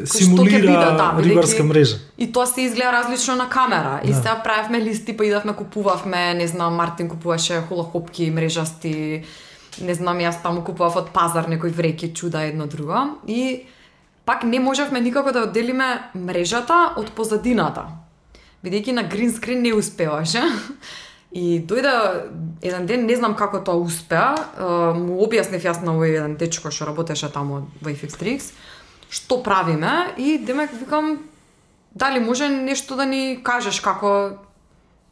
симулира 0.10 0.62
биде, 0.66 0.90
да, 0.98 1.10
рибарска 1.22 1.64
мрежа. 1.64 2.00
И 2.18 2.32
тоа 2.34 2.48
се 2.50 2.66
изгледа 2.66 2.92
различно 2.96 3.36
на 3.36 3.50
камера. 3.50 4.00
И 4.04 4.10
да. 4.10 4.16
сега 4.16 4.42
правевме 4.44 4.82
листи, 4.82 5.18
па 5.18 5.26
идавме 5.26 5.54
купувавме, 5.54 6.34
не 6.34 6.48
знам, 6.48 6.76
Мартин 6.76 7.10
купуваше 7.10 7.62
хулахопки, 7.70 8.32
мрежасти, 8.32 9.24
не 9.82 9.94
знам, 9.94 10.18
јас 10.18 10.42
таму 10.42 10.66
купував 10.66 10.98
од 10.98 11.14
пазар 11.14 11.46
некои 11.48 11.70
вреки, 11.70 12.14
чуда 12.14 12.42
едно 12.50 12.66
друго. 12.66 13.22
И 13.28 13.70
пак 14.26 14.44
не 14.44 14.60
можевме 14.60 15.02
никако 15.02 15.32
да 15.32 15.46
одделиме 15.46 16.10
мрежата 16.16 16.94
од 16.98 17.14
позадината. 17.14 18.01
Бидејќи 18.62 18.94
на 18.94 19.04
грин 19.10 19.34
скрин 19.34 19.64
не 19.66 19.74
успеваше. 19.74 20.44
И 21.32 21.62
дојде 21.64 21.92
еден 22.62 22.86
ден, 22.86 23.06
не 23.08 23.16
знам 23.16 23.38
како 23.40 23.62
тоа 23.64 23.80
успеа, 23.80 24.36
му 24.98 25.22
објаснив 25.24 25.64
јас 25.64 25.80
на 25.80 25.96
овој 25.96 26.18
еден 26.18 26.36
дечко 26.36 26.74
што 26.76 26.90
работеше 26.90 27.32
таму 27.32 27.64
во 27.80 27.94
FX3X, 27.94 28.52
што 29.10 29.40
правиме 29.44 30.12
и 30.20 30.38
демек 30.38 30.76
викам 30.76 31.18
дали 31.96 32.20
може 32.20 32.50
нешто 32.50 32.96
да 32.96 33.06
ни 33.06 33.40
кажеш 33.44 33.80
како 33.80 34.38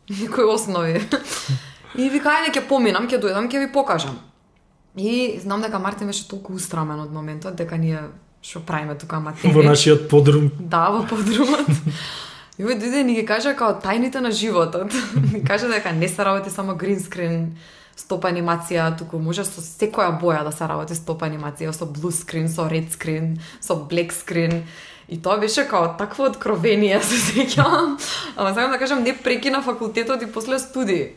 некои 0.09 0.43
основи. 0.43 0.99
и 1.95 2.09
вика 2.09 2.35
ајде 2.35 2.51
ќе 2.59 2.67
поминам, 2.67 3.07
ќе 3.07 3.23
дојдам, 3.23 3.47
ќе 3.47 3.65
ви 3.65 3.71
покажам. 3.71 4.19
И 4.95 5.39
знам 5.39 5.61
дека 5.61 5.79
Мартин 5.79 6.07
беше 6.11 6.27
толку 6.27 6.53
устрамен 6.53 6.99
од 6.99 7.13
моментот 7.15 7.55
дека 7.55 7.77
ние 7.77 8.09
што 8.41 8.59
правиме 8.59 8.95
тука 8.99 9.23
материја. 9.23 9.55
Во 9.55 9.63
нашиот 9.63 10.09
подрум. 10.11 10.51
Да, 10.59 10.89
во 10.91 11.07
подрумот. 11.07 11.67
И 12.59 12.65
овој 12.65 12.75
дојде 12.75 13.05
ни 13.07 13.13
ги 13.15 13.23
кажа 13.23 13.53
као 13.55 13.77
тајните 13.79 14.19
на 14.19 14.33
животот. 14.35 14.91
ни 15.33 15.39
кажа 15.47 15.69
дека 15.71 15.93
не 15.95 16.09
се 16.11 16.25
работи 16.27 16.51
само 16.51 16.75
green 16.75 16.99
screen, 16.99 17.53
стоп 17.95 18.27
анимација, 18.27 18.91
туку 18.99 19.19
може 19.23 19.45
со 19.47 19.63
секоја 19.63 20.11
боја 20.19 20.43
да 20.43 20.51
се 20.51 20.67
работи 20.67 20.95
стоп 20.95 21.23
анимација, 21.23 21.71
со 21.71 21.87
blue 21.87 22.11
screen, 22.11 22.51
со 22.51 22.67
red 22.67 22.91
screen, 22.91 23.37
со 23.63 23.79
black 23.79 24.11
screen. 24.11 24.65
И 25.07 25.17
тоа 25.17 25.39
беше 25.39 25.63
као 25.67 25.95
такво 25.97 26.27
откровение, 26.27 26.99
се 27.09 27.15
сеќавам. 27.31 27.95
Ама 28.35 28.53
сакам 28.53 28.71
да 28.71 28.77
кажам, 28.77 29.03
не 29.07 29.15
преки 29.15 29.49
на 29.49 29.61
факултетот 29.61 30.21
и 30.21 30.31
после 30.31 30.59
студии. 30.59 31.15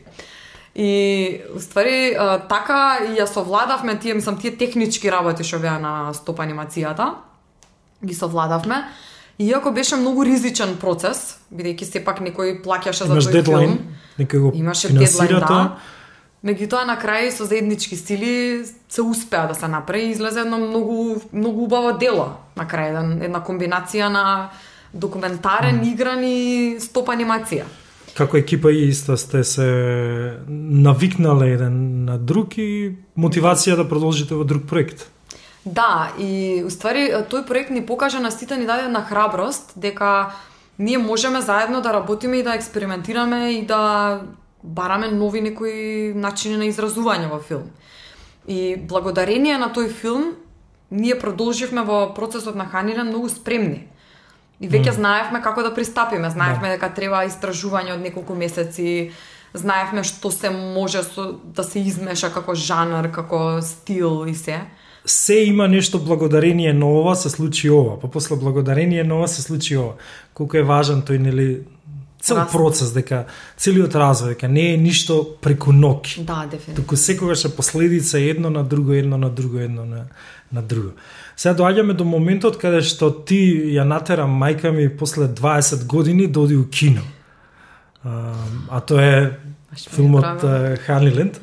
И 0.75 1.41
ствари 1.59 2.15
така 2.49 3.03
и 3.03 3.19
ја 3.19 3.27
совладавме 3.27 3.99
тие, 3.99 4.15
мислам, 4.15 4.39
тие 4.39 4.55
технички 4.57 5.11
работи 5.11 5.43
што 5.43 5.59
беа 5.59 5.75
на 5.75 6.13
стоп 6.15 6.39
анимацијата. 6.39 7.13
Ги 7.99 8.15
совладавме. 8.15 8.87
Иако 9.39 9.71
беше 9.71 9.95
многу 9.95 10.23
ризичен 10.23 10.75
процес, 10.81 11.39
бидејќи 11.53 11.89
сепак 11.89 12.21
некој 12.21 12.59
плаќаше 12.63 13.07
за 13.09 13.17
тој 13.17 13.31
дедлайн, 13.31 13.77
филм. 13.77 13.95
некој 14.19 14.39
го 14.39 14.51
Имаше 14.55 14.93
дедлайн, 14.93 15.39
да. 15.39 15.77
Меѓутоа 16.43 16.85
на 16.85 16.97
крај 16.99 17.31
со 17.31 17.47
заеднички 17.47 17.95
сили 17.95 18.65
се 18.89 19.01
успеа 19.01 19.47
да 19.47 19.55
се 19.55 19.67
направи 19.67 20.09
и 20.09 20.11
излезе 20.11 20.43
едно 20.43 20.57
многу 20.59 21.21
многу 21.31 21.63
убаво 21.63 21.97
дело 21.97 22.35
на 22.55 22.67
крај 22.67 23.23
една 23.23 23.39
комбинација 23.39 24.11
на 24.11 24.51
документарен, 24.93 25.79
mm. 25.81 25.93
игран 25.93 26.23
и 26.23 26.77
стоп 26.79 27.09
анимација 27.09 27.65
како 28.13 28.37
екипа 28.37 28.71
и 28.71 28.89
исто 28.89 29.17
сте 29.17 29.43
се 29.43 29.67
навикнале 30.47 31.53
еден 31.55 32.05
на 32.05 32.17
друг 32.17 32.57
и 32.61 32.93
мотивација 33.17 33.77
да 33.79 33.87
продолжите 33.89 34.37
во 34.37 34.45
друг 34.45 34.67
проект. 34.69 35.07
Да, 35.65 36.11
и 36.19 36.63
уствари 36.67 37.07
тој 37.31 37.45
проект 37.47 37.71
ни 37.71 37.85
покажа 37.85 38.19
на 38.19 38.31
сите 38.31 38.57
ни 38.57 38.65
даде 38.67 38.89
на 38.91 39.03
храброст 39.03 39.71
дека 39.75 40.33
ние 40.79 40.97
можеме 40.97 41.41
заедно 41.41 41.81
да 41.81 41.93
работиме 41.93 42.37
и 42.37 42.43
да 42.43 42.55
експериментираме 42.55 43.51
и 43.51 43.65
да 43.65 44.21
бараме 44.63 45.07
нови 45.07 45.41
некои 45.41 46.13
начини 46.15 46.57
на 46.57 46.67
изразување 46.67 47.29
во 47.31 47.39
филм. 47.39 47.71
И 48.47 48.75
благодарение 48.75 49.57
на 49.57 49.71
тој 49.71 49.87
филм 49.87 50.35
ние 50.91 51.19
продолживме 51.19 51.83
во 51.83 52.13
процесот 52.13 52.55
на 52.55 52.65
Ханилен 52.65 53.07
многу 53.07 53.29
спремни. 53.29 53.87
И 54.59 54.69
веќе 54.69 54.91
mm. 54.91 54.99
знаевме 54.99 55.41
како 55.41 55.63
да 55.63 55.73
пристапиме, 55.73 56.29
знаевме 56.29 56.67
да. 56.67 56.75
дека 56.75 56.91
треба 56.93 57.23
истражување 57.27 57.95
од 57.95 58.03
неколку 58.03 58.35
месеци, 58.35 59.11
знаевме 59.53 60.03
што 60.03 60.31
се 60.31 60.49
може 60.49 61.03
со, 61.03 61.39
да 61.43 61.63
се 61.63 61.79
измеша 61.79 62.29
како 62.33 62.55
жанр, 62.55 63.11
како 63.11 63.61
стил 63.61 64.25
и 64.27 64.35
се. 64.35 64.61
Се 65.05 65.35
има 65.35 65.67
нешто 65.67 65.99
благодарение 65.99 66.73
на 66.73 66.85
ова 66.85 67.15
се 67.15 67.29
случи 67.29 67.69
ова, 67.69 67.99
па 67.99 68.07
после 68.07 68.35
благодарение 68.35 69.03
на 69.03 69.15
ова 69.15 69.27
се 69.27 69.41
случи 69.41 69.77
ова. 69.77 69.93
Колку 70.33 70.57
е 70.57 70.63
важен 70.63 71.03
тој 71.03 71.19
нели 71.19 71.47
цел 72.23 72.37
Раст. 72.37 72.53
процес 72.55 72.93
дека 72.95 73.25
целиот 73.59 73.95
развој 73.99 74.37
дека 74.37 74.47
не 74.47 74.73
е 74.73 74.77
ништо 74.77 75.35
преку 75.43 75.73
ноќ. 75.75 76.23
Да, 76.23 76.45
дефинитивно. 76.47 76.75
Туку 76.75 76.95
секогаш 76.95 77.45
е 77.45 77.55
последица 77.55 78.19
едно 78.19 78.49
на 78.49 78.63
друго, 78.63 78.93
едно 78.93 79.17
на 79.17 79.29
друго, 79.29 79.59
едно 79.59 79.85
на 79.85 80.05
на 80.53 80.61
друго. 80.61 80.93
Сега 81.35 81.55
доаѓаме 81.57 81.93
до 81.97 82.05
моментот 82.05 82.59
каде 82.61 82.83
што 82.85 83.09
ти 83.11 83.73
ја 83.73 83.83
натера 83.89 84.27
мајка 84.29 84.71
ми 84.71 84.87
после 84.87 85.27
20 85.27 85.85
години 85.85 86.27
да 86.27 86.39
оди 86.39 86.55
у 86.55 86.67
кино. 86.69 87.01
А, 88.05 88.33
а 88.69 88.79
тоа 88.79 89.03
е 89.03 89.31
филмот 89.89 90.45
Ханиленд. 90.85 91.41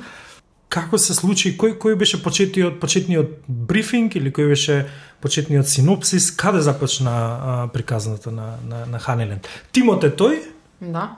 Како 0.71 0.99
се 1.03 1.17
случи, 1.19 1.57
кој 1.59 1.75
кој 1.83 1.97
беше 1.99 2.21
почетниот 2.23 2.79
почетниот 2.79 3.49
брифинг 3.49 4.15
или 4.15 4.31
кој 4.31 4.53
беше 4.53 4.77
почетниот 5.21 5.67
синопсис, 5.67 6.31
каде 6.31 6.61
започна 6.63 7.11
а, 7.13 7.69
приказната 7.73 8.31
на 8.31 8.55
на 8.69 8.87
на 8.87 8.99
Ханиленд? 8.99 9.49
Тимот 9.73 10.05
е 10.07 10.11
тој? 10.15 10.39
Да. 10.81 11.17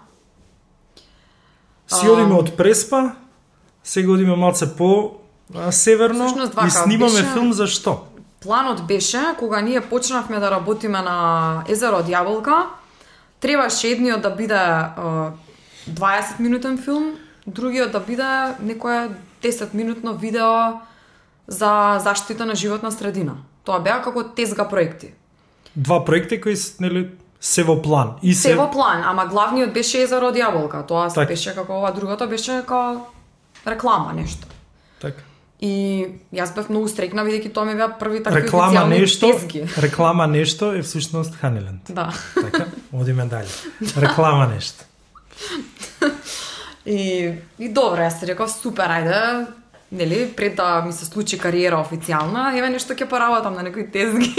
Си 1.87 2.09
одиме 2.09 2.35
од 2.41 2.57
Преспа, 2.57 3.13
сега 3.85 4.13
одиме 4.13 4.37
малце 4.37 4.77
по 4.77 5.21
а, 5.55 5.73
северно 5.73 6.27
Всушност, 6.27 6.55
и 6.67 6.71
снимаме 6.71 7.21
беше... 7.21 7.33
филм 7.35 7.53
за 7.53 7.67
што? 7.67 8.07
Планот 8.41 8.87
беше, 8.87 9.21
кога 9.39 9.61
ние 9.61 9.81
почнавме 9.81 10.41
да 10.41 10.51
работиме 10.51 11.03
на 11.03 11.65
Езеро 11.69 12.01
од 12.01 12.09
Јаболка, 12.09 12.73
требаше 13.41 13.93
едниот 13.93 14.23
да 14.23 14.31
биде 14.35 14.55
uh, 14.57 15.31
20 15.93 16.41
минутен 16.41 16.79
филм, 16.79 17.13
другиот 17.47 17.93
да 17.93 18.01
биде 18.01 18.57
некое 18.63 19.11
10 19.43 19.75
минутно 19.75 20.15
видео 20.17 20.81
за 21.47 21.99
заштита 22.05 22.47
на 22.47 22.55
животна 22.55 22.93
средина. 22.93 23.33
Тоа 23.65 23.81
беа 23.81 24.03
како 24.03 24.23
тезга 24.25 24.69
проекти. 24.69 25.13
Два 25.77 26.05
проекти 26.05 26.41
кои 26.41 26.55
нели 26.81 27.09
се 27.41 27.63
во 27.63 27.83
план. 27.83 28.11
И 28.23 28.35
се, 28.35 28.49
Се 28.49 28.55
во 28.55 28.71
план, 28.71 29.03
ама 29.05 29.27
главниот 29.27 29.73
беше 29.75 30.03
Езеро 30.03 30.31
јаболка. 30.33 30.87
Тоа 30.87 31.09
Така. 31.09 31.27
беше 31.27 31.55
како 31.55 31.73
ова 31.79 31.91
другото 31.93 32.27
беше 32.29 32.63
како 32.67 33.07
реклама 33.67 34.13
нешто. 34.13 34.47
така. 35.01 35.23
И 35.61 36.07
јас 36.35 36.55
бев 36.55 36.71
многу 36.71 36.89
стрекна 36.89 37.23
бидејќи 37.23 37.53
тоа 37.55 37.65
ми 37.65 37.75
беа 37.75 37.89
први 37.99 38.23
такви 38.23 38.43
Реклама 38.43 38.87
нешто, 38.87 39.31
тезги. 39.31 39.63
реклама 39.79 40.27
нешто 40.27 40.73
е 40.75 40.83
всушност 40.83 41.35
Ханиленд. 41.35 41.83
Да. 41.91 42.13
Така, 42.35 42.67
одиме 42.93 43.25
дале. 43.27 43.47
Реклама 43.97 44.47
нешто. 44.47 44.85
И, 46.87 47.33
и 47.59 47.69
добро, 47.69 48.03
јас 48.03 48.23
реков 48.27 48.51
супер, 48.51 48.91
ајде, 48.91 49.47
нели, 49.93 50.27
пред 50.37 50.57
да 50.57 50.83
ми 50.83 50.93
се 50.93 51.07
случи 51.07 51.39
кариера 51.39 51.79
официјална, 51.79 52.51
еве 52.59 52.71
нешто 52.75 52.95
ќе 52.95 53.07
поработам 53.09 53.55
на 53.55 53.63
некои 53.63 53.87
тезги. 53.87 54.35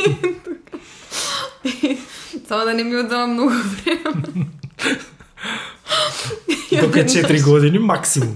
Само 2.48 2.66
да 2.66 2.74
не 2.74 2.84
ми 2.84 2.96
одзема 2.96 3.28
многу 3.28 3.50
време. 3.50 4.48
Дока 6.82 7.00
одеднаш- 7.00 7.24
4 7.24 7.44
години 7.44 7.80
максимум. 7.80 8.36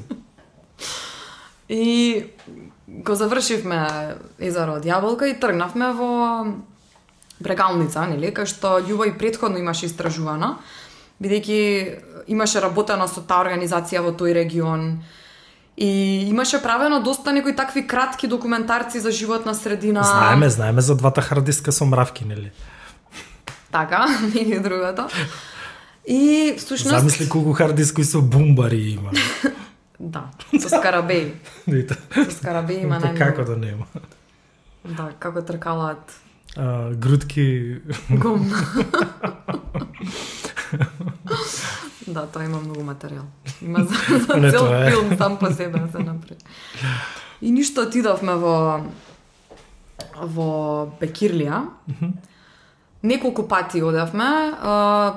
И 1.69 2.23
го 2.87 3.15
завршивме 3.15 4.15
езеро 4.39 4.77
од 4.79 4.85
Јаболка 4.85 5.27
и 5.27 5.35
тргнавме 5.39 5.91
во 5.93 6.45
Брегалница, 7.39 8.05
нели, 8.07 8.31
кај 8.31 8.45
што 8.45 8.79
Љуба 8.79 9.09
и 9.09 9.17
предходно 9.17 9.57
имаше 9.57 9.85
истражувано, 9.85 10.57
бидејќи 11.21 12.27
имаше 12.27 12.61
работено 12.61 13.07
со 13.07 13.21
таа 13.21 13.43
организација 13.45 14.03
во 14.05 14.13
тој 14.17 14.33
регион. 14.33 15.03
И 15.77 16.25
имаше 16.29 16.61
правено 16.61 17.03
доста 17.05 17.31
некои 17.33 17.55
такви 17.55 17.87
кратки 17.87 18.27
документарци 18.27 18.99
за 18.99 19.11
животна 19.11 19.53
средина. 19.55 20.03
Знаеме, 20.03 20.49
знаеме 20.49 20.81
за 20.81 20.95
двата 20.95 21.21
хардиска 21.21 21.71
со 21.71 21.85
мравки, 21.85 22.25
нели? 22.25 22.51
Така, 23.71 24.05
или 24.35 24.59
другото. 24.59 25.07
И 26.07 26.55
всушност... 26.57 26.97
Замисли 26.97 27.29
колку 27.29 27.53
хардиски 27.53 28.03
со 28.03 28.21
бумбари 28.21 28.97
има. 28.97 29.11
Да, 29.99 30.29
со 30.61 30.69
скарабеи. 30.69 31.33
Со 32.13 32.31
скарабеи 32.37 32.83
има 32.85 32.99
најмногу. 33.01 33.17
Како 33.17 33.43
да 33.49 33.55
нема? 33.57 33.87
Да, 34.85 35.07
како 35.17 35.41
тркалаат 35.41 36.13
А, 36.57 36.89
грудки 36.91 37.75
гумна. 38.11 38.57
да, 42.07 42.25
тоа 42.25 42.43
има 42.43 42.59
многу 42.59 42.81
материјал. 42.81 43.25
Има 43.61 43.83
за, 43.83 43.95
за 44.19 44.35
Не, 44.37 44.51
цел 44.51 44.65
е. 44.65 44.91
филм 44.91 45.17
сам 45.17 45.37
по 45.37 45.45
себе 45.47 45.79
да 45.79 45.91
се 45.91 45.99
направи. 45.99 46.41
И 47.41 47.51
ништо 47.51 47.81
отидовме 47.81 48.33
во 48.33 48.81
во 50.17 50.47
Бекирлија. 50.99 51.61
Неколку 53.03 53.43
пати 53.43 53.81
одевме, 53.81 54.25
а, 54.57 55.13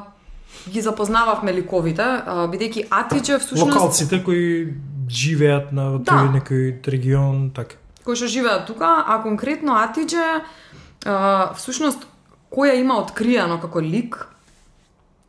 ги 0.69 0.81
запознававме 0.81 1.53
ликовите, 1.55 2.03
а, 2.03 2.45
бидејќи 2.47 2.85
Атиџе 2.91 3.39
всушност 3.39 3.73
локалците 3.73 4.21
кои 4.21 4.75
живеат 5.09 5.73
на 5.73 5.99
Да. 5.99 6.13
тој 6.13 6.33
некој 6.35 6.85
регион, 6.87 7.51
така. 7.51 7.77
кои 8.05 8.17
што 8.17 8.27
живеат 8.27 8.67
тука, 8.67 9.05
а 9.07 9.23
конкретно 9.23 9.73
Атиџе, 9.75 10.43
а, 11.05 11.53
всушност, 11.55 12.07
која 12.51 12.75
има 12.81 12.99
откриено 12.99 13.61
како 13.61 13.81
лик, 13.81 14.27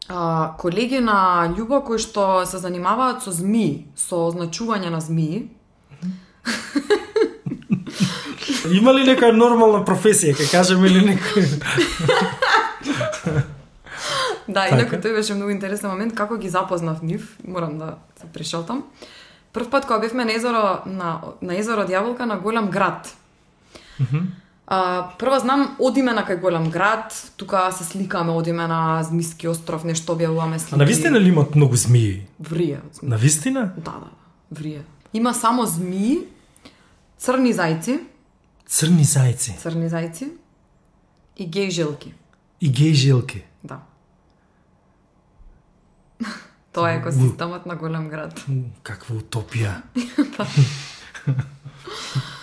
а, 0.07 0.53
колеги 0.57 0.99
на 0.99 1.47
Љуба 1.57 1.83
кои 1.85 1.99
што 1.99 2.45
се 2.45 2.57
занимаваат 2.57 3.23
со 3.23 3.31
змии, 3.31 3.85
со 3.95 4.15
означување 4.29 4.89
на 4.89 5.01
змии. 5.01 5.49
Има 8.71 8.93
ли 8.93 9.03
нека 9.05 9.31
нормална 9.33 9.85
професија, 9.85 10.35
ќе 10.35 10.51
кажеме 10.51 10.87
или 10.87 10.99
некој? 11.13 11.45
Да, 14.51 14.65
Така. 14.65 14.75
инаку 14.75 14.95
тој 14.99 15.13
беше 15.15 15.33
многу 15.37 15.51
интересен 15.53 15.89
момент 15.89 16.15
како 16.17 16.35
ги 16.37 16.49
запознав 16.49 17.01
нив, 17.01 17.37
морам 17.47 17.77
да 17.77 17.95
се 18.19 18.25
пришелтам. 18.33 18.83
Прв 19.53 19.69
пат 19.69 19.85
кога 19.85 19.99
бевме 19.99 20.25
на 20.25 20.33
езеро 20.35 20.81
на 20.85 21.21
на 21.41 21.55
езеро 21.55 21.81
од 21.85 21.89
Јаволка 21.89 22.25
на 22.25 22.35
голем 22.37 22.69
град. 22.71 23.07
А, 24.73 25.09
прво 25.19 25.35
знам 25.39 25.75
одиме 25.83 26.13
на 26.15 26.23
кај 26.23 26.39
голем 26.39 26.69
град, 26.71 27.11
тука 27.35 27.71
се 27.75 27.83
сликаме, 27.83 28.31
одиме 28.31 28.67
на 28.67 29.03
Змиски 29.03 29.47
остров, 29.51 29.83
нешто 29.83 30.15
објавуваме 30.15 30.57
слики. 30.57 30.75
А 30.75 30.77
на 30.77 30.85
вистина 30.85 31.19
ли 31.19 31.27
имат 31.27 31.55
многу 31.55 31.75
змии? 31.75 32.25
Врие 32.39 32.79
змии. 32.93 33.09
На 33.09 33.17
вистина? 33.17 33.73
Да, 33.77 33.91
да, 33.91 33.99
да, 33.99 34.07
врие. 34.51 34.83
Има 35.13 35.33
само 35.33 35.65
змии, 35.65 36.19
црни 37.19 37.51
зајци, 37.53 37.99
Црни 38.63 39.03
зајци 39.03 39.59
црни 39.59 39.89
зајци 39.91 40.31
и 41.35 41.49
геј 41.51 41.69
жилки. 41.69 42.13
и 42.61 42.71
геј 42.71 42.93
жилки. 42.93 43.43
Да. 43.63 43.81
Тоа 46.73 46.91
е 46.91 46.97
екосистемот 47.03 47.65
на 47.65 47.75
голем 47.75 48.07
град. 48.07 48.39
Каква 48.83 49.15
утопија. 49.19 49.81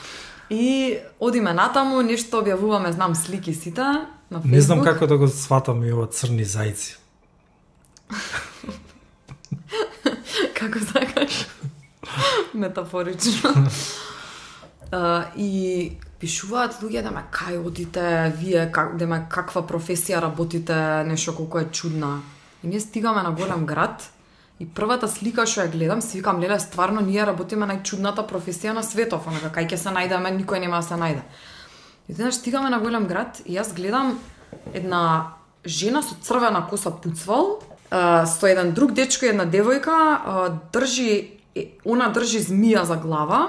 И 0.50 0.98
одиме 1.20 1.52
натаму, 1.52 2.02
нешто 2.02 2.40
објавуваме, 2.40 2.92
знам 2.92 3.14
слики 3.14 3.54
сите 3.54 3.82
на 3.82 4.40
Facebook. 4.40 4.50
Не 4.50 4.60
знам 4.60 4.84
како 4.84 5.06
да 5.06 5.18
го 5.18 5.28
сватам 5.28 5.84
и 5.84 5.92
ова 5.92 6.06
црни 6.06 6.44
зајци. 6.44 6.96
како 10.58 10.78
сакаш. 10.80 11.46
Метафорично. 12.54 13.54
Uh, 14.88 15.28
и 15.36 16.00
пишуваат 16.16 16.78
луѓе 16.80 17.02
да 17.04 17.10
ме 17.12 17.20
кај 17.28 17.58
одите, 17.60 18.32
вие 18.40 18.70
как, 18.72 18.96
да 18.96 19.04
ме 19.04 19.18
каква 19.28 19.60
професија 19.68 20.22
работите, 20.24 21.04
нешто 21.04 21.34
колку 21.36 21.60
е 21.60 21.68
чудна. 21.68 22.22
И 22.64 22.72
ние 22.72 22.80
стигаме 22.80 23.20
на 23.22 23.34
голем 23.36 23.66
град 23.66 24.08
и 24.60 24.66
првата 24.66 25.08
слика 25.08 25.46
што 25.46 25.62
ја 25.62 25.72
гледам, 25.72 26.02
си 26.02 26.18
викам, 26.18 26.40
леле, 26.42 26.58
стварно 26.58 27.00
ние 27.00 27.24
работиме 27.26 27.66
најчудната 27.66 28.26
професија 28.26 28.74
на 28.74 28.82
светов, 28.82 29.26
онака 29.30 29.52
кај 29.54 29.70
ќе 29.70 29.78
се 29.78 29.94
најдеме, 29.94 30.34
никој 30.40 30.60
нема 30.64 30.82
да 30.82 30.86
се 30.88 30.98
најде. 30.98 31.22
И 32.08 32.12
еднаш 32.12 32.40
стигаме 32.40 32.70
на 32.70 32.80
голем 32.80 33.06
град 33.06 33.42
и 33.46 33.54
јас 33.54 33.74
гледам 33.76 34.18
една 34.74 35.34
жена 35.64 36.02
со 36.02 36.16
црвена 36.22 36.66
коса 36.66 36.90
пуцвал, 36.90 37.60
со 37.90 38.46
еден 38.46 38.72
друг 38.72 38.92
дечко 38.92 39.26
и 39.26 39.28
една 39.28 39.46
девојка, 39.46 40.58
држи 40.72 41.38
она 41.84 42.10
држи 42.10 42.42
змија 42.42 42.82
за 42.82 42.96
глава. 42.96 43.48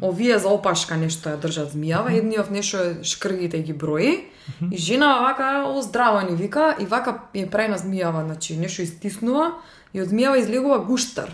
Овие 0.00 0.38
за 0.38 0.48
опашка 0.48 0.96
нешто 0.96 1.34
ја 1.34 1.40
држат 1.40 1.74
змијава, 1.74 2.14
едниот 2.16 2.50
нешто 2.50 3.04
шкргите 3.04 3.58
ги 3.60 3.72
брои. 3.72 4.30
И 4.70 4.76
жена 4.78 5.20
вака 5.20 5.66
о 5.68 5.82
здраво 5.82 6.20
ни 6.30 6.36
вика 6.36 6.76
и 6.80 6.86
вака 6.86 7.28
ја 7.34 7.50
прави 7.50 7.68
на 7.68 7.78
змијава, 7.78 8.24
значи 8.24 8.56
нешто 8.56 8.82
истиснува 8.82 9.60
и 9.92 10.00
од 10.02 10.08
змијава 10.08 10.40
излегува 10.40 10.78
гуштар. 10.84 11.30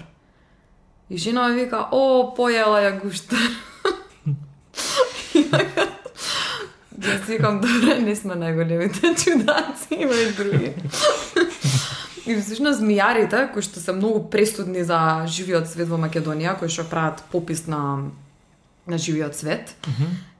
И 1.08 1.18
жена 1.18 1.48
ми 1.48 1.62
вика, 1.64 1.86
о, 1.92 2.34
појела 2.36 2.82
ја 2.82 2.96
гуштар. 3.02 3.50
И 5.34 5.42
вака, 5.52 5.86
Јас 6.96 7.26
си 7.26 7.36
викам, 7.36 7.60
добре, 7.60 7.98
не 8.00 8.16
сме 8.16 8.34
најголемите 8.34 9.12
чудаци, 9.20 9.98
има 10.00 10.14
и 10.14 10.30
други. 10.32 10.72
И 12.26 12.34
всушност 12.40 12.80
змијарите, 12.80 13.44
кои 13.52 13.62
што 13.62 13.78
се 13.78 13.92
многу 13.94 14.24
пресудни 14.32 14.82
за 14.82 14.98
живиот 15.30 15.68
свет 15.70 15.86
во 15.92 16.00
Македонија, 16.00 16.56
кои 16.58 16.72
што 16.72 16.88
прават 16.88 17.22
попис 17.30 17.66
на 17.70 18.10
на 18.86 18.98
живиот 18.98 19.34
свет, 19.34 19.74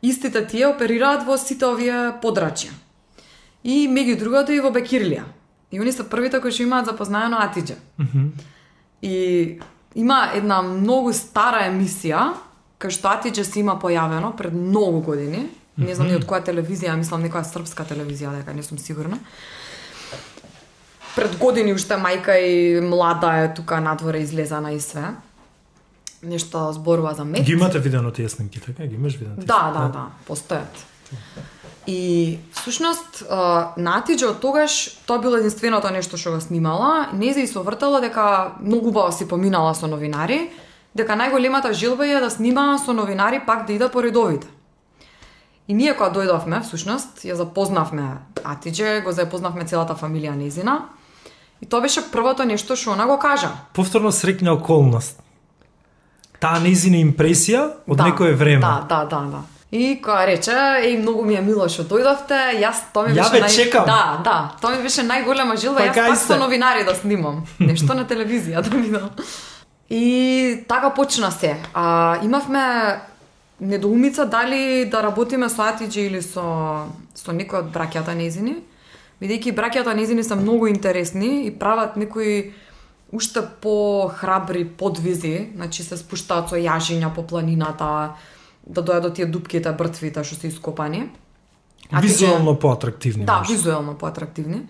истите 0.02 0.46
тие 0.46 0.68
оперираат 0.70 1.26
во 1.26 1.36
сите 1.36 1.66
овие 1.66 2.14
подрачја. 2.22 2.70
И 3.66 3.88
меѓу 3.90 4.18
другото 4.20 4.54
и 4.54 4.60
во 4.62 4.70
Бекирлија. 4.70 5.24
И 5.72 5.80
они 5.80 5.92
се 5.92 6.08
првите 6.08 6.40
кои 6.40 6.50
што 6.52 6.62
имаат 6.62 6.86
запознаено 6.86 7.36
Атиџа. 7.42 7.74
И 9.02 9.58
има 9.94 10.30
една 10.34 10.62
многу 10.62 11.12
стара 11.12 11.66
емисија, 11.70 12.34
кај 12.78 12.90
што 12.90 13.08
Атиџа 13.08 13.42
си 13.44 13.60
има 13.60 13.74
појавено 13.80 14.34
пред 14.36 14.52
многу 14.54 15.00
години. 15.00 15.48
Не 15.76 15.94
знам 15.94 16.08
ни 16.08 16.14
од 16.16 16.24
која 16.24 16.40
телевизија, 16.46 16.96
мислам 16.96 17.20
некоја 17.22 17.44
српска 17.44 17.84
телевизија, 17.84 18.30
дека 18.38 18.54
не 18.54 18.62
сум 18.62 18.78
сигурна. 18.78 19.18
Пред 21.16 21.36
години 21.38 21.72
уште 21.72 21.96
мајка 21.96 22.36
и 22.40 22.80
млада 22.80 23.32
е 23.44 23.54
тука 23.54 23.80
надворе 23.80 24.18
излезана 24.18 24.72
и 24.72 24.80
све. 24.80 25.04
Нешто 26.22 26.72
зборува 26.72 27.14
за 27.14 27.24
мед. 27.24 27.42
Ги 27.44 27.52
имате 27.52 27.78
видено 27.78 28.10
тие 28.10 28.28
снимки, 28.28 28.60
така? 28.60 28.86
Ги 28.86 28.94
имаш 28.94 29.16
видено 29.16 29.36
тие 29.36 29.44
Да, 29.46 29.60
снимки? 29.60 29.78
да, 29.78 29.88
да, 29.88 30.06
постојат. 30.28 30.74
И 31.86 32.38
всушност 32.52 33.22
а, 33.30 33.72
на 33.76 34.00
Атиџа 34.00 34.32
од 34.32 34.40
тогаш 34.42 34.98
тоа 35.06 35.22
било 35.22 35.38
единственото 35.38 35.90
нешто 35.94 36.18
што 36.18 36.34
го 36.34 36.40
снимала. 36.42 37.12
Незе 37.14 37.46
и 37.46 37.46
се 37.46 37.62
вртало 37.62 38.00
дека 38.02 38.58
многу 38.60 38.90
убаво 38.90 39.12
си 39.12 39.28
поминала 39.28 39.74
со 39.74 39.86
новинари, 39.86 40.50
дека 40.98 41.14
најголемата 41.14 41.70
желба 41.72 42.06
е 42.06 42.18
да 42.20 42.30
снима 42.30 42.74
со 42.78 42.92
новинари 42.92 43.40
пак 43.46 43.66
да 43.66 43.72
иде 43.72 43.88
по 43.88 44.02
редовите. 44.02 44.48
И 45.68 45.74
ние 45.74 45.94
кога 45.94 46.10
дојдовме, 46.10 46.62
всушност, 46.62 47.22
ја 47.26 47.34
запознавме 47.34 48.18
Атиџе, 48.42 49.02
го 49.02 49.12
запознавме 49.12 49.66
целата 49.66 49.94
фамилија 49.94 50.34
незина. 50.34 50.90
И 51.62 51.66
тоа 51.66 51.80
беше 51.80 52.02
првото 52.10 52.44
нешто 52.44 52.76
што 52.76 52.94
она 52.94 53.06
го 53.06 53.18
кажа. 53.18 53.50
Повторно 53.74 54.12
срекна 54.12 54.58
околност. 54.58 55.22
Таа 56.42 56.58
незина 56.60 56.98
импресија 56.98 57.86
од 57.86 58.02
некое 58.02 58.34
време. 58.34 58.60
Да, 58.60 58.86
да, 58.88 59.04
да, 59.06 59.20
да. 59.30 59.55
И 59.74 59.96
која 60.02 60.26
рече, 60.28 60.54
еј, 60.54 61.00
многу 61.00 61.24
ми 61.26 61.34
е 61.34 61.42
мило 61.42 61.66
што 61.68 61.82
дојдовте, 61.90 62.38
јас 62.62 62.84
тоа 62.94 63.08
ми 63.08 63.16
Ја 63.16 63.26
беше 63.32 63.42
ве 63.42 63.48
чекам. 63.50 63.88
Да, 63.88 64.20
да, 64.22 64.36
тоа 64.62 64.76
ми 64.76 64.82
беше 64.82 65.02
најголема 65.02 65.56
жилба, 65.58 65.82
Па 65.82 65.90
јас 65.90 66.14
пак 66.14 66.22
со 66.22 66.38
новинари 66.38 66.84
да 66.86 66.94
снимам. 66.94 67.42
Нешто 67.58 67.94
на 67.98 68.06
телевизија 68.06 68.62
да 68.62 68.76
видам. 68.76 69.10
И 69.90 70.64
така 70.68 70.90
почна 70.94 71.30
се. 71.30 71.56
А, 71.74 72.18
имавме 72.22 73.00
недоумица 73.60 74.26
дали 74.26 74.84
да 74.84 75.02
работиме 75.02 75.48
со 75.48 75.66
Атиџи 75.66 76.06
или 76.06 76.22
со 76.22 76.86
со 77.16 77.32
некој 77.32 77.64
од 77.64 77.72
браќата 77.74 78.14
незини, 78.14 78.60
бидејќи 79.18 79.54
браќата 79.56 79.94
незини 79.96 80.22
се 80.22 80.36
многу 80.36 80.68
интересни 80.68 81.46
и 81.46 81.50
прават 81.50 81.96
некои 81.96 82.52
уште 83.12 83.42
по-храбри 83.60 84.64
подвизи, 84.64 85.50
значи 85.56 85.82
се 85.82 85.96
спуштаат 85.96 86.52
со 86.52 86.60
јажиња 86.60 87.14
по 87.14 87.22
планината, 87.22 88.14
да 88.66 88.82
дојдат 88.82 89.00
до 89.00 89.10
тие 89.10 89.26
дупките, 89.26 89.72
бртвите 89.72 90.24
што 90.24 90.34
се 90.34 90.48
ископани. 90.48 91.10
Атиџи- 91.90 92.02
Визуално 92.02 92.58
поатрактивни. 92.58 93.24
Да, 93.24 93.38
може. 93.38 93.52
визуелно 93.52 93.94
поатрактивни. 93.94 94.62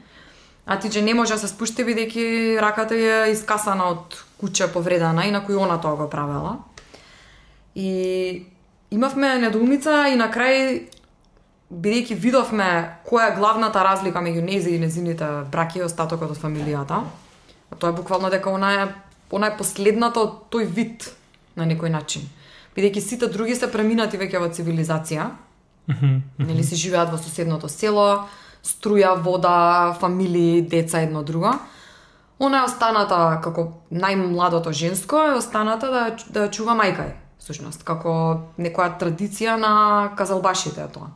А 0.66 0.78
ти 0.78 1.02
не 1.02 1.14
може 1.14 1.32
да 1.32 1.39
се 1.39 1.48
спушти 1.48 1.85
бидејќи 1.85 2.60
раката 2.60 2.94
е 2.94 3.31
искасана 3.32 3.85
од 3.85 4.24
куче 4.39 4.66
повредена 4.66 5.24
и 5.24 5.31
на 5.31 5.40
кој 5.40 5.56
она 5.56 5.81
тоа 5.81 5.97
го 5.97 6.10
правела. 6.10 6.59
И 7.74 8.47
имавме 8.90 9.39
недоумица 9.39 10.09
и 10.12 10.16
на 10.16 10.28
крај 10.31 10.82
бидејќи 11.73 12.14
видовме 12.14 12.98
која 13.06 13.32
е 13.32 13.36
главната 13.36 13.85
разлика 13.85 14.18
меѓу 14.18 14.43
нези 14.43 14.70
и 14.70 14.78
незините 14.78 15.24
браки 15.52 15.78
и 15.78 15.82
остатокот 15.82 16.31
од 16.31 16.39
фамилијата. 16.39 17.02
А 17.70 17.77
тоа 17.77 17.90
е 17.90 17.93
буквално 17.93 18.31
дека 18.31 18.51
она 18.51 18.73
е 18.74 18.89
она 19.31 19.47
е 19.47 19.56
последната 19.56 20.20
од 20.20 20.51
тој 20.51 20.64
вид 20.66 21.14
на 21.56 21.66
некој 21.66 21.89
начин. 21.89 22.23
Бидејќи 22.77 23.01
сите 23.01 23.27
други 23.32 23.55
се 23.57 23.70
преминати 23.73 24.19
веќе 24.20 24.40
во 24.40 24.53
цивилизација, 24.53 25.31
Нели 26.39 26.65
се 26.65 26.74
живеат 26.74 27.12
во 27.12 27.19
соседното 27.19 27.69
село, 27.70 28.27
струја, 28.66 29.15
вода, 29.23 29.94
фамилии, 30.01 30.62
деца 30.62 31.01
едно 31.01 31.23
друго. 31.23 31.53
Она 32.39 32.65
е 32.65 32.66
останата 32.66 33.39
како 33.43 33.69
најмладото 33.93 34.73
женско 34.73 35.23
е 35.31 35.36
останата 35.39 35.90
да 35.90 36.03
да 36.28 36.51
чува 36.51 36.74
мајка 36.74 37.07
е, 37.07 37.15
всушност, 37.39 37.85
како 37.85 38.51
некоја 38.59 38.98
традиција 38.98 39.57
на 39.57 40.11
казалбашите 40.19 40.82
е 40.82 40.89
тоа. 40.93 41.09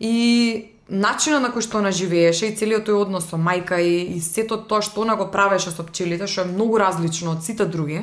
И 0.00 0.72
начинот 0.88 1.44
на 1.44 1.52
кој 1.52 1.62
што 1.68 1.78
она 1.78 1.92
живееше 1.92 2.48
и 2.48 2.56
целиот 2.56 2.88
тој 2.88 2.96
однос 3.04 3.28
со 3.28 3.36
мајка 3.36 3.78
и, 3.78 4.16
и 4.16 4.20
сето 4.20 4.56
тоа 4.56 4.80
што 4.82 5.04
она 5.04 5.14
го 5.20 5.28
правеше 5.30 5.70
со 5.70 5.84
пчелите, 5.84 6.26
што 6.26 6.48
е 6.48 6.52
многу 6.56 6.80
различно 6.80 7.36
од 7.36 7.44
сите 7.44 7.68
други, 7.68 8.02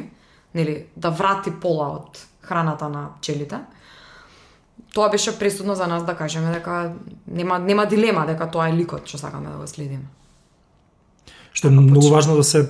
нели, 0.54 0.86
да 0.96 1.10
врати 1.10 1.52
пола 1.52 1.90
од 1.98 2.22
храната 2.48 2.90
на 2.90 3.10
пчелите 3.20 3.60
тоа 4.94 5.10
беше 5.10 5.40
пресудно 5.40 5.76
за 5.76 5.88
нас 5.88 6.06
да 6.06 6.16
кажеме 6.16 6.52
дека 6.52 6.94
нема 7.28 7.60
нема 7.60 7.86
дилема 7.86 8.26
дека 8.26 8.50
тоа 8.52 8.70
е 8.70 8.74
ликот 8.74 9.06
што 9.06 9.18
сакаме 9.18 9.50
да 9.50 9.58
го 9.58 9.68
следиме. 9.68 10.08
Што 11.54 11.68
е 11.68 11.76
многу 11.76 12.10
важно 12.10 12.38
да 12.38 12.44
се 12.44 12.66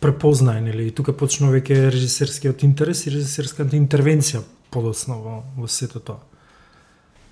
препознае, 0.00 0.60
нели? 0.60 0.88
И 0.88 0.94
тука 0.94 1.12
почнува 1.12 1.56
веќе 1.56 1.90
режисерскиот 1.92 2.64
интерес 2.68 3.06
и 3.06 3.12
режисерската 3.12 3.76
интервенција 3.76 4.42
подоцна 4.70 5.16
во, 5.20 5.42
во 5.56 5.68
сето 5.68 6.00
тоа. 6.00 6.20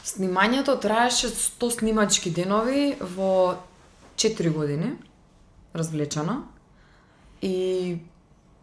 Снимањето 0.05 0.77
траеше 0.81 1.33
100 1.33 1.71
снимачки 1.79 2.31
денови 2.31 2.97
во 3.01 3.57
4 4.16 4.53
години, 4.53 4.93
развлечена. 5.75 6.43
И 7.43 7.97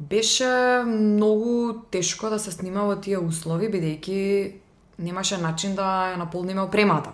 беше 0.02 0.84
многу 0.86 1.73
тешко 1.91 2.30
да 2.30 2.40
се 2.40 2.52
снима 2.52 2.88
во 2.90 2.95
тие 2.98 3.19
услови, 3.22 3.69
бидејќи 3.69 4.22
немаше 4.98 5.38
начин 5.38 5.76
да 5.78 6.14
ја 6.14 6.18
наполниме 6.18 6.61
опремата. 6.61 7.14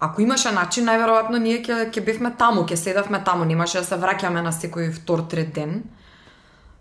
Ако 0.00 0.22
имаше 0.22 0.52
начин, 0.54 0.86
најверојатно 0.88 1.42
ние 1.42 1.60
ќе 1.60 1.90
ќе 1.92 2.04
бевме 2.06 2.32
таму, 2.38 2.64
ќе 2.64 2.76
седавме 2.76 3.20
таму, 3.24 3.44
немаше 3.44 3.82
да 3.82 3.84
се 3.84 4.00
враќаме 4.00 4.40
на 4.40 4.52
секој 4.54 4.92
втор 4.96 5.26
трет 5.28 5.52
ден. 5.52 5.82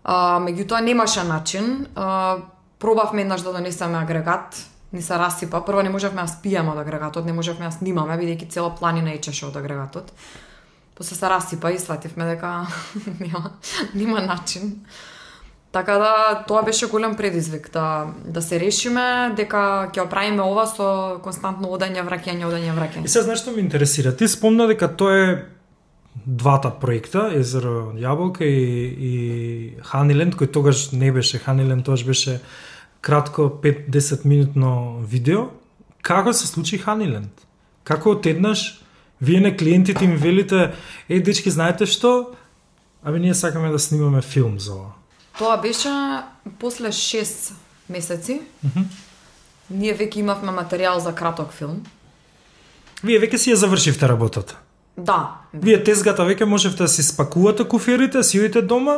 А, 0.03 0.39
меѓутоа 0.39 0.79
немаше 0.85 1.23
начин. 1.27 1.87
А, 1.95 2.37
пробавме 2.79 3.25
еднаш 3.25 3.41
да 3.43 3.53
донесеме 3.53 3.97
агрегат, 3.97 4.55
ни 4.93 5.01
се 5.01 5.17
расипа. 5.19 5.65
Прво 5.65 5.81
не 5.81 5.89
можевме 5.89 6.21
да 6.21 6.31
спиеме 6.31 6.71
од 6.71 6.79
агрегатот, 6.79 7.25
не 7.25 7.33
можевме 7.33 7.67
да 7.67 7.75
снимаме 7.75 8.15
бидејќи 8.15 8.51
цела 8.53 8.71
планина 8.71 9.11
ечеше 9.17 9.49
од 9.49 9.57
агрегатот. 9.57 10.13
После 10.97 11.15
се 11.15 11.29
расипа 11.29 11.71
и 11.71 11.79
свативме 11.79 12.25
дека 12.25 12.67
нема 13.19 13.51
нема 13.95 14.21
начин. 14.21 14.85
Така 15.71 15.97
да 15.97 16.43
тоа 16.47 16.63
беше 16.63 16.87
голем 16.87 17.15
предизвик 17.15 17.69
да 17.73 18.07
да 18.25 18.41
се 18.41 18.59
решиме 18.59 19.33
дека 19.37 19.91
ќе 19.93 20.07
оправиме 20.07 20.41
ова 20.41 20.65
со 20.65 21.19
константно 21.23 21.69
одање, 21.69 22.01
враќање, 22.01 22.47
одање, 22.49 23.03
И 23.03 23.07
се 23.07 23.21
знаеш 23.21 23.45
што 23.45 23.51
ме 23.51 23.61
интересира? 23.61 24.15
Ти 24.15 24.27
спомна 24.27 24.67
дека 24.67 24.87
тоа 24.87 25.13
е 25.13 25.45
двата 26.25 26.71
проекта, 26.79 27.29
Езеро 27.35 27.93
Јаболка 27.93 28.41
и, 28.41 28.89
и 28.97 29.13
Ханиленд, 29.83 30.35
кој 30.35 30.51
тогаш 30.51 30.91
не 30.91 31.11
беше 31.11 31.37
Ханиленд, 31.37 31.85
тогаш 31.85 32.05
беше 32.05 32.39
кратко 33.01 33.59
5-10 33.63 34.25
минутно 34.25 34.99
видео. 35.05 35.51
Како 36.01 36.33
се 36.33 36.47
случи 36.47 36.77
Ханиленд? 36.77 37.45
Како 37.83 38.17
отеднаш 38.17 38.81
вие 39.21 39.39
на 39.39 39.57
клиентите 39.57 40.05
им 40.05 40.15
велите, 40.15 40.71
е, 41.09 41.19
дечки, 41.19 41.49
знаете 41.51 41.85
што? 41.85 42.35
Абе, 43.03 43.19
ние 43.19 43.33
сакаме 43.33 43.69
да 43.69 43.79
снимаме 43.79 44.21
филм 44.21 44.59
за 44.59 44.73
ова. 44.73 44.91
Тоа 45.37 45.57
беше 45.57 45.89
после 46.59 46.87
6 46.87 47.53
месеци. 47.89 48.41
Ние 49.69 49.93
веќе 49.93 50.17
имавме 50.17 50.51
материјал 50.51 50.97
за 50.97 51.11
краток 51.11 51.51
филм. 51.51 51.83
Вие 53.03 53.19
веќе 53.19 53.35
си 53.35 53.51
ја 53.51 53.55
завршивте 53.55 54.07
работата. 54.07 54.57
Да, 54.97 55.43
Вие 55.53 55.83
тезгата 55.83 56.23
веќе 56.23 56.43
можевте 56.43 56.83
да 56.83 56.87
си 56.87 57.03
спакувате 57.03 57.63
куферите, 57.63 58.23
си 58.23 58.39
одите 58.39 58.61
дома 58.61 58.95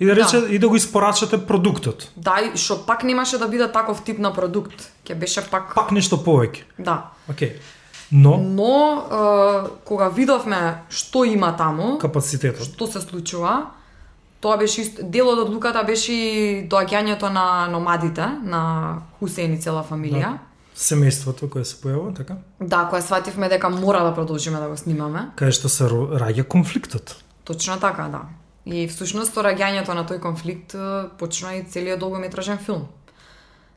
и 0.00 0.06
да 0.06 0.14
Да. 0.14 0.20
рече 0.20 0.36
и 0.50 0.58
да 0.58 0.68
го 0.68 0.76
испорачате 0.76 1.46
продуктот. 1.46 2.10
да, 2.16 2.40
и 2.44 2.56
што 2.56 2.86
пак 2.86 3.04
немаше 3.04 3.38
да 3.38 3.48
биде 3.48 3.72
таков 3.72 4.02
тип 4.04 4.18
на 4.18 4.34
продукт. 4.34 4.74
Ќе 5.04 5.14
беше 5.14 5.40
пак, 5.42 5.74
Пак 5.74 5.92
нешто 5.92 6.16
повеќе. 6.16 6.62
да. 6.78 7.10
Океј. 7.30 7.52
Но 8.12 8.36
Но 8.38 9.02
е, 9.02 9.70
кога 9.84 10.08
видовме 10.08 10.84
што 10.88 11.24
има 11.24 11.56
таму, 11.56 11.98
капацитетот. 11.98 12.62
што 12.62 12.86
се 12.86 13.00
случува, 13.00 13.70
тоа 14.40 14.56
беше 14.56 14.80
ист... 14.80 15.00
дел 15.02 15.28
од 15.28 15.38
одлуката 15.38 15.82
беше 15.82 16.66
доаѓањето 16.70 17.32
на 17.32 17.66
номадите, 17.66 18.26
на 18.42 19.02
Хусеин 19.18 19.54
и 19.54 19.60
цела 19.60 19.82
фамилија. 19.82 20.38
Семејството 20.76 21.48
кое 21.48 21.64
се 21.64 21.76
појавува, 21.80 22.14
така? 22.14 22.36
Да, 22.60 22.84
која 22.92 23.00
свативме 23.00 23.48
дека 23.48 23.68
мора 23.68 24.04
да 24.04 24.14
продолжиме 24.14 24.60
да 24.60 24.68
го 24.68 24.76
снимаме. 24.76 25.30
Кај 25.36 25.50
што 25.50 25.68
се 25.68 25.88
раѓа 25.88 26.44
конфликтот. 26.44 27.16
Точно 27.44 27.80
така, 27.80 28.08
да. 28.12 28.22
И 28.66 28.86
всушност 28.88 29.34
со 29.34 29.40
раѓањето 29.42 29.94
на 29.94 30.04
тој 30.04 30.20
конфликт 30.20 30.74
почна 31.18 31.54
и 31.56 31.64
целиот 31.64 31.98
долгометражен 31.98 32.58
филм. 32.58 32.86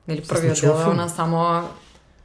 Нели 0.07 0.21
првиот 0.21 0.61
дел 0.61 0.91
е 0.91 0.93
на 0.97 1.07
само 1.09 1.69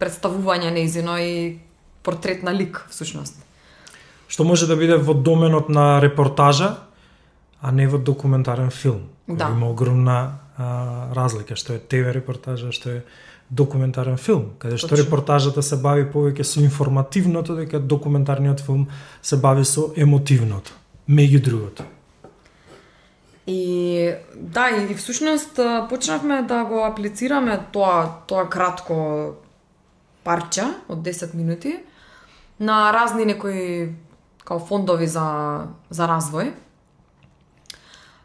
представување 0.01 0.73
неизино 0.73 1.19
и 1.21 1.61
портрет 2.05 2.43
на 2.43 2.55
лик 2.55 2.87
всушност. 2.91 3.35
Што 4.29 4.45
може 4.45 4.69
да 4.69 4.77
биде 4.77 4.97
во 4.97 5.15
доменот 5.15 5.69
на 5.69 6.01
репортажа, 6.03 6.77
а 7.61 7.73
не 7.73 7.89
во 7.89 7.99
документарен 7.99 8.71
филм. 8.71 9.09
Да. 9.29 9.49
Има 9.51 9.71
огромна 9.71 10.39
а, 10.57 11.09
разлика, 11.17 11.57
што 11.57 11.75
е 11.75 11.81
ТВ 11.81 12.13
репортажа, 12.13 12.73
што 12.73 13.01
е 13.01 13.05
документарен 13.51 14.17
филм, 14.17 14.53
каде 14.59 14.77
што 14.77 14.93
Точно. 14.93 15.05
репортажата 15.05 15.63
се 15.63 15.77
бави 15.77 16.05
повеќе 16.05 16.45
со 16.45 16.61
информативното, 16.61 17.57
дека 17.57 17.81
документарниот 17.81 18.61
филм 18.61 18.87
се 19.23 19.37
бави 19.37 19.65
со 19.65 19.93
емотивното, 19.97 20.73
меѓу 21.09 21.41
другото. 21.45 21.85
И 23.47 24.13
да, 24.35 24.71
и 24.71 24.95
всушност 24.95 25.61
почнавме 25.89 26.43
да 26.43 26.65
го 26.65 26.85
аплицираме 26.85 27.61
тоа 27.73 28.25
тоа 28.27 28.49
кратко 28.49 29.37
парче 30.25 30.65
од 30.89 31.05
10 31.05 31.35
минути 31.35 31.77
на 32.59 32.93
разни 32.93 33.25
некои 33.25 33.95
као 34.45 34.59
фондови 34.59 35.07
за 35.07 35.69
за 35.91 36.07
развој. 36.07 36.53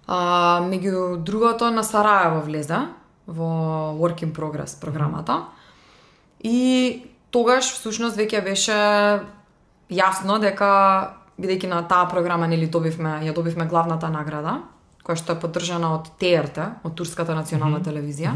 А, 0.07 0.61
меѓу 0.65 1.18
другото 1.18 1.72
на 1.72 1.84
Сараево 1.84 2.41
влезе 2.41 2.89
во 3.27 3.93
Work 3.99 4.26
in 4.26 4.34
Progress 4.34 4.80
програмата. 4.81 5.45
И 6.43 7.06
тогаш 7.31 7.73
всушност 7.73 8.18
веќе 8.18 8.43
беше 8.43 8.77
јасно 9.89 10.39
дека 10.41 11.15
бидејќи 11.39 11.68
на 11.69 11.84
таа 11.88 12.10
програма 12.10 12.47
нели 12.47 12.68
добивме 12.68 13.22
ја 13.23 13.34
добивме 13.34 13.65
главната 13.65 14.10
награда 14.10 14.61
која 15.10 15.18
што 15.18 15.34
е 15.34 15.41
поддржана 15.41 15.93
од 15.95 16.11
ТРТ, 16.22 16.85
од 16.85 16.93
Турската 16.93 17.34
национална 17.34 17.80
телевизија. 17.81 18.35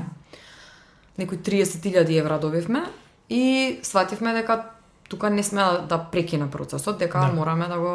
Некои 1.22 1.38
30.000 1.38 2.18
евра 2.18 2.40
добивме 2.42 2.82
и 3.30 3.78
свативме 3.86 4.34
дека 4.34 4.73
тука 5.14 5.30
не 5.30 5.44
сме 5.44 5.62
да 5.90 6.02
прекине 6.12 6.50
процесот, 6.50 6.98
дека 6.98 7.20
Да. 7.20 7.34
мораме 7.38 7.68
да 7.70 7.78
го 7.78 7.94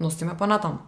носиме 0.00 0.36
понатаму. 0.38 0.78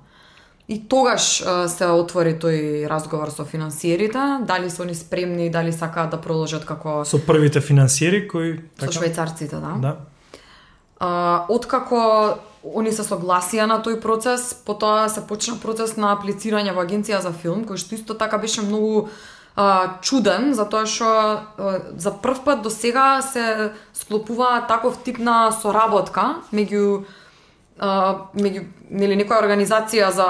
И 0.69 0.77
тогаш 0.89 1.43
се 1.67 1.87
отвори 1.91 2.37
тој 2.39 2.87
разговор 2.87 3.33
со 3.35 3.43
финансиерите, 3.45 4.39
дали 4.47 4.71
се 4.71 4.83
они 4.83 4.95
спремни, 4.95 5.51
дали 5.51 5.73
сакаат 5.73 6.11
да 6.11 6.21
продолжат 6.21 6.65
како 6.65 7.03
Со 7.05 7.19
првите 7.19 7.61
финансиери 7.61 8.29
кои 8.29 8.61
со 8.79 8.87
така? 8.87 8.93
швајцарците, 8.93 9.59
да. 9.59 9.75
Да. 9.81 9.97
А, 11.01 11.45
откако 11.49 12.39
они 12.77 12.93
се 12.93 13.03
согласија 13.03 13.67
на 13.67 13.81
тој 13.83 13.99
процес, 14.01 14.55
потоа 14.55 15.09
се 15.09 15.27
почна 15.27 15.57
процес 15.59 15.97
на 15.97 16.13
аплицирање 16.15 16.75
во 16.77 16.85
агенција 16.85 17.19
за 17.25 17.33
филм, 17.33 17.65
кој 17.65 17.77
што 17.81 17.95
исто 17.97 18.15
така 18.15 18.39
беше 18.39 18.63
многу 18.63 19.09
а, 19.57 19.99
чуден, 20.03 20.55
затоа 20.55 20.87
што 20.87 21.05
а, 21.05 21.41
за 21.97 22.11
прв 22.13 22.45
пат 22.45 22.63
до 22.63 22.71
сега 22.71 23.23
се 23.23 23.71
склопува 23.93 24.65
таков 24.69 24.99
тип 24.99 25.19
на 25.19 25.53
соработка 25.53 26.37
меѓу 26.53 27.05
а, 27.79 28.15
меѓу 28.35 28.65
нели 28.91 29.17
некоја 29.17 29.41
организација 29.41 30.11
за 30.11 30.29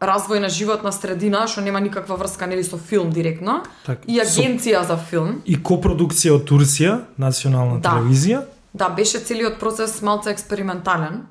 развој 0.00 0.40
на 0.40 0.48
животна 0.48 0.92
средина, 0.92 1.46
што 1.46 1.60
нема 1.60 1.80
никаква 1.80 2.16
врска 2.16 2.46
нели 2.46 2.64
со 2.64 2.76
филм 2.76 3.10
директно, 3.10 3.62
Така, 3.86 4.02
и 4.06 4.18
со- 4.18 4.24
агенција 4.26 4.82
за 4.84 4.96
филм. 4.96 5.40
И 5.46 5.56
копродукција 5.56 6.34
од 6.36 6.44
Турција, 6.44 7.00
национална 7.18 7.80
Да. 7.80 7.90
телевизија. 7.90 8.42
Да, 8.74 8.88
беше 8.88 9.18
целиот 9.18 9.58
процес 9.58 10.02
малце 10.02 10.30
експериментален. 10.30 11.22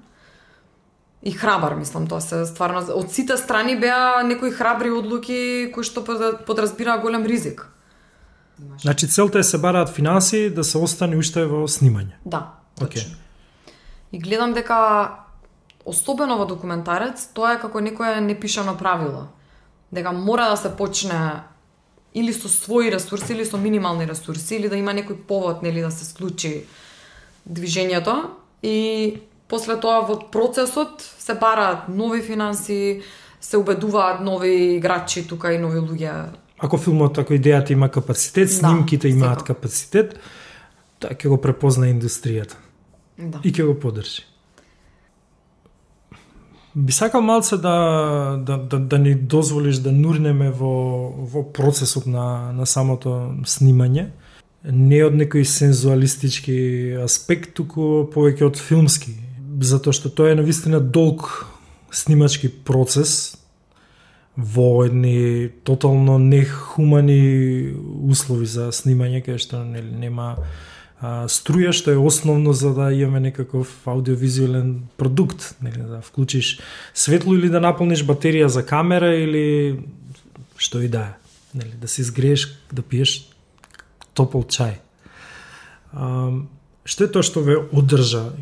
И 1.25 1.31
храбар, 1.31 1.73
мислам, 1.75 2.07
тоа 2.07 2.21
се 2.21 2.45
стварно 2.45 2.83
од 2.93 3.11
сите 3.11 3.37
страни 3.37 3.75
беа 3.75 4.21
некои 4.23 4.51
храбри 4.51 4.91
одлуки 4.93 5.71
кои 5.73 5.83
што 5.83 6.03
под- 6.05 6.45
подразбираа 6.45 7.01
голем 7.01 7.25
ризик. 7.25 7.65
Значи 8.81 9.07
целта 9.07 9.39
е 9.39 9.43
се 9.43 9.57
бараат 9.57 9.89
финансии 9.89 10.49
да 10.49 10.63
се 10.63 10.77
остане 10.77 11.17
уште 11.17 11.45
во 11.45 11.65
снимање. 11.67 12.13
Да, 12.25 12.53
Океј. 12.79 12.93
точно. 12.93 13.15
И 14.11 14.19
гледам 14.19 14.53
дека 14.53 15.09
особено 15.85 16.37
во 16.37 16.45
документарец, 16.45 17.25
тоа 17.33 17.53
е 17.53 17.59
како 17.59 17.81
некое 17.81 18.21
непишано 18.21 18.77
правило. 18.77 19.27
Дека 19.91 20.11
мора 20.11 20.49
да 20.49 20.57
се 20.57 20.69
почне 20.77 21.41
или 22.13 22.33
со 22.33 22.47
своји 22.47 22.93
ресурси 22.93 23.33
или 23.33 23.45
со 23.45 23.57
минимални 23.57 24.05
ресурси 24.07 24.55
или 24.55 24.69
да 24.69 24.75
има 24.77 24.93
некој 24.93 25.25
повод 25.27 25.61
нели 25.63 25.81
да 25.81 25.91
се 25.91 26.05
случи 26.05 26.65
движењето 27.49 28.29
и 28.63 29.19
после 29.47 29.79
тоа 29.79 30.01
во 30.07 30.19
процесот 30.31 31.01
се 31.01 31.33
бараат 31.33 31.89
нови 31.89 32.21
финанси, 32.21 33.01
се 33.41 33.57
убедуваат 33.57 34.21
нови 34.21 34.75
играчи 34.75 35.27
тука 35.27 35.53
и 35.53 35.57
нови 35.57 35.79
луѓе. 35.79 36.25
Ако 36.59 36.77
филмот, 36.77 37.17
ако 37.17 37.33
идејата 37.33 37.71
има 37.71 37.89
капацитет, 37.89 38.47
Да, 38.47 38.53
снимките 38.53 39.07
имаат 39.07 39.39
секако. 39.39 39.53
капацитет, 39.53 40.19
тоа 40.99 41.11
ќе 41.13 41.27
го 41.27 41.37
препозна 41.37 41.85
индустријата 41.87 42.55
Да. 43.17 43.39
и 43.43 43.51
ќе 43.51 43.65
го 43.65 43.79
поддржи. 43.79 44.23
Би 46.75 46.91
сакал 46.91 47.21
малце 47.21 47.57
да, 47.57 48.35
да, 48.43 48.57
да, 48.57 48.79
да 48.79 48.97
ни 48.99 49.15
дозволиш 49.15 49.75
да 49.79 49.91
нурнеме 49.91 50.51
во, 50.51 51.07
во 51.23 51.43
процесот 51.53 52.05
на, 52.05 52.51
на 52.51 52.65
самото 52.65 53.31
снимање. 53.47 54.09
Не 54.65 55.03
од 55.05 55.13
некој 55.13 55.43
сензуалистички 55.47 56.97
аспект, 57.03 57.53
туку 57.53 58.09
повеќе 58.11 58.43
од 58.49 58.57
филмски. 58.59 59.13
Затоа 59.61 59.93
што 59.95 60.09
тоа 60.09 60.33
е 60.33 60.39
навистина 60.39 60.79
долг 60.79 61.45
снимачки 61.91 62.49
процес 62.49 63.37
во 64.37 64.83
едни 64.83 65.49
тотално 65.63 66.17
нехумани 66.19 67.71
услови 68.03 68.45
за 68.45 68.71
снимање, 68.75 69.23
кај 69.23 69.39
што 69.39 69.63
нели, 69.63 69.91
нема 69.95 70.35
а, 70.99 71.27
струја, 71.31 71.71
што 71.71 71.95
е 71.95 72.01
основно 72.01 72.53
за 72.53 72.73
да 72.75 72.91
имаме 72.91 73.31
некаков 73.31 73.71
аудиовизуелен 73.87 74.91
продукт, 74.97 75.55
нели, 75.61 75.79
да 75.87 76.01
вклучиш 76.03 76.59
светло 76.93 77.35
или 77.35 77.49
да 77.49 77.63
наполниш 77.63 78.03
батерија 78.03 78.51
за 78.51 78.65
камера 78.65 79.15
или 79.15 79.79
што 80.57 80.83
и 80.83 80.91
да 80.91 80.99
е, 80.99 81.13
нели, 81.55 81.73
да 81.79 81.87
се 81.87 82.01
изгрееш, 82.01 82.59
да 82.71 82.81
пиеш 82.81 83.31
топол 84.13 84.43
чај. 84.43 84.75
А, 85.95 86.43
што 86.83 87.07
е 87.07 87.11
тоа 87.11 87.23
што 87.23 87.39
ве 87.39 87.55
одржа 87.71 88.35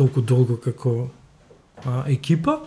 толку 0.00 0.24
долго 0.24 0.56
како 0.56 1.10
а, 1.84 2.04
екипа? 2.08 2.60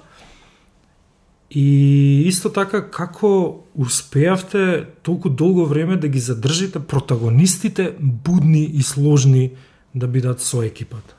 И 1.54 2.26
исто 2.30 2.50
така 2.50 2.82
како 2.90 3.30
успеавте 3.78 4.88
толку 5.06 5.30
долго 5.30 5.66
време 5.70 5.98
да 6.02 6.08
ги 6.10 6.20
задржите 6.20 6.80
протагонистите 6.80 7.94
будни 8.00 8.64
и 8.64 8.82
сложни 8.82 9.52
да 9.94 10.08
бидат 10.08 10.42
со 10.42 10.64
екипата. 10.66 11.14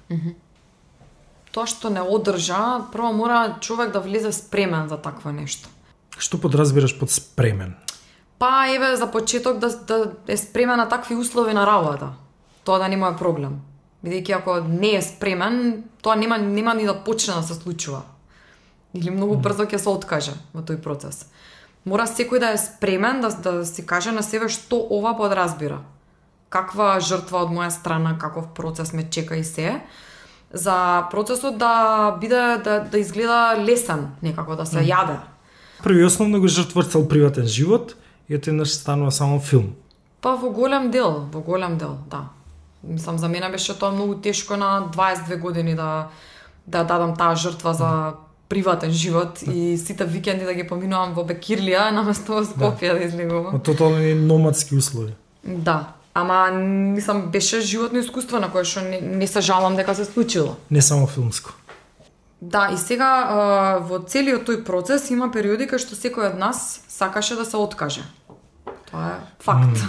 Тоа 1.54 1.70
што 1.70 1.90
не 1.94 2.02
одржа, 2.02 2.82
прво 2.90 3.12
мора 3.14 3.58
човек 3.62 3.92
да 3.94 4.02
влезе 4.02 4.32
спремен 4.34 4.88
за 4.90 4.98
такво 4.98 5.30
нешто. 5.30 5.70
Што 6.18 6.38
подразбираш 6.42 6.98
под 6.98 7.14
спремен? 7.14 7.76
Па 8.42 8.66
еве 8.74 8.96
за 8.98 9.06
почеток 9.06 9.62
да, 9.62 9.70
да 9.86 10.18
е 10.26 10.36
спремен 10.36 10.82
на 10.82 10.88
такви 10.88 11.14
услови 11.14 11.54
на 11.54 11.62
работа. 11.66 12.18
Тоа 12.64 12.82
да 12.82 12.88
нема 12.88 13.14
проблем. 13.14 13.62
Бидејќи 14.04 14.34
ако 14.36 14.58
не 14.60 14.96
е 14.98 15.02
спремен, 15.02 15.84
тоа 16.04 16.16
нема 16.20 16.36
нема 16.38 16.74
ни 16.74 16.84
да 16.84 16.94
почне 17.04 17.34
да 17.34 17.42
се 17.42 17.54
случува. 17.54 18.02
Или 18.94 19.10
многу 19.10 19.38
брзо 19.40 19.64
ќе 19.64 19.80
се 19.80 19.88
откаже 19.88 20.34
во 20.52 20.60
тој 20.60 20.82
процес. 20.84 21.24
Мора 21.88 22.04
секој 22.08 22.40
да 22.40 22.52
е 22.52 22.60
спремен 22.60 23.24
да, 23.24 23.30
да 23.32 23.64
си 23.64 23.86
каже 23.86 24.12
на 24.12 24.22
себе 24.22 24.48
што 24.52 24.76
ова 24.76 25.16
подразбира. 25.16 25.80
Каква 26.52 27.00
жртва 27.00 27.46
од 27.48 27.50
моја 27.50 27.72
страна, 27.72 28.18
каков 28.20 28.52
процес 28.54 28.92
ме 28.92 29.08
чека 29.10 29.36
и 29.40 29.44
се. 29.44 29.80
За 30.52 31.08
процесот 31.10 31.58
да 31.58 32.12
биде 32.20 32.60
да, 32.64 32.78
да 32.84 32.98
изгледа 32.98 33.56
лесен, 33.58 34.12
некако 34.22 34.56
да 34.56 34.66
се 34.66 34.84
јаде. 34.84 35.18
Први 35.82 36.04
основно 36.04 36.40
го 36.40 36.48
жртврцал 36.48 37.08
приватен 37.08 37.46
живот 37.46 37.96
и 38.28 38.34
еднаш 38.34 38.76
станува 38.76 39.10
само 39.12 39.40
филм. 39.40 39.74
Па 40.20 40.36
во 40.36 40.52
голем 40.52 40.90
дел, 40.90 41.24
во 41.32 41.40
голем 41.40 41.76
дел, 41.78 41.98
да. 42.08 42.28
Мислам, 42.88 43.18
за 43.18 43.28
мене 43.28 43.50
беше 43.50 43.78
тоа 43.78 43.90
многу 43.90 44.14
тешко 44.14 44.56
на 44.56 44.88
22 44.92 45.40
години 45.40 45.74
да 45.74 46.08
да 46.66 46.84
дадам 46.84 47.16
таа 47.16 47.36
жртва 47.36 47.74
за 47.74 48.12
приватен 48.48 48.90
живот 48.90 49.42
и 49.42 49.78
сите 49.78 50.04
викенди 50.04 50.44
да 50.44 50.54
ги 50.54 50.66
поминувам 50.66 51.14
во 51.14 51.24
Бекирлија 51.24 51.90
наместо 51.98 52.38
во 52.38 52.44
Скопје 52.44 52.94
да, 52.94 53.04
излегувам. 53.04 53.54
Од 53.56 53.64
тотални 53.64 54.14
номадски 54.14 54.76
услови. 54.76 55.14
Да. 55.44 55.94
Ама 56.14 56.50
мислам 56.94 57.30
беше 57.30 57.60
животно 57.60 57.98
искуство 57.98 58.38
на 58.40 58.50
кое 58.52 58.64
што 58.64 58.84
не, 58.86 59.00
не 59.00 59.26
се 59.26 59.40
жалам 59.40 59.76
дека 59.76 59.94
се 59.94 60.04
случило. 60.04 60.56
Не 60.70 60.82
само 60.82 61.06
филмско. 61.06 61.52
Да, 62.40 62.68
и 62.72 62.78
сега 62.78 63.80
во 63.88 63.98
целиот 63.98 64.44
тој 64.46 64.62
процес 64.64 65.10
има 65.10 65.30
периоди 65.32 65.66
кај 65.66 65.80
што 65.80 65.96
секој 65.98 66.30
од 66.30 66.38
нас 66.38 66.84
сакаше 66.88 67.34
да 67.40 67.44
се 67.44 67.56
откаже. 67.56 68.04
Тоа 68.90 69.16
е 69.16 69.18
факт. 69.40 69.80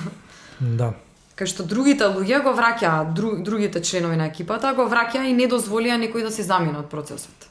Да. 0.60 0.94
Кај 1.36 1.52
што 1.52 1.64
другите 1.68 2.08
луѓе 2.08 2.42
го 2.44 2.54
враќаа, 2.56 3.12
дру, 3.14 3.36
другите 3.44 3.82
членови 3.84 4.16
на 4.16 4.30
екипата 4.32 4.72
го 4.74 4.88
враќаа 4.88 5.28
и 5.28 5.36
не 5.36 5.50
дозволија 5.52 6.00
некој 6.00 6.24
да 6.24 6.32
се 6.32 6.44
замине 6.48 6.80
од 6.80 6.90
процесот. 6.90 7.50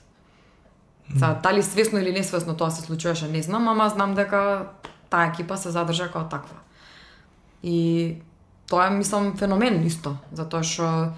За 1.15 1.35
дали 1.43 1.63
свесно 1.63 2.01
или 2.01 2.13
несвесно 2.13 2.57
тоа 2.57 2.71
се 2.71 2.83
случуваше, 2.83 3.29
не 3.29 3.43
знам, 3.43 3.69
ама 3.69 3.91
знам 3.93 4.15
дека 4.15 4.73
таа 5.11 5.29
екипа 5.29 5.57
се 5.57 5.71
задржа 5.71 6.09
како 6.09 6.25
таква. 6.31 6.57
И 7.63 8.17
тоа 8.69 8.89
е, 8.89 8.97
мислам, 8.97 9.37
феномен 9.37 9.85
исто, 9.87 10.17
затоа 10.33 10.65
што 10.65 11.13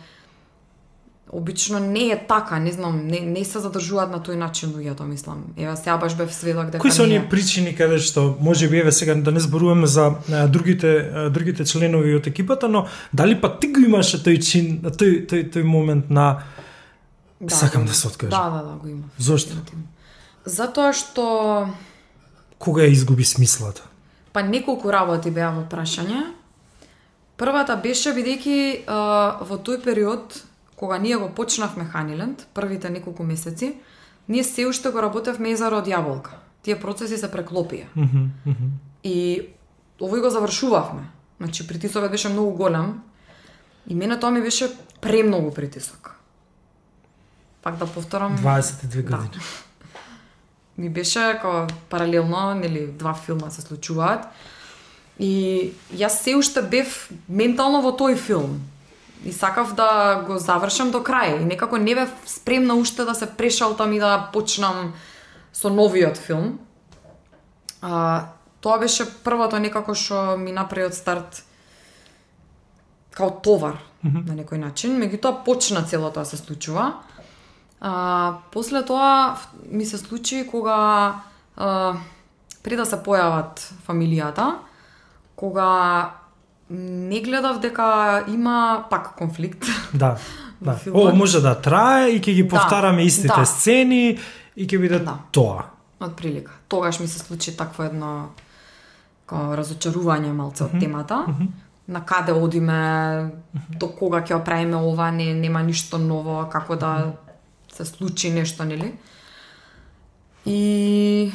обично 1.33 1.79
не 1.81 2.01
е 2.01 2.27
така, 2.29 2.59
не 2.59 2.73
знам, 2.73 3.07
не, 3.07 3.21
не 3.21 3.45
се 3.45 3.59
задржуваат 3.59 4.13
на 4.15 4.21
тој 4.23 4.39
начин 4.39 4.71
луѓето, 4.71 5.03
мислам. 5.11 5.45
Еве 5.59 5.75
сега 5.77 5.97
баш 5.99 6.15
бев 6.15 6.35
сведок 6.35 6.71
дека 6.71 6.79
Кои 6.79 6.91
се 6.91 7.03
оние 7.03 7.29
причини 7.29 7.75
каде 7.75 7.99
што 7.99 8.37
може 8.41 8.69
би 8.69 8.79
еве 8.79 8.93
сега 8.93 9.15
да 9.15 9.33
не 9.33 9.41
зборуваме 9.41 9.87
за 9.87 10.15
а, 10.33 10.47
другите 10.47 11.11
а, 11.15 11.31
другите 11.31 11.65
членови 11.65 12.15
од 12.15 12.27
екипата, 12.27 12.69
но 12.69 12.87
дали 13.13 13.41
па 13.41 13.51
ти 13.59 13.73
го 13.73 13.83
имаше 13.83 14.23
тој 14.23 14.39
чин, 14.39 14.81
тој 14.87 15.27
тој 15.27 15.51
тој 15.51 15.63
момент 15.63 16.11
на 16.11 16.47
сакам 17.51 17.83
го 17.83 17.91
да 17.91 17.91
има. 17.91 17.95
се 17.95 18.07
откажам. 18.07 18.31
Да, 18.31 18.51
да, 18.51 18.63
да, 18.71 18.75
го 18.79 18.89
има. 18.89 19.11
Зошто? 19.19 19.55
Затоа 20.47 20.93
што 20.95 21.67
Кога 22.59 22.87
ја 22.87 22.93
изгуби 22.95 23.25
смислата? 23.25 23.83
Па 24.33 24.43
неколку 24.43 24.93
работи 24.93 25.31
беа 25.31 25.51
во 25.51 25.67
прашање. 25.69 26.23
Првата 27.37 27.77
беше 27.77 28.15
бидејќи 28.17 28.87
во 28.87 29.59
тој 29.59 29.83
период 29.85 30.47
кога 30.77 30.99
ние 30.99 31.17
го 31.17 31.31
почнавме 31.31 31.85
Ханиленд, 31.85 32.49
првите 32.55 32.91
неколку 32.91 33.23
месеци, 33.23 33.75
ние 34.29 34.45
се 34.45 34.67
уште 34.67 34.91
го 34.91 35.03
работевме 35.03 35.51
езеро 35.51 35.79
од 35.79 35.89
јаболка. 35.89 36.41
Тие 36.63 36.77
процеси 36.81 37.17
се 37.19 37.31
преклопија. 37.31 37.87
Мгм, 37.97 38.31
мгм. 38.47 38.73
И 39.05 39.49
овој 40.01 40.21
го 40.21 40.31
завршувавме. 40.31 41.07
Значи 41.41 41.67
притисокот 41.67 42.11
беше 42.11 42.29
многу 42.29 42.51
голем. 42.51 43.01
И 43.89 43.95
мене 43.95 44.19
тоа 44.21 44.31
ми 44.31 44.43
беше 44.43 44.71
премногу 45.01 45.55
притисок. 45.55 46.17
Пак 47.63 47.77
да 47.77 47.87
повторам. 47.87 48.39
22 48.39 49.03
години. 49.03 49.43
ми 50.79 50.89
беше 50.89 51.39
како 51.41 51.67
паралелно, 51.89 52.55
нели, 52.55 52.87
два 52.87 53.15
филма 53.15 53.51
се 53.51 53.63
случуваат. 53.63 54.27
И 55.19 55.73
јас 55.95 56.21
се 56.21 56.37
уште 56.37 56.63
бев 56.63 57.09
ментално 57.29 57.81
во 57.81 57.95
тој 57.97 58.17
филм. 58.21 58.61
И 59.27 59.33
сакав 59.33 59.75
да 59.75 60.23
го 60.27 60.39
завршам 60.39 60.91
до 60.95 61.03
крај. 61.03 61.43
И 61.43 61.45
некако 61.45 61.79
не 61.83 61.95
бев 61.95 62.13
спремна 62.27 62.75
уште 62.79 63.05
да 63.05 63.15
се 63.15 63.27
прешалтам 63.27 63.93
и 63.93 63.99
да 63.99 64.31
почнам 64.33 64.95
со 65.53 65.71
новиот 65.71 66.17
филм. 66.17 66.59
А, 67.83 68.29
тоа 68.61 68.79
беше 68.79 69.07
првото 69.25 69.59
некако 69.59 69.99
што 69.99 70.37
ми 70.39 70.55
направи 70.55 70.87
од 70.87 70.95
старт 70.95 71.43
као 73.11 73.31
товар 73.43 73.83
mm 74.05 74.11
-hmm. 74.11 74.27
на 74.29 74.35
некој 74.35 74.63
начин. 74.63 74.95
Меѓутоа 75.03 75.45
почна 75.45 75.83
цело 75.83 76.11
тоа 76.11 76.25
се 76.25 76.37
случува. 76.37 76.93
А, 77.81 78.35
после 78.53 78.85
тоа 78.85 79.37
ми 79.71 79.87
се 79.87 79.99
случи 79.99 80.47
кога 80.47 81.15
а, 81.57 81.95
пред 82.63 82.79
да 82.79 82.87
се 82.87 82.97
појават 82.97 83.63
фамилијата, 83.89 84.55
кога 85.37 86.11
не 86.71 87.21
гледав 87.21 87.61
дека 87.61 88.25
има 88.29 88.87
пак 88.91 89.15
конфликт. 89.17 89.67
Да. 89.95 90.17
Да. 90.61 90.79
О, 90.95 91.13
може 91.13 91.41
да 91.45 91.53
трае 91.61 92.15
и 92.17 92.21
ќе 92.21 92.33
ги 92.33 92.43
да, 92.43 92.49
повтараме 92.49 93.03
да, 93.03 93.07
истите 93.07 93.35
да. 93.37 93.45
сцени 93.45 94.17
и 94.57 94.65
ќе 94.65 94.79
биде 94.81 94.99
да. 95.05 95.19
тоа. 95.29 95.67
Од 96.01 96.15
прилика. 96.17 96.53
Тогаш 96.69 96.97
ми 97.01 97.09
се 97.09 97.19
случи 97.19 97.53
такво 97.57 97.85
едно 97.85 98.31
разочарување 99.29 100.33
малце 100.33 100.65
од 100.65 100.81
темата. 100.81 101.19
Mm 101.29 101.35
-hmm. 101.35 101.49
На 101.87 102.01
каде 102.01 102.33
одиме, 102.33 102.73
mm 102.73 103.31
-hmm. 103.53 103.79
до 103.79 103.89
кога 103.89 104.21
ќе 104.21 104.41
оправиме 104.41 104.77
ова, 104.77 105.11
не 105.11 105.35
нема 105.35 105.63
ништо 105.63 105.99
ново, 105.99 106.49
како 106.49 106.77
да 106.77 107.13
се 107.73 107.85
случи 107.85 108.31
нешто, 108.31 108.65
нели? 108.65 108.95
И 110.47 111.33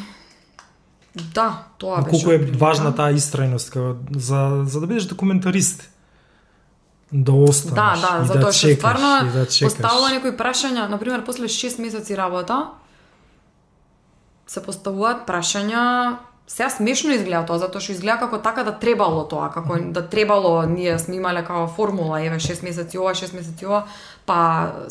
Да, 1.15 1.63
тоа 1.77 2.01
беше. 2.01 2.09
Колку 2.09 2.31
е 2.31 2.38
важна 2.38 2.95
таа 2.95 3.11
истрајност 3.11 3.75
за 4.15 4.63
за 4.65 4.79
да 4.79 4.88
бидеш 4.88 5.03
документарист. 5.11 5.89
Да 7.11 7.31
останеш. 7.31 7.75
Да, 7.75 8.17
да, 8.17 8.23
и 8.23 8.27
затоа 8.27 8.51
да 8.51 8.53
што 8.55 8.75
стварно 8.75 9.09
да 9.33 9.45
поставува 9.45 10.11
некои 10.15 10.31
прашања, 10.31 10.88
на 10.88 10.99
пример 10.99 11.25
после 11.25 11.51
6 11.51 11.81
месеци 11.83 12.15
работа 12.15 12.71
се 14.47 14.63
поставуваат 14.63 15.27
прашања 15.27 16.17
Сега 16.52 16.69
смешно 16.69 17.14
изгледа 17.15 17.45
тоа, 17.48 17.56
затоа 17.61 17.80
што 17.80 17.94
изгледа 17.94 18.18
како 18.19 18.41
така 18.44 18.65
да 18.68 18.73
требало 18.76 19.22
тоа, 19.23 19.48
како 19.53 19.78
да 19.95 20.02
требало, 20.03 20.65
ние 20.68 20.98
сме 20.99 21.15
имале 21.15 21.45
како 21.48 21.69
формула, 21.72 22.19
еве 22.19 22.41
6 22.44 22.65
месеци 22.68 22.99
ова, 22.99 23.14
6 23.15 23.38
месеци 23.38 23.65
ова, 23.69 23.86
па 24.28 24.40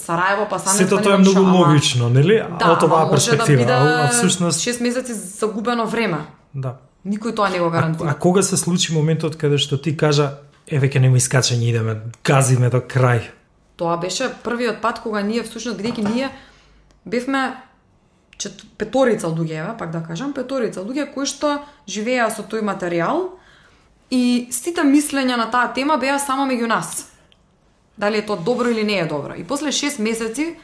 Сараево, 0.00 0.46
па 0.48 0.56
Санден. 0.58 0.88
Сето 0.88 1.02
тоа 1.04 1.18
е 1.18 1.20
многу 1.20 1.44
ама... 1.44 1.58
логично, 1.58 2.08
нели? 2.08 2.38
Да, 2.56 2.72
од 2.72 2.86
оваа 2.88 3.04
да 3.04 3.12
перспектива, 3.12 3.44
да 3.44 3.58
биде 3.60 3.76
а 3.76 4.08
всушност 4.08 4.64
6 4.64 4.80
месеци 4.80 5.12
загубено 5.12 5.84
време. 5.84 6.24
Да. 6.54 6.78
Никој 7.04 7.36
тоа 7.36 7.52
не 7.52 7.60
го 7.60 7.68
гарантира. 7.68 8.08
А, 8.08 8.16
а 8.16 8.18
кога 8.18 8.40
се 8.42 8.56
случи 8.56 8.96
моментот 8.96 9.36
каде 9.36 9.60
што 9.60 9.76
ти 9.76 9.92
кажа 9.92 10.40
еве 10.64 10.88
ке 10.88 10.96
нема 10.96 11.20
искачање, 11.20 11.76
идеме, 11.76 12.00
газиме 12.24 12.72
до 12.72 12.80
крај? 12.80 13.28
Тоа 13.76 14.00
беше 14.00 14.32
првиот 14.32 14.80
пат 14.80 15.04
кога 15.04 15.20
ние 15.20 15.44
всушност 15.44 15.76
бидејќи 15.76 16.08
ние 16.08 16.32
бевме 17.04 17.52
чет, 18.40 18.64
петорица 18.80 19.28
луѓе, 19.28 19.76
пак 19.78 19.92
да 19.92 20.00
кажам, 20.02 20.32
петорица 20.32 20.80
луѓе 20.80 21.10
кои 21.12 21.28
што 21.28 21.60
живеа 21.86 22.30
со 22.32 22.42
тој 22.42 22.64
материјал 22.64 23.28
и 24.10 24.48
сите 24.50 24.82
мислења 24.86 25.36
на 25.36 25.50
таа 25.52 25.70
тема 25.76 25.98
беа 26.00 26.18
само 26.18 26.48
меѓу 26.48 26.66
нас. 26.72 27.10
Дали 28.00 28.22
е 28.22 28.26
тоа 28.26 28.40
добро 28.40 28.72
или 28.72 28.84
не 28.84 28.98
е 28.98 29.06
добро. 29.06 29.36
И 29.36 29.44
после 29.44 29.68
6 29.68 30.00
месеци 30.00 30.56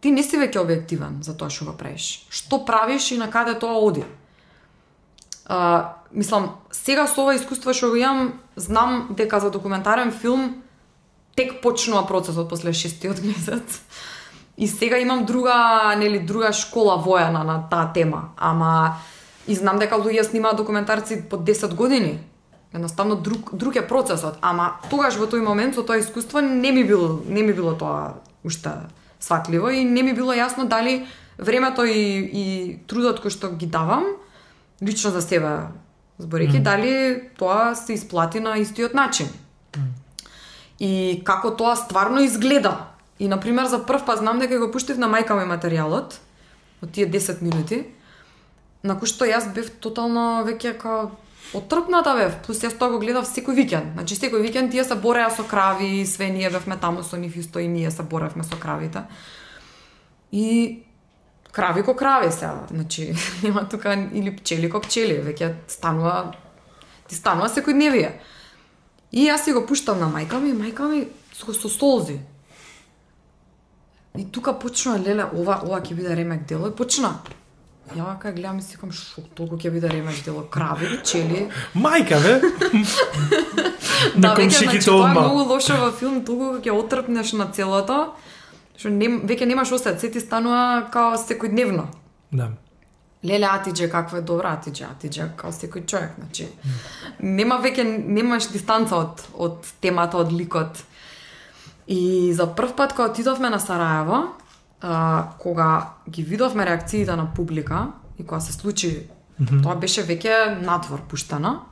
ти 0.00 0.10
не 0.10 0.22
си 0.22 0.36
веќе 0.36 0.60
објективен 0.60 1.22
за 1.22 1.36
тоа 1.38 1.50
што 1.50 1.70
го 1.70 1.76
правиш. 1.78 2.26
Што 2.28 2.60
правиш 2.66 3.12
и 3.14 3.18
на 3.18 3.30
каде 3.30 3.54
тоа 3.58 3.80
оди. 3.80 4.04
А, 5.46 5.96
мислам, 6.12 6.58
сега 6.70 7.06
со 7.06 7.24
ова 7.24 7.34
искуство 7.38 7.72
што 7.72 7.90
го 7.90 7.96
имам, 7.96 8.40
знам 8.56 9.14
дека 9.16 9.40
за 9.40 9.50
документарен 9.50 10.12
филм 10.12 10.62
тек 11.34 11.62
почнува 11.62 12.06
процесот 12.06 12.50
после 12.50 12.72
шестиот 12.72 13.22
месец. 13.30 13.80
И 14.62 14.68
сега 14.68 14.98
имам 14.98 15.24
друга, 15.24 15.94
нели, 15.98 16.20
друга 16.22 16.52
школа 16.54 16.94
војана 17.02 17.42
на 17.42 17.56
таа 17.70 17.88
тема. 17.92 18.28
Ама 18.38 18.94
и 19.50 19.56
знам 19.58 19.80
дека 19.82 19.98
луѓе 19.98 20.22
снимаат 20.22 20.56
документарци 20.56 21.24
по 21.26 21.34
10 21.34 21.74
години. 21.74 22.20
Едноставно 22.74 23.16
друг 23.16 23.50
друг 23.52 23.76
е 23.76 23.82
процесот, 23.88 24.38
ама 24.40 24.78
тогаш 24.90 25.18
во 25.18 25.26
тој 25.26 25.42
момент 25.42 25.74
со 25.74 25.82
тоа 25.82 25.98
искуство 25.98 26.38
не 26.38 26.70
ми 26.70 26.84
било 26.84 27.18
не 27.26 27.42
ми 27.42 27.52
било 27.52 27.74
тоа 27.74 28.22
уште 28.46 28.70
сватливо 29.18 29.74
и 29.74 29.82
не 29.84 30.02
ми 30.02 30.14
било 30.14 30.30
јасно 30.30 30.68
дали 30.70 31.06
времето 31.38 31.82
и, 31.82 32.22
и 32.22 32.78
трудот 32.86 33.18
кој 33.18 33.34
што 33.34 33.50
ги 33.50 33.66
давам 33.66 34.14
лично 34.78 35.10
за 35.10 35.26
себе 35.26 35.74
зборејќи 36.22 36.62
mm. 36.62 36.62
дали 36.62 36.94
тоа 37.34 37.74
се 37.74 37.98
исплати 37.98 38.38
на 38.38 38.54
истиот 38.62 38.94
начин. 38.94 39.26
Mm. 39.74 39.90
И 40.78 41.22
како 41.26 41.50
тоа 41.50 41.74
стварно 41.74 42.22
изгледа 42.22 42.91
И, 43.22 43.28
на 43.28 43.38
пример, 43.40 43.68
за 43.70 43.84
прв 43.86 44.02
пат 44.02 44.18
знам 44.18 44.40
дека 44.42 44.58
го 44.58 44.72
пуштив 44.74 44.98
на 44.98 45.06
мајка 45.06 45.36
ми 45.38 45.46
материјалот, 45.46 46.16
од 46.82 46.90
тие 46.90 47.06
10 47.06 47.38
минути, 47.46 47.84
на 48.82 48.96
кој 48.98 49.06
што 49.06 49.28
јас 49.28 49.46
бев 49.54 49.68
тотално 49.78 50.42
веќе 50.42 50.72
како 50.74 51.12
отрпната 51.54 52.16
бев, 52.18 52.34
плюс 52.42 52.64
јас 52.66 52.74
тоа 52.78 52.90
го 52.90 52.98
гледав 52.98 53.28
секој 53.30 53.54
викенд. 53.54 53.94
Значи 53.94 54.18
секој 54.18 54.42
викенд 54.42 54.74
тие 54.74 54.82
се 54.82 54.98
бореа 54.98 55.30
со 55.30 55.46
крави, 55.46 56.00
и 56.00 56.06
све 56.06 56.32
ние 56.34 56.50
бевме 56.50 56.74
таму 56.82 57.06
со 57.06 57.14
нив 57.16 57.36
исто 57.38 57.62
и 57.62 57.68
ние 57.68 57.90
се 57.94 58.02
боревме 58.02 58.42
со 58.42 58.58
кравите. 58.58 59.04
И 60.32 60.82
крави 61.52 61.86
ко 61.86 61.94
крави 61.94 62.32
се, 62.32 62.50
значи 62.74 63.14
нема 63.44 63.68
тука 63.68 63.94
или 63.94 64.34
пчели 64.34 64.70
ко 64.70 64.82
пчели, 64.82 65.22
веќе 65.22 65.54
станува 65.68 66.34
ти 67.06 67.14
станува 67.14 67.46
секојдневие. 67.54 68.18
И 69.12 69.30
јас 69.30 69.44
си 69.44 69.54
го 69.54 69.62
пуштам 69.62 70.00
на 70.02 70.10
мајка 70.10 70.42
ми, 70.42 70.50
мајка 70.58 70.90
ми 70.90 71.06
со, 71.38 71.52
со 71.54 71.68
солзи. 71.68 72.18
И 74.18 74.24
тука 74.24 74.52
почна 74.58 74.98
леле 74.98 75.24
ова 75.24 75.62
ова 75.64 75.78
ќе 75.80 75.94
биде 75.96 76.16
ремек 76.16 76.44
дело 76.48 76.68
и 76.68 76.74
почна. 76.76 77.14
Ја 77.96 78.04
вака 78.04 78.32
гледам 78.32 78.58
и 78.58 78.62
си 78.62 78.76
кам 78.80 78.92
шо 78.92 79.22
толку 79.36 79.56
ќе 79.56 79.70
биде 79.72 79.88
ремек 79.88 80.18
дело 80.24 80.44
крави, 80.52 80.98
чели. 81.04 81.46
Мајка 81.74 82.20
бе. 82.20 82.34
да, 84.22 84.34
веќе 84.36 84.64
значи 84.64 84.84
тоа 84.84 85.08
е 85.08 85.14
многу 85.16 85.46
лошо 85.48 85.78
во 85.80 85.90
филм, 85.96 86.20
толку 86.28 86.60
ќе 86.60 86.76
отрпнеш 86.76 87.32
на 87.40 87.48
целото, 87.56 88.12
што 88.76 88.92
не, 88.92 89.08
веќе 89.24 89.48
немаш 89.48 89.72
осет, 89.72 90.00
се 90.00 90.12
ти 90.12 90.20
станува 90.20 90.90
као 90.92 91.16
секојдневно. 91.16 91.88
Да. 92.32 92.52
Леле 93.24 93.48
Атиџе 93.48 93.88
каква 93.88 94.18
е 94.18 94.28
добра 94.28 94.52
Атиџе, 94.58 94.86
Атиџе 94.92 95.30
као 95.40 95.56
секој 95.56 95.86
човек, 95.88 96.16
значи. 96.20 96.50
Нема 97.20 97.60
веќе 97.64 97.84
немаш 97.88 98.52
дистанца 98.52 99.00
од 99.00 99.24
од 99.32 99.72
темата, 99.80 100.20
од 100.20 100.32
ликот. 100.36 100.84
И 101.88 102.32
за 102.32 102.54
прв 102.54 102.76
пат 102.76 102.92
кога 102.92 103.10
отидовме 103.10 103.50
на 103.50 103.60
Сараево, 103.60 104.24
а, 104.80 105.24
кога 105.38 105.88
ги 106.10 106.22
видовме 106.22 106.66
реакциите 106.66 107.16
на 107.16 107.34
публика 107.34 107.86
и 108.18 108.26
кога 108.26 108.40
се 108.40 108.52
случи, 108.52 109.06
mm 109.40 109.46
-hmm. 109.46 109.62
тоа 109.62 109.74
беше 109.74 110.02
веќе 110.02 110.62
надвор 110.62 111.00
пуштано. 111.00 111.60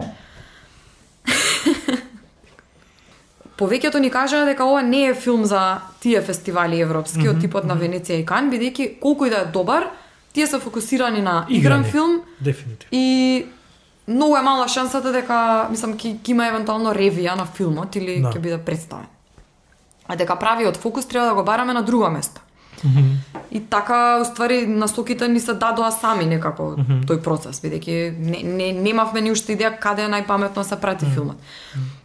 Повеќето 3.59 3.99
ни 3.99 4.11
кажаа 4.11 4.45
дека 4.45 4.65
ова 4.65 4.82
не 4.82 5.05
е 5.07 5.15
филм 5.15 5.45
за 5.45 5.81
тие 6.01 6.23
фестивали 6.23 6.81
европски 6.81 7.19
mm 7.19 7.23
-hmm. 7.23 7.31
од 7.31 7.41
типот 7.41 7.65
на 7.65 7.77
Венеција 7.77 8.20
и 8.20 8.27
Кан, 8.27 8.51
бидејќи 8.51 9.01
колку 9.01 9.27
и 9.27 9.31
да 9.31 9.37
е 9.37 9.45
добар, 9.45 9.85
тие 10.32 10.47
се 10.47 10.59
фокусирани 10.59 11.23
на 11.23 11.47
игран 11.49 11.85
филм. 11.85 12.20
Дефинитивно. 12.41 12.89
И 12.93 13.47
многу 14.09 14.37
е 14.37 14.43
мала 14.43 14.69
шансата 14.69 15.12
дека, 15.12 15.66
мислам, 15.70 15.95
ќе 15.95 16.28
има 16.28 16.47
евентуално 16.49 16.91
ревија 16.95 17.37
на 17.37 17.47
филмот 17.47 17.97
или 17.97 18.23
ќе 18.23 18.32
да. 18.32 18.41
биде 18.41 18.59
представен 18.59 19.07
а 20.11 20.16
дека 20.16 20.37
правиот 20.37 20.77
фокус 20.77 21.07
треба 21.07 21.27
да 21.27 21.35
го 21.35 21.45
бараме 21.45 21.73
на 21.73 21.82
друго 21.82 22.11
место. 22.11 22.41
Mm 22.85 22.89
-hmm. 22.89 23.16
И 23.51 23.61
така, 23.61 24.19
уствари, 24.23 24.66
насоките 24.66 25.28
ни 25.28 25.41
се 25.41 25.55
дадоа 25.55 25.91
сами 25.91 26.24
некако 26.24 26.62
mm 26.62 26.85
-hmm. 26.85 27.05
тој 27.05 27.23
процес, 27.23 27.62
бидејќи 27.62 28.19
не, 28.19 28.43
не, 28.43 28.73
немавме 28.73 29.20
ни 29.20 29.31
уште 29.31 29.57
идеја 29.57 29.78
каде 29.78 30.03
е 30.03 30.09
најпаметно 30.09 30.62
се 30.62 30.81
прати 30.81 31.05
mm 31.05 31.09
-hmm. 31.09 31.15
филмот. 31.15 31.37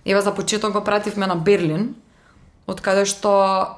Ева 0.06 0.22
за 0.22 0.36
почеток 0.36 0.74
го 0.74 0.84
пративме 0.84 1.28
на 1.28 1.36
Берлин, 1.36 1.96
од 2.68 2.82
каде 2.82 3.06
што 3.06 3.32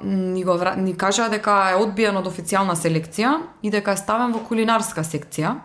ни, 0.03 0.43
го, 0.43 0.59
ни 0.77 0.93
кажа 0.97 1.29
дека 1.29 1.71
е 1.71 1.75
одбиен 1.75 2.17
од 2.17 2.25
официјална 2.25 2.75
селекција 2.75 3.39
и 3.61 3.69
дека 3.69 3.91
е 3.91 3.97
ставен 3.97 4.33
во 4.33 4.39
кулинарска 4.39 5.03
секција. 5.03 5.55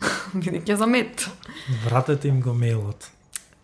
бидејќи 0.42 0.74
за 0.74 0.86
мет. 0.86 1.28
Вратете 1.84 2.28
им 2.28 2.40
го 2.40 2.54
мейлот. 2.54 3.10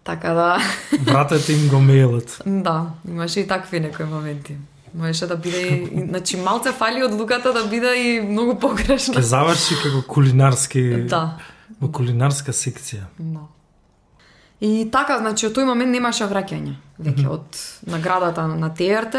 Така 0.05 0.33
да. 0.35 0.59
Вратете 1.01 1.53
им 1.53 1.69
го 1.69 1.81
мейлот. 1.81 2.39
Да, 2.47 2.87
имаше 3.09 3.41
и 3.41 3.47
такви 3.49 3.81
некои 3.81 4.07
моменти. 4.07 4.57
Можеше 4.95 5.27
да 5.27 5.37
биде 5.37 5.61
и, 5.61 6.07
значи 6.09 6.37
малце 6.37 6.73
фали 6.73 7.05
од 7.05 7.13
луката 7.15 7.53
да 7.53 7.65
биде 7.67 7.95
и 7.97 8.21
многу 8.21 8.59
погрешно. 8.59 9.15
Ке 9.15 9.23
заврши 9.23 9.75
како 9.83 10.03
кулинарски 10.09 11.07
Да. 11.09 11.39
во 11.81 11.89
кулинарска 11.89 12.53
секција. 12.53 13.07
Да. 13.19 13.47
И 14.61 14.89
така, 14.93 15.19
значи, 15.19 15.47
од 15.47 15.57
тој 15.57 15.65
момент 15.67 15.91
немаше 15.91 16.29
враќање. 16.31 16.75
Веќе 17.03 17.27
од 17.27 17.57
наградата 17.91 18.45
на 18.47 18.69
ТРТ, 18.71 19.17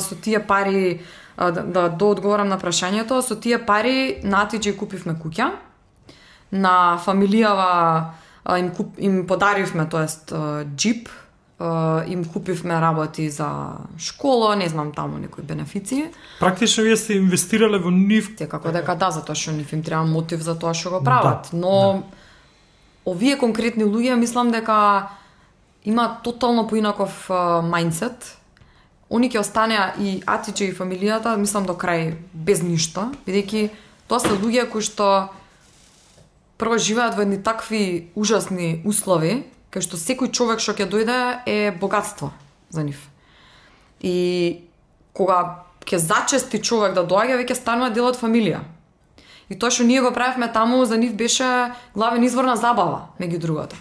со 0.00 0.16
тие 0.22 0.40
пари, 0.46 1.00
да, 1.36 1.50
да 1.50 1.88
доодговорам 1.88 2.48
на 2.48 2.56
прашањето, 2.58 3.20
со 3.20 3.36
тие 3.36 3.58
пари 3.58 4.20
на 4.24 4.46
Атиџи 4.46 4.76
купивме 4.76 5.18
куќа. 5.20 5.50
На 6.52 6.96
фамилијава 7.04 8.14
им, 8.48 8.70
куп, 8.70 8.98
им 8.98 9.26
подаривме, 9.26 9.88
тоест, 9.88 10.32
джип, 10.76 11.08
им 12.08 12.24
купивме 12.24 12.80
работи 12.80 13.28
за 13.28 13.72
школа, 13.98 14.56
не 14.56 14.68
знам 14.68 14.92
таму 14.92 15.18
некои 15.18 15.44
бенефиции. 15.44 16.08
Практично 16.40 16.84
вие 16.84 16.96
сте 16.96 17.18
инвестирале 17.20 17.78
во 17.78 17.90
нив 17.90 18.36
Те 18.36 18.48
како 18.48 18.72
дека 18.72 18.96
да, 18.96 19.10
затоа 19.10 19.36
што 19.36 19.52
нив 19.52 19.72
им 19.72 19.82
треба 19.82 20.08
мотив 20.08 20.40
за 20.40 20.56
тоа 20.56 20.72
што 20.72 20.90
го 20.90 21.04
прават. 21.04 21.52
Но 21.52 22.08
овие 23.04 23.36
конкретни 23.36 23.84
луѓе 23.84 24.16
мислам 24.16 24.50
дека 24.50 25.10
има 25.84 26.20
тотално 26.24 26.64
поинаков 26.68 27.28
мајндсет. 27.28 28.40
Они 29.12 29.28
ќе 29.28 29.44
останеа 29.44 29.92
и 30.00 30.22
Атиче 30.24 30.70
и 30.70 30.72
фамилијата, 30.72 31.36
мислам 31.36 31.66
до 31.68 31.76
крај 31.76 32.16
без 32.32 32.62
ништо, 32.62 33.12
бидејќи 33.26 33.68
тоа 34.08 34.20
се 34.20 34.32
луѓе 34.32 34.64
кои 34.70 34.80
што 34.80 35.28
прво 36.60 36.76
живеат 36.78 37.16
во 37.16 37.24
едни 37.24 37.40
такви 37.42 38.10
ужасни 38.14 38.82
услови, 38.84 39.46
кај 39.72 39.86
што 39.86 39.96
секој 39.96 40.28
човек 40.28 40.60
што 40.60 40.76
ќе 40.76 40.86
дојде 40.90 41.18
е 41.48 41.72
богатство 41.72 42.34
за 42.68 42.84
нив. 42.84 43.00
И 44.04 44.60
кога 45.16 45.64
ќе 45.88 45.98
зачести 45.98 46.60
човек 46.60 46.94
да 46.94 47.06
доаѓа, 47.06 47.40
веќе 47.40 47.56
станува 47.56 47.90
дел 47.90 48.10
од 48.10 48.20
фамилија. 48.20 48.60
И 49.50 49.58
тоа 49.58 49.72
што 49.74 49.84
ние 49.88 50.02
го 50.04 50.12
правевме 50.14 50.46
таму 50.52 50.84
за 50.86 50.98
нив 51.00 51.16
беше 51.18 51.72
главен 51.94 52.22
извор 52.24 52.44
на 52.46 52.56
забава, 52.56 53.08
меѓу 53.20 53.38
другото. 53.38 53.76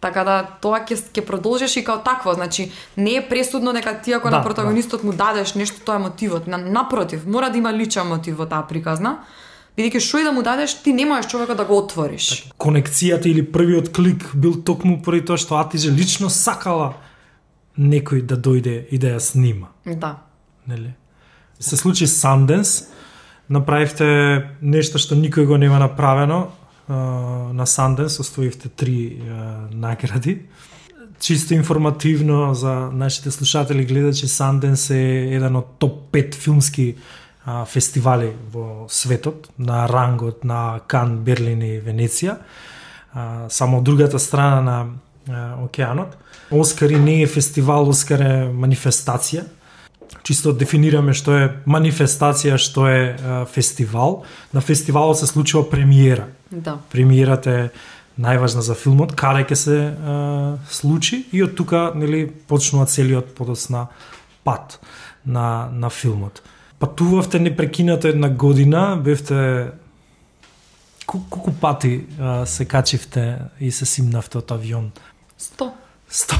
Така 0.00 0.24
да 0.24 0.36
тоа 0.62 0.80
ќе 0.86 0.96
ќе 1.12 1.24
продолжиш 1.26 1.76
и 1.76 1.84
као 1.84 2.00
такво, 2.04 2.34
значи 2.36 2.70
не 2.96 3.16
е 3.16 3.24
пресудно 3.28 3.72
дека 3.72 3.96
ти 4.00 4.12
ако 4.12 4.30
Да, 4.30 4.38
на 4.38 4.44
протагонистот 4.44 5.04
му 5.04 5.12
дадеш 5.12 5.54
нешто 5.54 5.80
тоа 5.80 5.96
е 5.96 6.04
мотивот. 6.04 6.46
На, 6.46 6.58
напротив, 6.58 7.26
мора 7.26 7.50
да 7.50 7.58
има 7.58 7.72
личен 7.72 8.06
мотив 8.08 8.36
во 8.36 8.46
таа 8.46 8.66
приказна. 8.68 9.24
Бидејќи 9.76 10.00
што 10.00 10.18
и 10.18 10.24
да 10.24 10.32
му 10.32 10.42
дадеш, 10.42 10.74
ти 10.82 10.92
не 10.92 11.04
можеш 11.04 11.30
човекот 11.30 11.56
да 11.56 11.64
го 11.64 11.78
отвориш. 11.78 12.48
конекцијата 12.58 13.26
или 13.28 13.42
првиот 13.44 13.92
клик 13.92 14.30
бил 14.34 14.62
токму 14.62 15.02
поради 15.02 15.24
тоа 15.24 15.36
што 15.36 15.60
Атиже 15.60 15.90
лично 15.90 16.30
сакала 16.30 16.94
некој 17.78 18.22
да 18.24 18.36
дојде 18.36 18.86
и 18.90 18.98
да 18.98 19.16
ја 19.16 19.20
снима. 19.20 19.66
Да. 19.84 20.16
Нели? 20.66 20.94
Се 21.60 21.76
случи 21.76 22.06
Санденс, 22.06 22.88
направивте 23.48 24.56
нешто 24.62 24.98
што 24.98 25.14
никој 25.14 25.44
го 25.46 25.56
нема 25.56 25.78
направено 25.78 26.48
на 26.88 27.66
Санденс, 27.66 28.20
оставивте 28.20 28.68
три 28.68 29.20
награди. 29.72 30.42
Чисто 31.20 31.54
информативно 31.54 32.54
за 32.54 32.90
нашите 32.92 33.30
слушатели 33.30 33.84
гледачи, 33.84 34.28
Санденс 34.28 34.90
е 34.90 35.34
еден 35.36 35.56
од 35.56 35.76
топ 35.78 36.12
5 36.12 36.34
филмски 36.34 36.94
а, 37.46 37.64
фестивали 37.64 38.34
во 38.52 38.86
светот, 38.90 39.48
на 39.58 39.86
рангот 39.88 40.44
на 40.44 40.80
Кан, 40.86 41.22
Берлин 41.24 41.62
и 41.62 41.78
Венеција. 41.80 42.36
А, 43.14 43.46
само 43.48 43.78
од 43.78 43.84
другата 43.84 44.18
страна 44.18 44.60
на 44.60 44.78
а, 45.30 45.64
океанот. 45.64 46.16
Оскари 46.50 46.98
не 46.98 47.22
е 47.22 47.26
фестивал, 47.26 47.88
Оскар 47.88 48.20
е 48.20 48.34
манифестација 48.52 49.46
чисто 50.26 50.52
дефинираме 50.56 51.14
што 51.14 51.36
е 51.38 51.50
манифестација, 51.70 52.58
што 52.58 52.88
е 52.90 53.02
а, 53.14 53.44
фестивал. 53.50 54.24
На 54.54 54.60
фестивалот 54.60 55.20
се 55.20 55.26
случува 55.30 55.68
премиера. 55.70 56.26
Да. 56.50 56.78
Премиерата 56.90 57.50
е 57.50 57.68
најважна 58.18 58.64
за 58.64 58.74
филмот, 58.74 59.14
каде 59.18 59.44
ќе 59.46 59.58
се 59.60 59.78
а, 59.86 60.16
случи 60.70 61.24
и 61.32 61.44
од 61.46 61.54
тука 61.58 61.90
нели 61.94 62.26
почнува 62.26 62.88
целиот 62.90 63.34
подоцна 63.38 63.86
пат 64.44 64.80
на 65.26 65.68
на 65.72 65.90
филмот. 65.90 66.42
Патувавте 66.78 67.38
непрекинато 67.38 68.08
една 68.08 68.28
година, 68.30 69.00
бевте 69.04 69.66
Ку- 71.06 71.28
колку 71.30 71.52
пати 71.52 72.04
а, 72.20 72.46
се 72.46 72.64
качивте 72.64 73.38
и 73.60 73.70
се 73.70 73.86
симнавте 73.86 74.38
од 74.38 74.50
авион? 74.50 74.90
Сто. 75.38 75.72
Сто. 76.08 76.34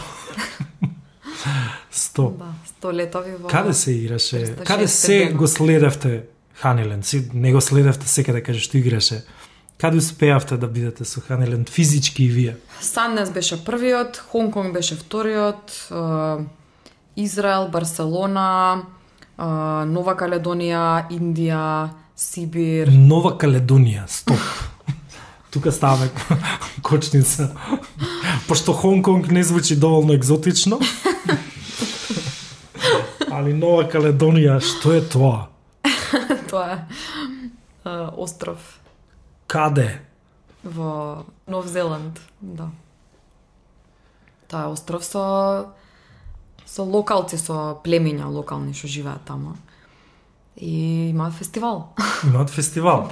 Сто. 1.90 2.34
Да, 2.38 2.44
сто 2.66 2.92
летови 2.92 3.30
во... 3.40 3.48
Каде 3.48 3.72
се 3.74 3.92
играше? 3.92 4.36
306 4.36 4.64
Каде 4.64 4.88
се 4.88 5.18
дена. 5.18 5.32
го 5.32 5.46
следевте 5.46 6.22
Ханилен? 6.54 7.02
Си 7.02 7.30
не 7.34 7.52
го 7.52 7.60
следевте 7.60 8.08
секаде 8.08 8.42
каже 8.42 8.60
што 8.60 8.76
играше. 8.76 9.24
Каде 9.78 9.96
успеавте 9.96 10.56
да 10.56 10.66
бидете 10.66 11.04
со 11.04 11.20
Ханилен 11.20 11.64
физички 11.64 12.24
и 12.24 12.28
вие? 12.28 12.56
Санденс 12.80 13.30
беше 13.30 13.64
првиот, 13.64 14.16
Хонг 14.16 14.72
беше 14.72 14.94
вториот, 14.94 15.88
Израел, 17.16 17.68
Барселона, 17.68 18.82
Нова 19.36 20.14
Каледонија, 20.16 21.08
Индија, 21.12 21.90
Сибир. 22.16 22.88
Нова 22.92 23.36
Каледонија, 23.38 24.06
стоп. 24.08 24.40
Тука 25.50 25.72
ставаме 25.72 26.10
кочница. 26.82 27.50
Пошто 28.48 28.72
Хонг 28.72 29.04
Конг 29.04 29.30
не 29.30 29.44
звучи 29.44 29.76
доволно 29.76 30.12
екзотично. 30.12 30.78
Али 33.36 33.52
Нова 33.52 33.84
Каледонија, 33.84 34.60
што 34.64 34.96
е 34.96 35.04
тоа? 35.04 35.48
Тоа 36.48 36.72
е 36.72 36.78
е, 37.86 38.08
остров 38.16 38.80
Каде? 39.46 40.00
во 40.64 41.24
Нов 41.46 41.66
Зеланд, 41.66 42.18
да. 42.40 42.70
Тоа 44.48 44.62
е 44.62 44.72
остров 44.74 45.04
со 45.04 45.70
со 46.66 46.82
локалци, 46.82 47.38
со 47.38 47.78
племиња 47.84 48.26
локални 48.26 48.74
што 48.74 48.90
живеат 48.90 49.24
таму. 49.24 49.56
И 50.56 51.10
имаат 51.10 51.34
фестивал. 51.34 51.94
Имаат 52.24 52.50
фестивал. 52.50 53.08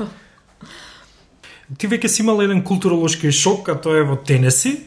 Ти 1.78 1.88
веќе 1.88 2.08
си 2.08 2.22
имал 2.22 2.42
еден 2.42 2.64
културолошки 2.64 3.32
шок, 3.32 3.68
а 3.68 3.78
тоа 3.80 4.02
е 4.02 4.04
во 4.04 4.16
Тенеси, 4.16 4.84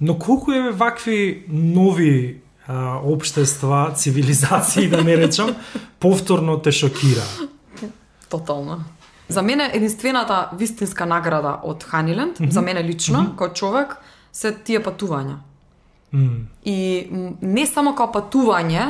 но 0.00 0.18
колку 0.18 0.52
е 0.52 0.70
вакви 0.70 1.44
нови 1.48 2.40
а, 2.66 3.00
обштества, 3.02 3.92
цивилизации, 3.96 4.88
да 4.88 5.04
не 5.04 5.16
речам, 5.16 5.56
повторно 6.00 6.60
те 6.60 6.72
шокира. 6.72 7.22
Тотално. 8.28 8.84
За 9.28 9.42
мене 9.42 9.70
единствената 9.74 10.50
вистинска 10.58 11.06
награда 11.06 11.58
од 11.62 11.84
Ханиленд, 11.84 12.38
mm 12.38 12.46
-hmm. 12.46 12.50
за 12.50 12.60
мене 12.60 12.84
лично, 12.84 13.20
mm 13.20 13.26
-hmm. 13.26 13.30
како 13.30 13.54
човек, 13.54 13.96
се 14.32 14.54
тие 14.64 14.82
патувања. 14.82 15.36
Mm. 16.12 16.48
И 16.64 17.06
не 17.40 17.66
само 17.66 17.94
како 17.94 18.12
патување, 18.18 18.86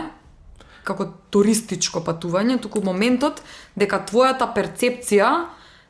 како 0.85 1.07
туристичко 1.31 2.01
патување, 2.05 2.59
туку 2.63 2.83
моментот 2.85 3.43
дека 3.79 4.01
твојата 4.09 4.49
перцепција 4.55 5.31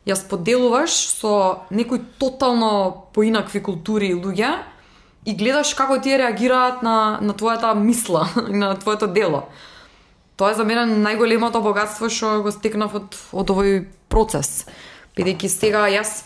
ја 0.09 0.17
споделуваш 0.17 0.95
со 1.13 1.33
некои 1.71 2.03
тотално 2.19 3.07
поинакви 3.15 3.63
култури 3.63 4.11
и 4.11 4.19
луѓе 4.19 4.53
и 5.29 5.35
гледаш 5.37 5.75
како 5.77 5.99
тие 6.01 6.19
реагираат 6.19 6.83
на, 6.83 7.19
на 7.21 7.37
твојата 7.37 7.75
мисла 7.77 8.27
на 8.63 8.75
твоето 8.75 9.07
дело. 9.07 9.47
Тоа 10.37 10.55
е 10.55 10.57
за 10.57 10.65
мене 10.65 10.87
најголемото 11.05 11.61
богатство 11.63 12.09
што 12.09 12.41
го 12.43 12.53
стекнав 12.53 12.97
од, 12.97 13.17
од 13.33 13.53
овој 13.53 13.85
процес. 14.09 14.65
Бидејќи 15.19 15.53
сега 15.53 15.85
јас 15.93 16.23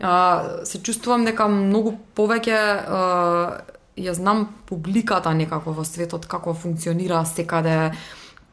а, 0.00 0.64
се 0.68 0.82
чувствувам 0.84 1.24
дека 1.24 1.48
многу 1.48 1.96
повеќе 2.14 2.58
а, 2.60 3.64
ја 3.96 4.14
знам 4.14 4.48
публиката 4.66 5.34
некако 5.34 5.72
во 5.72 5.84
светот, 5.84 6.26
како 6.26 6.54
функционира 6.54 7.24
секаде, 7.26 7.92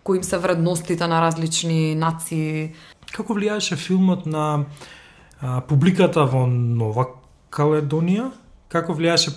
кои 0.04 0.18
им 0.18 0.24
се 0.24 0.38
вредностите 0.38 1.08
на 1.08 1.22
различни 1.22 1.96
нации. 1.96 2.74
Како 3.12 3.34
влијаеше 3.34 3.76
филмот 3.76 4.26
на 4.26 4.66
а, 5.42 5.62
публиката 5.62 6.26
во 6.26 6.46
Нова 6.48 7.08
Каледонија? 7.52 8.32
Како 8.72 8.94
влијаеше 8.96 9.36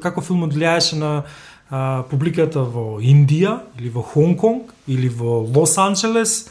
како 0.00 0.20
филмот 0.20 0.54
влијаеше 0.54 1.00
на 1.00 1.12
а, 1.70 2.02
публиката 2.10 2.62
во 2.62 3.00
Индија 3.00 3.58
или 3.78 3.90
во 3.90 4.02
Хонг 4.02 4.40
Конг 4.40 4.74
или 4.86 5.08
во 5.08 5.40
Лос 5.42 5.76
Анџелес? 5.78 6.50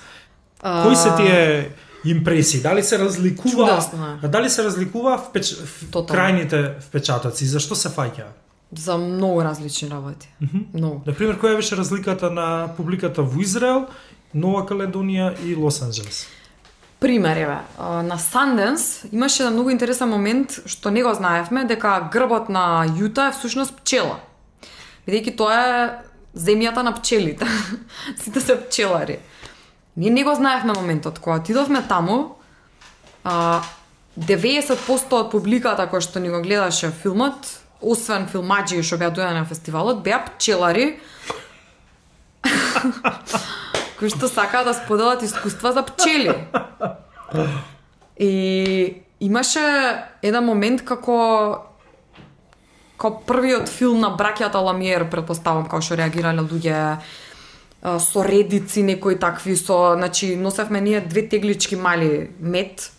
Кои 0.59 0.95
се 0.95 1.15
тие 1.15 1.71
импресии? 2.05 2.61
Дали 2.61 2.83
се 2.83 2.99
разликува? 2.99 3.69
Чудесно. 3.69 4.19
А 4.23 4.27
Дали 4.27 4.49
се 4.49 4.63
разликува 4.63 5.17
впеч... 5.17 5.55
Тотално. 5.91 6.09
крајните 6.09 6.79
впечатоци? 6.81 7.45
Зашто 7.45 7.75
се 7.75 7.89
фаќа? 7.89 8.27
За 8.71 8.97
многу 8.97 9.43
различни 9.43 9.89
работи. 9.89 10.29
Mm 10.41 10.47
-hmm. 10.47 10.63
Многу. 10.73 11.01
Например, 11.05 11.39
која 11.39 11.55
беше 11.55 11.77
разликата 11.77 12.31
на 12.31 12.69
публиката 12.77 13.21
во 13.21 13.41
Израел, 13.41 13.87
Нова 14.33 14.65
Каледонија 14.65 15.33
и 15.45 15.55
Лос 15.55 15.81
Анџелес? 15.81 16.27
Пример, 16.99 17.37
еве, 17.37 17.57
на 17.79 18.17
Санденс 18.17 19.03
имаше 19.11 19.43
еден 19.43 19.53
многу 19.53 19.69
интересен 19.69 20.09
момент 20.09 20.51
што 20.65 20.91
не 20.91 21.03
го 21.03 21.13
знаевме 21.13 21.65
дека 21.65 22.09
грбот 22.11 22.49
на 22.49 22.85
Јута 22.87 23.29
е 23.29 23.31
всушност 23.31 23.73
пчела. 23.81 24.19
Бидејќи 25.07 25.35
тоа 25.37 25.55
е 25.55 25.91
земјата 26.35 26.83
на 26.83 26.93
пчелите. 26.93 27.47
Сите 28.23 28.41
се 28.41 28.59
пчелари. 28.65 29.19
Ние 29.97 30.09
не 30.09 30.23
го 30.23 30.35
знаевме 30.35 30.73
моментот 30.73 31.19
кога 31.19 31.37
отидовме 31.39 31.87
таму, 31.87 32.35
а, 33.23 33.61
90% 34.19 35.13
од 35.15 35.31
публиката 35.31 35.87
која 35.87 36.03
што 36.03 36.19
ни 36.19 36.29
го 36.29 36.41
гледаше 36.43 36.91
филмот, 36.91 37.47
освен 37.81 38.27
филмаџи 38.27 38.83
што 38.83 38.97
беа 38.97 39.11
дојдени 39.11 39.39
на 39.39 39.45
фестивалот, 39.45 40.03
беа 40.03 40.19
пчелари 40.25 40.99
кои 43.99 44.09
што 44.09 44.27
сакаа 44.31 44.63
да 44.63 44.73
споделат 44.73 45.23
искуства 45.23 45.73
за 45.75 45.83
пчели. 45.83 46.35
И 48.19 49.03
имаше 49.19 49.63
еден 50.21 50.45
момент 50.45 50.85
како 50.87 51.65
како 52.99 53.23
првиот 53.27 53.69
филм 53.71 54.01
на 54.03 54.11
браќата 54.11 54.59
Ламиер, 54.59 55.05
предпоставам, 55.11 55.67
како 55.71 55.79
што 55.83 55.95
реагирале 55.99 56.43
луѓе 56.43 56.79
со 57.79 58.23
редици 58.27 58.83
некои 58.83 59.15
такви 59.19 59.55
со, 59.55 59.95
значи 59.95 60.35
носевме 60.35 60.81
ние 60.81 61.01
две 61.01 61.27
теглички 61.27 61.75
мали 61.75 62.31
мед. 62.39 62.91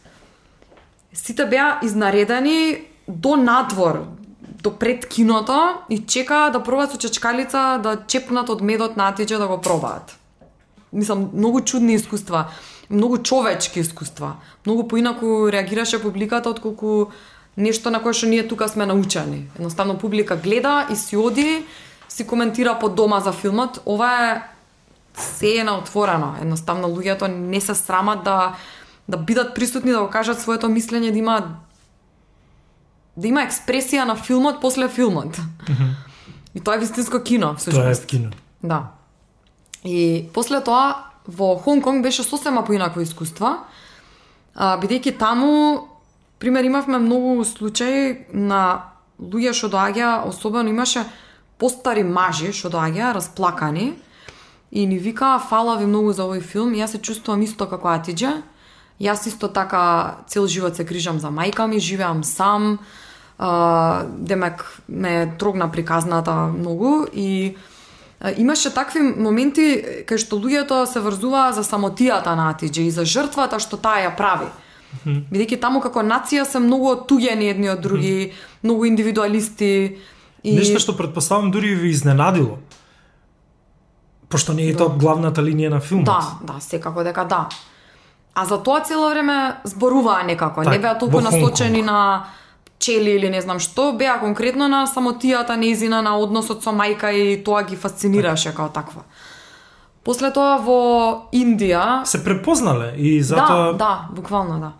Сите 1.12 1.44
беа 1.44 1.81
изнаредени 1.82 2.86
до 3.09 3.36
надвор, 3.36 4.07
до 4.62 4.78
пред 4.78 5.07
киното 5.07 5.74
и 5.91 6.07
чекаа 6.07 6.51
да 6.51 6.62
пробаат 6.62 6.93
со 6.93 6.99
чечкалица 6.99 7.81
да 7.82 7.97
чепнат 8.07 8.51
од 8.51 8.61
медот 8.61 8.97
натиџе 8.97 9.39
да 9.39 9.49
го 9.49 9.61
пробаат. 9.61 10.16
Мислам, 10.93 11.31
многу 11.35 11.61
чудни 11.61 11.95
искуства, 11.95 12.51
многу 12.91 13.19
човечки 13.19 13.81
искуства. 13.81 14.37
Многу 14.66 14.89
поинаку 14.89 15.53
реагираше 15.53 16.03
публиката 16.03 16.51
отколку 16.51 17.11
нешто 17.57 17.91
на 17.91 18.03
кое 18.03 18.12
што 18.12 18.27
ние 18.27 18.49
тука 18.49 18.69
сме 18.69 18.87
научени. 18.87 19.49
Едноставно 19.57 19.99
публика 19.99 20.37
гледа 20.37 20.87
и 20.91 20.97
си 20.97 21.16
оди, 21.16 21.65
си 22.09 22.27
коментира 22.27 22.78
по 22.78 22.89
дома 22.89 23.20
за 23.20 23.32
филмот. 23.32 23.81
Ова 23.87 24.31
е 24.31 24.43
се 25.15 25.57
е 25.57 25.65
на 25.65 25.78
отворено. 25.78 26.35
Едноставно 26.43 26.89
луѓето 26.89 27.28
не 27.28 27.61
се 27.61 27.74
срамат 27.74 28.24
да 28.24 28.55
да 29.11 29.16
бидат 29.16 29.55
присутни 29.55 29.91
да 29.91 30.01
го 30.01 30.11
кажат 30.11 30.41
своето 30.41 30.69
мислење, 30.70 31.11
да 31.11 31.19
имаат 31.19 31.45
да 33.21 33.29
има 33.29 33.45
експресија 33.45 34.07
на 34.09 34.17
филмот 34.17 34.61
после 34.61 34.89
филмот. 34.89 35.37
Mm 35.37 35.77
-hmm. 35.77 35.91
И 36.55 36.61
тоа 36.61 36.75
е 36.75 36.79
вистинско 36.79 37.23
кино, 37.23 37.55
всушност. 37.55 37.85
Тоа 37.85 38.05
е 38.05 38.07
кино. 38.07 38.31
Да. 38.63 38.83
И 39.85 40.29
после 40.35 40.61
тоа 40.61 41.11
во 41.29 41.57
Хонг 41.57 41.85
Конг 41.85 42.03
беше 42.03 42.23
сосема 42.23 42.65
поинакво 42.65 43.01
искуство. 43.01 43.57
А, 44.55 44.79
бидејќи 44.79 45.19
таму 45.19 45.89
пример 46.39 46.65
имавме 46.65 46.99
многу 46.99 47.45
случаи 47.45 48.27
на 48.33 48.83
луѓе 49.21 49.53
што 49.53 49.69
доаѓа, 49.69 50.27
особено 50.27 50.69
имаше 50.69 51.05
постари 51.59 52.03
мажи 52.03 52.53
што 52.53 52.71
доаѓа 52.71 53.15
расплакани 53.15 53.95
и 54.71 54.87
ни 54.87 54.99
викаа 54.99 55.39
фала 55.39 55.77
ви 55.77 55.87
многу 55.87 56.13
за 56.13 56.25
овој 56.25 56.41
филм, 56.41 56.75
јас 56.75 56.97
се 56.97 56.99
чувствувам 56.99 57.43
исто 57.43 57.67
како 57.67 57.89
Атиџа. 57.89 58.43
Јас 59.01 59.27
исто 59.27 59.49
така 59.49 60.23
цел 60.27 60.47
живот 60.47 60.77
се 60.77 60.85
грижам 60.85 61.19
за 61.21 61.29
мајка 61.29 61.67
ми, 61.67 61.81
живеам 61.81 62.25
сам, 62.25 62.79
а, 63.41 64.05
демек 64.07 64.81
ме 64.89 65.35
трогна 65.39 65.73
приказната 65.73 66.33
многу 66.33 67.07
и 67.15 67.57
а, 68.21 68.33
имаше 68.37 68.75
такви 68.75 69.01
моменти 69.01 69.65
кај 70.05 70.21
што 70.21 70.37
луѓето 70.37 70.85
се 70.85 71.01
врзуваа 71.01 71.57
за 71.57 71.65
самотијата 71.65 72.37
на 72.37 72.51
Атиџе 72.53 72.85
и 72.85 72.93
за 72.93 73.09
жртвата 73.09 73.57
што 73.57 73.81
таа 73.81 74.05
ја 74.05 74.12
прави. 74.17 74.45
Mm 74.45 74.99
-hmm. 75.05 75.23
Бидејќи 75.33 75.61
таму 75.61 75.81
како 75.81 76.03
нација 76.03 76.45
се 76.45 76.59
многу 76.59 76.93
отуѓени 76.93 77.49
едни 77.51 77.69
од 77.69 77.81
други, 77.81 78.27
mm 78.27 78.29
-hmm. 78.29 78.62
многу 78.62 78.85
индивидуалисти. 78.85 79.97
И... 80.43 80.57
Нешто 80.57 80.79
што 80.79 80.97
предпоставам 80.97 81.51
дури 81.51 81.75
ви 81.75 81.89
изненадило. 81.89 82.59
Пошто 84.29 84.53
не 84.53 84.62
е 84.62 84.73
да. 84.73 84.79
тоа 84.79 84.97
главната 84.97 85.43
линија 85.43 85.69
на 85.69 85.81
филмот. 85.81 86.05
Да, 86.05 86.23
да, 86.53 86.61
секако 86.61 87.05
дека 87.05 87.25
да. 87.25 87.49
А 88.35 88.45
за 88.45 88.62
тоа 88.62 88.81
цело 88.81 89.11
време 89.11 89.57
зборуваа 89.65 90.23
некако, 90.23 90.65
так, 90.65 90.73
не 90.73 90.79
беа 90.79 90.99
толку 90.99 91.21
насочени 91.21 91.83
на 91.83 92.25
пчели 92.81 93.11
или 93.11 93.28
не 93.28 93.43
знам 93.44 93.59
што, 93.61 93.93
беа 93.93 94.16
конкретно 94.19 94.65
на 94.73 94.86
самотијата 94.89 95.52
неизина 95.61 96.01
на 96.02 96.16
односот 96.16 96.65
со 96.65 96.73
мајка 96.73 97.12
и 97.12 97.36
тоа 97.44 97.62
ги 97.69 97.77
фасцинираше 97.77 98.55
како 98.57 98.73
таква. 98.73 99.05
После 100.02 100.31
тоа 100.32 100.57
во 100.65 101.28
Индија 101.36 102.07
се 102.09 102.24
препознале 102.24 102.94
и 102.97 103.20
затоа 103.23 103.73
Да, 103.73 103.77
да, 103.77 104.09
буквално 104.16 104.61
да. 104.61 104.73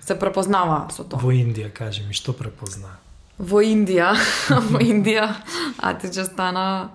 Се 0.00 0.18
препознава 0.18 0.86
со 0.94 1.02
тоа. 1.02 1.18
Во 1.18 1.34
Индија, 1.34 1.72
кажи 1.74 2.06
ми, 2.06 2.14
што 2.14 2.32
препозна? 2.38 2.94
Во 3.38 3.58
Индија, 3.66 4.14
во 4.70 4.78
Индија, 4.78 5.34
а 5.82 5.94
ти 5.98 6.06
ќе 6.06 6.30
стана 6.30 6.94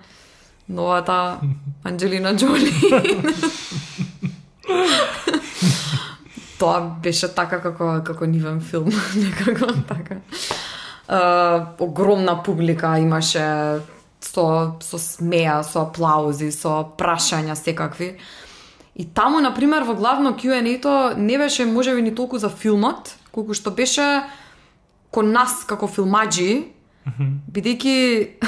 новата 0.72 1.44
Анджелина 1.84 2.32
Джоли. 2.32 2.72
Тоа 6.60 6.80
беше 7.04 7.28
така 7.36 7.60
како 7.62 8.02
како 8.06 8.26
нивен 8.26 8.62
филм, 8.62 8.92
некако 9.24 9.74
така. 9.88 10.22
Uh, 11.08 11.66
огромна 11.80 12.44
публика 12.44 12.98
имаше 12.98 13.82
со 14.22 14.76
со 14.80 14.98
смеа, 14.98 15.64
со 15.64 15.86
аплаузи, 15.86 16.52
со 16.52 16.84
прашања 16.98 17.56
секакви. 17.56 18.16
И 18.96 19.06
таму 19.06 19.40
на 19.40 19.54
пример 19.54 19.84
во 19.84 19.94
главно 19.94 20.34
Q&A-то 20.34 21.14
не 21.18 21.38
беше 21.38 21.66
можеби 21.66 22.02
ни 22.02 22.16
толку 22.16 22.38
за 22.38 22.50
филмот, 22.50 23.16
колку 23.32 23.54
што 23.54 23.72
беше 23.72 24.24
кон 25.12 25.32
нас 25.32 25.64
како 25.68 25.88
филмаджи, 25.88 26.76
Бидејќи 27.06 27.96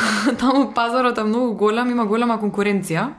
таму 0.42 0.72
пазарот 0.74 1.18
е 1.18 1.26
многу 1.28 1.54
голем, 1.56 1.92
има 1.94 2.06
голема 2.10 2.40
конкуренција. 2.42 3.12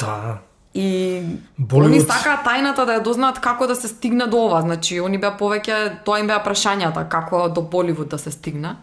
Да. 0.00 0.40
И 0.76 1.22
Боливуд... 1.58 1.88
они 1.88 2.00
сакаат 2.04 2.42
тајната 2.44 2.84
да 2.84 2.98
ја 2.98 3.02
дознаат 3.04 3.38
како 3.40 3.64
да 3.66 3.74
се 3.74 3.88
стигне 3.88 4.26
до 4.28 4.42
ова. 4.44 4.60
Значи, 4.60 4.98
они 5.00 5.16
беа 5.16 5.32
повеќе, 5.32 6.04
тоа 6.04 6.20
им 6.20 6.28
беа 6.28 6.42
прашањата, 6.44 7.06
како 7.08 7.46
до 7.48 7.62
Боливуд 7.64 8.12
да 8.12 8.18
се 8.20 8.30
стигне. 8.30 8.74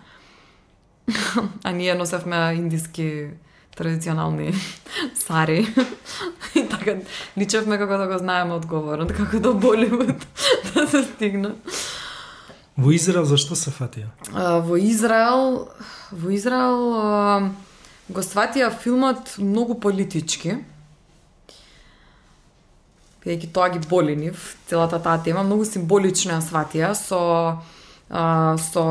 а 1.64 1.72
ние 1.72 1.94
носевме 1.96 2.56
индиски 2.58 3.28
традиционални 3.78 4.54
сари. 5.14 5.68
и 6.56 6.66
така, 6.70 6.98
личевме 7.38 7.78
како 7.78 7.98
да 7.98 8.08
го 8.08 8.18
знаеме 8.18 8.58
одговорот, 8.58 9.14
како 9.14 9.40
до 9.40 9.54
Боливуд 9.54 10.26
да 10.74 10.88
се 10.88 11.04
стигне. 11.04 11.54
Во 12.78 12.90
Израел 12.90 13.30
зашто 13.30 13.54
се 13.54 13.70
фатија? 13.70 14.10
во 14.66 14.82
Израел, 14.82 15.70
во 16.10 16.34
Израел 16.34 17.54
го 18.10 18.22
сватија 18.26 18.72
филмот 18.74 19.38
многу 19.38 19.78
политички. 19.78 20.58
Бидејќи 23.24 23.52
тоа 23.56 23.70
ги 23.72 23.80
боли 23.88 24.16
нив, 24.20 24.56
целата 24.68 25.00
таа 25.00 25.22
тема, 25.24 25.46
многу 25.48 25.66
символично 25.66 26.36
ја 26.36 26.44
сватија 26.44 26.92
со 26.98 27.24
а, 28.10 28.58
со 28.60 28.84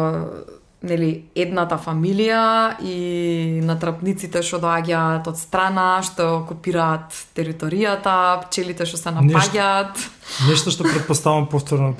нели 0.82 1.10
едната 1.38 1.76
фамилија 1.78 2.80
и 2.82 3.60
натрапниците 3.62 4.42
што 4.42 4.59
доаѓаат 4.64 5.28
од 5.30 5.38
страна, 5.38 5.86
што 6.06 6.28
окупираат 6.40 7.14
територијата, 7.36 8.14
пчелите 8.46 8.86
што 8.88 8.98
се 8.98 9.14
напаѓаат. 9.14 9.94
Нешто, 9.94 10.48
нешто 10.50 10.74
што 10.74 10.88
предпоставам 10.88 11.46
повторно 11.52 11.94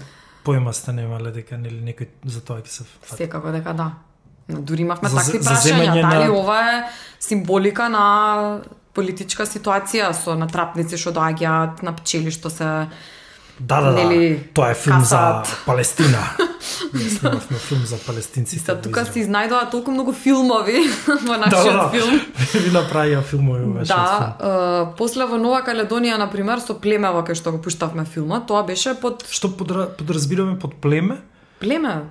појма 0.46 0.74
сте 0.74 0.94
немале 0.96 1.30
дека 1.34 1.59
нели 1.60 1.78
некој 1.92 2.10
за 2.26 2.42
тоа 2.42 2.62
ќе 2.64 2.74
се 2.80 2.88
фати. 2.88 3.22
Секако 3.22 3.54
дека 3.54 3.76
да. 3.78 3.92
Дури 4.48 4.82
имавме 4.82 5.09
за, 5.09 5.22
такви 5.22 5.38
прашања, 5.38 5.94
дали 6.02 6.26
на... 6.26 6.34
ова 6.34 6.59
е 6.72 6.78
символика 7.22 7.86
на 7.88 8.06
политичка 8.94 9.47
ситуација 9.48 10.12
со 10.12 10.36
натрапници 10.39 11.01
што 11.01 11.14
доаѓаат 11.16 11.82
на 11.82 11.97
пчели 11.97 12.31
што 12.31 12.51
се 12.51 12.89
Да, 13.60 13.81
да, 13.81 13.93
да. 13.93 14.39
Тоа 14.55 14.70
е 14.73 14.74
филм 14.74 15.01
касат. 15.01 15.47
за 15.47 15.56
Палестина. 15.66 16.23
снимавме 17.19 17.59
филм 17.59 17.85
за 17.85 17.98
палестинците. 17.98 18.64
Са, 18.64 18.77
тука 18.81 19.05
се 19.06 19.23
изнајдоа 19.23 19.70
толку 19.70 19.93
многу 19.93 20.12
филмови 20.12 20.82
во 21.28 21.36
нашиот 21.40 21.73
да, 21.73 21.85
да. 21.85 21.89
филм. 21.90 22.20
Ви 22.64 22.73
направија 22.74 23.23
филмови 23.23 23.64
во 23.64 23.85
Да, 23.86 24.36
uh, 24.40 24.97
после 24.98 25.27
во 25.27 25.39
Нова 25.40 25.62
Каледонија, 25.66 26.19
на 26.19 26.28
пример, 26.31 26.60
со 26.60 26.74
племево 26.74 27.23
кај 27.27 27.39
што 27.39 27.52
го 27.52 27.62
пуштавме 27.62 28.05
филмот, 28.05 28.47
тоа 28.47 28.64
беше 28.66 28.94
под... 28.94 29.24
Што 29.31 29.52
подра... 29.52 29.86
подразбираме 29.98 30.59
под 30.59 30.77
племе? 30.81 31.20
Племе. 31.60 32.02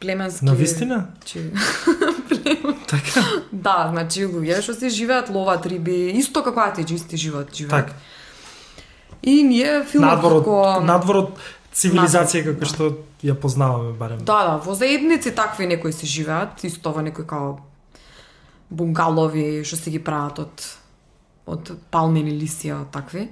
Племенски... 0.00 0.44
На 0.44 0.54
вистина? 0.54 1.06
Племе. 2.28 2.76
Така? 2.86 3.22
Да, 3.52 3.88
значи 3.92 4.26
луѓе 4.28 4.60
што 4.62 4.74
се 4.76 4.90
живеат, 4.92 5.30
ловат 5.32 5.66
риби, 5.66 6.12
исто 6.20 6.44
како 6.44 6.60
атиџи, 6.68 6.94
исти 7.00 7.16
живот 7.16 7.54
живеат. 7.54 7.88
Така. 7.88 7.96
И 9.22 9.42
ние 9.42 9.82
филмот 9.88 10.10
надвор 10.10 10.32
од, 10.32 10.44
како... 10.44 10.58
надвор 10.84 11.20
од 11.22 11.30
цивилизација 11.76 12.44
како 12.52 12.68
што 12.68 12.90
ја 13.24 13.34
познаваме 13.40 13.96
барем. 13.96 14.20
Да, 14.20 14.42
да, 14.44 14.54
во 14.62 14.76
заедници 14.76 15.32
такви 15.34 15.66
некои 15.66 15.92
се 15.92 16.06
живеат, 16.06 16.62
исто 16.68 16.92
во 16.92 17.02
некои 17.02 17.26
као 17.26 17.56
бунгалови 18.70 19.64
што 19.64 19.80
се 19.80 19.94
ги 19.94 20.02
прават 20.02 20.44
од 20.44 20.66
од 21.46 21.70
палмени 21.94 22.32
лисија, 22.34 22.84
такви. 22.90 23.28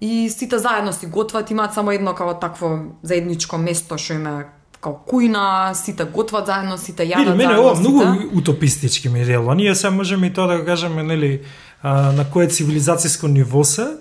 И 0.00 0.30
сите 0.30 0.58
заедно 0.58 0.92
си 0.92 1.06
готват, 1.06 1.50
имаат 1.50 1.74
само 1.74 1.92
едно 1.92 2.14
као 2.14 2.34
такво 2.40 2.96
заедничко 3.02 3.58
место 3.58 3.98
што 3.98 4.16
има 4.16 4.44
као 4.80 4.98
кујна, 5.06 5.72
сите 5.74 6.04
готват 6.04 6.46
заедно, 6.46 6.78
сите 6.78 7.02
јадат 7.02 7.24
Види, 7.24 7.36
мене 7.36 7.54
заедно, 7.54 7.62
ова 7.62 7.76
сите... 7.76 7.88
многу 7.88 8.38
утопистички 8.38 9.08
ми 9.08 9.24
дело. 9.24 9.54
Ние 9.54 9.74
се 9.74 9.90
можеме 9.90 10.26
и 10.26 10.32
тоа 10.32 10.46
да 10.46 10.58
го 10.58 10.64
кажеме, 10.64 11.02
нели, 11.02 11.42
а, 11.82 12.12
на 12.12 12.24
кое 12.30 12.46
цивилизацијско 12.46 13.26
ниво 13.26 13.64
се, 13.64 13.96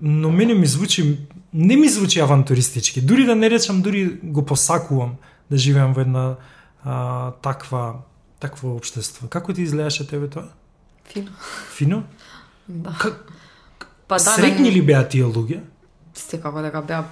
но 0.00 0.30
мене 0.30 0.54
ми 0.54 0.66
звучи 0.66 1.18
не 1.52 1.76
ми 1.76 1.88
звучи 1.88 2.20
авантуристички. 2.20 3.00
Дури 3.00 3.24
да 3.24 3.36
не 3.36 3.50
речам, 3.50 3.82
дури 3.82 4.18
го 4.22 4.46
посакувам 4.46 5.16
да 5.50 5.56
живеам 5.56 5.92
во 5.92 6.00
една 6.00 6.36
а, 6.84 7.30
таква 7.42 7.94
такво 8.40 8.76
општество. 8.76 9.28
Како 9.28 9.52
ти 9.52 9.62
изгледаше 9.62 10.06
тебе 10.06 10.28
тоа? 10.28 10.48
Фино. 11.12 11.30
Фино? 11.74 12.02
Да. 12.68 12.96
Как, 13.00 13.32
Па 14.08 14.14
да, 14.14 14.20
срекни 14.20 14.70
не... 14.70 14.72
ли 14.72 14.82
беа 14.82 15.02
тие 15.08 15.24
луѓе? 15.24 15.60
Секако 16.14 16.62
дека 16.62 16.82
беа 16.82 17.04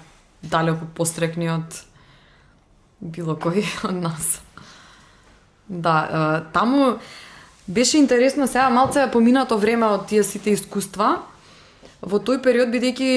далеку 0.43 0.87
пострекни 0.95 1.51
од 1.51 1.85
било 3.01 3.37
кој 3.37 3.65
од 3.89 3.97
нас. 4.03 4.41
Да, 5.69 6.49
таму 6.53 6.99
беше 7.67 7.99
интересно 7.99 8.47
сега 8.47 8.71
малце 8.71 9.09
поминато 9.13 9.59
време 9.59 9.87
од 9.87 10.07
тие 10.09 10.25
сите 10.25 10.57
искуства. 10.57 11.19
Во 12.01 12.19
тој 12.19 12.41
период 12.43 12.73
бидејќи 12.73 13.11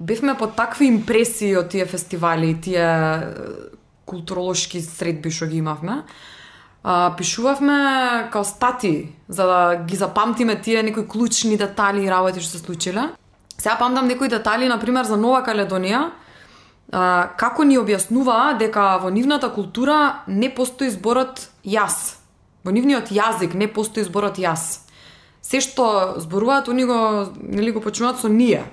бевме 0.00 0.34
под 0.36 0.56
такви 0.56 0.88
импресии 0.88 1.56
од 1.56 1.70
тие 1.72 1.86
фестивали, 1.86 2.52
тие 2.60 2.84
културолошки 4.04 4.82
средби 4.82 5.30
што 5.30 5.46
ги 5.46 5.60
имавме. 5.62 6.02
А, 6.82 7.14
пишувавме 7.16 8.28
као 8.32 8.44
стати 8.44 9.12
за 9.28 9.46
да 9.46 9.60
ги 9.84 9.96
запамтиме 9.96 10.60
тие 10.60 10.82
некои 10.82 11.08
клучни 11.08 11.56
детали 11.56 12.04
и 12.04 12.10
работи 12.10 12.40
што 12.40 12.58
се 12.58 12.64
случиле. 12.64 13.10
Сега 13.58 13.76
памтам 13.78 14.08
некои 14.08 14.28
детали, 14.28 14.68
на 14.68 14.80
пример 14.80 15.04
за 15.04 15.16
Нова 15.20 15.44
Каледонија, 15.44 16.10
а, 16.92 17.30
како 17.38 17.64
ни 17.64 17.78
објаснуваа 17.78 18.58
дека 18.58 18.98
во 19.02 19.10
нивната 19.10 19.50
култура 19.54 20.22
не 20.26 20.50
постои 20.50 20.90
зборот 20.90 21.48
јас. 21.64 22.16
Во 22.64 22.74
нивниот 22.74 23.12
јазик 23.14 23.54
не 23.54 23.68
постои 23.70 24.04
зборот 24.04 24.38
јас. 24.38 24.84
Се 25.42 25.62
што 25.64 26.20
зборуваат, 26.20 26.68
они 26.68 26.84
го, 26.84 27.32
нели 27.40 27.72
го 27.72 27.80
почнуваат 27.80 28.20
со 28.20 28.28
ние. 28.28 28.64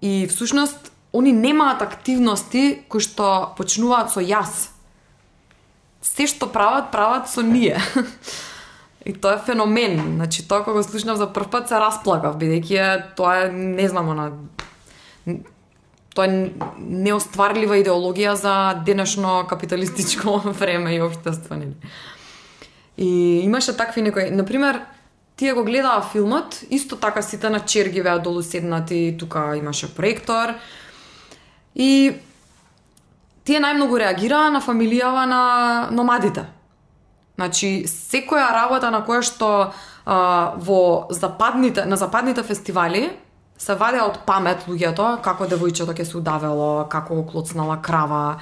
И 0.00 0.26
всушност, 0.26 0.92
они 1.12 1.32
немаат 1.32 1.82
активности 1.82 2.84
кои 2.88 3.00
што 3.00 3.52
почнуваат 3.56 4.12
со 4.12 4.20
јас. 4.20 4.70
Се 6.02 6.26
што 6.26 6.46
прават, 6.46 6.90
прават 6.90 7.28
со 7.28 7.42
ние. 7.42 7.80
И 9.04 9.12
тоа 9.12 9.34
е 9.34 9.42
феномен. 9.42 10.14
Значи, 10.14 10.46
тоа 10.48 10.62
кога 10.62 10.78
го 10.78 10.82
слушнав 10.82 11.18
за 11.18 11.26
прв 11.26 11.50
пат 11.50 11.68
се 11.68 11.78
расплакав, 11.82 12.38
бидејќи 12.38 13.16
тоа 13.18 13.46
е, 13.46 13.50
не 13.50 13.88
знам, 13.90 14.14
она, 14.14 14.30
тоа 16.14 16.28
е 16.28 16.52
неостварлива 16.78 17.78
идеологија 17.80 18.34
за 18.36 18.54
денешно 18.86 19.42
капиталистичко 19.48 20.40
време 20.60 20.94
и 20.96 21.02
општество, 21.02 21.56
нели? 21.56 21.76
И 22.96 23.40
имаше 23.40 23.76
такви 23.76 24.02
некои, 24.02 24.30
На 24.30 24.44
пример, 24.44 24.80
тие 25.36 25.52
го 25.52 25.64
гледаа 25.64 26.02
филмот, 26.02 26.60
исто 26.70 26.96
така 26.96 27.22
сите 27.22 27.50
на 27.50 27.60
черги 27.60 28.02
беа 28.02 28.18
долу 28.18 28.42
седнати, 28.42 29.16
тука 29.18 29.56
имаше 29.56 29.94
проектор. 29.94 30.54
И 31.74 32.20
тие 33.44 33.60
најмногу 33.60 33.98
реагираа 33.98 34.52
на 34.52 34.60
фамилијава 34.60 35.24
на 35.26 35.42
номадите. 35.90 36.44
Значи, 37.34 37.88
секоја 37.88 38.52
работа 38.52 38.90
на 38.92 39.00
која 39.02 39.24
што 39.24 39.72
а, 40.04 40.54
во 40.56 41.08
западните, 41.10 41.86
на 41.88 41.96
западните 41.96 42.42
фестивали 42.42 43.10
се 43.62 43.76
вадеа 43.78 44.08
од 44.08 44.22
памет 44.26 44.66
луѓето, 44.66 45.20
како 45.22 45.46
девојчето 45.46 45.94
ќе 45.94 46.06
се 46.08 46.18
удавело, 46.18 46.86
како 46.90 47.20
клоцнала 47.28 47.78
крава, 47.82 48.40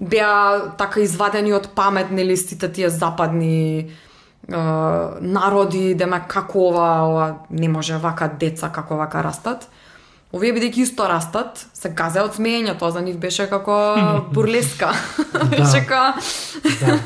беа 0.00 0.72
така 0.80 1.02
извадени 1.04 1.52
од 1.54 1.70
памет, 1.76 2.10
нели, 2.10 2.36
сите 2.36 2.70
тие 2.72 2.90
западни 2.90 3.60
е, 3.80 4.62
народи, 5.20 5.94
дема 5.94 6.22
како 6.28 6.70
ова, 6.70 6.88
ова 7.10 7.26
не 7.50 7.68
може 7.68 8.00
вака 8.02 8.30
деца 8.40 8.72
како 8.74 8.98
вака 8.98 9.22
растат. 9.22 9.68
Овие 10.30 10.52
бидејќи 10.54 10.84
исто 10.86 11.08
растат, 11.10 11.64
се 11.74 11.90
газе 11.90 12.22
од 12.22 12.36
смеење, 12.36 12.76
тоа 12.78 12.92
за 12.94 13.00
нив 13.02 13.16
беше 13.18 13.48
како 13.50 13.74
бурлеска. 14.34 14.92
беше 15.54 15.82
како 15.88 16.20
Да, 16.80 16.86
да, 16.86 16.98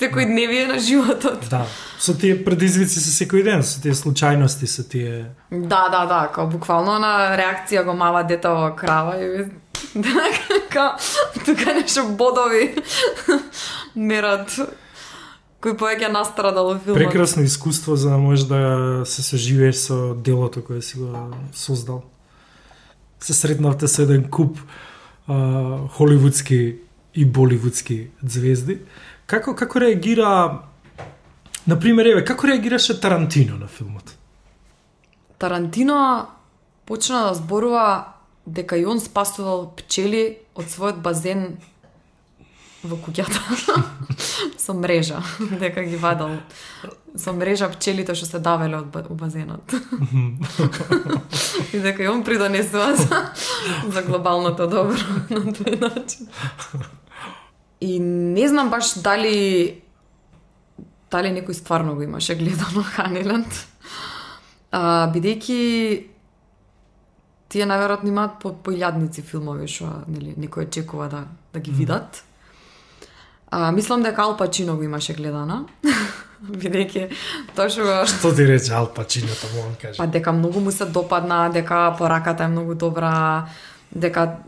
секој 0.00 0.26
дневие 0.30 0.66
на 0.66 0.78
животот. 0.80 1.44
да. 1.50 1.66
Со 2.00 2.14
тие 2.16 2.38
предизвици 2.44 3.00
се 3.00 3.12
секој 3.12 3.44
ден, 3.44 3.62
со 3.62 3.82
тие 3.82 3.92
случајности, 3.92 4.64
со 4.66 4.82
тие... 4.88 5.34
Да, 5.50 5.88
да, 5.92 6.06
да, 6.06 6.20
као 6.32 6.48
буквално 6.48 6.98
на 6.98 7.36
реакција 7.36 7.84
го 7.84 7.92
мава 7.92 8.22
дете 8.24 8.48
во 8.48 8.70
крава 8.76 9.18
и 9.20 9.44
као 10.72 10.96
тука 11.44 11.74
нешто 11.76 12.06
бодови 12.16 12.70
мерат 13.94 14.56
кој 15.60 15.76
повеќе 15.76 16.08
настрадал 16.08 16.72
во 16.72 16.78
филмот. 16.78 16.96
Прекрасно 16.96 17.44
искуство 17.44 17.96
за 17.96 18.14
да 18.14 18.18
можеш 18.18 18.46
да 18.48 19.02
се 19.04 19.22
соживееш 19.22 19.76
со 19.76 20.14
делото 20.14 20.64
кое 20.64 20.80
си 20.80 20.96
го 20.98 21.34
создал. 21.52 22.02
Се 23.20 23.34
сретнавте 23.34 23.88
со 23.88 24.02
еден 24.02 24.28
куп 24.30 24.58
а, 25.28 25.88
холивудски 25.88 26.76
и 27.14 27.24
боливудски 27.24 28.08
звезди. 28.22 28.78
Како 29.26 29.54
како 29.54 29.80
реагира 29.80 30.62
На 31.66 31.76
пример, 31.78 32.08
еве, 32.08 32.24
како 32.24 32.48
реагираше 32.48 32.96
Тарантино 33.00 33.58
на 33.58 33.68
филмот? 33.68 34.14
Тарантино 35.38 36.26
почна 36.86 37.28
да 37.28 37.34
зборува 37.34 38.14
дека 38.46 38.78
и 38.80 38.86
он 38.86 39.00
спасувал 39.00 39.68
пчели 39.76 40.40
од 40.56 40.72
својот 40.72 41.02
базен 41.04 41.60
во 42.82 42.96
куќата 42.96 43.40
со 44.64 44.74
мрежа, 44.74 45.20
дека 45.60 45.84
ги 45.84 45.96
вадал 45.96 46.38
со 47.16 47.32
мрежа 47.32 47.68
пчелите 47.68 48.14
што 48.14 48.26
се 48.26 48.38
давеле 48.38 48.78
од 48.78 48.88
ба- 48.92 49.06
у 49.10 49.14
базенот. 49.14 49.74
и 51.74 51.78
дека 51.78 52.02
и 52.02 52.08
он 52.08 52.24
придонесува 52.24 52.96
за, 52.96 53.20
за 53.86 54.02
глобалното 54.02 54.66
добро 54.66 54.96
на 55.30 55.52
тој 55.52 55.80
начин. 55.80 56.28
И 57.80 57.98
не 57.98 58.48
знам 58.48 58.70
баш 58.70 58.94
дали 59.02 59.82
дали 61.10 61.34
некој 61.34 61.58
стварно 61.58 61.94
го 61.94 62.02
имаше 62.02 62.34
гледано 62.38 62.84
Ханиленд. 62.86 63.50
А, 64.70 65.10
бидејќи 65.10 65.58
тие 67.50 67.66
најверојатно 67.66 68.08
имаат 68.08 68.38
по, 68.38 68.52
по 68.54 68.70
илјадници 68.70 69.24
филмови 69.26 69.66
што 69.66 70.04
нели 70.06 70.36
некој 70.38 70.70
чекува 70.70 71.08
да 71.10 71.24
да 71.52 71.60
ги 71.60 71.72
видат. 71.74 72.22
А, 73.50 73.72
мислам 73.72 74.02
дека 74.02 74.22
Ал 74.22 74.36
Пачино 74.36 74.76
го 74.76 74.82
имаше 74.82 75.14
гледано. 75.14 75.66
бидејќи 76.40 77.08
тоа 77.56 77.68
што 77.68 77.84
го 77.84 77.96
Што 78.08 78.32
ти 78.36 78.46
рече 78.48 78.72
Ал 78.72 78.88
Пачино, 78.94 79.34
таму 79.40 79.66
он 79.68 79.74
каже? 79.80 79.98
па 79.98 80.06
дека 80.06 80.32
многу 80.32 80.60
му 80.60 80.72
се 80.72 80.84
допадна, 80.84 81.50
дека 81.52 81.94
пораката 81.98 82.44
е 82.44 82.48
многу 82.48 82.74
добра, 82.74 83.48
дека 83.92 84.38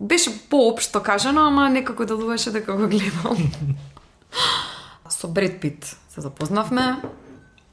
беше 0.00 0.30
поопшто 0.50 1.02
кажано, 1.02 1.46
ама 1.46 1.70
некако 1.70 2.04
делуваше 2.04 2.50
дека 2.50 2.76
го 2.76 2.88
гледал. 2.88 3.36
Со 5.08 5.28
Бред 5.28 5.60
Пит 5.60 5.96
се 6.08 6.20
запознавме 6.20 6.96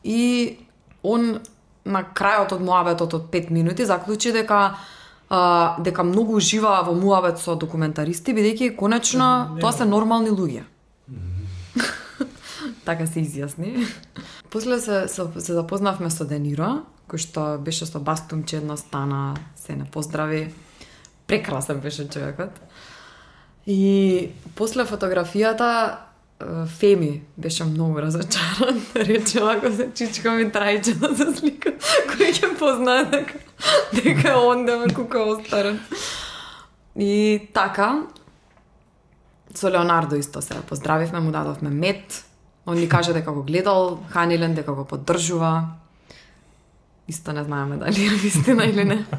и 0.03 0.57
он 1.03 1.41
на 1.85 2.03
крајот 2.03 2.53
од 2.53 2.61
муабетот 2.61 3.13
од 3.13 3.29
5 3.33 3.49
минути 3.51 3.85
заклучи 3.85 4.31
дека 4.31 4.77
а, 5.31 5.75
дека 5.79 6.03
многу 6.03 6.35
уживаа 6.35 6.83
во 6.83 6.91
муабет 6.91 7.39
со 7.39 7.55
документаристи 7.55 8.35
бидејќи 8.35 8.75
конечно 8.75 9.57
тоа 9.61 9.71
се 9.71 9.87
нормални 9.87 10.29
луѓе. 10.29 10.65
така 12.87 13.07
се 13.07 13.23
изјасни. 13.23 13.87
После 14.51 14.81
се, 14.83 15.07
се, 15.07 15.23
се 15.39 15.53
запознавме 15.55 16.11
со 16.11 16.27
Дениро, 16.27 16.83
кој 17.07 17.23
што 17.23 17.45
беше 17.63 17.87
со 17.87 18.03
бастумче 18.03 18.59
едно 18.59 18.75
стана, 18.75 19.37
се 19.55 19.79
не 19.79 19.87
поздрави. 19.87 20.51
Прекрасен 21.27 21.79
беше 21.79 22.09
човекот. 22.11 22.51
И 23.65 24.31
после 24.55 24.83
фотографијата 24.83 26.11
Феми 26.79 27.21
беше 27.37 27.63
многу 27.63 28.01
разочаран. 28.01 28.81
Рече 28.95 29.39
ако 29.39 29.71
се 29.71 29.89
чичка 29.95 30.31
ми 30.31 30.51
трајче 30.51 30.95
да 30.97 31.15
се 31.15 31.27
слика. 31.37 31.73
Кој 32.11 32.33
ќе 32.33 32.49
познае 32.57 33.05
дека, 33.11 33.39
дека 34.03 34.37
он 34.39 34.65
да 34.65 34.77
ме 34.77 34.93
кука 34.93 35.19
остарен. 35.19 35.79
И 36.95 37.47
така, 37.53 38.03
со 39.55 39.71
Леонардо 39.71 40.15
исто 40.15 40.41
се 40.41 40.61
поздравивме, 40.67 41.19
му 41.19 41.31
дадовме 41.31 41.69
мед. 41.69 42.25
Он 42.65 42.77
ни 42.77 42.89
каже 42.89 43.13
дека 43.13 43.31
го 43.31 43.43
гледал 43.43 43.99
Ханилен, 44.09 44.53
дека 44.53 44.73
го 44.73 44.85
поддржува. 44.85 45.63
Исто 47.07 47.33
не 47.33 47.43
знаеме 47.43 47.77
дали 47.77 48.05
е 48.05 48.09
вистина 48.09 48.65
или 48.65 48.83
не. 48.83 49.05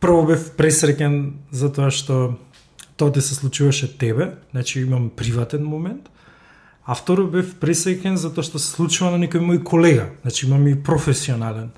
Прво 0.00 0.22
бев 0.24 0.56
пресреќен 0.56 1.44
затоа 1.52 1.90
што 1.92 2.40
тоа 2.96 3.12
ти 3.12 3.20
се 3.20 3.34
случуваше 3.36 3.98
тебе, 4.00 4.32
значи 4.50 4.80
имам 4.80 5.10
приватен 5.12 5.64
момент. 5.64 6.08
А 6.88 6.96
второ 6.96 7.26
бев 7.28 7.60
пресреќен 7.60 8.16
затоа 8.16 8.40
што 8.40 8.56
се 8.56 8.72
случува 8.72 9.12
на 9.12 9.20
некој 9.20 9.44
мој 9.44 9.60
колега, 9.60 10.08
значи 10.24 10.46
имам 10.48 10.64
и 10.72 10.82
професионален 10.82 11.76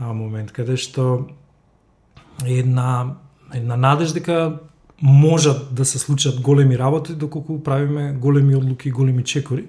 момент 0.00 0.52
каде 0.52 0.76
што 0.76 1.28
една 2.46 3.16
една 3.54 3.76
надеж 3.76 4.12
дека 4.12 4.60
можат 5.02 5.74
да 5.74 5.84
се 5.84 5.98
случат 5.98 6.40
големи 6.40 6.78
работи 6.78 7.14
доколку 7.14 7.62
правиме 7.62 8.12
големи 8.12 8.56
одлуки 8.56 8.88
и 8.88 8.92
големи 8.92 9.24
чекори. 9.24 9.66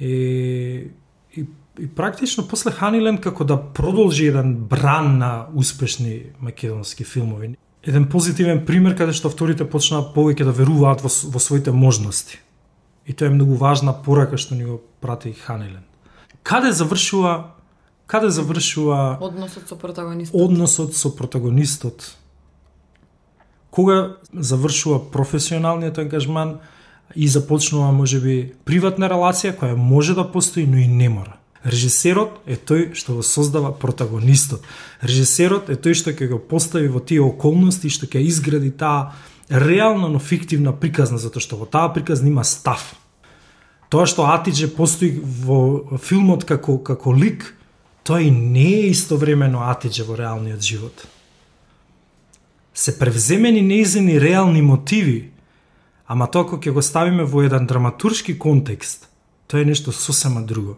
И, 0.00 0.88
и, 1.36 1.46
и 1.78 1.88
практично 1.88 2.48
после 2.48 2.70
Ханилен 2.70 3.18
како 3.18 3.44
да 3.44 3.56
продолжи 3.56 4.26
еден 4.26 4.54
бран 4.54 5.18
на 5.18 5.46
успешни 5.54 6.22
македонски 6.40 7.04
филмови. 7.04 7.54
Еден 7.82 8.08
позитивен 8.08 8.64
пример 8.66 8.96
каде 8.96 9.12
што 9.12 9.28
авторите 9.28 9.66
почнаа 9.66 10.06
повеќе 10.14 10.46
да 10.46 10.54
веруваат 10.54 11.02
во, 11.02 11.10
во 11.10 11.42
своите 11.42 11.74
можности. 11.74 12.38
И 13.06 13.12
тоа 13.12 13.26
е 13.26 13.34
многу 13.34 13.58
важна 13.58 13.92
порака 13.92 14.38
што 14.38 14.54
ни 14.54 14.64
го 14.64 14.80
прати 15.00 15.32
Ханилен. 15.34 15.82
Каде 16.42 16.72
завршува 16.72 17.54
каде 18.12 18.28
завршува 18.28 19.18
Односот 19.20 19.68
со 19.68 19.76
протагонистот. 19.76 20.40
односот 20.40 20.96
со 20.96 21.08
протагонистот 21.08 22.16
Кога 23.70 24.16
завршува 24.32 24.98
професионалниот 24.98 25.98
ангажман 25.98 26.58
и 27.14 27.28
започнува 27.28 27.88
можеби 27.92 28.52
приватна 28.64 29.08
релација 29.08 29.54
која 29.56 29.76
може 29.76 30.14
да 30.14 30.26
постои, 30.28 30.66
но 30.66 30.76
и 30.76 30.86
не 30.86 31.08
мора. 31.08 31.38
Режисерот 31.64 32.36
е 32.44 32.56
тој 32.56 32.92
што 32.92 33.16
го 33.16 33.22
создава 33.22 33.72
протагонистот. 33.72 34.60
Режисерот 35.00 35.70
е 35.72 35.76
тој 35.80 35.96
што 35.96 36.12
ќе 36.12 36.28
го 36.34 36.38
постави 36.38 36.92
во 36.92 37.00
тие 37.00 37.24
околности 37.24 37.88
што 37.88 38.04
ќе 38.04 38.20
изгради 38.28 38.70
таа 38.76 39.14
реална 39.48 40.12
но 40.12 40.18
фиктивна 40.18 40.76
приказна 40.76 41.16
затоа 41.16 41.40
што 41.40 41.56
во 41.56 41.64
таа 41.64 41.88
приказна 41.88 42.28
има 42.28 42.44
став. 42.44 42.92
Тоа 43.88 44.04
што 44.04 44.28
Атидже 44.28 44.68
постои 44.68 45.16
во 45.16 45.96
филмот 45.96 46.44
како 46.44 46.76
како 46.76 47.16
лик, 47.16 47.56
Тој 48.04 48.30
не 48.30 48.68
е 48.82 48.90
истовремено 48.90 49.62
атиџе 49.70 50.04
во 50.04 50.16
реалниот 50.18 50.60
живот. 50.60 51.04
Се 52.74 52.98
превземени 52.98 53.62
неизени 53.62 54.18
реални 54.20 54.62
мотиви, 54.62 55.30
ама 56.06 56.26
тоа 56.26 56.48
кога 56.48 56.62
ќе 56.62 56.74
го 56.74 56.82
ставиме 56.82 57.24
во 57.24 57.44
еден 57.46 57.66
драматуршки 57.66 58.38
контекст, 58.38 59.08
тоа 59.46 59.62
е 59.62 59.70
нешто 59.70 59.92
сосема 59.92 60.42
друго. 60.42 60.76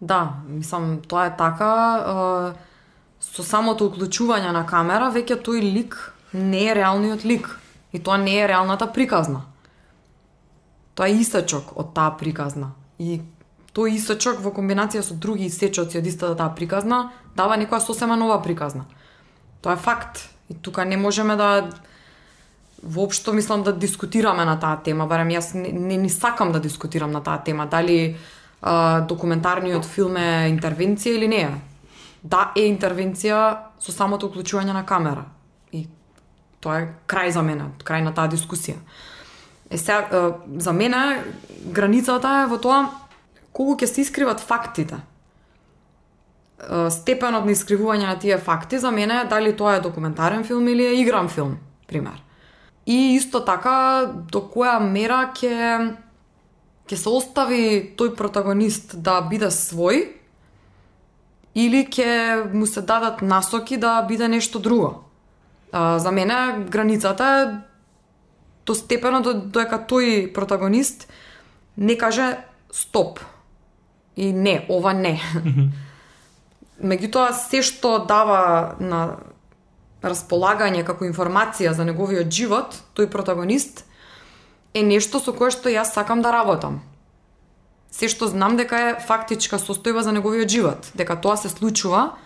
Да, 0.00 0.42
мислам, 0.48 1.00
тоа 1.08 1.26
е 1.26 1.36
така, 1.36 1.72
е, 1.96 2.76
со 3.20 3.42
самото 3.42 3.88
уклучување 3.88 4.52
на 4.52 4.66
камера, 4.68 5.08
веќе 5.14 5.40
тој 5.40 5.62
лик 5.72 5.96
не 6.32 6.66
е 6.68 6.74
реалниот 6.74 7.24
лик. 7.24 7.48
И 7.92 7.98
тоа 7.98 8.18
не 8.18 8.36
е 8.36 8.48
реалната 8.48 8.92
приказна. 8.92 9.46
Тоа 10.94 11.08
е 11.08 11.20
исачок 11.22 11.72
од 11.76 11.94
таа 11.94 12.16
приказна. 12.18 12.74
И 12.98 13.20
тој 13.76 13.98
исечок 13.98 14.40
во 14.40 14.50
комбинација 14.56 15.02
со 15.04 15.14
други 15.14 15.50
исечоци 15.50 15.98
од 16.00 16.06
истата 16.06 16.36
таа 16.38 16.54
приказна 16.56 17.10
дава 17.36 17.58
некоја 17.60 17.84
сосема 17.84 18.16
нова 18.16 18.40
приказна. 18.42 18.86
Тоа 19.60 19.76
е 19.76 19.76
факт. 19.76 20.30
И 20.48 20.54
тука 20.54 20.84
не 20.84 20.96
можеме 20.96 21.36
да 21.36 21.68
воопшто 22.82 23.32
мислам 23.32 23.62
да 23.62 23.72
дискутираме 23.72 24.44
на 24.44 24.58
таа 24.60 24.78
тема, 24.84 25.06
барем 25.06 25.28
јас 25.28 25.54
не, 25.54 25.72
не 25.72 25.96
ни 25.96 26.10
сакам 26.10 26.52
да 26.52 26.60
дискутирам 26.60 27.10
на 27.10 27.20
таа 27.20 27.42
тема, 27.44 27.66
дали 27.66 28.16
а, 28.62 29.00
документарниот 29.00 29.84
филм 29.84 30.16
е 30.16 30.46
интервенција 30.52 31.16
или 31.16 31.28
не 31.28 31.40
е. 31.42 31.50
Да, 32.22 32.52
е 32.56 32.68
интервенција 32.70 33.40
со 33.82 33.92
самото 33.92 34.30
уклучување 34.30 34.72
на 34.72 34.84
камера. 34.86 35.26
И 35.72 35.88
тоа 36.60 36.78
е 36.80 36.88
крај 37.10 37.34
за 37.34 37.42
мене, 37.42 37.72
крај 37.82 38.06
на 38.06 38.14
таа 38.14 38.30
дискусија. 38.30 38.78
Е 39.70 39.78
сега, 39.78 40.38
за 40.56 40.72
мене 40.72 41.24
границата 41.74 42.44
е 42.44 42.46
во 42.46 42.60
тоа 42.62 43.05
колку 43.56 43.78
ќе 43.80 43.88
се 43.88 44.04
искриват 44.04 44.40
фактите. 44.44 45.00
Степенот 46.92 47.46
на 47.48 47.52
искривување 47.52 48.08
на 48.08 48.18
тие 48.20 48.36
факти 48.38 48.78
за 48.78 48.90
мене 48.92 49.22
е 49.22 49.28
дали 49.28 49.54
тоа 49.56 49.76
е 49.76 49.84
документарен 49.84 50.44
филм 50.44 50.68
или 50.68 50.84
е 50.84 51.00
игран 51.00 51.28
филм, 51.28 51.56
пример. 51.88 52.22
И 52.86 53.16
исто 53.16 53.40
така 53.44 54.12
до 54.32 54.44
која 54.52 54.76
мера 54.80 55.32
ќе 55.32 55.96
ќе 56.86 56.96
се 56.96 57.08
остави 57.10 57.62
тој 57.98 58.14
протагонист 58.14 58.94
да 59.02 59.18
биде 59.26 59.50
свој 59.50 60.04
или 61.56 61.82
ќе 61.88 62.52
му 62.52 62.66
се 62.66 62.82
дадат 62.82 63.22
насоки 63.22 63.76
да 63.76 64.02
биде 64.02 64.28
нешто 64.28 64.58
друго. 64.58 65.02
за 65.72 66.10
мене 66.12 66.64
границата 66.70 67.24
е 67.24 67.46
до 68.66 68.74
степено 68.74 69.20
до, 69.20 69.34
доека 69.34 69.78
тој 69.78 70.32
протагонист 70.32 71.08
не 71.76 71.98
каже 71.98 72.38
стоп. 72.72 73.20
И 74.16 74.32
не, 74.32 74.64
ова 74.68 74.92
не. 74.96 75.20
Меѓутоа, 76.80 77.32
се 77.36 77.62
што 77.64 77.98
дава 78.08 78.76
на 78.80 79.18
располагање 80.04 80.84
како 80.84 81.04
информација 81.08 81.72
за 81.76 81.84
неговиот 81.88 82.32
живот, 82.32 82.76
тој 82.96 83.10
протагонист, 83.12 83.84
е 84.76 84.82
нешто 84.84 85.20
со 85.20 85.32
кое 85.32 85.50
што 85.52 85.72
јас 85.72 85.92
сакам 85.96 86.22
да 86.24 86.32
работам. 86.32 86.80
Се 87.90 88.08
што 88.12 88.28
знам 88.28 88.56
дека 88.56 88.76
е 88.76 88.96
фактичка 89.00 89.60
состојба 89.60 90.04
за 90.04 90.12
неговиот 90.12 90.48
живот, 90.52 90.90
дека 90.94 91.16
тоа 91.16 91.36
се 91.40 91.48
случува, 91.48 92.16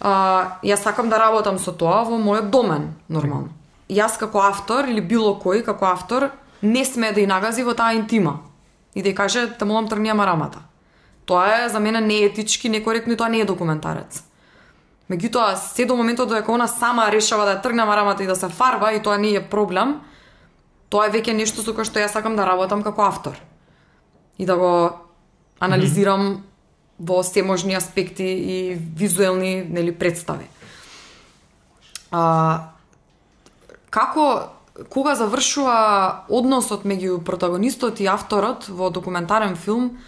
а, 0.00 0.58
јас 0.64 0.84
сакам 0.84 1.08
да 1.08 1.20
работам 1.20 1.58
со 1.58 1.72
тоа 1.72 2.04
во 2.04 2.20
мојот 2.20 2.52
домен, 2.52 2.92
нормално 3.08 3.58
јас 3.88 4.18
како 4.20 4.42
автор 4.44 4.88
или 4.88 5.00
било 5.00 5.34
кој 5.40 5.64
како 5.64 5.88
автор 5.88 6.30
не 6.62 6.84
сме 6.84 7.12
да 7.12 7.20
ја 7.20 7.32
нагази 7.32 7.64
во 7.64 7.74
таа 7.74 7.96
интима 7.96 8.38
и 8.94 9.02
да 9.02 9.10
ја 9.10 9.16
каже 9.16 9.46
те 9.58 9.64
молам 9.64 9.88
тргни 9.88 10.12
марамата. 10.12 10.60
Тоа 11.28 11.64
е 11.64 11.68
за 11.68 11.80
мене 11.80 12.00
неетички, 12.00 12.68
некоректно 12.72 13.12
и 13.12 13.16
тоа 13.16 13.28
не 13.28 13.42
е 13.44 13.44
документарец. 13.44 14.22
Меѓутоа, 15.12 15.56
се 15.60 15.84
до 15.84 15.96
моментот 15.96 16.28
додека 16.28 16.52
она 16.52 16.68
сама 16.68 17.10
решава 17.12 17.44
да 17.44 17.56
ја 17.56 17.62
тргне 17.62 17.84
марамата 17.84 18.24
и 18.24 18.28
да 18.28 18.36
се 18.36 18.48
фарба 18.48 18.94
и 18.96 19.02
тоа 19.04 19.18
не 19.20 19.34
е 19.36 19.44
проблем, 19.44 20.00
тоа 20.88 21.08
е 21.08 21.12
веќе 21.12 21.36
нешто 21.36 21.60
со 21.60 21.76
кое 21.76 21.84
што 21.84 22.00
јас 22.00 22.16
сакам 22.16 22.36
да 22.36 22.48
работам 22.48 22.80
како 22.82 23.04
автор. 23.04 23.36
И 24.40 24.46
да 24.48 24.56
го 24.56 24.72
анализирам 25.60 26.20
mm 26.20 26.42
-hmm. 27.00 27.44
во 27.44 27.44
можни 27.44 27.74
аспекти 27.74 28.24
и 28.24 28.74
визуелни 28.74 29.64
нели 29.68 29.92
представи. 29.92 30.48
А, 32.10 32.72
како 33.90 34.48
кога 34.88 35.14
завршува 35.14 36.24
односот 36.28 36.84
меѓу 36.84 37.24
протагонистот 37.24 38.00
и 38.00 38.06
авторот 38.06 38.68
во 38.68 38.90
документарен 38.90 39.56
филм, 39.56 39.98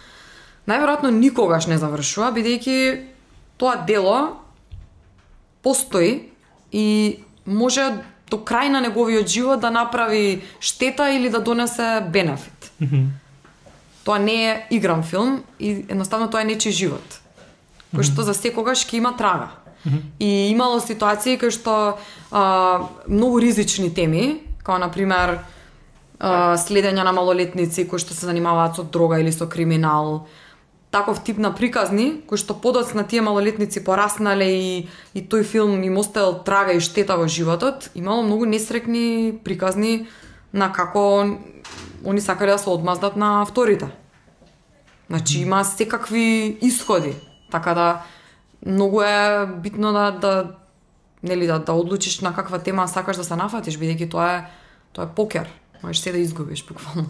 најверојатно 0.67 1.11
никогаш 1.11 1.67
не 1.67 1.77
завршува, 1.77 2.31
бидејќи 2.35 2.77
тоа 3.57 3.75
дело 3.87 4.41
постои 5.61 6.31
и 6.71 7.19
може 7.45 8.03
до 8.31 8.37
крај 8.37 8.71
на 8.71 8.81
неговиот 8.81 9.27
живот 9.27 9.59
да 9.59 9.71
направи 9.71 10.41
штета 10.59 11.09
или 11.11 11.29
да 11.29 11.39
донесе 11.39 12.01
бенефит. 12.09 12.71
Mm 12.81 12.87
-hmm. 12.87 13.07
Тоа 14.03 14.19
не 14.19 14.51
е 14.51 14.67
игран 14.71 15.03
филм 15.03 15.43
и 15.59 15.85
едноставно 15.89 16.29
тоа 16.29 16.41
е 16.41 16.45
нечи 16.45 16.71
живот. 16.71 17.21
Кој 17.93 18.03
што 18.03 18.23
за 18.23 18.33
секогаш 18.33 18.87
ќе 18.87 18.97
има 18.97 19.17
трага. 19.17 19.49
И 20.19 20.49
имало 20.49 20.79
ситуации 20.79 21.37
кај 21.37 21.49
што 21.49 21.97
а, 22.31 22.79
многу 23.07 23.39
ризични 23.39 23.93
теми, 23.93 24.39
како 24.63 24.77
на 24.77 24.91
пример 24.91 25.39
следење 26.57 27.03
на 27.03 27.11
малолетници 27.11 27.87
кои 27.89 27.99
што 27.99 28.13
се 28.13 28.25
занимаваат 28.25 28.75
со 28.75 28.83
дрога 28.83 29.19
или 29.19 29.31
со 29.31 29.47
криминал, 29.49 30.27
таков 30.91 31.23
тип 31.23 31.37
на 31.37 31.55
приказни, 31.55 32.21
кои 32.27 32.37
што 32.37 32.53
подоцна 32.53 33.07
тие 33.07 33.23
малолетници 33.23 33.83
пораснале 33.83 34.47
и, 34.51 34.89
и 35.15 35.23
тој 35.23 35.43
филм 35.47 35.79
им 35.83 35.97
оставил 35.97 36.43
трага 36.43 36.75
и 36.75 36.83
штета 36.83 37.15
во 37.17 37.27
животот, 37.31 37.89
имало 37.95 38.23
многу 38.23 38.45
несрекни 38.45 39.39
приказни 39.43 40.07
на 40.53 40.71
како 40.71 41.39
они 42.03 42.21
сакале 42.21 42.51
да 42.51 42.59
се 42.59 42.69
одмаздат 42.69 43.15
на 43.15 43.45
вторите. 43.45 43.87
Значи 45.09 45.41
има 45.41 45.63
секакви 45.63 46.57
исходи, 46.61 47.15
така 47.51 47.73
да 47.73 48.03
многу 48.65 49.01
е 49.01 49.47
битно 49.63 49.93
да 49.93 50.11
да 50.11 50.55
нели 51.23 51.47
да 51.47 51.59
да 51.59 51.73
одлучиш 51.73 52.19
на 52.19 52.33
каква 52.33 52.59
тема 52.59 52.87
сакаш 52.87 53.17
да 53.17 53.23
се 53.23 53.35
нафатиш 53.35 53.79
бидејќи 53.79 54.11
тоа 54.11 54.29
е 54.35 54.45
тоа 54.93 55.05
е 55.07 55.15
покер. 55.15 55.47
Можеш 55.83 56.01
се 56.01 56.11
да 56.11 56.17
изгубиш 56.17 56.65
буквално. 56.67 57.07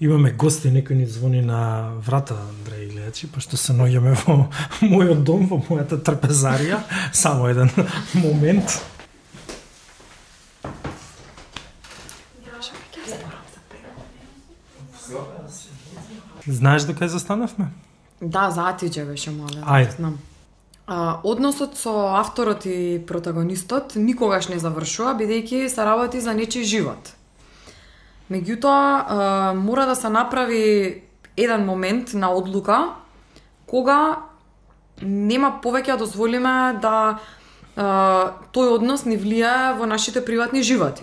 Имаме 0.00 0.30
гости, 0.32 0.70
некој 0.72 0.96
ни 0.96 1.04
звони 1.04 1.42
на 1.44 1.92
врата, 2.00 2.38
драги 2.64 2.86
гледачи, 2.88 3.26
пошто 3.28 3.58
се 3.60 3.74
наоѓаме 3.76 4.14
во 4.22 4.36
мојот 4.92 5.20
дом, 5.28 5.44
во 5.50 5.58
мојата 5.60 5.98
трпезарија. 6.00 6.78
Само 7.12 7.50
еден 7.52 7.68
момент. 8.24 8.80
Знаеш 16.48 16.88
дека 16.88 17.08
застанавме? 17.08 17.68
Да, 18.20 18.48
за 18.50 18.72
Атиџе 18.72 19.04
беше 19.04 19.36
мале. 19.36 19.60
Ајде. 19.60 20.00
Знам. 20.00 20.18
А, 20.88 21.20
односот 21.22 21.76
со 21.76 22.16
авторот 22.16 22.64
и 22.64 22.96
протагонистот 23.06 24.00
никогаш 24.00 24.48
не 24.48 24.56
завршува, 24.58 25.12
бидејќи 25.20 25.68
се 25.68 25.84
работи 25.84 26.24
за 26.24 26.32
нечи 26.32 26.64
живот. 26.64 27.19
Меѓутоа, 28.30 29.52
мора 29.58 29.86
да 29.86 29.96
се 29.96 30.08
направи 30.08 31.02
еден 31.36 31.66
момент 31.66 32.14
на 32.14 32.30
одлука 32.30 32.94
кога 33.66 34.22
нема 35.02 35.58
повеќе 35.62 35.96
да 35.96 36.04
дозволиме 36.04 36.78
да 36.82 37.18
тој 37.76 38.74
однос 38.76 39.06
не 39.06 39.18
влијае 39.18 39.78
во 39.78 39.86
нашите 39.86 40.24
приватни 40.24 40.62
животи 40.62 41.02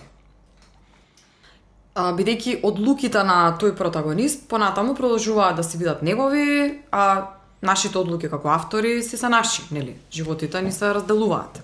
бидејќи 1.98 2.60
одлуките 2.62 3.22
на 3.26 3.56
тој 3.58 3.74
протагонист 3.76 4.46
понатаму 4.48 4.94
продолжуваат 4.94 5.56
да 5.56 5.62
се 5.62 5.78
бидат 5.78 6.02
негови, 6.02 6.78
а 6.92 7.34
нашите 7.62 7.98
одлуки 7.98 8.30
како 8.30 8.48
автори 8.48 9.02
се 9.02 9.16
са 9.16 9.28
наши, 9.28 9.62
нели? 9.70 9.96
Животите 10.12 10.62
ни 10.62 10.72
се 10.72 10.94
разделуваат. 10.94 11.62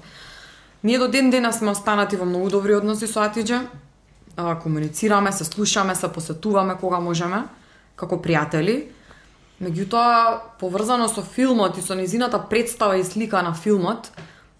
Ние 0.84 0.98
до 0.98 1.08
ден 1.08 1.30
денес 1.30 1.58
сме 1.58 1.70
останати 1.70 2.16
во 2.16 2.24
многу 2.24 2.50
добри 2.50 2.74
односи 2.74 3.06
со 3.06 3.22
Атиџа. 3.24 3.62
А, 4.36 4.58
комуницираме, 4.58 5.32
се 5.32 5.44
слушаме, 5.44 5.94
се 5.94 6.08
посетуваме 6.08 6.74
кога 6.80 7.00
можеме, 7.00 7.44
како 7.96 8.18
пријатели. 8.18 8.90
Меѓутоа, 9.62 10.58
поврзано 10.58 11.06
со 11.08 11.22
филмот 11.22 11.78
и 11.78 11.82
со 11.82 11.94
низината 11.94 12.40
представа 12.50 12.98
и 12.98 13.04
слика 13.04 13.42
на 13.42 13.54
филмот, 13.54 14.10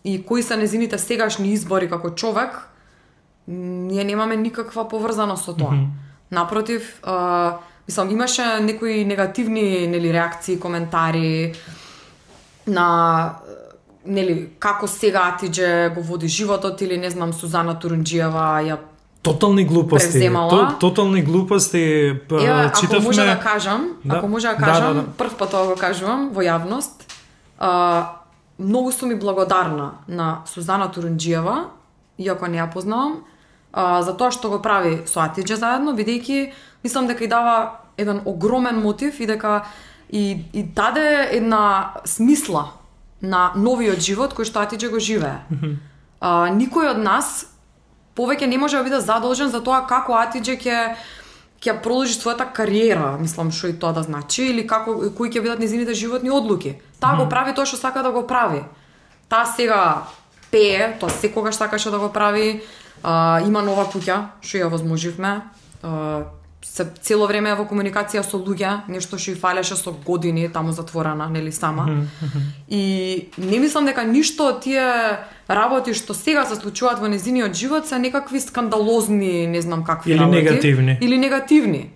и 0.05 0.22
кои 0.26 0.42
се 0.42 0.56
незините 0.56 0.98
сегашни 0.98 1.52
избори 1.52 1.90
како 1.90 2.10
човек, 2.14 2.68
ние 3.48 4.05
немаме 4.05 4.36
никаква 4.36 4.88
поврзаност 4.88 5.44
со 5.44 5.52
тоа. 5.52 5.70
Mm 5.70 5.78
-hmm. 5.78 5.88
Напротив, 6.30 7.01
а, 7.02 7.56
мислам, 7.88 8.10
имаше 8.10 8.60
некои 8.60 9.05
негативни 9.05 9.86
нели, 9.86 10.12
реакции, 10.12 10.60
коментари 10.60 11.55
на 12.66 13.34
нели 14.06 14.51
како 14.59 14.86
сега 14.86 15.32
Атиџе 15.32 15.94
го 15.94 16.02
води 16.02 16.28
животот 16.28 16.80
или 16.80 16.98
не 16.98 17.10
знам 17.10 17.32
Сузана 17.32 17.78
Турунџиева 17.80 18.62
ја 18.64 18.78
Тотални 19.24 19.64
глупости. 19.64 20.30
То, 20.30 20.68
тотални 20.80 21.22
глупости. 21.22 21.80
п- 22.28 22.34
Ева, 22.36 22.70
читавме... 22.70 22.98
ако 22.98 23.05
може 23.05 23.20
да 23.22 23.40
кажам, 23.40 23.88
Да. 24.05 24.16
ако 24.16 24.28
може 24.28 24.46
да 24.46 24.55
Да, 24.55 24.59
кажам, 24.59 24.94
да, 24.94 25.02
да. 25.02 25.06
прв 25.09 25.34
пат 25.34 25.51
тоа 25.51 25.66
го 25.66 25.74
кажувам 25.76 26.30
во 26.30 26.42
јавност, 26.42 27.09
а, 27.59 28.06
многу 28.59 28.92
сум 28.92 29.10
и 29.10 29.16
благодарна 29.16 29.90
на 30.09 30.42
Сузана 30.44 30.88
Турунџиева, 30.88 31.64
иако 32.18 32.46
не 32.46 32.59
ја 32.59 32.68
познавам, 32.68 33.24
а, 33.72 34.02
за 34.02 34.12
тоа 34.12 34.30
што 34.30 34.51
го 34.51 34.60
прави 34.60 35.02
со 35.06 35.20
Атиџе 35.20 35.55
заедно, 35.55 35.92
бидејќи 35.92 36.52
мислам 36.84 37.06
дека 37.06 37.24
и 37.24 37.28
дава 37.28 37.70
еден 37.96 38.20
огромен 38.24 38.76
мотив 38.76 39.20
и 39.20 39.26
дека 39.26 39.64
и, 40.10 40.44
и 40.52 40.62
даде 40.64 41.28
една 41.32 41.62
смисла 42.05 42.68
на 43.22 43.52
новиот 43.56 43.98
живот 43.98 44.34
кој 44.34 44.44
што 44.44 44.60
Атиџе 44.60 44.90
го 44.90 45.01
живее. 45.01 45.40
А, 46.20 46.51
никој 46.51 46.90
од 46.90 46.98
нас 46.98 47.46
повеќе 48.16 48.47
не 48.47 48.59
може 48.59 48.78
да 48.78 48.85
биде 48.85 49.01
задолжен 49.01 49.51
за 49.51 49.61
тоа 49.61 49.85
како 49.86 50.15
Атиџе 50.19 50.57
ќе 50.61 50.78
ќе 51.65 51.81
продолжи 51.81 52.19
својата 52.19 52.45
кариера, 52.53 53.15
мислам 53.16 53.49
што 53.49 53.70
и 53.73 53.77
тоа 53.81 53.95
да 53.97 54.03
значи, 54.05 54.51
или 54.53 54.66
како 54.69 54.99
кои 55.16 55.31
ќе 55.32 55.41
бидат 55.41 55.62
незините 55.62 55.95
животни 55.97 56.31
одлуки. 56.31 56.77
Таа 57.01 57.16
го 57.16 57.28
прави 57.28 57.55
тоа 57.57 57.65
што 57.65 57.81
сака 57.81 58.03
да 58.05 58.12
го 58.12 58.27
прави. 58.27 58.65
Таа 59.32 59.49
сега 59.49 60.05
пее, 60.51 60.93
тоа 61.01 61.11
секогаш 61.11 61.57
сакаше 61.57 61.91
да 61.91 61.99
го 61.99 62.12
прави. 62.12 62.62
А, 63.03 63.41
има 63.47 63.62
нова 63.65 63.89
куќа, 63.89 64.41
што 64.41 64.61
ја 64.61 64.69
возможивме. 64.69 65.41
А, 65.82 66.28
се 66.65 66.86
цело 67.01 67.27
време 67.28 67.53
е 67.53 67.57
во 67.59 67.66
комуникација 67.69 68.23
со 68.24 68.39
луѓе, 68.41 68.89
нешто 68.89 69.19
што 69.20 69.31
и 69.31 69.39
фалеше 69.39 69.77
со 69.77 69.93
години 69.93 70.49
таму 70.49 70.73
затворена, 70.73 71.28
нели 71.28 71.53
сама. 71.53 72.07
И 72.69 73.28
не 73.39 73.59
мислам 73.61 73.85
дека 73.85 74.03
ништо 74.03 74.49
од 74.49 74.62
тие 74.65 75.20
работи 75.47 75.93
што 75.93 76.16
сега 76.16 76.47
се 76.49 76.57
случуваат 76.57 76.99
во 77.05 77.09
незиниот 77.12 77.53
живот 77.55 77.86
се 77.86 77.99
некакви 77.99 78.41
скандалозни, 78.41 79.47
не 79.47 79.61
знам 79.61 79.85
какви 79.85 80.12
Или 80.12 80.20
работи. 80.20 80.43
негативни. 80.43 80.99
Или 81.01 81.19
негативни. 81.19 81.91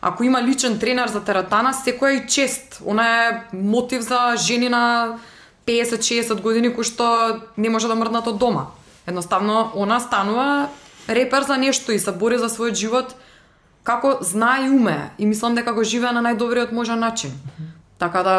Ако 0.00 0.24
има 0.24 0.42
личен 0.42 0.78
тренер 0.78 1.08
за 1.08 1.20
тератана, 1.20 1.74
секој 1.74 2.10
е 2.10 2.16
и 2.22 2.26
чест. 2.28 2.80
Она 2.86 3.26
е 3.26 3.42
мотив 3.52 4.02
за 4.02 4.34
жени 4.38 4.68
на 4.68 5.18
50-60 5.66 6.40
години 6.40 6.74
кои 6.74 6.84
што 6.84 7.42
не 7.56 7.70
може 7.70 7.88
да 7.88 7.94
мрднат 7.94 8.26
од 8.26 8.38
дома. 8.38 8.70
Едноставно, 9.06 9.70
она 9.74 10.00
станува 10.00 10.68
репер 11.08 11.42
за 11.42 11.56
нешто 11.56 11.92
и 11.92 11.98
се 11.98 12.12
бори 12.12 12.38
за 12.38 12.48
својот 12.48 12.74
живот 12.74 13.14
како 13.82 14.18
знае 14.20 14.66
и 14.66 14.70
уме. 14.70 15.10
И 15.18 15.26
мислам 15.26 15.54
дека 15.54 15.72
го 15.72 15.84
живее 15.84 16.12
на 16.12 16.22
најдобриот 16.22 16.72
можен 16.72 16.98
начин. 16.98 17.32
Така 17.98 18.22
да, 18.22 18.36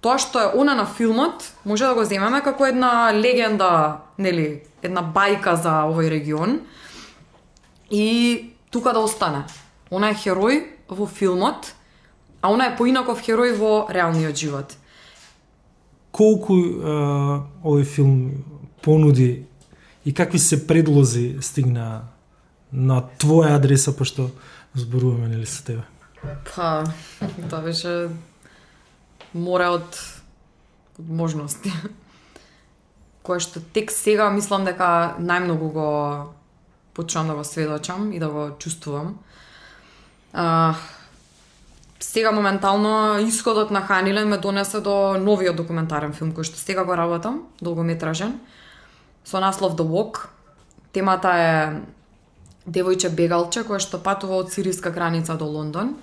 тоа 0.00 0.18
што 0.18 0.40
е 0.40 0.52
она 0.58 0.74
на 0.74 0.86
филмот, 0.86 1.52
може 1.64 1.86
да 1.86 1.94
го 1.94 2.04
земеме 2.04 2.42
како 2.42 2.66
една 2.66 3.12
легенда, 3.14 4.00
нели, 4.18 4.62
една 4.82 5.02
бајка 5.02 5.54
за 5.54 5.84
овој 5.88 6.10
регион. 6.10 6.60
И 7.90 8.50
тука 8.70 8.92
да 8.92 9.00
остане. 9.00 9.44
Она 9.90 10.10
е 10.10 10.18
херој 10.18 10.64
во 10.88 11.06
филмот, 11.06 11.74
а 12.42 12.50
она 12.50 12.66
е 12.66 12.76
поинаков 12.76 13.22
херој 13.22 13.54
во 13.54 13.86
реалниот 13.90 14.36
живот. 14.36 14.76
Колку 16.12 16.54
е, 16.54 16.96
овој 17.62 17.84
филм 17.84 18.44
понуди 18.82 19.46
и 20.04 20.14
какви 20.14 20.38
се 20.38 20.66
предлози 20.66 21.38
стигна 21.40 22.10
на 22.72 23.02
твоја 23.18 23.54
адреса, 23.56 23.94
пошто 23.96 24.30
зборуваме 24.74 25.28
нели 25.28 25.46
со 25.46 25.64
тебе? 25.64 25.82
Па, 26.54 26.84
тоа 27.50 27.60
беше 27.60 28.10
море 29.34 29.68
од, 29.68 29.98
од 30.98 31.08
можности. 31.08 31.72
Кое 33.24 33.40
што 33.40 33.60
тек 33.74 33.92
сега 33.92 34.30
мислам 34.30 34.64
дека 34.64 35.16
најмногу 35.20 35.68
го 35.72 35.90
почнам 36.94 37.28
да 37.28 37.34
го 37.34 37.44
сведочам 37.44 38.12
и 38.12 38.18
да 38.18 38.28
го 38.28 38.50
чувствувам. 38.58 39.18
А, 40.32 40.74
сега 42.00 42.32
моментално 42.32 43.18
исходот 43.18 43.70
на 43.70 43.80
Ханилен 43.80 44.28
ме 44.28 44.38
донесе 44.38 44.80
до 44.80 45.16
новиот 45.18 45.56
документарен 45.56 46.12
филм 46.12 46.34
кој 46.36 46.46
што 46.46 46.60
сега 46.60 46.84
го 46.84 46.96
работам, 46.96 47.48
долгометражен, 47.62 48.38
со 49.24 49.40
наслов 49.40 49.74
The 49.74 49.86
Walk. 49.86 50.28
Темата 50.92 51.30
е 51.34 51.80
девојче 52.66 53.10
бегалче 53.10 53.64
кое 53.64 53.78
што 53.78 53.98
патува 53.98 54.36
од 54.44 54.52
сириска 54.52 54.90
граница 54.90 55.36
до 55.36 55.44
Лондон. 55.44 55.94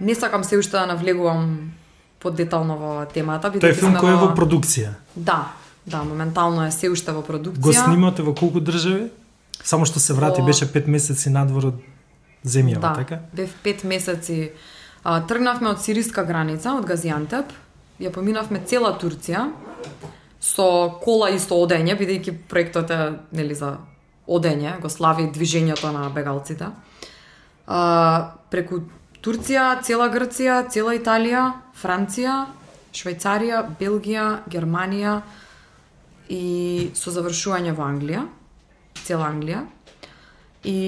Не 0.00 0.14
сакам 0.14 0.44
се 0.44 0.58
уште 0.58 0.72
да 0.72 0.86
навлегувам 0.86 1.72
подетално 2.18 2.76
во 2.76 3.06
темата. 3.06 3.50
Тој 3.50 3.74
филм 3.74 3.94
кој 4.00 4.12
е 4.12 4.20
во 4.20 4.30
продукција. 4.34 4.94
Да, 5.14 5.52
да, 5.86 6.02
моментално 6.04 6.64
е 6.66 6.72
се 6.72 6.90
уште 6.90 7.12
во 7.12 7.22
продукција. 7.22 7.60
Го 7.60 7.72
снимате 7.72 8.22
во 8.22 8.34
колку 8.34 8.60
држави? 8.60 9.10
Само 9.64 9.86
што 9.86 10.00
се 10.00 10.12
врати, 10.12 10.40
Во- 10.42 10.46
беше 10.46 10.66
пет 10.72 10.86
месеци 10.88 11.30
надвор 11.30 11.66
од 11.66 11.74
земјава, 12.44 12.80
Да, 12.80 12.92
така? 12.94 13.20
бев 13.32 13.54
пет 13.62 13.84
месеци. 13.84 14.52
А, 15.04 15.20
тргнавме 15.20 15.68
од 15.68 15.80
сириска 15.80 16.24
граница, 16.24 16.74
од 16.74 16.84
Газиантеп, 16.84 17.46
ја 18.00 18.10
поминавме 18.10 18.60
цела 18.66 18.98
Турција, 18.98 19.52
со 20.40 20.98
кола 21.00 21.30
и 21.30 21.38
со 21.38 21.54
одење, 21.54 21.94
бидејќи 21.96 22.34
проектот 22.48 22.90
е 22.90 23.12
нели 23.32 23.54
за 23.54 23.78
одење, 24.26 24.78
го 24.80 24.88
слави 24.88 25.28
движењето 25.32 25.92
на 25.92 26.08
бегалците. 26.10 26.70
А, 27.66 27.80
преку 28.50 28.82
Турција, 29.24 29.80
цела 29.84 30.10
Грција, 30.12 30.64
цела 30.68 30.94
Италија, 30.96 31.46
Франција, 31.80 32.44
Швајцарија, 32.94 33.62
Белгија, 33.80 34.26
Германија 34.50 35.18
и 36.32 36.90
со 36.94 37.12
завршување 37.12 37.72
во 37.76 37.86
Англија, 37.88 38.26
цела 39.04 39.30
Англија. 39.32 39.64
И 40.64 40.78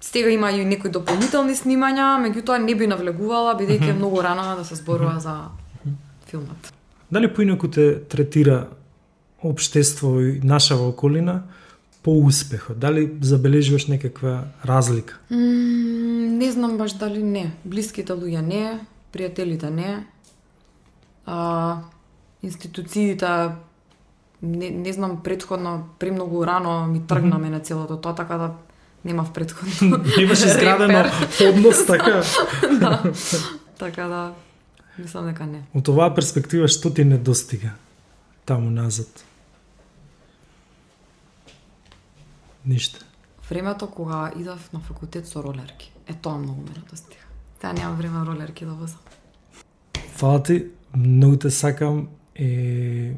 Стега 0.00 0.30
има 0.30 0.50
и 0.54 0.64
некои 0.64 0.92
дополнителни 0.94 1.56
снимања, 1.58 2.12
меѓутоа 2.22 2.60
не 2.62 2.74
би 2.78 2.86
навлегувала 2.86 3.56
бидејќи 3.58 3.90
е 3.90 3.96
многу 3.98 4.22
рано 4.22 4.44
да 4.56 4.64
се 4.64 4.78
зборува 4.78 5.18
за 5.20 5.34
филмот. 6.30 6.70
Дали 7.10 7.34
поинаку 7.34 7.68
те 7.68 8.04
третира 8.08 8.68
обштество 9.42 10.20
и 10.20 10.40
нашава 10.44 10.88
околина 10.88 11.42
по 12.02 12.18
успехот? 12.18 12.78
Дали 12.78 13.18
забележуваш 13.20 13.86
некаква 13.86 14.44
разлика? 14.64 15.18
М, 15.30 16.38
не 16.38 16.52
знам 16.52 16.78
баш 16.78 16.92
дали 16.92 17.22
не. 17.22 17.52
Блиските 17.64 18.12
луѓе 18.12 18.40
не, 18.40 18.80
пријателите 19.12 19.70
не. 19.70 20.06
А, 21.26 21.82
институциите 22.42 23.50
не, 24.42 24.70
не 24.70 24.92
знам 24.92 25.22
предходно 25.22 25.88
премногу 25.98 26.46
рано 26.46 26.86
ми 26.86 27.06
тргна 27.06 27.38
мене 27.38 27.60
целото 27.60 27.96
тоа, 27.96 28.14
така 28.14 28.38
да 28.38 28.50
немав 29.04 29.32
предходно. 29.32 30.04
Имаш 30.20 30.44
изградено 30.44 31.04
однос 31.48 31.86
така. 31.86 32.22
да. 32.80 33.02
Така 33.78 34.08
да 34.08 34.32
мислам 34.98 35.26
дека 35.26 35.46
не. 35.46 35.62
Од 35.74 35.88
оваа 35.88 36.10
перспектива 36.14 36.68
што 36.68 36.90
ти 36.90 37.04
недостига 37.04 37.74
таму 38.44 38.70
назад? 38.70 39.08
Ништо. 42.68 43.04
Времето 43.50 43.90
кога 43.90 44.32
идав 44.38 44.72
на 44.72 44.80
факултет 44.80 45.26
со 45.26 45.42
ролерки. 45.42 45.92
Е 46.06 46.14
тоа 46.14 46.38
многу 46.38 46.60
ме 46.62 46.70
недостига. 46.76 47.24
Сега 47.56 47.72
немам 47.72 47.96
време 47.96 48.26
ролерки 48.26 48.64
да 48.64 48.72
возам. 48.72 48.98
Фала 50.08 50.42
ти, 50.42 50.66
многу 50.96 51.36
те 51.36 51.50
сакам 51.50 52.08
и 52.36 53.12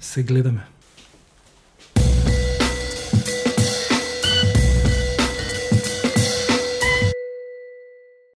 се 0.00 0.22
гледаме. 0.22 0.66